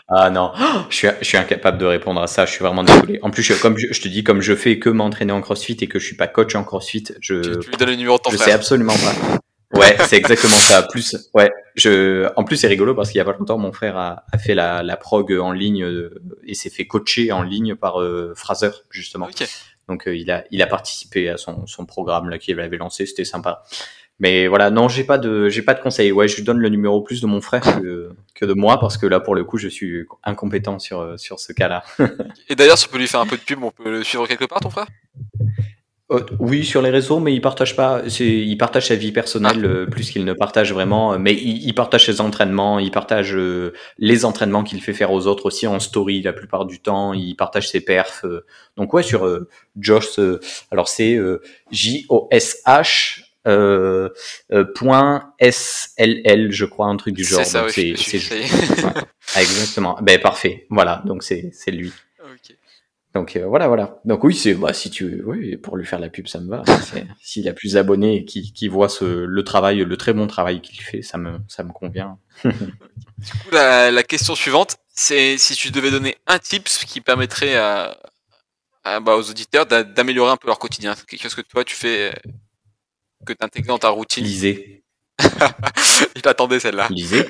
ah 0.09 0.31
non, 0.31 0.53
je 0.91 0.97
suis, 0.97 1.09
je 1.21 1.25
suis 1.25 1.37
incapable 1.37 1.79
de 1.79 1.85
répondre 1.87 2.21
à 2.21 2.27
ça. 2.27 2.47
Je 2.47 2.53
suis 2.53 2.65
vraiment 2.65 2.83
désolé. 2.83 3.19
En 3.23 3.31
plus, 3.31 3.43
je, 3.43 3.55
comme 3.55 3.79
je, 3.79 4.01
te 4.01 4.09
dis, 4.09 4.25
comme 4.25 4.41
je 4.41 4.55
fais 4.55 4.79
que 4.79 4.89
m'entraîner 4.89 5.33
en 5.33 5.41
CrossFit 5.41 5.77
et 5.81 5.87
que 5.87 5.99
je 5.99 6.07
suis 6.07 6.17
pas 6.17 6.27
coach 6.27 6.55
en 6.55 6.65
CrossFit, 6.65 7.05
je, 7.21 7.59
tu, 7.61 7.69
lui 7.71 7.77
donnes 7.77 7.91
le 7.91 7.97
numéro 7.97 8.17
de 8.17 8.23
ton 8.23 8.31
je 8.31 8.37
sais 8.37 8.53
absolument 8.53 8.95
pas. 8.95 9.39
Ouais, 9.75 9.97
c'est 10.07 10.17
exactement 10.17 10.57
ça. 10.57 10.83
Plus, 10.83 11.15
ouais, 11.35 11.53
je, 11.75 12.29
en 12.37 12.45
plus 12.45 12.57
c'est 12.57 12.69
rigolo 12.69 12.95
parce 12.95 13.11
qu'il 13.11 13.19
y 13.19 13.21
a 13.21 13.25
pas 13.25 13.37
longtemps, 13.39 13.59
mon 13.59 13.73
frère 13.73 13.97
a, 13.97 14.25
a 14.33 14.39
fait 14.39 14.55
la, 14.55 14.83
la 14.83 14.97
prog 14.97 15.31
en 15.33 15.53
ligne 15.53 15.85
euh, 15.85 16.23
et 16.47 16.55
s'est 16.55 16.71
fait 16.71 16.87
coacher 16.87 17.33
en 17.33 17.43
ligne 17.43 17.75
par 17.75 18.01
euh, 18.01 18.33
Fraser 18.35 18.71
justement. 18.91 19.29
Donc 19.87 20.09
euh, 20.09 20.17
il 20.17 20.31
a, 20.31 20.45
il 20.51 20.63
a 20.63 20.67
participé 20.67 21.29
à 21.29 21.37
son, 21.37 21.67
son 21.67 21.85
programme 21.85 22.31
là 22.31 22.39
qu'il 22.39 22.59
avait 22.61 22.79
lancé, 22.79 23.05
c'était 23.05 23.25
sympa. 23.27 23.63
Mais 24.21 24.49
voilà, 24.49 24.71
non, 24.71 24.89
j'ai 24.89 25.05
pas 25.05 25.17
de, 25.17 25.49
j'ai 25.49 25.63
pas 25.63 25.75
de 25.75 25.81
conseils. 25.81 26.11
Ouais, 26.11 26.27
je 26.27 26.37
lui 26.37 26.43
donne 26.43 26.59
le 26.59 26.69
numéro 26.71 27.03
plus 27.03 27.21
de 27.21 27.27
mon 27.27 27.41
frère 27.41 27.63
que, 27.81 28.11
que 28.35 28.45
de 28.45 28.53
moi 28.53 28.81
parce 28.81 28.99
que 28.99 29.07
là, 29.07 29.21
pour 29.21 29.37
le 29.37 29.45
coup, 29.45 29.59
je 29.59 29.69
suis 29.69 30.07
incompétent 30.25 30.81
sur 30.81 31.17
sur 31.21 31.39
ce 31.39 31.53
cas-là. 31.53 31.85
et 32.49 32.57
d'ailleurs, 32.57 32.79
si 32.79 32.89
on 32.89 32.91
peut 32.91 32.99
lui 32.99 33.07
faire 33.07 33.21
un 33.21 33.27
peu 33.27 33.37
de 33.37 33.43
pub, 33.43 33.63
on 33.63 33.71
peut 33.71 33.91
le 33.91 34.03
suivre 34.03 34.27
quelque 34.27 34.47
part, 34.47 34.59
ton 34.59 34.71
frère? 34.71 34.89
Euh, 36.11 36.25
oui, 36.39 36.65
sur 36.65 36.81
les 36.81 36.89
réseaux, 36.89 37.21
mais 37.21 37.35
il 37.35 37.41
partage 37.43 37.77
pas. 37.77 38.03
Il 38.19 38.57
partage 38.57 38.89
sa 38.89 38.95
vie 38.95 39.13
personnelle 39.13 39.61
ah. 39.63 39.67
euh, 39.67 39.87
plus 39.87 40.11
qu'il 40.11 40.25
ne 40.25 40.33
partage 40.33 40.73
vraiment. 40.73 41.13
Euh, 41.13 41.19
mais 41.19 41.35
il, 41.35 41.67
il, 41.67 41.75
partage 41.75 42.07
ses 42.07 42.23
entraînements, 42.23 42.79
il 42.79 42.91
partage 42.91 43.37
les 43.99 44.25
entraînements 44.25 44.65
qu'il 44.65 44.81
fait 44.81 44.95
faire 44.95 45.13
aux 45.13 45.27
autres 45.27 45.47
aussi 45.47 45.67
en 45.67 45.79
story 45.81 46.23
la 46.23 46.33
plupart 46.33 46.65
du 46.65 46.81
temps. 46.81 47.13
Il 47.13 47.35
partage 47.35 47.69
ses 47.69 47.83
perfs. 47.83 48.25
donc 48.77 48.95
ouais, 48.95 49.03
sur 49.03 49.29
Josh. 49.79 50.19
alors 50.71 50.89
c'est 50.89 51.19
J 51.71 52.07
O 52.09 52.29
S 52.31 52.63
H 52.67 53.25
point 54.75 55.35
S 55.39 55.93
L 55.99 56.23
L, 56.25 56.53
je 56.53 56.65
crois, 56.65 56.87
un 56.87 56.97
truc 56.97 57.15
du 57.15 57.25
genre. 57.25 57.45
C'est 57.45 57.51
ça, 57.51 57.69
c'est, 57.69 57.91
exactement. 59.39 59.99
Ben 60.01 60.19
parfait. 60.19 60.67
Voilà, 60.71 61.03
donc 61.05 61.23
c'est 61.23 61.51
c'est 61.53 61.71
lui. 61.71 61.93
Donc 63.19 63.35
euh, 63.35 63.47
voilà, 63.47 63.67
voilà. 63.67 63.99
Donc 64.05 64.23
oui, 64.23 64.33
c'est 64.33 64.55
bah, 64.55 64.73
si 64.73 64.91
tu 64.91 65.25
oui, 65.27 65.57
pour 65.57 65.77
lui 65.77 65.85
faire 65.85 65.99
la 65.99 66.09
pub, 66.09 66.29
ça 66.29 66.39
me 66.39 66.49
va. 66.49 66.63
S'il 67.21 67.49
a 67.49 67.53
plus 67.53 67.73
d'abonnés 67.73 68.19
et 68.19 68.25
qui, 68.25 68.53
qui 68.53 68.69
voit 68.69 68.89
ce, 68.89 69.05
le 69.05 69.43
travail, 69.43 69.79
le 69.79 69.97
très 69.97 70.13
bon 70.13 70.29
travail 70.29 70.61
qu'il 70.61 70.81
fait, 70.81 71.03
ça 71.03 71.19
me 71.19 71.41
ça 71.49 71.65
me 71.65 71.73
convient. 71.73 72.17
du 72.45 72.51
coup, 72.53 73.51
la, 73.51 73.91
la 73.91 74.03
question 74.05 74.37
suivante, 74.37 74.77
c'est 74.95 75.37
si 75.37 75.57
tu 75.57 75.73
devais 75.73 75.91
donner 75.91 76.17
un 76.29 76.39
tips 76.39 76.85
qui 76.85 77.01
permettrait 77.01 77.57
à, 77.57 77.99
à 78.85 79.01
bah, 79.01 79.17
aux 79.17 79.29
auditeurs 79.29 79.67
d'améliorer 79.67 80.31
un 80.31 80.37
peu 80.37 80.47
leur 80.47 80.61
quotidien, 80.61 80.95
quelque 81.09 81.23
chose 81.23 81.35
que 81.35 81.41
toi 81.41 81.65
tu 81.65 81.75
fais, 81.75 82.15
que 83.27 83.33
tu 83.33 83.45
intègres 83.45 83.67
dans 83.67 83.79
ta 83.79 83.89
routine? 83.89 84.23
Lisez. 84.23 84.85
Il 86.15 86.29
attendait 86.29 86.61
celle-là. 86.61 86.87
Lisez. 86.89 87.27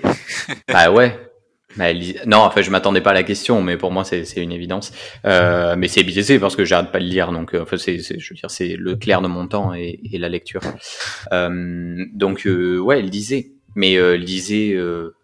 bah 0.68 0.90
ouais. 0.90 1.18
Non, 2.26 2.38
enfin, 2.38 2.62
je 2.62 2.70
m'attendais 2.70 3.00
pas 3.00 3.10
à 3.10 3.14
la 3.14 3.22
question, 3.22 3.62
mais 3.62 3.76
pour 3.76 3.92
moi, 3.92 4.04
c'est 4.04 4.24
une 4.36 4.52
évidence. 4.52 4.92
Euh, 5.24 5.76
mais 5.76 5.88
c'est 5.88 6.02
biaisé 6.02 6.38
parce 6.38 6.56
que 6.56 6.64
j'arrête 6.64 6.90
pas 6.90 6.98
de 6.98 7.04
lire, 7.04 7.32
donc 7.32 7.54
euh, 7.54 7.62
enfin, 7.62 7.76
c'est, 7.76 7.98
je 7.98 8.28
veux 8.30 8.36
dire, 8.36 8.50
c'est 8.50 8.76
le 8.76 8.96
clair 8.96 9.22
de 9.22 9.28
mon 9.28 9.46
temps 9.46 9.74
et, 9.74 10.00
et 10.12 10.18
la 10.18 10.28
lecture. 10.28 10.60
Euh, 11.32 12.04
donc, 12.12 12.46
euh, 12.46 12.78
ouais, 12.78 13.00
lisez, 13.02 13.52
mais 13.74 13.96
euh, 13.96 14.16
lisez, 14.16 14.74
euh, 14.74 15.14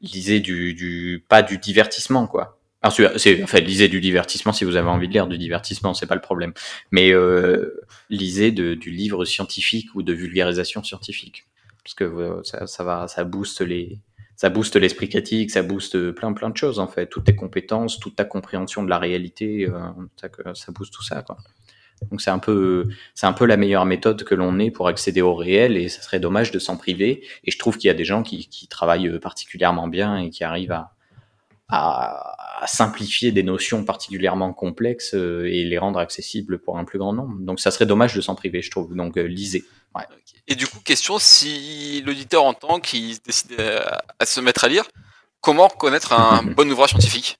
lisez 0.00 0.40
du, 0.40 0.74
du, 0.74 1.24
pas 1.28 1.42
du 1.42 1.58
divertissement, 1.58 2.26
quoi. 2.26 2.60
c'est, 3.16 3.42
enfin, 3.42 3.58
lisez 3.58 3.88
du 3.88 4.00
divertissement 4.00 4.52
si 4.52 4.64
vous 4.64 4.76
avez 4.76 4.88
envie 4.88 5.08
de 5.08 5.12
lire 5.12 5.26
du 5.26 5.38
divertissement, 5.38 5.92
c'est 5.94 6.06
pas 6.06 6.14
le 6.14 6.20
problème. 6.20 6.52
Mais 6.92 7.12
lisez 8.10 8.52
de, 8.52 8.74
du 8.74 8.90
livre 8.90 9.24
scientifique 9.24 9.88
ou 9.94 10.02
de 10.02 10.12
vulgarisation 10.12 10.84
scientifique, 10.84 11.46
parce 11.82 11.94
que 11.94 12.40
ça, 12.44 12.66
ça 12.66 12.84
va, 12.84 13.08
ça 13.08 13.24
booste 13.24 13.60
les 13.60 13.98
ça 14.38 14.50
booste 14.50 14.76
l'esprit 14.76 15.08
critique, 15.08 15.50
ça 15.50 15.62
booste 15.62 16.12
plein 16.12 16.32
plein 16.32 16.48
de 16.48 16.56
choses 16.56 16.78
en 16.78 16.86
fait, 16.86 17.08
toutes 17.08 17.24
tes 17.24 17.34
compétences, 17.34 17.98
toute 17.98 18.14
ta 18.14 18.24
compréhension 18.24 18.84
de 18.84 18.88
la 18.88 18.98
réalité, 18.98 19.66
euh, 19.68 19.80
ça, 20.54 20.70
booste 20.72 20.94
tout 20.94 21.02
ça 21.02 21.22
quoi. 21.22 21.36
Donc 22.12 22.20
c'est 22.20 22.30
un 22.30 22.38
peu 22.38 22.86
c'est 23.16 23.26
un 23.26 23.32
peu 23.32 23.46
la 23.46 23.56
meilleure 23.56 23.84
méthode 23.84 24.22
que 24.22 24.36
l'on 24.36 24.60
ait 24.60 24.70
pour 24.70 24.86
accéder 24.86 25.22
au 25.22 25.34
réel 25.34 25.76
et 25.76 25.88
ça 25.88 26.02
serait 26.02 26.20
dommage 26.20 26.52
de 26.52 26.60
s'en 26.60 26.76
priver. 26.76 27.24
Et 27.44 27.50
je 27.50 27.58
trouve 27.58 27.76
qu'il 27.78 27.88
y 27.88 27.90
a 27.90 27.94
des 27.94 28.04
gens 28.04 28.22
qui, 28.22 28.48
travaillent 28.70 29.18
particulièrement 29.18 29.88
bien 29.88 30.16
et 30.18 30.30
qui 30.30 30.44
arrivent 30.44 30.70
à, 30.70 30.94
à, 31.68 32.64
simplifier 32.68 33.32
des 33.32 33.42
notions 33.42 33.84
particulièrement 33.84 34.52
complexes 34.52 35.14
euh, 35.14 35.46
et 35.46 35.64
les 35.64 35.78
rendre 35.78 35.98
accessibles 35.98 36.60
pour 36.60 36.78
un 36.78 36.84
plus 36.84 37.00
grand 37.00 37.12
nombre. 37.12 37.36
Donc 37.40 37.58
ça 37.58 37.72
serait 37.72 37.86
dommage 37.86 38.14
de 38.14 38.20
s'en 38.20 38.36
priver, 38.36 38.62
je 38.62 38.70
trouve. 38.70 38.94
Donc 38.94 39.18
euh, 39.18 39.22
lisez. 39.22 39.64
Ouais. 39.94 40.04
Et 40.46 40.54
du 40.54 40.66
coup, 40.66 40.80
question, 40.80 41.18
si 41.18 42.02
l'auditeur 42.04 42.44
entend 42.44 42.80
qu'il 42.80 43.18
décide 43.20 43.60
à, 44.18 44.26
se 44.26 44.40
mettre 44.40 44.64
à 44.64 44.68
lire, 44.68 44.84
comment 45.40 45.68
connaître 45.68 46.12
un 46.12 46.42
bon 46.42 46.70
ouvrage 46.70 46.90
scientifique? 46.90 47.38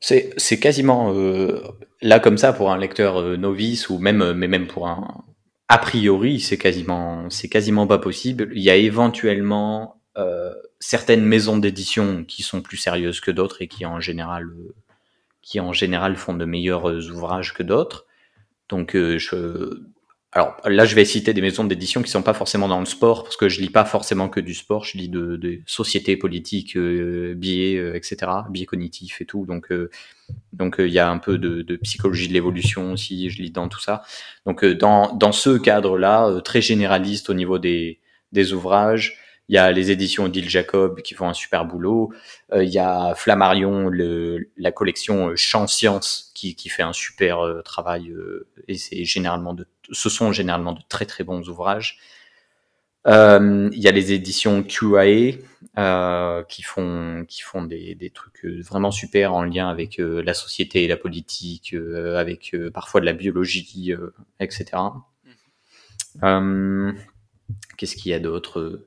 C'est 0.00 0.60
quasiment 0.60 1.14
euh, 1.14 1.62
là 2.02 2.20
comme 2.20 2.36
ça 2.36 2.52
pour 2.52 2.70
un 2.70 2.76
lecteur 2.76 3.18
euh, 3.18 3.36
novice 3.36 3.88
ou 3.88 3.98
même 3.98 4.34
mais 4.34 4.48
même 4.48 4.66
pour 4.66 4.86
un 4.86 5.24
a 5.68 5.78
priori 5.78 6.40
c'est 6.40 6.58
quasiment 6.58 7.30
c'est 7.30 7.48
quasiment 7.48 7.86
pas 7.86 7.96
possible. 7.96 8.50
Il 8.52 8.62
y 8.62 8.68
a 8.68 8.76
éventuellement 8.76 10.02
euh, 10.18 10.52
certaines 10.78 11.24
maisons 11.24 11.56
d'édition 11.56 12.24
qui 12.24 12.42
sont 12.42 12.60
plus 12.60 12.76
sérieuses 12.76 13.20
que 13.20 13.30
d'autres 13.30 13.62
et 13.62 13.68
qui 13.68 13.86
en 13.86 13.98
général 13.98 14.50
qui 15.40 15.58
en 15.58 15.72
général 15.72 16.16
font 16.16 16.34
de 16.34 16.44
meilleurs 16.44 16.84
ouvrages 16.84 17.54
que 17.54 17.62
d'autres. 17.62 18.04
Donc 18.68 18.92
je 18.92 19.80
alors 20.36 20.56
là, 20.64 20.84
je 20.84 20.96
vais 20.96 21.04
citer 21.04 21.32
des 21.32 21.40
maisons 21.40 21.62
d'édition 21.62 22.02
qui 22.02 22.10
sont 22.10 22.22
pas 22.22 22.34
forcément 22.34 22.66
dans 22.66 22.80
le 22.80 22.86
sport, 22.86 23.22
parce 23.22 23.36
que 23.36 23.48
je 23.48 23.60
lis 23.60 23.70
pas 23.70 23.84
forcément 23.84 24.28
que 24.28 24.40
du 24.40 24.52
sport, 24.52 24.84
je 24.84 24.98
lis 24.98 25.08
de, 25.08 25.36
de 25.36 25.60
sociétés 25.64 26.16
politiques, 26.16 26.76
euh, 26.76 27.34
biais, 27.36 27.76
euh, 27.76 27.94
etc., 27.94 28.16
biais 28.50 28.66
cognitifs 28.66 29.20
et 29.20 29.26
tout. 29.26 29.46
Donc, 29.46 29.70
euh, 29.70 29.90
donc 30.52 30.76
il 30.80 30.88
y 30.88 30.98
a 30.98 31.08
un 31.08 31.18
peu 31.18 31.38
de, 31.38 31.62
de 31.62 31.76
psychologie 31.76 32.26
de 32.26 32.32
l'évolution 32.32 32.92
aussi, 32.92 33.30
je 33.30 33.42
lis 33.42 33.52
dans 33.52 33.68
tout 33.68 33.80
ça. 33.80 34.02
Donc, 34.44 34.64
dans, 34.64 35.14
dans 35.14 35.30
ce 35.30 35.56
cadre-là, 35.56 36.40
très 36.44 36.60
généraliste 36.60 37.30
au 37.30 37.34
niveau 37.34 37.60
des, 37.60 38.00
des 38.32 38.52
ouvrages, 38.52 39.16
il 39.48 39.54
y 39.54 39.58
a 39.58 39.70
les 39.70 39.92
éditions 39.92 40.24
Odile 40.24 40.50
Jacob 40.50 41.00
qui 41.02 41.14
font 41.14 41.28
un 41.28 41.34
super 41.34 41.64
boulot. 41.64 42.12
il 42.56 42.68
y 42.70 42.78
a 42.78 43.14
Flammarion, 43.14 43.88
le, 43.88 44.48
la 44.56 44.72
collection 44.72 45.36
Champ 45.36 45.68
Science 45.68 46.32
qui, 46.34 46.56
qui 46.56 46.70
fait 46.70 46.82
un 46.82 46.94
super 46.94 47.38
travail. 47.62 48.12
et 48.66 48.78
c'est 48.78 49.04
généralement 49.04 49.52
de 49.54 49.66
ce 49.92 50.08
sont 50.08 50.32
généralement 50.32 50.72
de 50.72 50.80
très 50.88 51.06
très 51.06 51.24
bons 51.24 51.48
ouvrages. 51.48 51.98
Euh, 53.06 53.68
il 53.72 53.80
y 53.80 53.88
a 53.88 53.90
les 53.90 54.12
éditions 54.12 54.62
QAE 54.62 55.38
euh, 55.76 56.42
qui 56.44 56.62
font 56.62 57.26
qui 57.28 57.42
font 57.42 57.62
des, 57.62 57.94
des, 57.94 58.08
trucs 58.08 58.46
vraiment 58.46 58.90
super 58.90 59.34
en 59.34 59.42
lien 59.44 59.68
avec 59.68 60.00
euh, 60.00 60.22
la 60.22 60.32
société 60.32 60.84
et 60.84 60.88
la 60.88 60.96
politique, 60.96 61.74
euh, 61.74 62.16
avec 62.16 62.54
euh, 62.54 62.70
parfois 62.70 63.00
de 63.02 63.06
la 63.06 63.12
biologie, 63.12 63.92
etc. 64.40 64.64
Mm-hmm. 66.22 66.94
Qu'est-ce 67.76 67.96
qu'il 67.96 68.10
y 68.10 68.14
a 68.14 68.20
d'autre? 68.20 68.86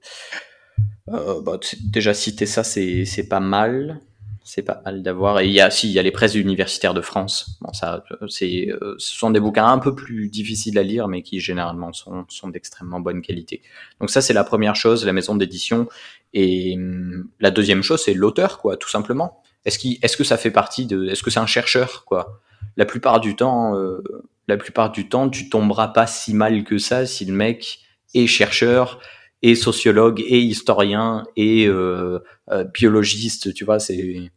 Bah, 1.06 1.60
Déjà 1.84 2.16
citer 2.16 2.48
ça, 2.48 2.64
c'est 2.64 3.06
c'est 3.06 3.28
pas 3.28 3.40
mal 3.40 4.00
c'est 4.48 4.64
pas 4.64 4.82
mal 4.86 5.04
d'avoir. 5.04 5.42
Et 5.42 5.48
il 5.48 5.52
y 5.52 5.60
a, 5.60 5.70
si, 5.70 5.90
il 5.90 5.94
y 5.94 6.00
a 6.00 6.02
les 6.02 6.12
presses 6.12 6.36
universitaires 6.36 6.94
de 6.94 7.02
France. 7.02 7.58
Bon, 7.60 7.74
ça, 7.74 8.04
c'est, 8.30 8.70
euh, 8.70 8.96
ce 8.98 9.18
sont 9.18 9.30
des 9.30 9.42
bouquins 9.42 9.68
un 9.68 9.78
peu 9.78 9.94
plus 9.94 10.30
difficiles 10.30 10.80
à 10.80 10.84
lire, 10.84 11.10
mais 11.10 11.22
qui 11.22 11.42
généralement 11.42 11.92
sont, 11.92 12.26
sont 12.30 12.48
d'extrêmement 12.48 13.02
bonne 13.02 13.22
qualité. 13.22 13.62
Donc 14.00 14.10
ça, 14.10 14.22
c'est 14.22 14.34
la 14.34 14.46
première 14.46 14.76
chose, 14.76 15.06
la 15.06 15.12
maison 15.12 15.36
d'édition. 15.36 15.90
Et 16.34 16.76
hum, 16.78 17.28
la 17.42 17.52
deuxième 17.52 17.84
chose, 17.84 18.02
c'est 18.02 18.14
l'auteur, 18.14 18.60
quoi, 18.60 18.78
tout 18.78 18.90
simplement. 18.90 19.44
Est-ce 19.66 19.78
qu'il, 19.78 19.98
est-ce 20.02 20.16
que 20.16 20.24
ça 20.24 20.38
fait 20.38 20.52
partie 20.52 20.86
de, 20.86 21.08
est-ce 21.08 21.24
que 21.24 21.30
c'est 21.30 21.42
un 21.42 21.46
chercheur, 21.46 22.06
quoi? 22.06 22.40
La 22.78 22.86
plupart 22.86 23.20
du 23.20 23.36
temps, 23.36 23.76
euh, 23.76 24.02
la 24.48 24.56
plupart 24.56 24.92
du 24.92 25.10
temps, 25.10 25.30
tu 25.30 25.50
tomberas 25.50 25.90
pas 25.90 26.08
si 26.08 26.34
mal 26.34 26.64
que 26.64 26.78
ça 26.78 27.06
si 27.06 27.26
le 27.26 27.34
mec 27.34 27.80
est 28.14 28.28
chercheur, 28.28 29.02
et 29.42 29.56
sociologue 29.56 30.22
et 30.22 30.40
historien 30.40 31.24
et 31.36 31.68
euh, 31.68 32.20
euh, 32.50 32.64
biologiste, 32.64 33.54
tu 33.54 33.66
vois, 33.66 33.80
c'est 33.80 34.32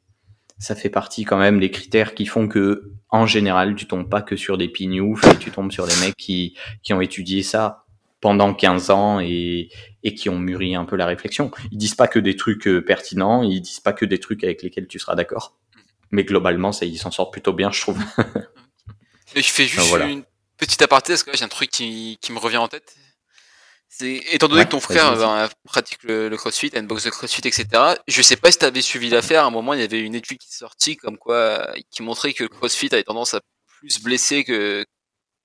ça 0.60 0.76
fait 0.76 0.90
partie 0.90 1.24
quand 1.24 1.38
même 1.38 1.58
des 1.58 1.70
critères 1.70 2.14
qui 2.14 2.26
font 2.26 2.46
que, 2.46 2.92
en 3.08 3.26
général, 3.26 3.74
tu 3.74 3.86
tombes 3.86 4.08
pas 4.08 4.20
que 4.20 4.36
sur 4.36 4.58
des 4.58 4.68
pignoufs, 4.68 5.24
et 5.24 5.36
tu 5.38 5.50
tombes 5.50 5.72
sur 5.72 5.86
des 5.86 5.96
mecs 5.96 6.14
qui, 6.16 6.54
qui 6.82 6.92
ont 6.92 7.00
étudié 7.00 7.42
ça 7.42 7.86
pendant 8.20 8.52
15 8.52 8.90
ans 8.90 9.20
et, 9.20 9.70
et 10.02 10.14
qui 10.14 10.28
ont 10.28 10.38
mûri 10.38 10.74
un 10.76 10.84
peu 10.84 10.96
la 10.96 11.06
réflexion. 11.06 11.50
Ils 11.72 11.78
disent 11.78 11.94
pas 11.94 12.06
que 12.06 12.18
des 12.18 12.36
trucs 12.36 12.68
euh, 12.68 12.84
pertinents, 12.84 13.42
ils 13.42 13.62
disent 13.62 13.80
pas 13.80 13.94
que 13.94 14.04
des 14.04 14.20
trucs 14.20 14.44
avec 14.44 14.62
lesquels 14.62 14.86
tu 14.86 14.98
seras 14.98 15.14
d'accord. 15.14 15.56
Mais 16.10 16.24
globalement, 16.24 16.72
ça, 16.72 16.84
ils 16.84 16.98
s'en 16.98 17.10
sortent 17.10 17.32
plutôt 17.32 17.54
bien, 17.54 17.72
je 17.72 17.80
trouve. 17.80 17.98
et 19.34 19.40
je 19.40 19.50
fais 19.50 19.64
juste 19.64 19.94
une 20.06 20.24
petite 20.58 20.82
aparté, 20.82 21.14
parce 21.14 21.22
que 21.22 21.34
j'ai 21.34 21.44
un 21.44 21.48
truc 21.48 21.70
qui, 21.70 22.18
qui 22.20 22.32
me 22.32 22.38
revient 22.38 22.58
en 22.58 22.68
tête. 22.68 22.96
Étant 24.02 24.48
donné 24.48 24.64
que 24.64 24.70
ton 24.70 24.80
frère 24.80 25.16
ben, 25.16 25.48
pratique 25.64 26.02
le, 26.02 26.34
crossfit, 26.36 26.70
a 26.74 26.78
une 26.78 26.86
boxe 26.86 27.04
de 27.04 27.10
crossfit, 27.10 27.46
etc., 27.46 27.66
je 28.06 28.22
sais 28.22 28.36
pas 28.36 28.50
si 28.50 28.58
tu 28.58 28.64
avais 28.64 28.80
suivi 28.80 29.08
l'affaire. 29.08 29.44
À 29.44 29.46
un 29.46 29.50
moment, 29.50 29.74
il 29.74 29.80
y 29.80 29.84
avait 29.84 30.00
une 30.00 30.14
étude 30.14 30.38
qui 30.38 30.48
est 30.48 30.58
sortie 30.58 30.96
comme 30.96 31.18
quoi, 31.18 31.72
qui 31.90 32.02
montrait 32.02 32.32
que 32.32 32.44
le 32.44 32.48
crossfit 32.48 32.88
avait 32.92 33.02
tendance 33.02 33.34
à 33.34 33.40
plus 33.80 34.02
blesser 34.02 34.44
que, 34.44 34.84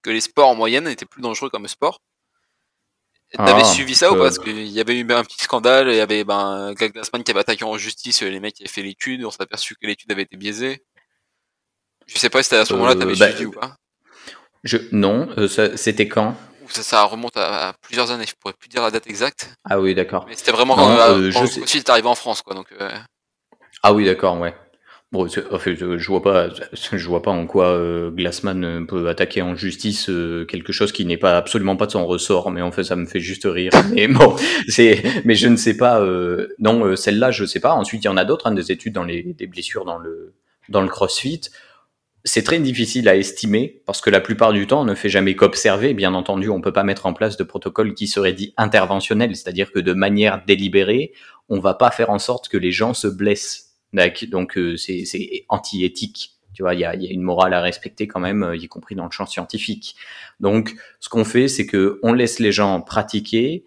que 0.02 0.10
les 0.10 0.22
sports 0.22 0.50
en 0.50 0.56
moyenne, 0.56 0.88
était 0.88 1.06
plus 1.06 1.22
dangereux 1.22 1.50
comme 1.50 1.68
sport. 1.68 2.02
T'avais 3.34 3.62
ah, 3.64 3.66
suivi 3.66 3.96
ça 3.96 4.12
ou 4.12 4.16
pas? 4.16 4.24
Parce 4.24 4.40
qu'il 4.40 4.68
y 4.68 4.80
avait 4.80 4.98
eu 4.98 5.12
un 5.12 5.24
petit 5.24 5.40
scandale, 5.40 5.90
il 5.90 5.96
y 5.96 6.00
avait 6.00 6.24
ben, 6.24 6.74
Greg 6.74 6.94
Glassman 6.94 7.24
qui 7.24 7.32
avait 7.32 7.42
attaqué 7.42 7.66
en 7.66 7.78
justice 7.78 8.22
les 8.22 8.40
mecs 8.40 8.54
qui 8.54 8.64
avaient 8.64 8.72
fait 8.72 8.82
l'étude, 8.82 9.26
on 9.26 9.32
s'est 9.32 9.42
aperçu 9.42 9.76
que 9.76 9.88
l'étude 9.88 10.12
avait 10.12 10.22
été 10.22 10.38
biaisée. 10.38 10.84
Je 12.06 12.18
sais 12.18 12.30
pas 12.30 12.44
si 12.44 12.54
à 12.56 12.66
ce 12.66 12.74
moment-là 12.74 12.96
t'avais 12.96 13.20
euh, 13.20 13.30
suivi 13.30 13.46
ou 13.46 13.52
pas. 13.52 13.76
Je, 14.64 14.78
non, 14.92 15.28
euh, 15.38 15.48
c'était 15.76 16.08
quand? 16.08 16.38
Ça, 16.72 16.84
ça 16.84 17.04
remonte 17.04 17.38
à, 17.38 17.74
plusieurs 17.82 18.12
années, 18.12 18.26
je 18.28 18.36
pourrais 18.40 18.54
plus 18.54 18.70
dire 18.70 18.82
la 18.82 18.92
date 18.92 19.08
exacte. 19.08 19.54
Ah 19.70 19.80
oui, 19.80 19.96
d'accord. 19.96 20.26
Mais 20.28 20.36
c'était 20.36 20.52
vraiment 20.52 20.76
quand, 20.76 20.90
euh, 20.90 21.32
quand 21.32 21.46
je 21.46 21.60
le 21.60 21.76
est 21.76 21.90
arrivé 21.90 22.08
en 22.08 22.16
France, 22.16 22.42
quoi. 22.42 22.54
Donc, 22.56 22.68
euh... 22.80 22.90
Ah 23.84 23.94
oui, 23.94 24.06
d'accord, 24.06 24.40
ouais. 24.40 24.54
Bon, 25.12 25.28
en 25.52 25.60
fait, 25.60 25.76
je 25.76 26.08
vois 26.08 26.22
pas, 26.22 26.50
je 26.92 27.08
vois 27.08 27.22
pas 27.22 27.32
en 27.32 27.46
quoi 27.46 27.68
euh, 27.68 28.10
Glassman 28.12 28.86
peut 28.86 29.08
attaquer 29.08 29.42
en 29.42 29.56
justice 29.56 30.10
euh, 30.10 30.46
quelque 30.46 30.74
chose 30.74 30.92
qui 30.92 31.06
n'est 31.06 31.18
pas 31.18 31.38
absolument 31.38 31.78
pas 31.78 31.86
de 31.86 31.92
son 31.92 32.06
ressort, 32.06 32.52
mais 32.52 32.62
en 32.62 32.72
fait, 32.72 32.84
ça 32.84 32.96
me 32.96 33.06
fait 33.06 33.20
juste 33.20 33.44
rire. 33.46 33.72
mais 33.94 34.08
bon, 34.08 34.36
c'est, 34.68 35.04
mais 35.24 35.36
je 35.36 35.48
ne 35.48 35.56
sais 35.56 35.78
pas. 35.78 36.02
Euh, 36.02 36.48
non, 36.60 36.96
celle-là, 36.96 37.32
je 37.32 37.46
sais 37.46 37.60
pas. 37.60 37.74
Ensuite, 37.74 38.04
il 38.04 38.08
y 38.08 38.10
en 38.10 38.18
a 38.18 38.26
d'autres, 38.26 38.48
hein, 38.48 38.52
des 38.52 38.72
études 38.72 38.94
dans 38.94 39.04
les 39.04 39.24
des 39.24 39.48
blessures 39.48 39.86
dans 39.86 40.00
le 40.00 40.34
dans 40.68 40.82
le 40.82 40.90
CrossFit 40.90 41.42
c'est 42.28 42.42
très 42.42 42.60
difficile 42.60 43.08
à 43.08 43.16
estimer 43.16 43.82
parce 43.86 44.02
que 44.02 44.10
la 44.10 44.20
plupart 44.20 44.52
du 44.52 44.66
temps, 44.66 44.82
on 44.82 44.86
ne 44.86 44.96
fait 44.96 45.10
jamais 45.10 45.36
qu'observer. 45.36 45.94
Bien 45.94 46.16
entendu, 46.16 46.50
on 46.50 46.60
peut 46.60 46.74
pas 46.74 46.84
mettre 46.84 47.06
en 47.06 47.14
place 47.14 47.38
de 47.38 47.44
protocole 47.44 47.94
qui 47.94 48.08
serait 48.08 48.34
dit 48.34 48.54
interventionnel, 48.58 49.36
c'est-à-dire 49.36 49.72
que 49.72 49.80
de 49.80 49.94
manière 49.94 50.44
délibérée, 50.46 51.14
on 51.50 51.60
va 51.60 51.76
pas 51.76 51.92
faire 51.92 52.10
en 52.10 52.18
sorte 52.18 52.50
que 52.50 52.58
les 52.58 52.72
gens 52.72 52.96
se 52.96 53.08
blessent. 53.08 53.76
Donc 53.94 54.58
euh, 54.58 54.76
c'est 54.76 55.46
anti-éthique. 55.50 56.32
Tu 56.54 56.64
vois, 56.64 56.74
il 56.74 56.80
y 56.80 56.86
a, 56.86 56.96
y 56.96 57.08
a, 57.08 57.12
une 57.12 57.22
morale 57.22 57.54
à 57.54 57.62
respecter 57.62 58.08
quand 58.08 58.20
même, 58.20 58.42
euh, 58.44 58.56
y 58.56 58.68
compris 58.68 58.96
dans 58.96 59.06
le 59.06 59.12
champ 59.12 59.26
scientifique. 59.26 59.96
Donc, 60.40 60.74
ce 61.02 61.10
qu'on 61.10 61.26
fait, 61.26 61.50
c'est 61.50 61.66
que 61.66 62.00
on 62.02 62.14
laisse 62.14 62.40
les 62.40 62.54
gens 62.54 62.80
pratiquer 62.80 63.66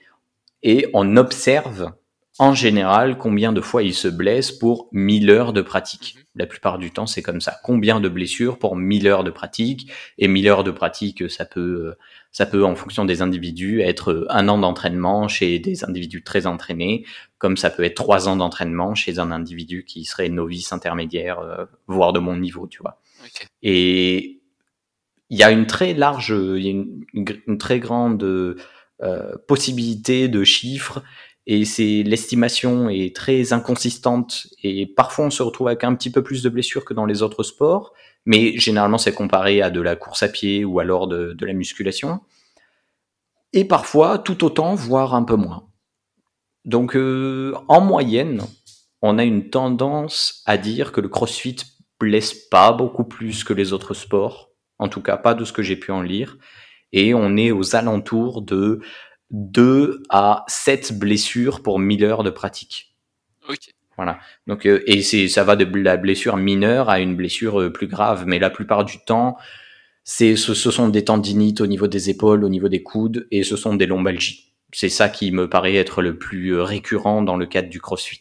et 0.62 0.88
on 0.94 1.18
observe 1.18 1.92
en 2.38 2.54
général 2.54 3.18
combien 3.18 3.52
de 3.52 3.60
fois 3.60 3.82
ils 3.82 3.94
se 3.94 4.08
blessent 4.08 4.52
pour 4.52 4.88
1000 4.92 5.30
heures 5.30 5.52
de 5.52 5.62
pratique? 5.62 6.14
Mhm. 6.16 6.22
La 6.36 6.46
plupart 6.46 6.78
du 6.78 6.92
temps, 6.92 7.06
c'est 7.06 7.22
comme 7.22 7.40
ça. 7.40 7.56
Combien 7.64 7.98
de 8.00 8.08
blessures 8.08 8.58
pour 8.58 8.76
1000 8.76 9.08
heures 9.08 9.24
de 9.24 9.30
pratique? 9.30 9.90
Et 10.18 10.28
1000 10.28 10.46
heures 10.48 10.64
de 10.64 10.70
pratique, 10.70 11.28
ça 11.28 11.44
peut, 11.44 11.94
ça 12.30 12.46
peut, 12.46 12.64
en 12.64 12.76
fonction 12.76 13.04
des 13.04 13.22
individus, 13.22 13.80
être 13.80 14.26
un 14.30 14.48
an 14.48 14.58
d'entraînement 14.58 15.26
chez 15.26 15.58
des 15.58 15.84
individus 15.84 16.22
très 16.22 16.46
entraînés, 16.46 17.04
comme 17.38 17.56
ça 17.56 17.70
peut 17.70 17.82
être 17.82 17.96
trois 17.96 18.28
ans 18.28 18.36
d'entraînement 18.36 18.94
chez 18.94 19.18
un 19.18 19.32
individu 19.32 19.84
qui 19.84 20.04
serait 20.04 20.28
novice 20.28 20.72
intermédiaire, 20.72 21.40
euh, 21.40 21.64
voire 21.88 22.12
de 22.12 22.20
mon 22.20 22.36
niveau, 22.36 22.68
tu 22.68 22.82
vois. 22.82 23.00
Et 23.62 24.40
il 25.30 25.38
y 25.38 25.42
a 25.42 25.50
une 25.50 25.66
très 25.66 25.94
large, 25.94 26.30
une, 26.30 27.04
très 27.58 27.80
grande 27.80 28.22
euh, 29.02 29.36
possibilité 29.46 30.28
de 30.28 30.44
chiffres 30.44 31.02
et 31.50 31.64
c'est 31.64 32.02
l'estimation 32.02 32.90
est 32.90 33.16
très 33.16 33.54
inconsistante 33.54 34.48
et 34.62 34.86
parfois 34.86 35.24
on 35.24 35.30
se 35.30 35.42
retrouve 35.42 35.68
avec 35.68 35.82
un 35.82 35.94
petit 35.94 36.10
peu 36.10 36.22
plus 36.22 36.42
de 36.42 36.50
blessures 36.50 36.84
que 36.84 36.92
dans 36.92 37.06
les 37.06 37.22
autres 37.22 37.42
sports, 37.42 37.94
mais 38.26 38.58
généralement 38.58 38.98
c'est 38.98 39.14
comparé 39.14 39.62
à 39.62 39.70
de 39.70 39.80
la 39.80 39.96
course 39.96 40.22
à 40.22 40.28
pied 40.28 40.66
ou 40.66 40.78
alors 40.78 41.08
de, 41.08 41.32
de 41.32 41.46
la 41.46 41.54
musculation. 41.54 42.20
Et 43.54 43.64
parfois 43.64 44.18
tout 44.18 44.44
autant, 44.44 44.74
voire 44.74 45.14
un 45.14 45.22
peu 45.22 45.36
moins. 45.36 45.66
Donc 46.66 46.94
euh, 46.94 47.54
en 47.66 47.80
moyenne, 47.80 48.42
on 49.00 49.16
a 49.16 49.24
une 49.24 49.48
tendance 49.48 50.42
à 50.44 50.58
dire 50.58 50.92
que 50.92 51.00
le 51.00 51.08
crossfit 51.08 51.56
blesse 51.98 52.34
pas 52.34 52.72
beaucoup 52.72 53.04
plus 53.04 53.42
que 53.42 53.54
les 53.54 53.72
autres 53.72 53.94
sports, 53.94 54.50
en 54.78 54.90
tout 54.90 55.00
cas 55.00 55.16
pas 55.16 55.32
de 55.32 55.46
ce 55.46 55.54
que 55.54 55.62
j'ai 55.62 55.76
pu 55.76 55.92
en 55.92 56.02
lire, 56.02 56.36
et 56.92 57.14
on 57.14 57.38
est 57.38 57.52
aux 57.52 57.74
alentours 57.74 58.42
de 58.42 58.80
2 59.30 60.02
à 60.08 60.44
7 60.48 60.98
blessures 60.98 61.62
pour 61.62 61.78
1000 61.78 62.04
heures 62.04 62.24
de 62.24 62.30
pratique. 62.30 62.94
Ok. 63.48 63.74
Voilà. 63.96 64.20
Donc, 64.46 64.64
euh, 64.66 64.82
et 64.86 65.02
c'est, 65.02 65.28
ça 65.28 65.42
va 65.42 65.56
de 65.56 65.64
la 65.76 65.96
blessure 65.96 66.36
mineure 66.36 66.88
à 66.88 67.00
une 67.00 67.16
blessure 67.16 67.60
euh, 67.60 67.72
plus 67.72 67.88
grave. 67.88 68.24
Mais 68.26 68.38
la 68.38 68.48
plupart 68.48 68.84
du 68.84 68.98
temps, 69.04 69.36
c'est, 70.04 70.36
ce, 70.36 70.54
ce, 70.54 70.70
sont 70.70 70.88
des 70.88 71.04
tendinites 71.04 71.60
au 71.60 71.66
niveau 71.66 71.88
des 71.88 72.08
épaules, 72.08 72.44
au 72.44 72.48
niveau 72.48 72.68
des 72.68 72.82
coudes, 72.82 73.26
et 73.32 73.42
ce 73.42 73.56
sont 73.56 73.74
des 73.74 73.86
lombalgies. 73.86 74.54
C'est 74.72 74.88
ça 74.88 75.08
qui 75.08 75.32
me 75.32 75.48
paraît 75.48 75.74
être 75.74 76.00
le 76.00 76.16
plus 76.16 76.54
euh, 76.54 76.62
récurrent 76.62 77.22
dans 77.22 77.36
le 77.36 77.46
cadre 77.46 77.68
du 77.68 77.80
crossfit. 77.80 78.20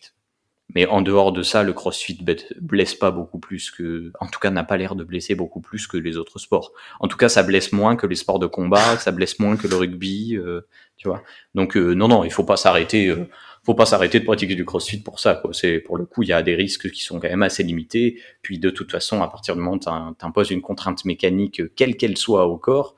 Mais 0.77 0.85
en 0.85 1.01
dehors 1.01 1.31
de 1.31 1.41
ça, 1.41 1.63
le 1.63 1.73
crossfit 1.73 2.23
blesse 2.61 2.93
pas 2.93 3.09
beaucoup 3.09 3.39
plus 3.39 3.71
que, 3.71 4.11
en 4.19 4.27
tout 4.27 4.39
cas, 4.39 4.51
n'a 4.51 4.63
pas 4.63 4.77
l'air 4.77 4.93
de 4.93 5.03
blesser 5.03 5.33
beaucoup 5.33 5.59
plus 5.59 5.87
que 5.87 5.97
les 5.97 6.17
autres 6.17 6.37
sports. 6.37 6.71
En 6.99 7.07
tout 7.07 7.17
cas, 7.17 7.29
ça 7.29 7.41
blesse 7.41 7.71
moins 7.71 7.95
que 7.95 8.05
les 8.05 8.15
sports 8.15 8.37
de 8.37 8.45
combat, 8.45 8.95
ça 8.99 9.11
blesse 9.11 9.39
moins 9.39 9.57
que 9.57 9.67
le 9.67 9.75
rugby, 9.75 10.37
euh, 10.37 10.67
tu 10.95 11.07
vois. 11.07 11.23
Donc 11.55 11.75
euh, 11.75 11.95
non, 11.95 12.07
non, 12.07 12.23
il 12.23 12.31
faut 12.31 12.43
pas 12.43 12.57
s'arrêter, 12.57 13.07
euh, 13.07 13.27
faut 13.65 13.73
pas 13.73 13.87
s'arrêter 13.87 14.19
de 14.19 14.25
pratiquer 14.25 14.53
du 14.53 14.65
crossfit 14.65 15.01
pour 15.01 15.19
ça. 15.19 15.41
C'est 15.51 15.79
pour 15.79 15.97
le 15.97 16.05
coup, 16.05 16.21
il 16.21 16.29
y 16.29 16.33
a 16.33 16.43
des 16.43 16.53
risques 16.53 16.91
qui 16.91 17.01
sont 17.01 17.19
quand 17.19 17.27
même 17.27 17.41
assez 17.41 17.63
limités. 17.63 18.21
Puis 18.43 18.59
de 18.59 18.69
toute 18.69 18.91
façon, 18.91 19.23
à 19.23 19.29
partir 19.29 19.55
du 19.55 19.61
moment 19.61 19.77
où 19.77 20.13
t'imposes 20.13 20.51
une 20.51 20.61
contrainte 20.61 21.05
mécanique, 21.05 21.73
quelle 21.75 21.97
qu'elle 21.97 22.17
soit 22.17 22.45
au 22.45 22.59
corps, 22.59 22.95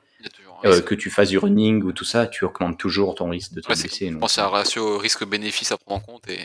que 0.62 0.94
tu 0.94 1.08
fasses 1.08 1.30
du 1.30 1.38
running 1.38 1.82
ou 1.82 1.92
tout 1.92 2.04
ça, 2.04 2.26
tu 2.26 2.44
augmentes 2.44 2.78
toujours 2.78 3.14
ton 3.14 3.30
risque 3.30 3.54
de 3.54 3.62
te 3.62 3.68
blesser. 3.68 4.10
Je 4.10 4.18
pense 4.18 4.34
c'est 4.34 4.42
un 4.42 4.48
ratio 4.48 4.98
risque-bénéfice 4.98 5.72
à 5.72 5.78
prendre 5.78 6.02
en 6.02 6.12
compte 6.12 6.28
et 6.28 6.40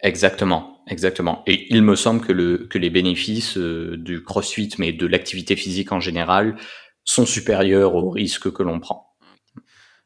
Exactement, 0.00 0.77
exactement. 0.88 1.42
Et 1.46 1.72
il 1.74 1.82
me 1.82 1.96
semble 1.96 2.24
que, 2.26 2.32
le, 2.32 2.66
que 2.66 2.78
les 2.78 2.90
bénéfices 2.90 3.56
euh, 3.56 3.96
du 3.96 4.22
crossfit, 4.22 4.70
mais 4.78 4.92
de 4.92 5.06
l'activité 5.06 5.56
physique 5.56 5.92
en 5.92 6.00
général, 6.00 6.56
sont 7.04 7.26
supérieurs 7.26 7.94
aux 7.94 8.10
risques 8.10 8.52
que 8.52 8.62
l'on 8.62 8.80
prend. 8.80 9.14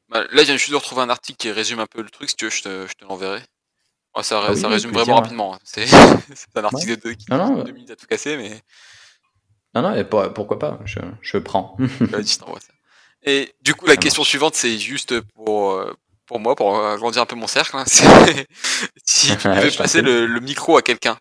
Bah, 0.09 0.23
là, 0.31 0.43
je 0.43 0.45
viens 0.47 0.57
juste 0.57 0.71
de 0.71 0.77
retrouver 0.77 1.03
un 1.03 1.11
article 1.11 1.39
qui 1.39 1.51
résume 1.51 1.81
un 1.81 1.87
peu 1.87 2.03
le 2.03 2.11
truc. 2.11 2.29
Si 2.31 2.37
tu 2.37 2.45
veux, 2.45 2.51
je 2.51 2.63
te, 2.63 2.87
je 2.87 2.93
te 2.95 3.05
l'enverrai. 3.05 3.41
Ça, 4.21 4.43
Ah 4.45 4.53
oui, 4.53 4.59
ça 4.59 4.67
avec 4.67 4.75
résume 4.75 4.91
vraiment 4.93 5.15
rapidement. 5.17 5.55
hein. 5.55 5.59
C'est 5.65 5.87
un 6.57 6.65
article 6.65 6.97
de 6.97 7.01
deux, 7.03 7.15
qui 7.15 7.25
Non, 7.31 7.39
non, 7.39 7.63
deux 7.63 7.73
minutes 7.73 7.91
à 7.93 7.97
tout 7.97 8.07
casser, 8.07 8.37
mais 8.37 8.61
Non, 9.75 9.81
non, 9.83 9.95
et 9.95 10.05
pour- 10.05 10.31
pourquoi 10.35 10.59
pas, 10.59 10.81
je, 10.85 10.99
je 11.23 11.39
prends. 11.39 11.77
Et 13.25 13.55
du 13.63 13.75
coup, 13.75 13.87
la 13.87 13.97
question 13.97 14.23
suivante, 14.25 14.55
c'est 14.55 14.79
juste 14.79 15.19
pour, 15.35 15.73
euh, 15.73 15.95
pour 16.27 16.41
moi, 16.41 16.55
pour 16.55 16.85
agrandir 16.85 17.23
un 17.23 17.27
peu 17.27 17.37
mon 17.37 17.47
cercle. 17.47 17.77
hein. 17.77 17.85
Si 19.05 19.37
tu 19.37 19.49
devais 19.49 19.71
passer 19.71 20.03
le, 20.03 20.27
le 20.27 20.41
micro 20.41 20.77
à 20.77 20.83
quelqu'un, 20.83 21.17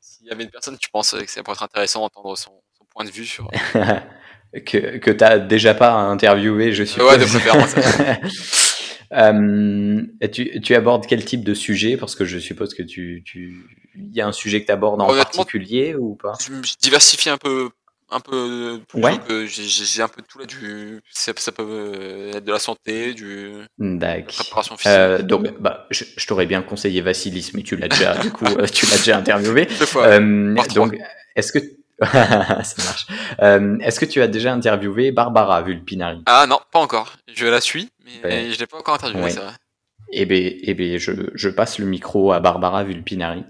s'il 0.00 0.26
y 0.26 0.30
avait 0.30 0.44
une 0.44 0.50
personne, 0.50 0.76
tu 0.78 0.88
penses 0.90 1.12
que 1.12 1.30
ça 1.30 1.42
pourrait 1.42 1.54
être 1.54 1.62
intéressant 1.62 2.00
d'entendre 2.00 2.36
son, 2.36 2.52
son 2.78 2.84
point 2.94 3.04
de 3.04 3.10
vue 3.10 3.26
sur. 3.26 3.48
que 4.66 4.98
que 4.98 5.10
t'as 5.10 5.38
déjà 5.38 5.74
pas 5.74 5.92
interviewé, 5.92 6.72
je 6.72 6.84
suis. 6.84 7.00
Ouais, 7.02 7.18
de 7.18 7.24
préférence. 7.24 7.74
Euh, 9.12 10.02
tu, 10.32 10.60
tu 10.60 10.74
abordes 10.74 11.06
quel 11.06 11.24
type 11.24 11.44
de 11.44 11.54
sujet? 11.54 11.96
Parce 11.96 12.16
que 12.16 12.24
je 12.24 12.38
suppose 12.38 12.74
que 12.74 12.82
tu, 12.82 13.22
tu, 13.24 13.64
il 13.94 14.12
y 14.12 14.20
a 14.20 14.26
un 14.26 14.32
sujet 14.32 14.60
que 14.60 14.66
tu 14.66 14.72
abordes 14.72 15.00
en 15.00 15.06
particulier 15.06 15.94
ou 15.94 16.16
pas? 16.16 16.32
je, 16.40 16.52
je 16.66 16.74
diversifie 16.80 17.28
un 17.28 17.36
peu 17.36 17.70
un 18.14 18.20
peu 18.20 18.80
plus 18.88 19.02
Ouais. 19.02 19.18
que 19.28 19.44
j'ai 19.46 20.02
un 20.02 20.08
peu 20.08 20.22
de 20.22 20.26
tout 20.26 20.38
là 20.38 20.46
du 20.46 21.00
ça, 21.10 21.32
ça 21.36 21.52
peut 21.52 21.64
euh, 21.68 22.32
être 22.34 22.44
de 22.44 22.52
la 22.52 22.58
santé 22.58 23.12
du 23.14 23.24
de 23.24 23.66
la 23.78 23.98
D'accord. 23.98 24.36
préparation 24.36 24.76
physique 24.76 24.96
Euh, 24.96 25.18
donc, 25.22 25.58
bah, 25.60 25.86
je, 25.90 26.04
je 26.16 26.26
t'aurais 26.26 26.46
bien 26.46 26.62
conseillé 26.62 27.00
Vassilis, 27.00 27.50
mais 27.54 27.62
tu 27.62 27.76
l'as 27.76 27.88
déjà, 27.88 28.14
du 28.16 28.30
coup, 28.30 28.44
euh, 28.58 28.66
tu 28.66 28.86
l'as 28.86 28.96
déjà 28.98 29.18
interviewé. 29.18 29.66
deux 29.78 29.86
fois 29.86 30.06
Euh, 30.06 30.54
donc, 30.74 30.96
est-ce 31.36 31.52
que 31.52 31.58
ça 32.00 32.82
marche 32.84 33.06
Euh, 33.42 33.78
Est-ce 33.80 34.00
que 34.00 34.04
tu 34.04 34.20
as 34.22 34.26
déjà 34.28 34.52
interviewé 34.52 35.12
Barbara 35.12 35.62
Vulpinari? 35.62 36.22
Ah 36.26 36.46
non 36.48 36.58
pas 36.72 36.80
encore 36.80 37.14
je 37.32 37.46
la 37.46 37.60
suis 37.60 37.90
mais 38.04 38.28
Ouais. 38.28 38.50
je 38.52 38.58
l'ai 38.58 38.66
pas 38.66 38.78
encore 38.78 38.94
interviewé 38.94 39.24
Ouais. 39.24 39.30
c'est 39.30 39.40
vrai 39.40 39.52
Eh 40.12 40.26
bien, 40.26 40.50
eh 40.62 40.74
ben, 40.74 40.98
je, 40.98 41.12
je 41.34 41.48
passe 41.48 41.78
le 41.78 41.86
micro 41.86 42.32
à 42.32 42.40
Barbara 42.40 42.84
Vulpinari, 42.84 43.44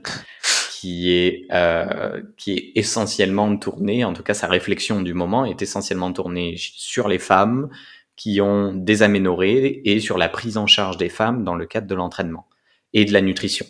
qui 0.84 1.12
est, 1.12 1.46
euh, 1.50 2.20
qui 2.36 2.52
est 2.52 2.72
essentiellement 2.74 3.56
tournée, 3.56 4.04
en 4.04 4.12
tout 4.12 4.22
cas 4.22 4.34
sa 4.34 4.48
réflexion 4.48 5.00
du 5.00 5.14
moment 5.14 5.46
est 5.46 5.62
essentiellement 5.62 6.12
tournée 6.12 6.56
sur 6.58 7.08
les 7.08 7.18
femmes 7.18 7.70
qui 8.16 8.42
ont 8.42 8.74
des 8.74 9.02
aménorrhées 9.02 9.80
et 9.86 9.98
sur 9.98 10.18
la 10.18 10.28
prise 10.28 10.58
en 10.58 10.66
charge 10.66 10.98
des 10.98 11.08
femmes 11.08 11.42
dans 11.42 11.54
le 11.54 11.64
cadre 11.64 11.86
de 11.86 11.94
l'entraînement 11.94 12.46
et 12.92 13.06
de 13.06 13.14
la 13.14 13.22
nutrition. 13.22 13.64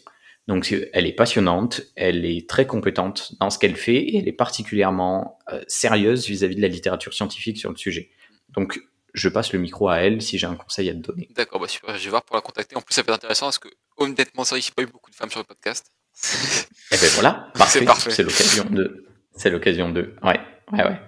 Donc 0.49 0.75
elle 0.93 1.07
est 1.07 1.13
passionnante, 1.13 1.83
elle 1.95 2.25
est 2.25 2.51
très 2.51 2.67
compétente 2.67 3.35
dans 3.39 3.49
ce 3.49 3.61
qu'elle 3.61 3.77
fait 3.77 3.95
et 3.95 4.19
elle 4.19 4.27
est 4.27 4.33
particulièrement 4.33 5.39
euh, 5.53 5.63
sérieuse 5.69 6.27
vis-à-vis 6.27 6.57
de 6.57 6.63
la 6.63 6.69
littérature 6.69 7.15
scientifique 7.15 7.59
sur 7.59 7.71
le 7.71 7.77
sujet. 7.77 8.11
Donc 8.49 8.81
je 9.13 9.29
passe 9.29 9.53
le 9.53 9.61
micro 9.61 9.89
à 9.89 9.99
elle 9.99 10.21
si 10.21 10.37
j'ai 10.37 10.49
un 10.49 10.57
conseil 10.57 10.91
à 10.91 10.95
te 10.95 10.99
donner. 10.99 11.29
d'accord 11.37 11.61
bah 11.61 11.69
super 11.69 11.97
je 11.97 12.03
vais 12.03 12.11
voir 12.11 12.25
pour 12.25 12.35
la 12.35 12.43
contacter 12.43 12.75
en 12.75 12.81
plus 12.81 12.93
ça 12.93 13.05
peut 13.05 13.13
être 13.13 13.19
intéressant 13.19 13.47
parce 13.47 13.61
que 13.61 13.69
honnêtement 13.99 14.43
c'est 14.43 14.57
vrai 14.57 14.61
qu'il 14.61 14.73
n'y 14.73 14.73
a 14.73 14.79
pas 14.83 14.91
eu 14.91 14.93
beaucoup 14.93 15.13
de 15.13 15.15
femmes 15.15 15.31
sur 15.31 15.39
le 15.39 15.45
podcast 15.45 15.93
Eh 16.91 16.97
ben 16.97 17.11
voilà, 17.15 17.51
parfait. 17.55 17.85
C'est 18.11 18.23
l'occasion 18.23 18.65
de. 18.71 19.05
C'est 19.37 19.51
l'occasion 19.51 19.91
de. 19.91 20.15
Ouais, 20.23 20.39
ouais, 20.73 20.85
ouais. 20.85 21.01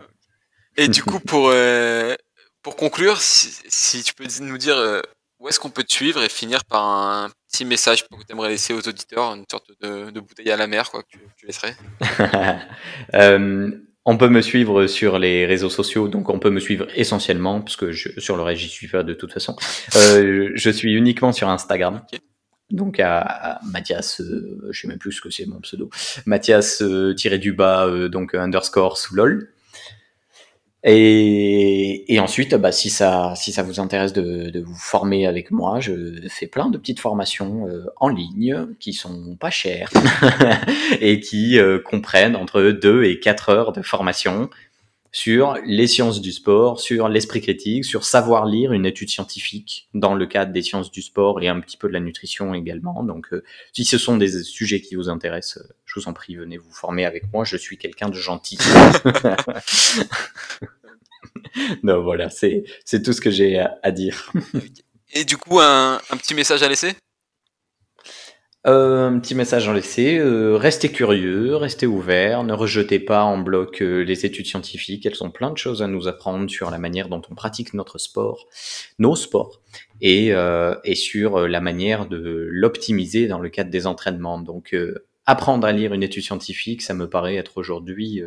et 0.76 0.88
du 0.88 1.02
coup 1.02 1.20
pour 1.20 1.50
euh, 1.52 2.14
pour 2.62 2.74
conclure 2.74 3.20
si, 3.20 3.54
si 3.68 4.02
tu 4.02 4.14
peux 4.14 4.24
nous 4.40 4.58
dire 4.58 4.76
euh, 4.76 5.00
où 5.38 5.48
est-ce 5.48 5.60
qu'on 5.60 5.70
peut 5.70 5.84
te 5.84 5.92
suivre 5.92 6.22
et 6.22 6.28
finir 6.28 6.64
par 6.64 6.82
un 6.84 7.30
petit 7.52 7.64
message 7.64 8.02
que 8.02 8.08
tu 8.08 8.32
aimerais 8.32 8.48
laisser 8.48 8.72
aux 8.72 8.80
auditeurs 8.80 9.34
une 9.34 9.44
sorte 9.48 9.70
de, 9.80 10.10
de 10.10 10.20
bouteille 10.20 10.50
à 10.50 10.56
la 10.56 10.66
mer 10.66 10.90
quoi 10.90 11.02
que 11.02 11.08
tu, 11.10 11.20
tu 11.36 11.46
laisserais? 11.46 11.76
Euh, 13.14 13.70
on 14.08 14.16
peut 14.16 14.28
me 14.28 14.40
suivre 14.40 14.86
sur 14.86 15.18
les 15.18 15.46
réseaux 15.46 15.68
sociaux, 15.68 16.06
donc 16.06 16.30
on 16.30 16.38
peut 16.38 16.50
me 16.50 16.60
suivre 16.60 16.86
essentiellement, 16.94 17.60
parce 17.60 17.74
que 17.74 17.90
je, 17.90 18.20
sur 18.20 18.36
le 18.36 18.42
reste, 18.42 18.62
j'y 18.62 18.68
suis 18.68 18.86
pas 18.86 19.02
de 19.02 19.14
toute 19.14 19.32
façon. 19.32 19.56
Je 19.92 20.70
suis 20.70 20.94
uniquement 20.94 21.32
sur 21.32 21.48
Instagram. 21.48 22.02
Ok. 22.12 22.20
Donc 22.70 22.98
à, 22.98 23.60
Mathias, 23.70 24.20
euh, 24.20 24.68
je 24.70 24.80
sais 24.80 24.88
même 24.88 24.98
plus 24.98 25.12
ce 25.12 25.20
que 25.20 25.30
c'est 25.30 25.46
mon 25.46 25.60
pseudo, 25.60 25.88
Mathias 26.26 26.82
euh, 26.82 27.14
tiré 27.14 27.38
du 27.38 27.52
bas, 27.52 27.86
euh, 27.86 28.08
donc 28.08 28.34
underscore 28.34 28.98
sous 28.98 29.14
lol. 29.14 29.52
Et, 30.88 32.18
ensuite, 32.20 32.54
bah, 32.54 32.70
si 32.70 32.90
ça, 32.90 33.34
vous 33.64 33.80
intéresse 33.80 34.12
de, 34.12 34.50
de 34.50 34.60
vous 34.60 34.76
former 34.76 35.26
avec 35.26 35.50
moi, 35.50 35.80
je 35.80 36.20
fais 36.28 36.46
plein 36.46 36.70
de 36.70 36.78
petites 36.78 37.00
formations 37.00 37.66
euh, 37.66 37.86
en 37.96 38.08
ligne 38.08 38.68
qui 38.78 38.92
sont 38.92 39.34
pas 39.34 39.50
chères 39.50 39.90
et 41.00 41.18
qui 41.18 41.58
comprennent 41.84 42.36
entre 42.36 42.62
2 42.62 43.02
et 43.02 43.18
4 43.18 43.48
heures 43.48 43.72
de 43.72 43.82
formation 43.82 44.48
sur 45.16 45.54
les 45.64 45.86
sciences 45.86 46.20
du 46.20 46.30
sport, 46.30 46.78
sur 46.78 47.08
l'esprit 47.08 47.40
critique, 47.40 47.86
sur 47.86 48.04
savoir 48.04 48.44
lire 48.44 48.72
une 48.72 48.84
étude 48.84 49.08
scientifique 49.08 49.88
dans 49.94 50.14
le 50.14 50.26
cadre 50.26 50.52
des 50.52 50.60
sciences 50.60 50.90
du 50.90 51.00
sport 51.00 51.40
et 51.40 51.48
un 51.48 51.58
petit 51.60 51.78
peu 51.78 51.88
de 51.88 51.94
la 51.94 52.00
nutrition 52.00 52.52
également. 52.52 53.02
Donc, 53.02 53.32
euh, 53.32 53.42
si 53.72 53.86
ce 53.86 53.96
sont 53.96 54.18
des 54.18 54.42
sujets 54.42 54.82
qui 54.82 54.94
vous 54.94 55.08
intéressent, 55.08 55.64
je 55.86 55.98
vous 55.98 56.06
en 56.06 56.12
prie, 56.12 56.36
venez 56.36 56.58
vous 56.58 56.70
former 56.70 57.06
avec 57.06 57.32
moi. 57.32 57.46
Je 57.46 57.56
suis 57.56 57.78
quelqu'un 57.78 58.10
de 58.10 58.14
gentil. 58.14 58.58
non, 61.82 62.02
voilà, 62.02 62.28
c'est 62.28 62.66
tout 63.02 63.14
ce 63.14 63.22
que 63.22 63.30
j'ai 63.30 63.58
à, 63.58 63.90
dire. 63.90 64.30
Et 65.14 65.24
du 65.24 65.38
coup, 65.38 65.60
un 65.60 65.98
petit 66.18 66.34
message 66.34 66.62
à 66.62 66.68
laisser? 66.68 66.94
Euh, 68.66 69.08
un 69.08 69.20
petit 69.20 69.36
message 69.36 69.68
en 69.68 69.72
laissé, 69.72 70.18
euh, 70.18 70.56
restez 70.56 70.90
curieux, 70.90 71.54
restez 71.54 71.86
ouverts, 71.86 72.42
ne 72.42 72.52
rejetez 72.52 72.98
pas 72.98 73.22
en 73.22 73.38
bloc 73.38 73.80
euh, 73.80 74.02
les 74.02 74.26
études 74.26 74.46
scientifiques, 74.46 75.06
elles 75.06 75.22
ont 75.22 75.30
plein 75.30 75.52
de 75.52 75.58
choses 75.58 75.82
à 75.82 75.86
nous 75.86 76.08
apprendre 76.08 76.50
sur 76.50 76.72
la 76.72 76.78
manière 76.78 77.08
dont 77.08 77.22
on 77.30 77.36
pratique 77.36 77.74
notre 77.74 77.98
sport, 77.98 78.46
nos 78.98 79.14
sports, 79.14 79.60
et, 80.00 80.32
sur 80.94 81.46
la 81.46 81.60
manière 81.60 82.06
de 82.06 82.48
l'optimiser 82.50 83.28
dans 83.28 83.38
le 83.38 83.50
cadre 83.50 83.70
des 83.70 83.86
entraînements. 83.86 84.40
Donc 84.40 84.74
apprendre 85.26 85.64
à 85.66 85.72
lire 85.72 85.94
une 85.94 86.02
étude 86.02 86.24
scientifique, 86.24 86.82
ça 86.82 86.94
me 86.94 87.08
paraît 87.08 87.36
être 87.36 87.58
aujourd'hui 87.58 88.20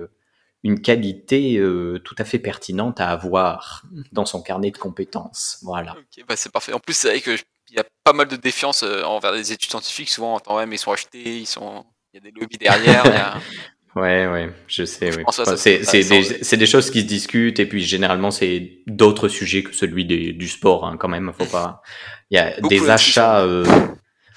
une 0.64 0.82
qualité 0.82 1.61
tout 2.03 2.16
à 2.18 2.24
fait 2.24 2.40
pertinente 2.40 3.02
à 3.02 3.10
avoir 3.10 3.86
dans 4.14 4.26
son 4.26 4.41
carnet 4.41 4.72
de 4.72 4.78
compétences. 4.78 5.60
Voilà. 5.64 5.98
Ok, 5.98 6.26
bah 6.28 6.36
c'est 6.38 6.52
parfait. 6.52 6.74
En 6.74 6.80
plus, 6.80 6.94
c'est 6.94 7.10
vrai 7.10 7.22
que 7.22 7.36
il 7.70 7.76
y 7.76 7.80
a 7.80 7.84
pas 8.04 8.14
mal 8.14 8.28
de 8.28 8.36
défiance 8.36 8.84
euh, 8.84 9.04
envers 9.04 9.32
les 9.32 9.52
études 9.52 9.70
scientifiques. 9.72 10.10
Souvent, 10.10 10.34
on 10.34 10.36
entend 10.38 10.58
ouais, 10.58 10.66
mais 10.66 10.76
ils 10.76 10.80
sont 10.80 10.91
achetés, 10.91 11.38
ils 11.40 11.46
sont, 11.46 11.86
il 12.14 12.18
y 12.18 12.28
a 12.28 12.32
des 12.32 12.40
lobbies 12.40 12.58
derrière. 12.58 13.04
il 13.06 13.12
y 13.14 13.16
a- 13.18 13.38
Ouais, 13.96 14.28
ouais, 14.28 14.52
je 14.68 14.86
sais, 14.86 15.10
oui. 15.18 15.24
Enfin, 15.26 15.58
c'est 15.58 15.80
des, 15.80 16.44
c'est 16.44 16.58
des 16.58 16.68
choses 16.68 16.91
qui 16.91 17.02
se 17.02 17.06
discutent 17.08 17.60
et 17.60 17.66
puis 17.66 17.82
généralement 17.84 18.30
c'est 18.30 18.78
d'autres 18.86 19.28
sujets 19.30 19.64
que 19.64 19.74
celui 19.74 20.06
des- 20.06 20.32
du 20.32 20.48
sport 20.48 20.86
hein, 20.86 20.96
quand 20.98 21.08
même. 21.08 21.34
Faut 21.38 21.48
pas. 21.48 21.82
Il 22.30 22.36
y 22.36 22.40
a 22.40 22.52
Beaucoup 22.62 22.70
des 22.70 22.80
de 22.82 22.88
achats. 22.88 23.40
euh, 23.41 23.66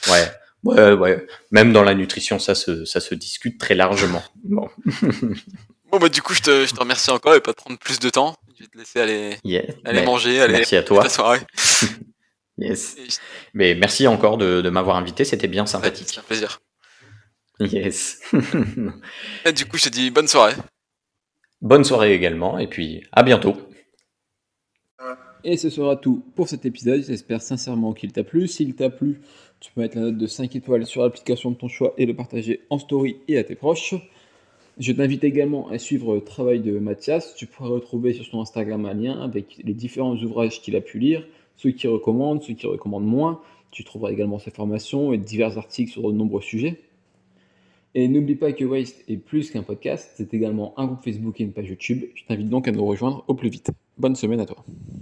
ouais, 0.09 0.33
ouais, 0.65 0.93
ouais. 0.95 1.27
Même 1.51 1.75
dans 1.75 1.83
la 1.83 1.95
nutrition, 1.95 2.39
ça 2.39 2.55
se 2.55 2.87
ça 2.87 2.99
se 3.01 3.15
discute 3.15 3.59
très 3.61 3.75
largement. 3.75 4.23
Bon, 4.43 4.71
Bon, 5.93 5.99
bah, 5.99 6.09
du 6.09 6.23
coup, 6.23 6.33
je 6.33 6.41
te, 6.41 6.65
je 6.65 6.73
te 6.73 6.81
remercie 6.81 7.11
encore 7.11 7.35
et 7.35 7.41
pas 7.43 7.53
te 7.53 7.59
prendre 7.59 7.79
plus 7.79 7.99
de 8.01 8.09
temps. 8.09 8.35
Je 8.59 8.63
vais 8.65 8.69
te 8.71 8.79
laisser 8.79 9.01
aller, 9.01 9.37
yeah. 9.45 9.61
aller 9.85 10.01
Mais 10.01 10.07
manger, 10.07 10.41
aller 10.41 10.55
merci 10.55 10.77
à 10.77 10.83
ta 10.83 10.89
toi. 10.89 11.07
soirée. 11.11 11.41
Yes. 12.63 13.21
Mais 13.55 13.75
merci 13.75 14.07
encore 14.07 14.39
de, 14.39 14.61
de 14.61 14.71
m'avoir 14.71 14.97
invité. 14.97 15.25
C'était 15.25 15.49
bien 15.49 15.67
C'est 15.67 15.73
sympathique. 15.73 16.19
un 16.19 16.23
plaisir. 16.23 16.61
Yes. 17.61 18.21
Et 19.47 19.53
du 19.53 19.67
coup, 19.67 19.77
je 19.79 19.85
te 19.85 19.89
dis 19.89 20.11
bonne 20.11 20.29
soirée. 20.29 20.55
Bonne 21.61 21.85
soirée 21.85 22.13
également 22.15 22.59
et 22.59 22.67
puis 22.67 23.05
à 23.13 23.23
bientôt. 23.23 23.57
Et 25.45 25.57
ce 25.57 25.71
sera 25.71 25.97
tout 25.97 26.25
pour 26.35 26.49
cet 26.49 26.67
épisode. 26.67 27.05
J'espère 27.05 27.41
sincèrement 27.41 27.93
qu'il 27.93 28.13
t'a 28.13 28.25
plu. 28.25 28.49
S'il 28.49 28.75
t'a 28.75 28.91
plu, 28.91 29.21
tu 29.61 29.71
peux 29.73 29.81
mettre 29.81 29.97
la 29.97 30.03
note 30.03 30.19
de 30.19 30.27
5 30.27 30.55
étoiles 30.57 30.87
sur 30.87 31.03
l'application 31.03 31.51
de 31.53 31.57
ton 31.57 31.69
choix 31.69 31.95
et 31.99 32.07
le 32.07 32.15
partager 32.15 32.63
en 32.71 32.79
story 32.79 33.17
et 33.29 33.39
à 33.39 33.45
tes 33.45 33.55
proches. 33.55 33.95
Je 34.79 34.91
t'invite 34.93 35.23
également 35.23 35.69
à 35.69 35.79
suivre 35.79 36.15
le 36.15 36.21
travail 36.25 36.61
de 36.61 36.79
Mathias. 36.79 37.35
Tu 37.37 37.47
pourras 37.47 37.69
retrouver 37.69 38.13
sur 38.13 38.25
son 38.25 38.41
Instagram 38.41 38.85
un 38.87 38.95
lien 38.95 39.21
avec 39.21 39.61
les 39.63 39.75
différents 39.75 40.17
ouvrages 40.17 40.63
qu'il 40.63 40.75
a 40.77 40.81
pu 40.81 40.99
lire, 40.99 41.25
ceux 41.63 41.71
qu'il 41.71 41.91
recommande, 41.91 42.43
ceux 42.43 42.55
qu'il 42.55 42.69
recommande 42.69 43.07
moins. 43.07 43.41
Tu 43.71 43.85
trouveras 43.85 44.11
également 44.11 44.39
ses 44.39 44.51
formations 44.51 45.13
et 45.13 45.19
divers 45.19 45.57
articles 45.57 45.93
sur 45.93 46.11
de 46.11 46.17
nombreux 46.17 46.43
sujets. 46.43 46.81
Et 47.95 48.09
n'oublie 48.09 48.37
pas 48.37 48.53
que 48.53 48.65
Waste 48.65 49.05
est 49.09 49.19
plus 49.19 49.51
qu'un 49.51 49.63
podcast, 49.63 50.13
c'est 50.17 50.33
également 50.33 50.73
un 50.79 50.87
groupe 50.87 51.05
Facebook 51.05 51.41
et 51.41 51.45
une 51.45 51.53
page 51.53 51.69
YouTube. 51.69 52.05
Je 52.15 52.25
t'invite 52.25 52.49
donc 52.49 52.67
à 52.67 52.73
nous 52.73 52.85
rejoindre 52.85 53.25
au 53.29 53.35
plus 53.35 53.51
vite. 53.51 53.71
Bonne 53.99 54.17
semaine 54.17 54.41
à 54.41 54.47
toi. 54.47 54.65